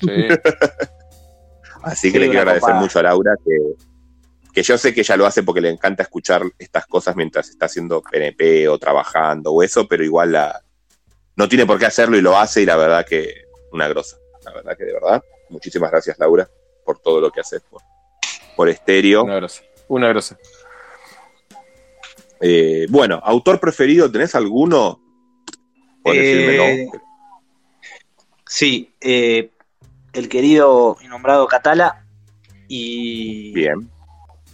Así 1.82 2.10
que 2.10 2.18
le 2.18 2.28
quiero 2.28 2.40
agradecer 2.40 2.72
mucho 2.76 3.00
a 3.00 3.02
Laura, 3.02 3.34
que, 3.44 3.74
que 4.54 4.62
yo 4.62 4.78
sé 4.78 4.94
que 4.94 5.02
ella 5.02 5.18
lo 5.18 5.26
hace 5.26 5.42
porque 5.42 5.60
le 5.60 5.68
encanta 5.68 6.04
escuchar 6.04 6.40
estas 6.58 6.86
cosas 6.86 7.16
mientras 7.16 7.50
está 7.50 7.66
haciendo 7.66 8.00
PNP 8.00 8.66
o 8.68 8.78
trabajando 8.78 9.52
o 9.52 9.62
eso, 9.62 9.86
pero 9.86 10.02
igual 10.02 10.32
la, 10.32 10.62
no 11.36 11.50
tiene 11.50 11.66
por 11.66 11.78
qué 11.78 11.84
hacerlo 11.84 12.16
y 12.16 12.22
lo 12.22 12.38
hace 12.38 12.62
y 12.62 12.64
la 12.64 12.76
verdad 12.76 13.04
que 13.04 13.44
una 13.72 13.88
grosa. 13.88 14.16
La 14.42 14.54
verdad 14.54 14.74
que 14.74 14.84
de 14.86 14.94
verdad. 14.94 15.22
Muchísimas 15.50 15.90
gracias, 15.90 16.18
Laura 16.18 16.48
por 16.86 16.98
todo 17.00 17.20
lo 17.20 17.30
que 17.30 17.40
haces 17.40 17.62
por, 18.56 18.68
estéreo. 18.68 19.24
Una 19.24 19.34
grosa. 19.36 19.62
Una 19.88 20.08
grosa. 20.08 20.38
Eh, 22.40 22.86
bueno, 22.88 23.20
autor 23.22 23.60
preferido, 23.60 24.10
¿tenés 24.10 24.34
alguno? 24.34 25.00
Eh, 26.04 26.86
sí, 28.46 28.94
eh, 29.00 29.50
el 30.12 30.28
querido 30.28 30.96
y 31.02 31.08
nombrado 31.08 31.46
Catala, 31.46 32.04
Y. 32.68 33.52
Bien. 33.52 33.90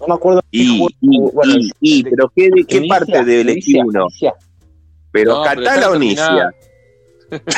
No 0.00 0.06
me 0.08 0.14
acuerdo. 0.14 0.40
qué 0.42 0.58
Y, 0.58 0.78
juego- 0.78 0.88
y, 1.00 1.18
bueno, 1.32 1.54
y, 1.56 1.70
y, 1.80 2.02
pero 2.04 2.32
¿qué, 2.34 2.50
de 2.50 2.64
qué 2.64 2.76
Inicia, 2.78 2.98
parte 2.98 3.24
de 3.24 3.40
elegir 3.42 3.76
Inicia, 3.76 3.84
uno? 3.84 4.02
Inicia. 4.08 4.34
Pero 5.12 5.32
No, 5.34 5.42
pero 5.42 5.62
Catala 5.62 5.74
déjalo 5.76 5.86
o 5.86 5.90
terminar. 5.92 6.54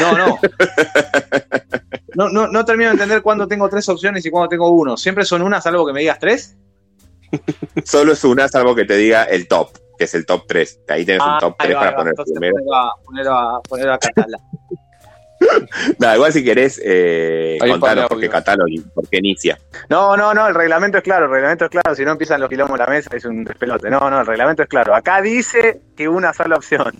No, 0.00 0.18
no. 0.18 0.38
No, 2.14 2.28
no, 2.28 2.48
no 2.48 2.64
termino 2.64 2.90
de 2.90 2.94
entender 2.94 3.22
cuándo 3.22 3.46
tengo 3.48 3.68
tres 3.68 3.88
opciones 3.88 4.24
y 4.24 4.30
cuándo 4.30 4.48
tengo 4.48 4.70
uno. 4.70 4.96
Siempre 4.96 5.24
son 5.24 5.42
una, 5.42 5.60
salvo 5.60 5.86
que 5.86 5.92
me 5.92 6.00
digas 6.00 6.18
tres. 6.18 6.56
Solo 7.84 8.12
es 8.12 8.24
una, 8.24 8.48
salvo 8.48 8.74
que 8.74 8.84
te 8.84 8.96
diga 8.96 9.24
el 9.24 9.48
top, 9.48 9.70
que 9.98 10.04
es 10.04 10.14
el 10.14 10.26
top 10.26 10.44
3. 10.46 10.80
Ahí 10.88 11.04
tienes 11.04 11.22
un 11.22 11.38
top 11.38 11.56
Ah, 11.58 11.64
ahí 11.64 11.68
3 11.68 11.76
va, 11.76 11.80
para 11.80 11.96
poner 11.96 12.14
primero. 12.14 12.54
ponelo 12.56 12.74
a, 12.76 12.92
ponelo 13.04 13.32
a, 13.34 13.62
ponelo 13.62 13.92
a 13.92 13.98
Catala. 13.98 14.38
No, 15.98 16.14
igual 16.14 16.32
si 16.32 16.42
querés, 16.42 16.80
eh, 16.82 17.58
contanos 17.60 17.80
para 17.80 18.08
por 18.08 18.18
qué 18.18 18.26
audio. 18.26 18.30
Catala 18.30 18.64
o 18.64 18.94
por 18.94 19.08
qué 19.10 19.18
Inicia. 19.18 19.58
No, 19.90 20.16
no, 20.16 20.32
no, 20.32 20.46
el 20.46 20.54
reglamento 20.54 20.96
es 20.98 21.04
claro, 21.04 21.26
el 21.26 21.32
reglamento 21.32 21.64
es 21.66 21.70
claro. 21.70 21.94
Si 21.94 22.02
no 22.02 22.12
empiezan 22.12 22.40
los 22.40 22.48
quilombos 22.48 22.78
en 22.78 22.86
la 22.86 22.90
mesa, 22.90 23.10
es 23.14 23.24
un 23.26 23.44
despelote. 23.44 23.90
No, 23.90 24.08
no, 24.08 24.20
el 24.20 24.26
reglamento 24.26 24.62
es 24.62 24.68
claro. 24.68 24.94
Acá 24.94 25.20
dice 25.20 25.82
que 25.96 26.08
una 26.08 26.32
sola 26.32 26.56
opción. 26.56 26.94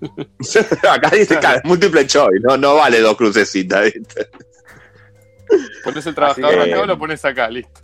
Acá 0.90 1.10
dice 1.10 1.38
claro, 1.38 1.60
múltiple 1.64 2.06
choice, 2.06 2.40
no, 2.42 2.56
no 2.56 2.76
vale 2.76 3.00
dos 3.00 3.16
crucecitas. 3.16 3.84
¿viste? 3.92 4.28
Pones 5.82 6.06
el 6.06 6.14
trabajador 6.14 6.60
acá 6.60 6.80
o 6.82 6.86
lo 6.86 6.98
pones 6.98 7.24
acá, 7.24 7.48
listo. 7.48 7.80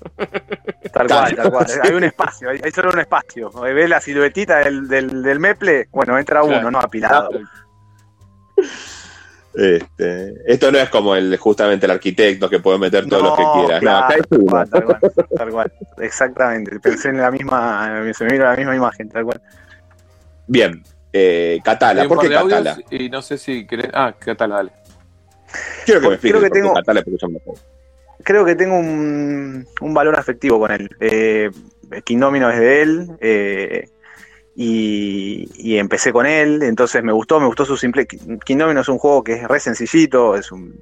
Tal 0.93 1.07
Claro. 1.07 1.09
cual, 1.09 1.37
tal 1.37 1.51
cual. 1.51 1.67
Hay 1.83 1.93
un 1.95 2.05
espacio, 2.05 2.51
hay, 2.51 2.61
hay 2.63 2.71
solo 2.71 2.91
un 2.93 3.01
espacio. 3.01 3.51
¿Ves 3.51 3.89
la 3.89 4.01
siluetita 4.01 4.59
del, 4.59 4.87
del, 4.87 5.23
del 5.23 5.41
meple? 5.41 5.89
Bueno, 5.91 6.19
entra 6.19 6.43
uno, 6.43 6.53
Claro. 6.55 6.71
no 6.71 6.79
apilado. 6.79 7.31
Este, 9.57 10.35
esto 10.47 10.73
no 10.73 10.79
es 10.79 10.89
como 10.89 11.15
el 11.15 11.37
justamente 11.37 11.87
el 11.87 11.93
arquitecto 11.93 12.51
que 12.51 12.59
puede 12.59 12.79
meter 12.79 13.07
todo 13.07 13.23
lo 13.23 13.37
que 13.37 13.45
quiera. 13.67 13.81
No, 13.81 13.99
acá 14.05 14.15
es 14.17 14.29
tal 14.29 14.39
uno. 14.41 14.51
cual, 14.51 14.69
tal 14.71 14.85
cual, 14.85 15.01
tal 15.37 15.51
cual. 15.51 15.73
Exactamente. 15.99 16.81
Pensé 16.81 17.09
en 17.11 17.19
la 17.21 17.31
misma, 17.31 18.03
se 18.13 18.25
me 18.25 18.33
vino 18.33 18.45
la 18.45 18.57
misma 18.57 18.75
imagen, 18.75 19.09
tal 19.09 19.25
cual. 19.25 19.41
Bien, 20.49 20.83
eh, 21.17 21.61
Catala, 21.65 22.09
¿por 22.09 22.19
qué 22.19 22.29
Catala? 22.29 22.77
y 22.91 23.09
no 23.09 23.23
sé 23.23 23.39
si 23.39 23.67
querés. 23.67 23.89
Ah, 23.95 24.15
Catala, 24.19 24.57
dale. 24.57 24.73
Quiero 25.87 26.01
que 26.01 26.09
me 26.09 26.19
Creo 26.19 26.41
que 26.41 26.51
tengo- 26.51 26.75
Catala 26.75 27.03
porque 27.03 27.19
acuerdo. 27.39 27.63
Creo 28.25 28.45
que 28.45 28.55
tengo 28.57 28.77
un, 28.79 29.67
un 29.81 29.95
valor 29.95 30.19
afectivo 30.19 30.59
con 30.59 30.71
él. 30.73 30.89
Eh, 30.99 31.51
es 32.51 32.59
de 32.59 32.83
él. 32.83 33.11
eh, 33.21 33.89
y, 34.57 35.49
y 35.57 35.79
empecé 35.79 36.13
con 36.13 36.27
él, 36.27 36.63
entonces 36.63 37.03
me 37.03 37.13
gustó, 37.13 37.41
me 37.41 37.47
gustó 37.47 37.65
su 37.65 37.77
simple. 37.77 38.07
Kingdomino 38.07 38.81
es 38.81 38.89
un 38.89 38.99
juego 38.99 39.23
que 39.25 39.33
es 39.35 39.49
re 39.49 39.59
sencillito, 39.59 40.37
es 40.37 40.53
un, 40.53 40.79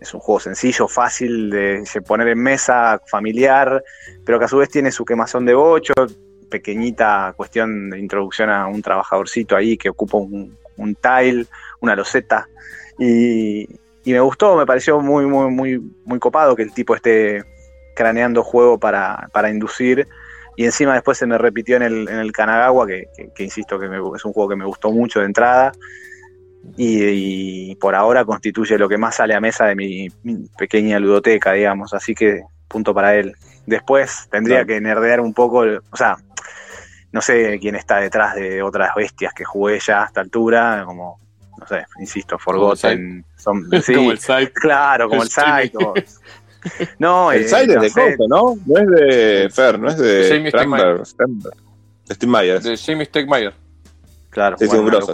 es 0.00 0.12
un 0.12 0.20
juego 0.20 0.40
sencillo, 0.40 0.88
fácil 0.88 1.48
de 1.48 1.84
poner 2.06 2.28
en 2.28 2.38
mesa, 2.38 3.00
familiar, 3.06 3.82
pero 4.26 4.38
que 4.38 4.44
a 4.44 4.48
su 4.48 4.58
vez 4.58 4.68
tiene 4.68 4.90
su 4.92 5.06
quemazón 5.06 5.46
de 5.46 5.54
bocho, 5.54 5.94
pequeñita 6.48 7.32
cuestión 7.36 7.90
de 7.90 7.98
introducción 7.98 8.50
a 8.50 8.66
un 8.66 8.82
trabajadorcito 8.82 9.56
ahí 9.56 9.76
que 9.76 9.90
ocupa 9.90 10.18
un, 10.18 10.56
tile, 10.96 11.46
una 11.80 11.94
loseta. 11.94 12.48
Y, 12.98 13.62
y 14.04 14.12
me 14.12 14.20
gustó, 14.20 14.56
me 14.56 14.66
pareció 14.66 15.00
muy, 15.00 15.26
muy, 15.26 15.50
muy, 15.50 15.82
muy 16.04 16.18
copado 16.18 16.56
que 16.56 16.62
el 16.62 16.72
tipo 16.72 16.94
esté 16.94 17.44
craneando 17.94 18.42
juego 18.42 18.78
para, 18.78 19.28
para 19.32 19.50
inducir. 19.50 20.06
Y 20.56 20.64
encima 20.64 20.94
después 20.94 21.16
se 21.18 21.26
me 21.26 21.38
repitió 21.38 21.76
en 21.76 21.82
el, 21.82 22.08
en 22.08 22.18
el 22.18 22.32
Kanagawa, 22.32 22.86
que, 22.86 23.06
insisto 23.38 23.78
que 23.78 23.88
me- 23.88 23.98
es 24.16 24.24
un 24.24 24.32
juego 24.32 24.48
que 24.48 24.56
me 24.56 24.64
gustó 24.64 24.90
mucho 24.90 25.20
de 25.20 25.26
entrada. 25.26 25.72
Y, 26.76 27.74
por 27.76 27.94
ahora 27.94 28.24
constituye 28.24 28.76
lo 28.78 28.88
que 28.88 28.98
más 28.98 29.16
sale 29.16 29.34
a 29.34 29.40
mesa 29.40 29.66
de 29.66 29.76
mi 29.76 30.08
pequeña 30.58 30.98
ludoteca, 30.98 31.52
digamos. 31.52 31.94
Así 31.94 32.14
que 32.14 32.42
punto 32.66 32.92
para 32.94 33.14
él. 33.14 33.34
Después 33.68 34.28
tendría 34.30 34.64
Claro. 34.64 34.66
que 34.68 34.80
nerdear 34.80 35.20
un 35.20 35.34
poco, 35.34 35.58
o 35.90 35.96
sea, 35.96 36.16
no 37.12 37.20
sé 37.20 37.58
quién 37.60 37.74
está 37.74 37.98
detrás 37.98 38.34
de 38.34 38.62
otras 38.62 38.94
bestias 38.96 39.32
que 39.34 39.44
jugué 39.44 39.78
ya 39.80 40.02
a 40.02 40.06
esta 40.06 40.20
altura, 40.22 40.82
como, 40.86 41.20
no 41.58 41.66
sé, 41.66 41.84
insisto, 42.00 42.38
Forgotten. 42.38 43.24
Son, 43.36 43.68
sí, 43.82 43.94
Como 43.94 44.12
el 44.12 44.18
claro, 44.52 45.08
como 45.08 45.22
el 45.22 45.28
el. 45.28 45.30
Psycho. 45.70 45.92
No, 46.98 47.30
El 47.32 47.42
eh, 47.42 47.48
side 47.48 47.62
es 47.62 47.68
no 47.76 47.80
de 47.82 47.90
Coco, 47.90 48.26
¿no? 48.28 48.58
No 48.66 48.78
es 48.80 48.86
de 48.88 49.48
Fer, 49.50 49.78
no 49.78 49.88
es 49.88 49.98
de 49.98 50.28
Jamie. 50.28 50.50
Strandberg. 51.04 51.54
De 52.06 52.14
Steve 52.14 52.32
Myers. 52.32 52.64
De 52.64 52.76
Jamie 52.76 53.04
Stegmaier. 53.04 53.54
claro, 54.30 54.56
Sí, 54.58 54.66
bueno, 54.66 54.82
un 54.82 54.88
una 54.88 54.96
grosso. 54.96 55.12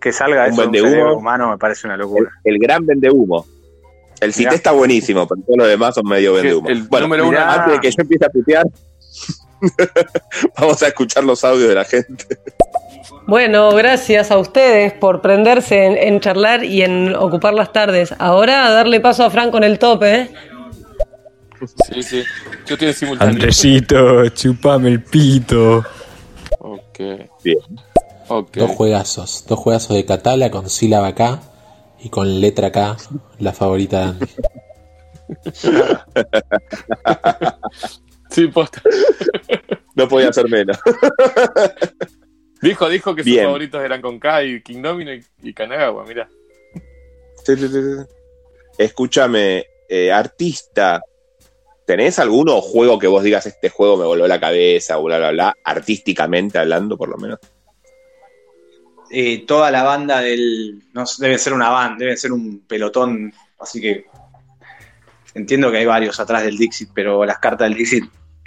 Que 0.00 0.12
salga 0.12 0.44
Un 0.46 0.52
eso 0.52 0.60
de 0.62 0.66
un 0.66 0.72
vendehumo. 0.72 1.14
humano 1.14 1.50
me 1.50 1.58
parece 1.58 1.86
una 1.86 1.94
El, 1.94 2.00
locura. 2.00 2.30
el 2.44 2.58
gran 2.58 2.84
vende 2.84 3.10
humo. 3.10 3.46
El 4.20 4.32
cité 4.32 4.44
Mirá. 4.50 4.54
está 4.56 4.72
buenísimo, 4.72 5.26
pero 5.26 5.40
todos 5.42 5.58
los 5.58 5.68
demás 5.68 5.94
son 5.94 6.06
medio 6.06 6.34
vende 6.34 6.54
humo. 6.54 6.68
el 6.68 6.82
Bueno, 6.84 7.06
número 7.06 7.22
uno. 7.24 7.30
mirá. 7.32 7.54
antes 7.54 7.72
de 7.74 7.80
que 7.80 7.90
yo 7.90 7.96
empiece 8.02 8.24
a 8.24 8.28
putear, 8.28 8.66
vamos 10.58 10.82
a 10.82 10.88
escuchar 10.88 11.24
los 11.24 11.44
audios 11.44 11.68
de 11.68 11.74
la 11.74 11.84
gente. 11.84 12.26
Bueno, 13.26 13.70
gracias 13.70 14.30
a 14.30 14.38
ustedes 14.38 14.92
por 14.92 15.20
prenderse 15.22 15.84
en, 15.86 15.96
en 15.96 16.20
charlar 16.20 16.64
y 16.64 16.82
en 16.82 17.14
ocupar 17.14 17.54
las 17.54 17.72
tardes. 17.72 18.14
Ahora 18.18 18.66
a 18.66 18.70
darle 18.70 19.00
paso 19.00 19.24
a 19.24 19.30
Fran 19.30 19.50
con 19.50 19.64
el 19.64 19.78
tope, 19.78 20.14
¿eh? 20.14 20.30
Sí, 21.92 22.02
sí. 22.02 22.22
Yo 22.66 22.74
estoy 22.74 22.88
en 22.88 22.94
simultáneo. 22.94 23.34
Andresito, 23.34 24.28
chupame 24.30 24.88
el 24.88 25.02
pito. 25.02 25.84
Ok. 26.58 26.98
Bien. 27.44 27.58
Ok. 28.28 28.56
Dos 28.56 28.70
juegazos, 28.70 29.44
dos 29.46 29.58
juegazos 29.58 29.96
de 29.96 30.04
Catala 30.06 30.50
con 30.50 30.70
sílaba 30.70 31.14
K 31.14 31.40
y 32.02 32.08
con 32.08 32.40
letra 32.40 32.72
K, 32.72 32.96
la 33.38 33.52
favorita 33.52 34.00
de 34.00 34.04
Andy. 34.04 34.26
Sí, 38.30 38.46
posta. 38.46 38.80
No 39.96 40.08
podía 40.08 40.32
ser 40.32 40.48
menos. 40.48 40.78
Dijo, 42.62 42.90
dijo 42.90 43.14
que 43.14 43.24
sus 43.24 43.38
favoritos 43.38 43.82
eran 43.82 44.02
con 44.02 44.18
K 44.18 44.44
y 44.44 44.62
King 44.62 44.82
Domino 44.82 45.14
y, 45.14 45.24
y 45.42 45.54
Kanagawa, 45.54 46.04
mira. 46.06 46.28
Sí, 47.42 47.56
sí, 47.56 47.68
sí, 47.68 47.68
sí. 47.68 48.04
Escúchame, 48.76 49.64
eh, 49.88 50.12
artista, 50.12 51.00
¿tenés 51.86 52.18
alguno 52.18 52.60
juego 52.60 52.98
que 52.98 53.06
vos 53.06 53.24
digas 53.24 53.46
este 53.46 53.70
juego 53.70 53.96
me 53.96 54.04
voló 54.04 54.28
la 54.28 54.38
cabeza 54.38 54.98
o 54.98 55.04
bla, 55.04 55.16
bla, 55.16 55.30
bla? 55.30 55.56
Artísticamente 55.64 56.58
hablando, 56.58 56.98
por 56.98 57.08
lo 57.08 57.16
menos. 57.16 57.38
Eh, 59.10 59.44
toda 59.46 59.70
la 59.70 59.82
banda 59.82 60.20
del. 60.20 60.82
No, 60.92 61.04
sé, 61.06 61.24
debe 61.24 61.38
ser 61.38 61.52
una 61.52 61.68
banda, 61.70 61.96
debe 61.98 62.16
ser 62.16 62.32
un 62.32 62.60
pelotón. 62.66 63.32
Así 63.58 63.80
que. 63.80 64.06
Entiendo 65.34 65.70
que 65.70 65.78
hay 65.78 65.86
varios 65.86 66.18
atrás 66.18 66.42
del 66.42 66.56
Dixit, 66.58 66.90
pero 66.94 67.24
las 67.24 67.38
cartas 67.38 67.68
del 67.68 67.78
Dixit 67.78 68.04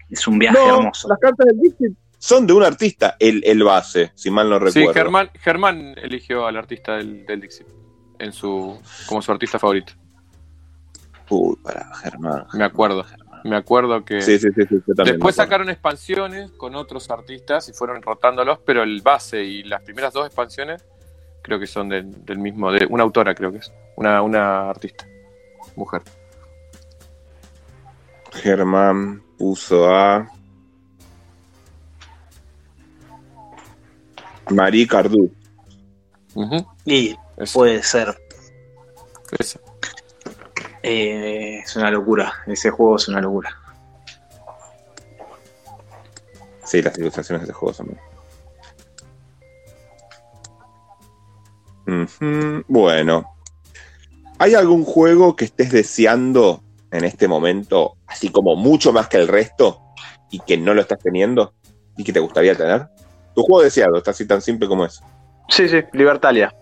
es 0.10 0.27
un 0.27 0.38
viaje 0.38 0.57
No, 0.57 0.80
hermoso. 0.80 1.07
las 1.07 1.18
cartas 1.19 1.48
del 1.48 1.60
Dixit 1.60 1.98
son 2.18 2.45
de 2.48 2.53
un 2.53 2.64
artista, 2.64 3.15
el, 3.19 3.41
el 3.45 3.64
base, 3.64 4.11
si 4.15 4.30
mal 4.31 4.49
no 4.49 4.57
Sí, 4.69 4.80
recuerdo. 4.80 4.94
Germán, 4.94 5.30
Germán 5.41 5.95
eligió 5.98 6.45
al 6.45 6.56
artista 6.57 6.95
del, 6.98 7.26
del 7.26 7.41
Dixit 7.41 7.68
en 8.19 8.31
su, 8.31 8.80
como 9.07 9.22
su 9.22 9.31
artista 9.31 9.60
favorito. 9.60 9.94
Uy, 11.30 11.56
para 11.64 11.94
Germán. 11.95 12.45
Me 12.53 12.64
acuerdo. 12.65 13.06
Me 13.44 13.56
acuerdo 13.56 14.06
que 14.06 14.22
Sí, 14.22 14.40
sí, 14.40 14.48
sí, 14.56 14.61
sí, 14.70 14.76
yo 14.88 14.95
también 14.95 15.18
después 15.18 15.36
sacaron 15.36 15.70
expansiones 15.70 16.52
con 16.52 16.76
otros 16.76 17.10
artistas 17.10 17.68
y 17.70 17.74
fueron 17.74 18.02
rotándolos, 18.02 18.60
pero 18.65 18.84
el 18.84 19.02
base 19.02 19.44
y 19.44 19.64
las 19.64 19.82
primeras 19.82 20.14
dos 20.14 20.26
expansiones 20.26 20.86
creo 21.41 21.60
que 21.60 21.68
son 21.68 21.90
del, 21.90 22.26
del 22.26 22.38
mismo, 22.38 22.72
de 22.72 22.86
una 22.90 23.03
autora 23.03 23.36
creo 23.36 23.52
que 23.52 23.57
es, 23.57 23.72
una, 23.98 24.22
una 24.22 24.70
artista, 24.70 25.06
mujer. 25.76 26.02
Germán 28.34 29.22
puso 29.38 29.94
a. 29.94 30.28
Marie 34.49 34.88
Cardu. 34.88 35.32
Y 36.86 37.15
puede 37.53 37.84
ser. 37.84 38.18
esa. 39.40 39.60
Eh, 40.84 41.60
es 41.64 41.76
una 41.76 41.89
locura. 41.89 42.34
Ese 42.45 42.69
juego 42.69 42.97
es 42.97 43.07
una 43.07 43.22
locura. 43.22 43.57
Sí, 46.64 46.81
las 46.81 46.97
ilustraciones 46.97 47.41
de 47.41 47.45
ese 47.45 47.53
juego 47.53 47.73
son. 47.73 47.97
Bueno. 52.68 53.30
¿Hay 54.39 54.55
algún 54.55 54.84
juego 54.84 55.35
que 55.35 55.45
estés 55.45 55.72
deseando 55.72 56.64
en 56.91 57.05
este 57.05 57.27
momento, 57.27 57.95
así 58.07 58.30
como 58.30 58.55
mucho 58.55 58.91
más 58.91 59.07
que 59.07 59.18
el 59.18 59.27
resto, 59.27 59.81
y 60.31 60.39
que 60.39 60.57
no 60.57 60.73
lo 60.73 60.81
estás 60.81 60.99
teniendo 60.99 61.53
y 61.95 62.03
que 62.03 62.11
te 62.11 62.19
gustaría 62.19 62.55
tener? 62.55 62.88
Tu 63.35 63.41
juego 63.43 63.64
deseado, 63.64 63.97
está 63.97 64.11
así 64.11 64.26
tan 64.27 64.41
simple 64.41 64.68
como 64.68 64.85
es. 64.85 65.01
Sí, 65.49 65.69
sí, 65.69 65.81
Libertalia. 65.93 66.53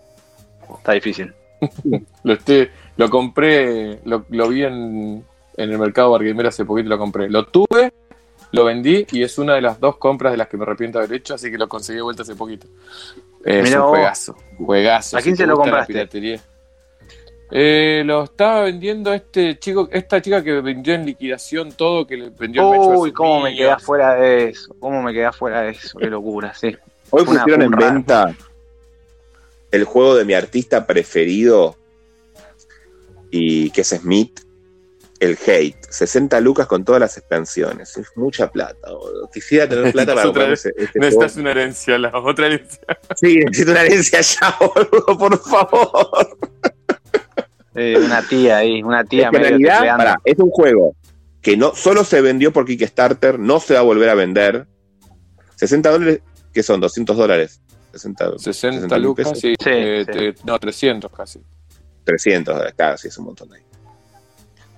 Está 0.78 0.92
difícil. 0.92 1.34
Lo, 2.22 2.34
estoy- 2.34 2.70
lo 3.02 3.10
compré, 3.10 3.98
lo, 4.04 4.24
lo 4.30 4.48
vi 4.48 4.62
en, 4.64 5.24
en 5.56 5.70
el 5.70 5.78
mercado 5.78 6.12
Barguimera 6.12 6.50
hace 6.50 6.64
poquito, 6.64 6.88
lo 6.88 6.98
compré. 6.98 7.28
Lo 7.28 7.46
tuve, 7.46 7.92
lo 8.52 8.64
vendí 8.64 9.06
y 9.10 9.22
es 9.22 9.38
una 9.38 9.54
de 9.54 9.60
las 9.62 9.80
dos 9.80 9.96
compras 9.96 10.32
de 10.32 10.36
las 10.38 10.46
que 10.48 10.56
me 10.56 10.62
arrepiento 10.62 10.98
de 10.98 11.04
haber 11.06 11.18
hecho, 11.18 11.34
así 11.34 11.50
que 11.50 11.58
lo 11.58 11.68
conseguí 11.68 11.96
de 11.96 12.02
vuelta 12.02 12.22
hace 12.22 12.36
poquito. 12.36 12.66
Es 13.44 13.64
Mirá 13.64 13.78
un 13.78 13.82
vos. 13.82 13.90
juegazo, 13.90 14.36
juegazo. 14.56 15.16
¿A 15.16 15.20
quién 15.20 15.34
Si 15.34 15.38
te 15.38 15.42
se 15.44 15.46
lo 15.48 15.54
la 15.54 15.60
compraste? 15.62 15.92
piratería. 15.92 16.40
Eh, 17.54 18.02
lo 18.06 18.24
estaba 18.24 18.62
vendiendo 18.62 19.12
este 19.12 19.58
chico, 19.58 19.88
esta 19.92 20.22
chica 20.22 20.42
que 20.42 20.60
vendió 20.60 20.94
en 20.94 21.04
liquidación 21.04 21.72
todo, 21.72 22.06
que 22.06 22.16
le 22.16 22.30
vendió 22.30 22.72
el 22.72 22.98
Uy, 22.98 23.12
cómo 23.12 23.40
me 23.42 23.54
quedé 23.54 23.70
afuera 23.70 24.14
de 24.14 24.48
eso. 24.50 24.74
Cómo 24.80 25.02
me 25.02 25.12
quedé 25.12 25.26
afuera 25.26 25.62
de 25.62 25.70
eso. 25.72 25.98
Qué 25.98 26.06
locura, 26.06 26.54
sí. 26.54 26.74
Hoy 27.10 27.24
pusieron 27.24 27.60
en 27.62 27.70
venta 27.72 28.34
el 29.70 29.84
juego 29.84 30.14
de 30.14 30.24
mi 30.24 30.32
artista 30.34 30.86
preferido 30.86 31.76
y 33.32 33.70
que 33.70 33.80
es 33.80 33.88
Smith, 33.88 34.40
el 35.18 35.36
Hate. 35.46 35.76
60 35.88 36.40
lucas 36.40 36.66
con 36.66 36.84
todas 36.84 37.00
las 37.00 37.16
expansiones. 37.16 37.96
Es 37.96 38.08
mucha 38.16 38.50
plata, 38.50 38.92
boludo. 38.92 39.28
Quisiera 39.32 39.68
tener 39.68 39.90
plata 39.92 40.14
para 40.14 40.28
Otra 40.28 40.46
vez. 40.46 40.66
este 40.66 40.98
Necesitas 41.00 41.32
juego. 41.32 41.40
una 41.40 41.50
herencia, 41.50 41.98
la 41.98 42.10
otra 42.18 42.46
herencia. 42.46 42.80
Sí, 43.16 43.36
necesito 43.38 43.70
una 43.72 43.82
herencia 43.82 44.20
ya, 44.20 44.56
boludo, 44.60 45.18
por 45.18 45.38
favor. 45.42 46.38
Eh, 47.74 47.96
una 47.98 48.20
tía 48.28 48.58
ahí, 48.58 48.82
una 48.82 49.02
tía 49.04 49.24
Es 49.26 49.30
que 49.30 49.36
en 49.38 49.42
realidad, 49.42 49.96
pará, 49.96 50.16
es 50.24 50.38
un 50.38 50.50
juego 50.50 50.94
que 51.40 51.56
no 51.56 51.74
solo 51.74 52.04
se 52.04 52.20
vendió 52.20 52.52
por 52.52 52.66
Kickstarter, 52.66 53.38
no 53.38 53.60
se 53.60 53.74
va 53.74 53.80
a 53.80 53.82
volver 53.82 54.08
a 54.10 54.14
vender. 54.14 54.66
60 55.56 55.90
dólares, 55.90 56.20
¿qué 56.52 56.62
son? 56.62 56.80
200 56.80 57.16
dólares. 57.16 57.62
60, 57.92 58.38
60 58.38 58.98
lucas, 58.98 59.26
pesos. 59.28 59.40
sí. 59.40 59.54
Sí, 59.58 59.70
eh, 59.70 60.04
sí. 60.06 60.12
te- 60.12 60.34
no, 60.44 60.58
300 60.58 61.10
casi. 61.12 61.40
300 62.04 62.54
dólares, 62.54 62.74
claro, 62.76 62.96
sí, 62.98 63.08
es 63.08 63.18
un 63.18 63.26
montón 63.26 63.52
ahí. 63.52 63.62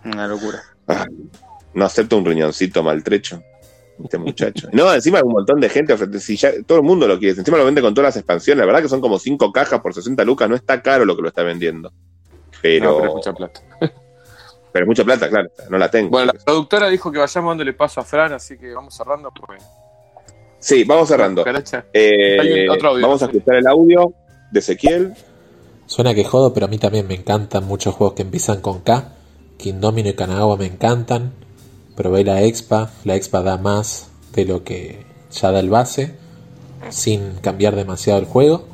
Una 0.05 0.27
locura. 0.27 0.63
Ah, 0.87 1.07
no 1.73 1.85
acepto 1.85 2.19
un 2.19 2.25
riñoncito 2.25 2.83
maltrecho. 2.83 3.43
Este 4.03 4.19
muchacho. 4.19 4.69
No, 4.73 4.93
encima 4.93 5.19
hay 5.19 5.25
un 5.25 5.33
montón 5.33 5.61
de 5.61 5.69
gente. 5.69 5.97
Si 6.19 6.37
ya, 6.37 6.51
todo 6.67 6.79
el 6.79 6.85
mundo 6.85 7.07
lo 7.07 7.19
quiere. 7.19 7.39
Encima 7.39 7.57
lo 7.57 7.65
vende 7.65 7.81
con 7.81 7.95
todas 7.95 8.09
las 8.09 8.17
expansiones. 8.17 8.59
La 8.59 8.67
verdad 8.67 8.83
que 8.83 8.89
son 8.89 9.01
como 9.01 9.19
5 9.19 9.53
cajas 9.53 9.81
por 9.81 9.95
60 9.95 10.25
lucas. 10.25 10.49
No 10.49 10.57
está 10.57 10.83
caro 10.83 11.05
lo 11.05 11.15
que 11.15 11.23
lo 11.23 11.29
está 11.29 11.43
vendiendo. 11.43 11.93
Pero, 12.61 12.85
No, 12.85 12.97
pero 12.97 13.09
es 13.09 13.15
mucha 13.15 13.33
plata. 13.33 13.61
pero 14.73 14.85
es 14.85 14.87
mucha 14.87 15.05
plata, 15.05 15.29
claro. 15.29 15.49
No 15.71 15.79
la 15.79 15.91
tengo. 15.91 16.11
Bueno, 16.11 16.33
la 16.33 16.45
productora 16.45 16.89
dijo 16.89 17.13
que 17.13 17.19
vayamos 17.19 17.51
dándole 17.53 17.73
paso 17.73 18.01
a 18.01 18.05
Fran, 18.05 18.33
así 18.33 18.59
que 18.59 18.75
vamos 18.75 18.95
cerrando. 18.97 19.31
Pues. 19.31 19.63
Sí, 20.59 20.83
vamos 20.85 21.09
cerrando. 21.09 21.45
Caracha. 21.45 21.85
Eh, 21.93 22.69
otro 22.69 22.91
audio, 22.91 23.03
vamos 23.03 23.23
a 23.23 23.27
escuchar 23.27 23.57
el 23.57 23.67
audio 23.67 24.13
de 24.51 24.59
Ezequiel. 24.59 25.15
Suena 25.87 26.15
que 26.15 26.25
jodo, 26.25 26.53
pero 26.55 26.67
a 26.67 26.69
mí 26.69 26.79
también 26.79 27.07
me 27.07 27.15
encantan 27.15 27.67
muchos 27.67 27.95
juegos 27.95 28.15
que 28.15 28.23
empiezan 28.23 28.61
con 28.61 28.81
K. 28.81 29.13
King 29.59 29.81
Domino 29.81 30.09
y 30.09 30.15
Kanagawa 30.15 30.57
me 30.57 30.67
encantan. 30.67 31.33
Probé 31.95 32.25
la 32.25 32.43
Expa. 32.43 32.91
La 33.05 33.15
Expa 33.15 33.43
da 33.43 33.59
más 33.59 34.09
de 34.33 34.45
lo 34.45 34.65
que 34.65 35.05
ya 35.31 35.53
da 35.53 35.61
el 35.61 35.71
base. 35.71 36.15
Sin 36.91 37.37
cambiar 37.37 37.77
demasiado 37.77 38.19
el 38.19 38.27
juego. 38.27 38.67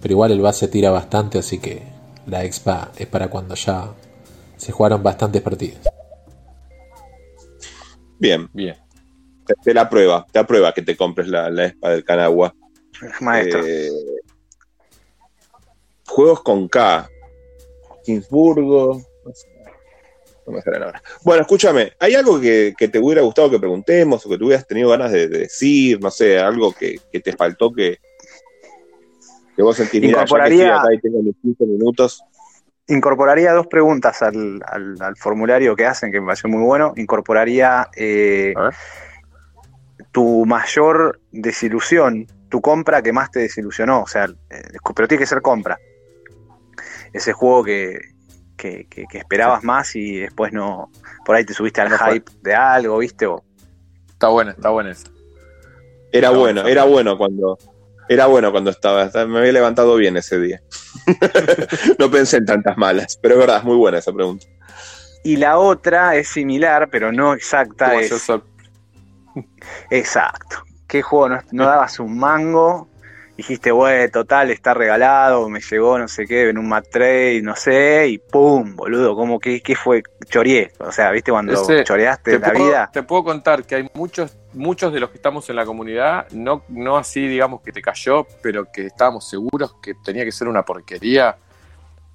Pero 0.00 0.12
igual 0.12 0.32
el 0.32 0.40
base 0.40 0.68
tira 0.68 0.90
bastante, 0.90 1.38
así 1.38 1.58
que 1.58 1.82
la 2.26 2.44
Expa 2.44 2.92
es 2.96 3.06
para 3.06 3.28
cuando 3.28 3.54
ya 3.54 3.92
se 4.56 4.72
jugaron 4.72 5.02
bastantes 5.02 5.42
partidas. 5.42 5.88
Bien, 8.22 8.48
Bien. 8.52 8.76
te, 9.44 9.54
te 9.60 9.74
la 9.74 9.90
prueba. 9.90 10.24
Te 10.30 10.38
aprueba 10.38 10.72
que 10.72 10.82
te 10.82 10.96
compres 10.96 11.26
la, 11.26 11.50
la 11.50 11.64
ESPA 11.64 11.90
del 11.90 12.04
Canagua. 12.04 12.54
Maestro. 13.20 13.66
Eh, 13.66 13.90
juegos 16.06 16.42
con 16.42 16.68
K. 16.68 17.08
Kingsburgo. 18.04 19.00
No, 20.46 20.52
me 20.52 20.60
salen 20.62 20.82
ahora. 20.82 21.02
Bueno, 21.22 21.42
escúchame, 21.42 21.92
¿hay 22.00 22.14
algo 22.14 22.40
que, 22.40 22.74
que 22.76 22.88
te 22.88 22.98
hubiera 22.98 23.22
gustado 23.22 23.48
que 23.50 23.60
preguntemos 23.60 24.26
o 24.26 24.28
que 24.28 24.38
tú 24.38 24.46
hubieras 24.46 24.66
tenido 24.66 24.90
ganas 24.90 25.12
de, 25.12 25.28
de 25.28 25.38
decir? 25.40 26.00
No 26.00 26.10
sé, 26.10 26.38
algo 26.38 26.72
que, 26.72 26.96
que 27.12 27.20
te 27.20 27.32
faltó 27.36 27.72
que, 27.72 27.98
que 29.56 29.62
vos 29.62 29.76
sentís, 29.76 30.00
mira, 30.00 30.12
ya 30.12 30.18
que 30.18 30.24
estoy 30.24 30.38
Incorporaría- 30.60 30.80
acá 30.80 30.94
y 30.94 31.00
tengo 31.00 31.22
mis 31.22 31.36
15 31.42 31.64
minutos. 31.66 32.24
Incorporaría 32.88 33.52
dos 33.52 33.68
preguntas 33.68 34.20
al, 34.22 34.60
al- 34.66 34.96
al 35.00 35.16
formulario 35.16 35.76
que 35.76 35.86
hacen, 35.86 36.10
que 36.10 36.20
me 36.20 36.26
pareció 36.26 36.50
muy 36.50 36.62
bueno. 36.64 36.92
Incorporaría 36.96 37.88
eh, 37.94 38.52
tu 40.10 40.44
mayor 40.44 41.20
desilusión, 41.30 42.26
tu 42.48 42.60
compra 42.60 43.00
que 43.00 43.12
más 43.12 43.30
te 43.30 43.38
desilusionó. 43.38 44.02
O 44.02 44.06
sea, 44.08 44.24
eh, 44.24 44.62
pero 44.96 45.06
tiene 45.06 45.20
que 45.22 45.26
ser 45.26 45.40
compra. 45.40 45.78
Ese 47.12 47.32
juego 47.32 47.64
que, 47.64 47.98
que, 48.56 48.86
que- 48.88 49.04
que 49.10 49.18
esperabas 49.18 49.62
más 49.64 49.94
y 49.96 50.18
después 50.20 50.52
no. 50.52 50.90
Por 51.24 51.36
ahí 51.36 51.44
te 51.44 51.54
subiste 51.54 51.80
al 51.80 51.90
No 51.90 51.98
fue. 51.98 52.14
hype 52.14 52.32
de 52.42 52.54
algo, 52.54 52.98
¿viste? 52.98 53.26
O, 53.26 53.42
Está 54.10 54.28
buena, 54.28 54.52
está 54.52 54.70
buena 54.70 54.90
esa. 54.92 55.08
Era 56.12 56.30
No, 56.30 56.38
bueno, 56.38 56.66
era 56.66 56.84
bueno 56.84 57.18
cuando. 57.18 57.58
Era 58.08 58.26
bueno 58.26 58.50
cuando 58.52 58.70
estaba, 58.70 59.10
me 59.26 59.38
había 59.38 59.52
levantado 59.52 59.96
bien 59.96 60.16
ese 60.16 60.38
día. 60.38 60.60
no 61.98 62.10
pensé 62.10 62.36
en 62.38 62.46
tantas 62.46 62.76
malas, 62.76 63.18
pero 63.22 63.34
es 63.34 63.40
verdad, 63.40 63.58
es 63.58 63.64
muy 63.64 63.76
buena 63.76 63.98
esa 63.98 64.12
pregunta. 64.12 64.46
Y 65.24 65.36
la 65.36 65.58
otra 65.58 66.16
es 66.16 66.28
similar, 66.28 66.88
pero 66.90 67.12
no 67.12 67.32
exacta. 67.32 67.94
Es- 68.00 68.12
Exacto. 69.90 70.64
¿Qué 70.86 71.00
juego 71.02 71.28
no, 71.30 71.40
no 71.52 71.64
dabas 71.66 71.98
un 72.00 72.18
mango? 72.18 72.88
Dijiste, 73.36 73.72
bueno, 73.72 74.10
total, 74.12 74.50
está 74.50 74.74
regalado, 74.74 75.48
me 75.48 75.60
llegó 75.60 75.98
no 75.98 76.06
sé 76.06 76.26
qué, 76.26 76.50
en 76.50 76.58
un 76.58 76.68
mat 76.68 76.86
trade, 76.90 77.40
no 77.42 77.56
sé, 77.56 78.06
y 78.08 78.18
pum, 78.18 78.76
boludo, 78.76 79.16
como 79.16 79.38
que 79.40 79.62
qué 79.62 79.74
fue? 79.74 80.02
Chorié. 80.28 80.72
O 80.78 80.92
sea, 80.92 81.10
¿viste 81.10 81.32
cuando 81.32 81.54
Ese- 81.54 81.82
choreaste 81.82 82.32
Te 82.32 82.38
la 82.38 82.52
puedo, 82.52 82.66
vida? 82.66 82.90
te 82.92 83.02
puedo 83.02 83.24
contar 83.24 83.64
que 83.64 83.76
hay 83.76 83.90
muchos, 83.94 84.36
muchos 84.52 84.92
de 84.92 85.00
los 85.00 85.08
que 85.10 85.16
estamos 85.16 85.48
en 85.48 85.56
la 85.56 85.64
comunidad, 85.64 86.28
no, 86.32 86.62
no 86.68 86.98
así 86.98 87.26
digamos 87.26 87.62
que 87.62 87.72
te 87.72 87.80
cayó, 87.80 88.26
pero 88.42 88.70
que 88.70 88.86
estábamos 88.86 89.28
seguros 89.28 89.76
que 89.82 89.94
tenía 90.04 90.24
que 90.24 90.32
ser 90.32 90.46
una 90.46 90.62
porquería, 90.62 91.36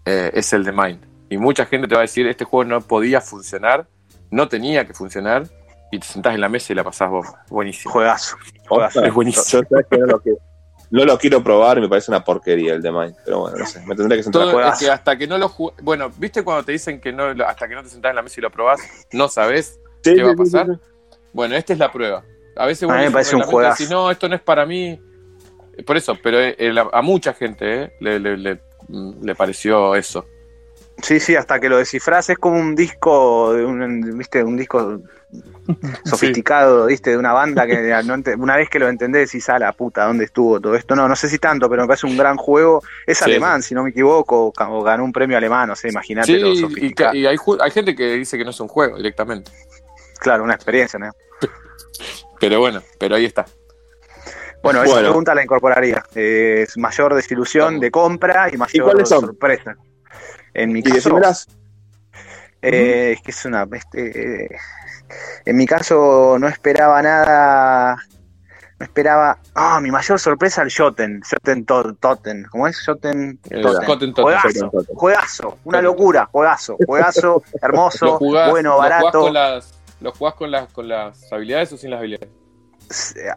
eh, 0.05 0.29
es 0.33 0.53
el 0.53 0.63
de 0.63 0.71
Mind. 0.71 1.03
Y 1.29 1.37
mucha 1.37 1.65
gente 1.65 1.87
te 1.87 1.95
va 1.95 2.01
a 2.01 2.03
decir, 2.03 2.27
este 2.27 2.45
juego 2.45 2.63
no 2.63 2.79
podía 2.81 3.21
funcionar, 3.21 3.87
no 4.29 4.47
tenía 4.47 4.85
que 4.85 4.93
funcionar, 4.93 5.47
y 5.91 5.99
te 5.99 6.05
sentás 6.05 6.35
en 6.35 6.41
la 6.41 6.49
mesa 6.49 6.73
y 6.73 6.75
la 6.75 6.83
pasás 6.83 7.09
vos. 7.09 7.25
Buenísimo. 7.49 7.91
Juegazo. 7.91 8.37
juegazo. 8.67 9.03
Es 9.03 9.13
buenísimo. 9.13 9.45
Yo, 9.63 9.67
sabes 9.67 9.85
que 10.23 10.35
no, 10.89 11.05
lo 11.05 11.17
quiero, 11.17 11.43
probar 11.43 11.77
y 11.77 11.81
me 11.81 11.89
parece 11.89 12.11
una 12.11 12.23
porquería 12.23 12.73
el 12.73 12.81
de 12.81 12.91
Mine. 12.91 13.15
Pero 13.25 13.41
bueno, 13.41 13.57
no 13.57 13.65
sé, 13.65 13.81
me 13.85 13.95
tendré 13.95 14.17
que 14.17 14.23
sentar. 14.23 14.43
Todo 14.43 14.61
es 14.63 14.77
que 14.79 14.89
hasta 14.89 15.17
que 15.17 15.27
no 15.27 15.37
lo 15.37 15.53
Bueno, 15.81 16.11
¿viste 16.17 16.43
cuando 16.43 16.63
te 16.63 16.71
dicen 16.71 16.99
que 17.01 17.11
no 17.11 17.25
hasta 17.45 17.67
que 17.67 17.75
no 17.75 17.83
te 17.83 17.89
sentás 17.89 18.11
en 18.11 18.15
la 18.15 18.21
mesa 18.21 18.35
y 18.39 18.41
lo 18.43 18.49
probás, 18.51 18.79
no 19.11 19.27
sabes 19.27 19.79
Sí, 20.03 20.15
qué 20.15 20.23
va 20.23 20.29
a 20.29 20.31
sí, 20.31 20.37
sí, 20.45 20.51
pasar? 20.51 20.67
sí. 20.67 20.79
Bueno, 21.33 21.55
esta 21.55 21.73
es 21.73 21.79
la 21.79 21.91
prueba. 21.91 22.23
A 22.55 22.65
veces 22.65 22.83
A 22.83 22.87
vos 22.87 22.95
mí 22.97 23.03
me 23.05 23.11
parece 23.11 23.35
un 23.35 23.41
juegazo. 23.43 23.75
decís, 23.83 23.91
no, 23.91 24.09
esto 24.09 24.27
no 24.29 24.35
es 24.35 24.41
para 24.41 24.65
mí. 24.65 24.99
Por 25.85 25.97
eso, 25.97 26.17
pero 26.23 26.39
eh, 26.39 26.55
eh, 26.57 26.73
la- 26.73 26.89
a 26.91 27.01
mucha 27.01 27.33
gente 27.33 27.83
eh, 27.83 27.91
le, 27.99 28.19
le- 28.19 28.37
le- 28.37 28.61
mm, 28.87 29.23
le 29.23 29.35
pareció 29.35 29.93
eso. 29.95 30.25
Sí, 31.01 31.19
sí, 31.19 31.35
hasta 31.35 31.59
que 31.59 31.69
lo 31.69 31.77
descifras 31.77 32.29
es 32.29 32.37
como 32.37 32.59
un 32.59 32.75
disco, 32.75 33.53
de 33.53 33.63
un, 33.65 34.17
¿viste? 34.17 34.43
Un 34.43 34.57
disco 34.57 34.99
sofisticado, 36.05 36.87
¿viste? 36.87 37.11
De 37.11 37.17
una 37.17 37.33
banda 37.33 37.67
que 37.67 37.93
una 38.37 38.55
vez 38.55 38.69
que 38.69 38.79
lo 38.79 38.87
entendés 38.87 39.31
decís, 39.31 39.47
a 39.49 39.59
la 39.59 39.73
puta, 39.73 40.05
¿dónde 40.05 40.25
estuvo 40.25 40.59
todo 40.59 40.75
esto? 40.75 40.95
No, 40.95 41.07
no 41.07 41.15
sé 41.15 41.29
si 41.29 41.37
tanto, 41.37 41.69
pero 41.69 41.83
me 41.83 41.87
parece 41.87 42.07
un 42.07 42.17
gran 42.17 42.35
juego. 42.37 42.81
Es 43.05 43.19
Sí, 43.19 43.25
alemán, 43.25 43.61
si 43.61 43.75
no 43.75 43.83
me 43.83 43.91
equivoco, 43.91 44.47
o 44.47 44.53
o 44.57 44.83
ganó 44.83 45.03
un 45.03 45.11
premio 45.11 45.37
alemán, 45.37 45.69
no 45.69 45.75
sé, 45.75 45.89
imagínate 45.89 46.33
Sí, 46.33 46.39
lo 46.39 46.49
y, 46.49 46.55
sofisticado. 46.61 47.13
y 47.15 47.25
hay, 47.27 47.37
ju- 47.37 47.57
hay 47.61 47.71
gente 47.71 47.95
que 47.95 48.13
dice 48.13 48.37
que 48.37 48.43
no 48.43 48.49
es 48.49 48.59
un 48.59 48.67
juego 48.67 48.97
directamente. 48.97 49.51
Claro, 50.19 50.43
una 50.43 50.55
experiencia, 50.55 50.97
¿no? 50.97 51.11
Pero 52.39 52.59
bueno, 52.59 52.81
pero 52.99 53.15
ahí 53.15 53.25
está. 53.25 53.45
Bueno, 54.61 54.83
esa 54.83 54.91
Bueno. 54.93 55.07
pregunta 55.09 55.33
la 55.35 55.43
incorporaría. 55.43 56.03
Eh, 56.13 56.65
Es 56.67 56.77
mayor 56.77 57.13
desilusión 57.15 57.79
de 57.79 57.89
compra 57.91 58.49
y 58.51 58.57
mayor 58.57 59.05
son? 59.07 59.21
sorpresa. 59.21 59.75
En 60.57 60.71
mi 60.73 60.79
Y 60.79 60.83
caso, 60.83 61.17
eh, 62.61 63.13
es 63.15 63.21
que 63.21 63.31
es 63.31 63.45
una. 63.45 63.67
este, 63.71 64.43
eh, 64.45 64.49
en 65.45 65.55
mi 65.55 65.65
caso 65.65 66.37
no 66.39 66.47
esperaba 66.47 67.01
nada. 67.01 67.97
No 68.79 68.83
esperaba. 68.85 69.37
Ah, 69.55 69.79
mi 69.81 69.89
mayor 69.91 70.19
sorpresa 70.19 70.61
el 70.63 70.71
Joten. 70.75 71.21
Joten 71.21 71.65
To- 71.65 71.93
Totten. 71.95 72.45
¿Cómo 72.51 72.67
es? 72.67 72.83
Joten 72.85 73.37
Totten. 73.39 74.11
Juegazo, 74.13 74.71
juegazo. 74.95 75.57
Una 75.63 75.81
locura. 75.81 76.27
Juegazo. 76.31 76.77
Juegazo. 76.85 77.43
¿Lo 77.53 77.59
hermoso. 77.67 78.17
jugás, 78.17 78.49
bueno, 78.51 78.69
lo 78.71 78.75
jugás 78.77 78.89
barato. 79.01 79.21
con 79.21 79.33
las, 79.33 79.73
¿Lo 80.01 80.11
jugás 80.11 80.33
con 80.35 80.51
las, 80.51 80.71
con 80.73 80.87
las 80.87 81.31
habilidades 81.33 81.71
o 81.73 81.77
sin 81.77 81.89
las 81.91 81.99
habilidades? 81.99 82.29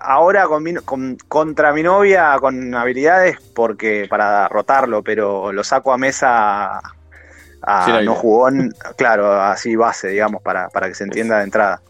ahora 0.01 0.47
con 0.47 0.63
mi- 0.63 0.75
con- 0.77 1.17
contra 1.27 1.73
mi 1.73 1.83
novia 1.83 2.37
con 2.39 2.73
habilidades 2.73 3.37
porque 3.53 4.07
para 4.09 4.47
rotarlo, 4.47 5.03
pero 5.03 5.53
lo 5.53 5.65
saco 5.65 5.93
a 5.93 5.99
mesa 5.99 6.81
a 7.63 7.85
Sin 7.87 8.05
no 8.05 8.15
jugón, 8.15 8.73
claro, 8.97 9.33
así 9.41 9.77
base, 9.77 10.09
digamos, 10.09 10.43
para, 10.43 10.69
para 10.69 10.89
que 10.89 10.95
se 10.95 11.05
entienda 11.05 11.39
de 11.39 11.45
entrada. 11.45 11.83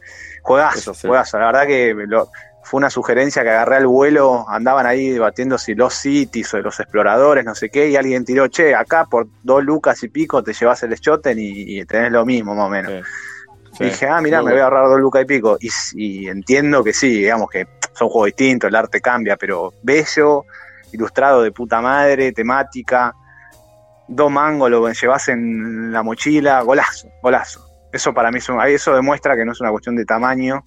Juegazo, 0.42 0.94
sí. 0.94 1.06
juegazo. 1.06 1.38
La 1.38 1.46
verdad 1.46 1.66
que 1.66 1.94
lo- 2.06 2.28
fue 2.62 2.78
una 2.78 2.90
sugerencia 2.90 3.42
que 3.42 3.50
agarré 3.50 3.76
al 3.76 3.86
vuelo, 3.86 4.44
andaban 4.48 4.86
ahí 4.86 5.10
debatiendo 5.10 5.58
si 5.58 5.74
los 5.74 5.94
cities 5.94 6.54
o 6.54 6.58
los 6.58 6.78
exploradores, 6.78 7.44
no 7.44 7.54
sé 7.54 7.68
qué, 7.70 7.88
y 7.88 7.96
alguien 7.96 8.24
tiró, 8.24 8.46
che, 8.48 8.74
acá 8.74 9.06
por 9.06 9.26
dos 9.42 9.64
lucas 9.64 10.02
y 10.04 10.08
pico 10.08 10.42
te 10.42 10.52
llevas 10.52 10.82
el 10.82 10.94
Schotten 10.96 11.38
y, 11.38 11.80
y 11.80 11.84
tenés 11.84 12.12
lo 12.12 12.24
mismo 12.24 12.54
más 12.54 12.66
o 12.66 12.70
menos. 12.70 12.92
Sí. 12.92 13.00
Sí. 13.78 13.84
Dije, 13.84 14.08
ah, 14.08 14.20
Muy 14.20 14.30
me 14.30 14.42
voy 14.42 14.58
a 14.60 14.64
ahorrar 14.64 14.88
dos 14.88 15.00
lucas 15.00 15.22
y 15.22 15.24
pico. 15.24 15.56
Y, 15.60 15.70
y 15.94 16.28
entiendo 16.28 16.84
que 16.84 16.92
sí, 16.92 17.08
digamos 17.20 17.48
que 17.48 17.66
son 17.94 18.08
juegos 18.08 18.26
distintos, 18.26 18.68
el 18.68 18.74
arte 18.76 19.00
cambia, 19.00 19.36
pero 19.36 19.72
bello, 19.82 20.44
ilustrado 20.92 21.42
de 21.42 21.52
puta 21.52 21.80
madre, 21.80 22.32
temática. 22.32 23.14
Dos 24.10 24.30
mangos, 24.30 24.70
lo 24.70 24.90
llevas 24.92 25.28
en 25.28 25.92
la 25.92 26.02
mochila, 26.02 26.60
golazo, 26.62 27.08
golazo. 27.22 27.66
Eso 27.92 28.12
para 28.14 28.30
mí 28.30 28.38
es 28.38 28.48
un, 28.48 28.60
eso 28.62 28.94
demuestra 28.94 29.34
que 29.36 29.44
no 29.44 29.52
es 29.52 29.60
una 29.60 29.70
cuestión 29.70 29.96
de 29.96 30.04
tamaño, 30.04 30.62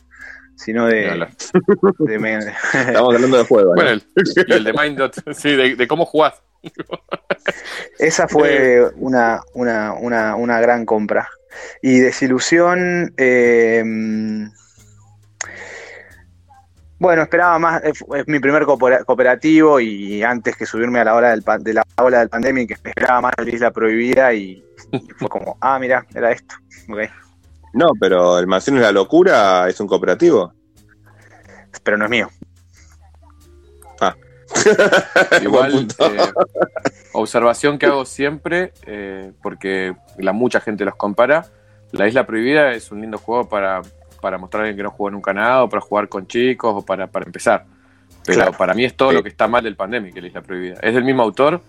sino 0.56 0.88
de. 0.88 1.26
de 2.00 2.20
me- 2.20 2.38
Estamos 2.74 3.16
hablando 3.16 3.38
de 3.38 3.44
juego. 3.46 3.70
¿no? 3.70 3.76
Bueno, 3.76 3.92
el, 3.92 4.04
el 4.48 4.64
de 4.64 4.74
Mindot, 4.74 5.16
sí, 5.34 5.56
de, 5.56 5.76
de 5.76 5.88
cómo 5.88 6.06
jugás. 6.06 6.42
Esa 8.00 8.28
fue 8.28 8.90
una, 8.98 9.42
una, 9.54 9.94
una, 9.94 10.36
una 10.36 10.60
gran 10.62 10.86
compra. 10.86 11.30
Y 11.82 12.00
desilusión. 12.00 13.14
eh, 13.18 13.84
bueno, 17.04 17.22
esperaba 17.24 17.60
más. 17.60 17.84
Es, 17.84 18.04
es 18.16 18.28
mi 18.28 18.40
primer 18.40 18.64
coopera- 18.64 19.04
cooperativo 19.04 19.80
y 19.80 20.24
antes 20.24 20.56
que 20.56 20.66
subirme 20.66 21.00
a 21.00 21.04
la 21.04 21.16
ola 21.16 21.30
del, 21.32 21.44
de 21.60 21.74
la 21.74 21.84
ola 21.98 22.20
del 22.20 22.30
pandemia, 22.30 22.66
que 22.66 22.74
esperaba 22.76 23.22
más 23.22 23.34
la 23.38 23.50
Isla 23.50 23.72
Prohibida 23.72 24.34
y, 24.34 24.64
y 24.92 25.00
fue 25.18 25.28
como, 25.28 25.58
ah, 25.62 25.78
mira, 25.80 26.06
era 26.16 26.32
esto. 26.32 26.56
Ok. 26.90 27.00
No, 27.74 27.90
pero 28.00 28.40
el 28.40 28.48
Mansión 28.48 28.78
es 28.78 28.84
la 28.84 28.92
locura 28.92 29.68
es 29.68 29.80
un 29.80 29.88
cooperativo. 29.88 30.54
Pero 31.84 31.98
no 31.98 32.06
es 32.06 32.12
mío. 32.12 32.30
Igual, 35.42 35.72
Buen 35.72 35.88
punto. 35.88 36.06
eh, 36.14 36.32
observación 37.14 37.80
que 37.80 37.88
hago 37.88 38.06
siempre, 38.06 38.72
eh, 38.86 39.32
porque 39.42 39.96
la 40.20 40.32
mucha 40.32 40.60
gente 40.62 40.86
los 40.86 40.96
compara, 40.96 41.48
La 41.92 42.08
Isla 42.08 42.26
Prohibida 42.28 42.72
es 42.74 42.92
un 42.92 43.02
lindo 43.02 43.18
juego 43.18 43.50
para, 43.50 43.82
para 44.24 44.38
mostrar 44.38 44.62
a 44.62 44.64
alguien 44.68 44.78
que 44.78 44.84
no 44.84 44.92
jugó 44.92 45.12
nunca 45.12 45.34
nada, 45.34 45.64
o 45.64 45.70
para 45.70 45.82
jugar 45.82 46.08
con 46.08 46.26
chicos, 46.28 46.74
o 46.78 46.82
para, 46.86 47.08
para 47.08 47.26
empezar. 47.26 47.66
Pero 48.26 48.38
Claro. 48.38 48.54
para 48.58 48.74
mí 48.74 48.86
es 48.86 48.96
todo 48.96 49.10
Sí. 49.10 49.16
lo 49.18 49.22
que 49.24 49.28
está 49.30 49.48
mal 49.50 49.62
del 49.64 49.76
Pandemic, 49.76 50.16
La 50.16 50.28
Isla 50.28 50.42
Prohibida. 50.42 50.76
Es 50.82 50.94
del 50.94 51.04
mismo 51.04 51.22
autor, 51.24 51.62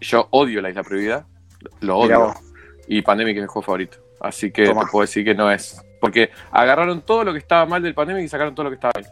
yo 0.00 0.26
odio 0.30 0.62
La 0.62 0.70
Isla 0.70 0.82
Prohibida, 0.82 1.26
lo 1.80 1.98
odio, 1.98 2.34
y 2.88 3.02
Pandemic 3.02 3.36
es 3.36 3.42
mi 3.42 3.46
juego 3.48 3.62
favorito. 3.66 3.98
Así 4.20 4.50
que 4.50 4.64
te 4.64 4.74
puedo 4.90 5.02
decir 5.02 5.24
que 5.24 5.34
no 5.34 5.50
es. 5.50 5.78
Porque 6.00 6.30
agarraron 6.50 7.02
todo 7.02 7.22
lo 7.24 7.32
que 7.32 7.38
estaba 7.38 7.66
mal 7.66 7.82
del 7.82 7.94
Pandemic 7.94 8.24
y 8.24 8.28
sacaron 8.28 8.54
todo 8.54 8.64
lo 8.64 8.70
que 8.70 8.76
estaba 8.76 8.92
bien. 8.98 9.10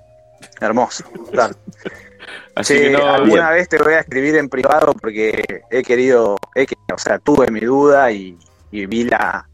Hermoso. 0.60 1.04
Claro. 1.30 1.54
Así 2.54 2.74
Che, 2.74 2.82
que 2.84 2.90
no, 2.90 3.06
alguna 3.06 3.50
vez 3.50 3.68
te 3.68 3.78
voy 3.78 3.94
a 3.94 4.00
escribir 4.00 4.36
en 4.36 4.48
privado 4.48 4.94
porque 4.94 5.42
he 5.70 5.82
querido, 5.82 6.36
he 6.54 6.66
o 6.92 6.98
sea, 6.98 7.18
tuve 7.18 7.50
mi 7.50 7.60
duda 7.60 8.10
y, 8.12 8.38
y 8.70 8.86
vi 8.86 9.04
la 9.04 9.46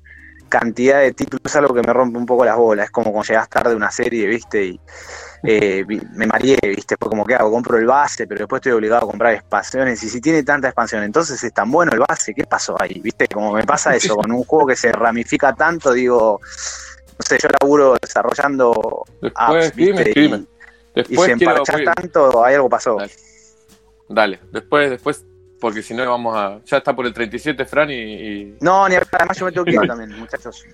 cantidad 0.49 1.01
de 1.01 1.12
títulos, 1.12 1.43
es 1.45 1.57
algo 1.57 1.75
que 1.75 1.83
me 1.83 1.93
rompe 1.93 2.19
un 2.19 2.27
poco 2.27 2.45
las 2.45 2.57
bolas, 2.57 2.87
es 2.87 2.91
como 2.91 3.12
cuando 3.12 3.29
llegas 3.29 3.49
tarde 3.49 3.73
a 3.73 3.77
una 3.77 3.91
serie, 3.91 4.27
viste, 4.27 4.65
y 4.65 4.81
eh, 5.45 5.85
me 6.15 6.27
mareé, 6.27 6.59
viste, 6.62 6.97
fue 6.99 7.09
como 7.09 7.25
que 7.25 7.35
hago, 7.35 7.51
compro 7.51 7.79
el 7.79 7.87
base, 7.87 8.27
pero 8.27 8.41
después 8.41 8.59
estoy 8.61 8.73
obligado 8.73 9.07
a 9.07 9.09
comprar 9.11 9.35
expansiones, 9.35 10.03
y 10.03 10.09
si 10.09 10.20
tiene 10.20 10.43
tanta 10.43 10.69
expansión, 10.69 11.03
entonces 11.03 11.43
es 11.43 11.53
tan 11.53 11.70
bueno 11.70 11.93
el 11.93 12.01
base, 12.01 12.35
¿qué 12.35 12.45
pasó 12.45 12.77
ahí? 12.81 13.01
Viste, 13.01 13.29
como 13.29 13.53
me 13.53 13.65
pasa 13.65 13.95
eso, 13.95 14.16
con 14.16 14.33
un 14.33 14.45
juego 14.45 14.66
que 14.66 14.77
se 14.77 14.91
ramifica 14.93 15.55
tanto, 15.55 15.93
digo, 15.93 16.41
no 16.43 17.27
sé, 17.27 17.39
yo 17.41 17.49
laburo 17.61 17.97
desarrollando 18.01 19.05
después 19.20 19.69
apps, 19.69 19.79
y, 19.79 19.83
y 19.85 19.93
Después 20.95 21.33
quiero. 21.37 21.53
emparchás 21.53 21.77
voy- 21.77 21.85
tanto, 21.85 22.45
hay 22.45 22.55
algo 22.57 22.69
pasó. 22.69 22.97
Dale. 22.97 23.12
Dale, 24.09 24.41
después, 24.51 24.91
después, 24.91 25.25
porque 25.61 25.83
si 25.83 25.95
no 25.95 26.09
vamos 26.09 26.37
a. 26.37 26.61
Ya 26.67 26.79
está 26.79 26.95
por 26.95 27.07
el 27.07 27.13
37, 27.13 27.65
Fran, 27.65 27.91
y. 27.91 27.95
y- 27.95 28.57
No, 28.61 28.89
ni 28.89 28.95
además 28.97 29.37
yo 29.39 29.47
me 29.47 29.53
tengo 29.53 29.65
que 29.65 29.73
ir 29.73 29.81
también, 29.87 30.19
muchachos. 30.19 30.65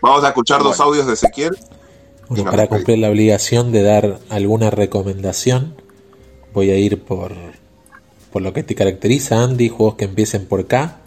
Vamos 0.00 0.24
a 0.24 0.28
escuchar 0.28 0.62
dos 0.62 0.76
Bueno. 0.76 0.90
audios 0.90 1.06
de 1.06 1.14
Ezequiel. 1.14 1.56
Bueno, 2.28 2.44
No, 2.44 2.50
para 2.50 2.66
cumplir 2.66 2.98
la 2.98 3.08
obligación 3.10 3.72
de 3.72 3.82
dar 3.82 4.18
alguna 4.28 4.70
recomendación, 4.70 5.74
voy 6.52 6.70
a 6.70 6.76
ir 6.76 7.02
por, 7.02 7.32
por 8.32 8.42
lo 8.42 8.52
que 8.52 8.62
te 8.62 8.74
caracteriza, 8.74 9.42
Andy, 9.42 9.68
juegos 9.68 9.94
que 9.94 10.04
empiecen 10.06 10.46
por 10.46 10.66
K. 10.66 10.98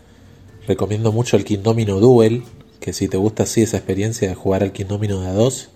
Recomiendo 0.68 1.12
mucho 1.12 1.36
el 1.36 1.44
Kingdomino 1.46 2.00
Duel, 2.00 2.44
que 2.80 2.94
si 2.94 3.08
te 3.08 3.18
gusta 3.18 3.44
así 3.44 3.62
esa 3.64 3.78
experiencia 3.78 4.30
de 4.30 4.36
jugar 4.36 4.64
al 4.64 4.72
Kingdomino 4.72 5.20
de 5.22 5.28
a 5.28 5.34
2, 5.34 5.70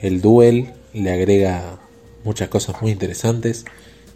el 0.00 0.20
Duel 0.22 0.72
le 0.94 1.12
agrega 1.12 1.78
muchas 2.24 2.48
cosas 2.48 2.80
muy 2.80 2.90
interesantes. 2.90 3.64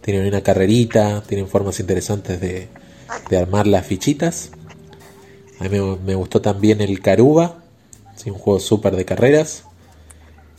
Tienen 0.05 0.27
una 0.27 0.41
carrerita, 0.41 1.23
tienen 1.25 1.47
formas 1.47 1.79
interesantes 1.79 2.39
de, 2.39 2.67
de 3.27 3.37
armar 3.37 3.65
las 3.65 3.87
fichitas. 3.87 4.51
A 5.59 5.63
mí 5.63 5.69
me, 5.79 5.95
me 5.97 6.13
gustó 6.13 6.41
también 6.41 6.79
el 6.79 7.01
Caruba, 7.01 7.63
sí, 8.15 8.29
un 8.29 8.37
juego 8.37 8.59
súper 8.59 8.95
de 8.95 9.03
carreras. 9.03 9.63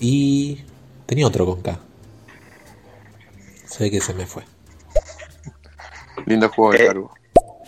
Y 0.01 0.63
tenía 1.07 1.29
otro 1.29 1.47
con 1.47 1.63
K. 1.63 1.79
Sé 3.69 3.89
que 3.89 4.01
se 4.01 4.15
me 4.15 4.27
fue. 4.27 4.43
Lindo 6.27 6.49
juego 6.49 6.73
de 6.73 6.83
Eh, 6.83 6.87
Caruba. 6.89 7.11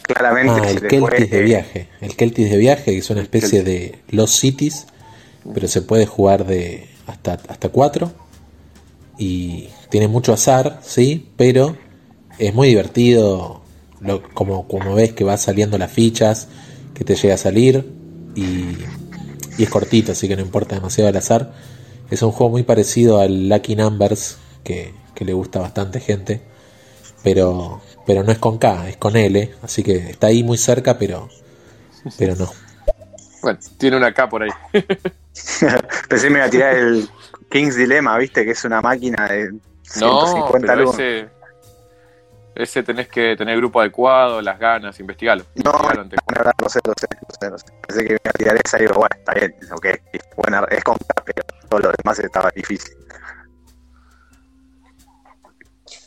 Claramente 0.02 0.60
Ah, 0.60 0.64
se 0.64 0.70
el 0.70 0.80
Keltis 0.88 1.30
de 1.30 1.38
eh, 1.38 1.42
viaje. 1.42 1.88
El 2.00 2.16
Keltis 2.16 2.50
de 2.50 2.56
viaje, 2.56 2.84
que 2.92 2.98
es 2.98 3.10
una 3.10 3.20
especie 3.20 3.62
de 3.62 4.00
Los 4.08 4.30
Cities, 4.32 4.86
pero 5.54 5.68
se 5.68 5.82
puede 5.82 6.06
jugar 6.06 6.44
de 6.44 6.88
hasta, 7.06 7.34
hasta 7.48 7.68
4. 7.68 8.10
Y 9.18 9.68
tiene 9.90 10.08
mucho 10.08 10.32
azar, 10.32 10.80
sí, 10.82 11.30
pero 11.36 11.76
es 12.38 12.54
muy 12.54 12.68
divertido. 12.68 13.62
Lo, 14.00 14.22
como, 14.32 14.68
como 14.68 14.94
ves 14.94 15.12
que 15.12 15.24
va 15.24 15.36
saliendo 15.36 15.76
las 15.76 15.90
fichas, 15.90 16.48
que 16.94 17.04
te 17.04 17.16
llega 17.16 17.34
a 17.34 17.38
salir. 17.38 17.92
Y, 18.36 18.76
y 19.58 19.64
es 19.64 19.68
cortito, 19.68 20.12
así 20.12 20.28
que 20.28 20.36
no 20.36 20.42
importa 20.42 20.76
demasiado 20.76 21.10
el 21.10 21.16
azar. 21.16 21.52
Es 22.10 22.22
un 22.22 22.30
juego 22.30 22.50
muy 22.50 22.62
parecido 22.62 23.20
al 23.20 23.48
Lucky 23.48 23.74
Numbers, 23.74 24.38
que, 24.62 24.94
que 25.14 25.24
le 25.24 25.32
gusta 25.32 25.58
a 25.58 25.62
bastante 25.62 26.00
gente. 26.00 26.40
Pero, 27.24 27.82
pero 28.06 28.22
no 28.22 28.30
es 28.30 28.38
con 28.38 28.58
K, 28.58 28.88
es 28.88 28.96
con 28.96 29.16
L. 29.16 29.52
Así 29.62 29.82
que 29.82 29.96
está 30.10 30.28
ahí 30.28 30.44
muy 30.44 30.56
cerca, 30.56 30.96
pero, 30.96 31.28
pero 32.16 32.36
no. 32.36 32.48
Bueno, 33.42 33.58
tiene 33.76 33.96
una 33.96 34.14
K 34.14 34.28
por 34.28 34.44
ahí. 34.44 34.50
Pensé 36.08 36.26
que 36.26 36.30
me 36.30 36.38
iba 36.38 36.46
a 36.46 36.50
tirar 36.50 36.76
el 36.76 37.08
King's 37.50 37.76
Dilemma, 37.76 38.16
viste, 38.18 38.44
que 38.44 38.50
es 38.52 38.64
una 38.64 38.80
máquina 38.80 39.26
de 39.26 39.52
No, 39.52 40.26
150 40.26 40.66
pero 40.66 40.82
lucas. 40.82 40.98
ese. 41.00 41.28
Ese 42.54 42.82
tenés 42.82 43.06
que 43.08 43.36
tener 43.36 43.56
grupo 43.56 43.80
adecuado, 43.80 44.42
las 44.42 44.58
ganas, 44.58 44.98
investigalo. 44.98 45.44
No, 45.64 45.70
no, 45.72 46.04
no, 46.04 46.10
lo 46.60 46.68
sé, 46.68 46.80
lo 46.84 46.92
sé, 46.98 47.06
lo 47.12 47.34
sé, 47.40 47.50
lo 47.50 47.58
sé. 47.58 47.66
Pensé 47.86 48.04
que 48.04 48.14
me 48.14 48.18
iba 48.24 48.30
a 48.30 48.32
tirar 48.32 48.60
esa 48.64 48.78
y 48.78 48.80
digo, 48.80 48.94
bueno, 48.94 49.14
está 49.16 49.32
bien, 49.34 49.54
ok, 49.70 49.86
buena, 50.36 50.66
es 50.68 50.82
K, 50.82 50.92
pero 51.24 51.44
todo 51.68 51.80
lo 51.80 51.92
demás 51.96 52.18
estaba 52.18 52.50
difícil. 52.54 52.96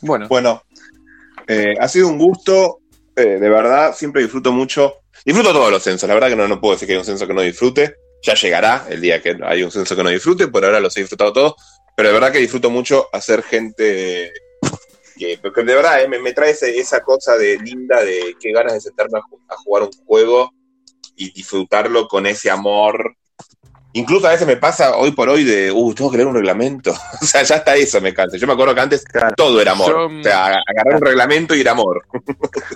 Bueno, 0.02 0.28
Bueno, 0.28 0.62
eh, 1.46 1.74
ha 1.80 1.88
sido 1.88 2.08
un 2.08 2.18
gusto, 2.18 2.80
eh, 3.16 3.38
de 3.40 3.48
verdad, 3.48 3.94
siempre 3.94 4.20
disfruto 4.22 4.52
mucho. 4.52 4.96
Disfruto 5.24 5.52
todos 5.52 5.70
los 5.70 5.82
censos, 5.82 6.06
la 6.08 6.14
verdad 6.14 6.28
que 6.28 6.36
no, 6.36 6.48
no 6.48 6.60
puedo 6.60 6.74
decir 6.74 6.86
que 6.86 6.92
hay 6.94 6.98
un 6.98 7.04
censo 7.04 7.26
que 7.26 7.34
no 7.34 7.40
disfrute. 7.40 7.96
Ya 8.22 8.34
llegará 8.34 8.86
el 8.88 9.00
día 9.00 9.20
que 9.20 9.36
hay 9.44 9.62
un 9.62 9.70
censo 9.70 9.96
que 9.96 10.02
no 10.02 10.10
disfrute, 10.10 10.48
por 10.48 10.64
ahora 10.64 10.80
los 10.80 10.96
he 10.96 11.00
disfrutado 11.00 11.32
todos. 11.32 11.54
Pero 11.96 12.08
de 12.08 12.14
verdad 12.14 12.32
que 12.32 12.38
disfruto 12.38 12.70
mucho 12.70 13.08
hacer 13.12 13.42
gente 13.42 14.32
que, 15.16 15.38
porque 15.42 15.62
de 15.62 15.74
verdad 15.74 16.02
eh, 16.02 16.08
me, 16.08 16.18
me 16.18 16.32
trae 16.32 16.50
ese- 16.52 16.78
esa 16.78 17.00
cosa 17.02 17.36
de 17.36 17.58
linda 17.58 18.02
de 18.02 18.34
qué 18.40 18.52
ganas 18.52 18.72
de 18.74 18.80
sentarme 18.80 19.18
a, 19.18 19.22
ju- 19.22 19.40
a 19.48 19.56
jugar 19.56 19.82
un 19.82 19.92
juego 20.06 20.50
y 21.16 21.32
disfrutarlo 21.32 22.08
con 22.08 22.26
ese 22.26 22.50
amor. 22.50 23.14
Incluso 23.94 24.26
a 24.26 24.30
veces 24.30 24.46
me 24.46 24.56
pasa 24.56 24.96
hoy 24.96 25.10
por 25.12 25.28
hoy 25.28 25.44
de, 25.44 25.70
uh, 25.70 25.92
tengo 25.92 26.10
que 26.10 26.16
leer 26.16 26.26
un 26.28 26.34
reglamento. 26.34 26.92
o 27.20 27.24
sea, 27.26 27.42
ya 27.42 27.56
hasta 27.56 27.76
eso 27.76 28.00
me 28.00 28.14
cansa. 28.14 28.38
Yo 28.38 28.46
me 28.46 28.54
acuerdo 28.54 28.74
que 28.74 28.80
antes 28.80 29.04
Claro. 29.04 29.34
todo 29.36 29.60
era 29.60 29.72
amor. 29.72 29.90
Yo, 29.90 30.06
o 30.20 30.22
sea, 30.22 30.46
agarrar 30.66 30.94
un 30.96 31.02
reglamento 31.02 31.54
y 31.54 31.60
era 31.60 31.72
amor. 31.72 32.02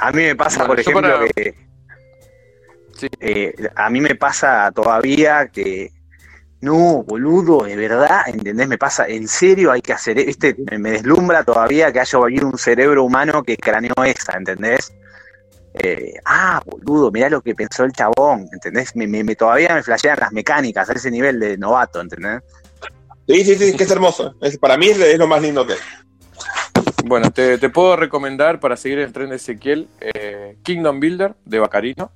A 0.00 0.12
mí 0.12 0.22
me 0.24 0.36
pasa, 0.36 0.66
por 0.66 0.78
ejemplo, 0.78 1.00
para- 1.00 1.26
que 1.28 1.54
Sí. 2.96 3.08
eh, 3.20 3.54
a 3.74 3.90
mí 3.90 4.00
me 4.00 4.14
pasa 4.14 4.70
todavía 4.74 5.48
que 5.48 5.92
no, 6.60 7.02
boludo, 7.04 7.64
de 7.64 7.76
verdad, 7.76 8.22
¿entendés? 8.26 8.66
Me 8.66 8.78
pasa, 8.78 9.06
en 9.06 9.28
serio 9.28 9.70
hay 9.70 9.82
que 9.82 9.92
hacer, 9.92 10.18
este, 10.18 10.56
me, 10.78 10.90
deslumbra 10.92 11.44
todavía 11.44 11.92
que 11.92 12.00
haya 12.00 12.18
habido 12.18 12.48
un 12.48 12.58
cerebro 12.58 13.04
humano 13.04 13.42
que 13.42 13.56
craneó 13.56 13.92
esa, 14.04 14.36
¿entendés? 14.36 14.92
Eh, 15.74 16.14
ah, 16.24 16.62
boludo, 16.64 17.10
mirá 17.12 17.28
lo 17.28 17.42
que 17.42 17.54
pensó 17.54 17.84
el 17.84 17.92
chabón, 17.92 18.48
¿entendés? 18.50 18.96
Me, 18.96 19.06
me- 19.06 19.22
me- 19.22 19.36
todavía 19.36 19.74
me 19.74 19.82
flashean 19.82 20.18
las 20.18 20.32
mecánicas 20.32 20.88
a 20.88 20.94
ese 20.94 21.10
nivel 21.10 21.38
de 21.38 21.58
novato, 21.58 22.00
¿entendés? 22.00 22.40
Sí, 23.28 23.44
sí, 23.44 23.54
sí, 23.56 23.76
que 23.76 23.84
es 23.84 23.90
hermoso. 23.90 24.34
Es- 24.40 24.56
para 24.58 24.78
mí 24.78 24.86
es, 24.88 24.98
es 24.98 25.18
lo 25.18 25.26
más 25.26 25.42
lindo 25.42 25.66
que 25.66 25.74
hay. 25.74 25.78
bueno 27.04 27.30
te, 27.30 27.58
te 27.58 27.68
puedo 27.68 27.96
recomendar 27.96 28.58
para 28.60 28.76
seguir 28.76 28.98
el 29.00 29.12
tren 29.12 29.28
de 29.30 29.36
Ezequiel 29.36 29.88
eh, 30.00 30.56
Kingdom 30.62 30.98
Builder 31.00 31.34
de 31.44 31.58
Bacarino. 31.58 32.10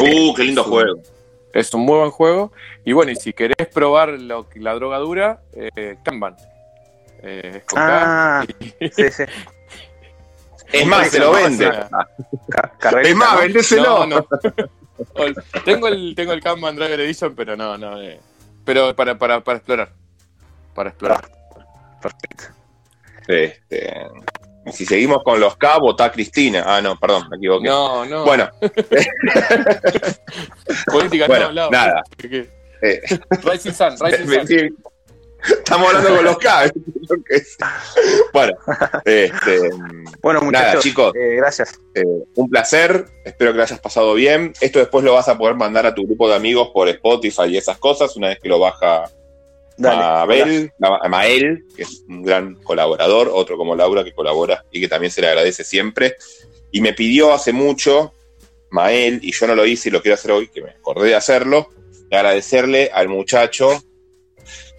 Uh, 0.00 0.34
qué 0.34 0.44
lindo 0.44 0.64
juego. 0.64 1.00
Es 1.52 1.72
un 1.74 1.82
muy 1.82 1.98
buen 1.98 2.10
juego. 2.10 2.52
Y 2.84 2.92
bueno, 2.92 3.12
y 3.12 3.16
si 3.16 3.32
querés 3.32 3.68
probar 3.72 4.08
lo, 4.10 4.48
que- 4.48 4.60
la 4.60 4.74
drogadura, 4.74 5.40
eh, 5.54 5.96
Kanban. 6.04 6.36
Eh, 7.22 7.52
es 7.56 7.64
con 7.64 7.78
K. 7.78 8.40
Ah, 8.40 8.44
sí, 8.58 9.10
sí. 9.10 9.22
Es 10.72 10.86
más, 10.86 11.10
se 11.10 11.18
lo 11.18 11.32
vende. 11.32 11.70
Es 13.02 13.14
más, 13.14 13.34
¿no? 13.34 13.40
vendéselo. 13.40 14.06
No, 14.06 14.20
no. 14.20 14.26
Tengo 15.66 15.88
el 15.88 16.14
tengo 16.14 16.32
el 16.32 16.40
Kanban 16.40 16.76
Driver 16.76 17.00
Edition, 17.00 17.34
pero 17.34 17.56
no, 17.56 17.76
no. 17.76 18.00
eh, 18.00 18.18
pero 18.64 18.94
para, 18.96 19.18
para, 19.18 19.40
para 19.44 19.58
explorar. 19.58 19.92
Para 20.74 20.88
explorar. 20.90 21.28
Perfecto. 22.00 22.44
Este, 23.28 24.06
Si 24.70 24.86
seguimos 24.86 25.22
con 25.24 25.40
los 25.40 25.56
K, 25.56 25.78
votá 25.78 26.12
Cristina. 26.12 26.62
Ah, 26.64 26.80
no, 26.80 26.96
perdón, 26.98 27.28
me 27.30 27.36
equivoqué. 27.36 27.68
No, 27.68 28.04
no. 28.04 28.24
Bueno. 28.24 28.48
Política 30.86 31.26
bueno, 31.26 31.44
no 31.44 31.48
hablado. 31.48 31.70
nada. 31.70 32.02
Eh, 32.82 33.00
Rising 33.42 33.72
Sun, 33.72 33.94
Rising 34.00 34.46
Sun. 34.46 34.76
Estamos 35.44 35.88
hablando 35.88 36.16
con 36.16 36.24
los 36.24 36.38
K. 36.38 36.64
es. 37.28 37.56
Bueno, 38.32 38.54
este, 39.04 39.58
Bueno, 40.22 40.40
nada, 40.40 40.44
muchachos, 40.44 40.82
chicos, 40.82 41.12
eh, 41.16 41.34
gracias. 41.36 41.78
eh, 41.94 42.02
un 42.36 42.48
placer. 42.48 43.04
Espero 43.24 43.50
que 43.50 43.56
lo 43.58 43.62
hayas 43.64 43.80
pasado 43.80 44.14
bien. 44.14 44.52
Esto 44.60 44.78
después 44.78 45.04
lo 45.04 45.14
vas 45.14 45.28
a 45.28 45.36
poder 45.36 45.56
mandar 45.56 45.86
a 45.86 45.94
tu 45.94 46.06
grupo 46.06 46.28
de 46.28 46.36
amigos 46.36 46.70
por 46.72 46.88
Spotify 46.88 47.44
y 47.48 47.56
esas 47.56 47.78
cosas 47.78 48.16
una 48.16 48.28
vez 48.28 48.38
que 48.40 48.48
lo 48.48 48.58
baja 48.58 49.10
Dale, 49.76 49.96
Mabel, 49.96 50.72
Ma- 50.78 51.00
Mael, 51.08 51.64
que 51.74 51.82
es 51.82 52.04
un 52.08 52.22
gran 52.22 52.54
colaborador, 52.56 53.30
otro 53.32 53.56
como 53.56 53.74
Laura 53.74 54.04
que 54.04 54.12
colabora 54.12 54.64
y 54.70 54.80
que 54.80 54.88
también 54.88 55.10
se 55.10 55.20
le 55.20 55.28
agradece 55.28 55.64
siempre. 55.64 56.16
Y 56.70 56.80
me 56.80 56.92
pidió 56.92 57.32
hace 57.32 57.52
mucho, 57.52 58.12
Mael, 58.70 59.20
y 59.22 59.32
yo 59.32 59.46
no 59.46 59.54
lo 59.54 59.66
hice 59.66 59.88
y 59.88 59.92
lo 59.92 60.00
quiero 60.02 60.14
hacer 60.14 60.30
hoy, 60.32 60.48
que 60.48 60.62
me 60.62 60.70
acordé 60.70 61.08
de 61.08 61.14
hacerlo, 61.14 61.68
de 62.10 62.16
agradecerle 62.16 62.90
al 62.92 63.08
muchacho 63.08 63.82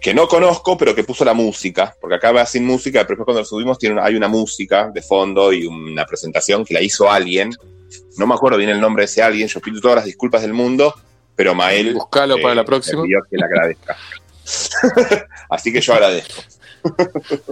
que 0.00 0.12
no 0.14 0.28
conozco, 0.28 0.76
pero 0.76 0.94
que 0.94 1.02
puso 1.04 1.24
la 1.24 1.32
música, 1.34 1.96
porque 2.00 2.16
acá 2.16 2.30
va 2.30 2.44
sin 2.44 2.64
música, 2.66 3.00
pero 3.00 3.10
después 3.16 3.24
cuando 3.24 3.40
lo 3.40 3.46
subimos 3.46 3.78
tiene, 3.78 3.94
una- 3.94 4.04
hay 4.04 4.14
una 4.16 4.28
música 4.28 4.90
de 4.92 5.00
fondo 5.02 5.52
y 5.52 5.66
una 5.66 6.04
presentación 6.04 6.64
que 6.64 6.74
la 6.74 6.82
hizo 6.82 7.10
alguien. 7.10 7.50
No 8.18 8.26
me 8.26 8.34
acuerdo 8.34 8.58
bien 8.58 8.70
el 8.70 8.80
nombre 8.80 9.02
de 9.02 9.06
ese 9.06 9.22
alguien, 9.22 9.48
yo 9.48 9.60
pido 9.60 9.80
todas 9.80 9.96
las 9.96 10.04
disculpas 10.04 10.42
del 10.42 10.52
mundo, 10.52 10.94
pero 11.34 11.54
Mael 11.54 11.88
eh, 11.88 11.92
Buscalo 11.94 12.38
para 12.40 12.54
la 12.54 12.64
próxima. 12.64 13.00
me 13.02 13.06
pidió 13.08 13.20
que 13.30 13.36
le 13.36 13.44
agradezca. 13.44 13.96
Así 15.50 15.72
que 15.72 15.80
yo 15.80 15.94
agradezco. 15.94 16.42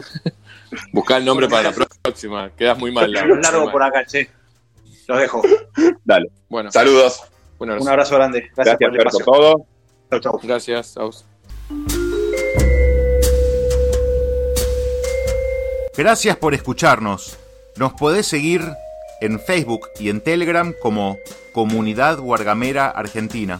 Buscá 0.92 1.16
el 1.18 1.24
nombre 1.24 1.48
para 1.48 1.70
la 1.70 1.76
próxima. 2.02 2.50
Quedas 2.56 2.78
muy 2.78 2.90
mal. 2.92 3.10
Largo 3.12 3.70
por 3.70 3.82
acá, 3.82 4.04
che. 4.06 4.30
Los 5.08 5.18
dejo. 5.18 5.42
Dale. 6.04 6.26
Bueno, 6.48 6.70
Saludos. 6.70 7.22
un 7.58 7.70
Un 7.70 7.88
abrazo. 7.88 8.14
grande. 8.16 8.50
Gracias, 8.56 8.78
Gracias, 8.78 8.90
por 8.90 9.00
el 9.00 9.06
espacio. 9.06 9.24
todo. 9.26 9.66
Chau, 10.10 10.20
chau. 10.20 10.40
Gracias, 10.42 10.96
Aus. 10.96 11.24
Gracias 15.96 16.36
por 16.36 16.54
escucharnos. 16.54 17.38
Nos 17.76 17.92
podés 17.94 18.26
seguir 18.26 18.62
en 19.20 19.38
Facebook 19.40 19.88
y 19.98 20.08
en 20.08 20.20
Telegram 20.20 20.74
como 20.80 21.18
Comunidad 21.52 22.18
Guargamera 22.18 22.88
Argentina. 22.88 23.58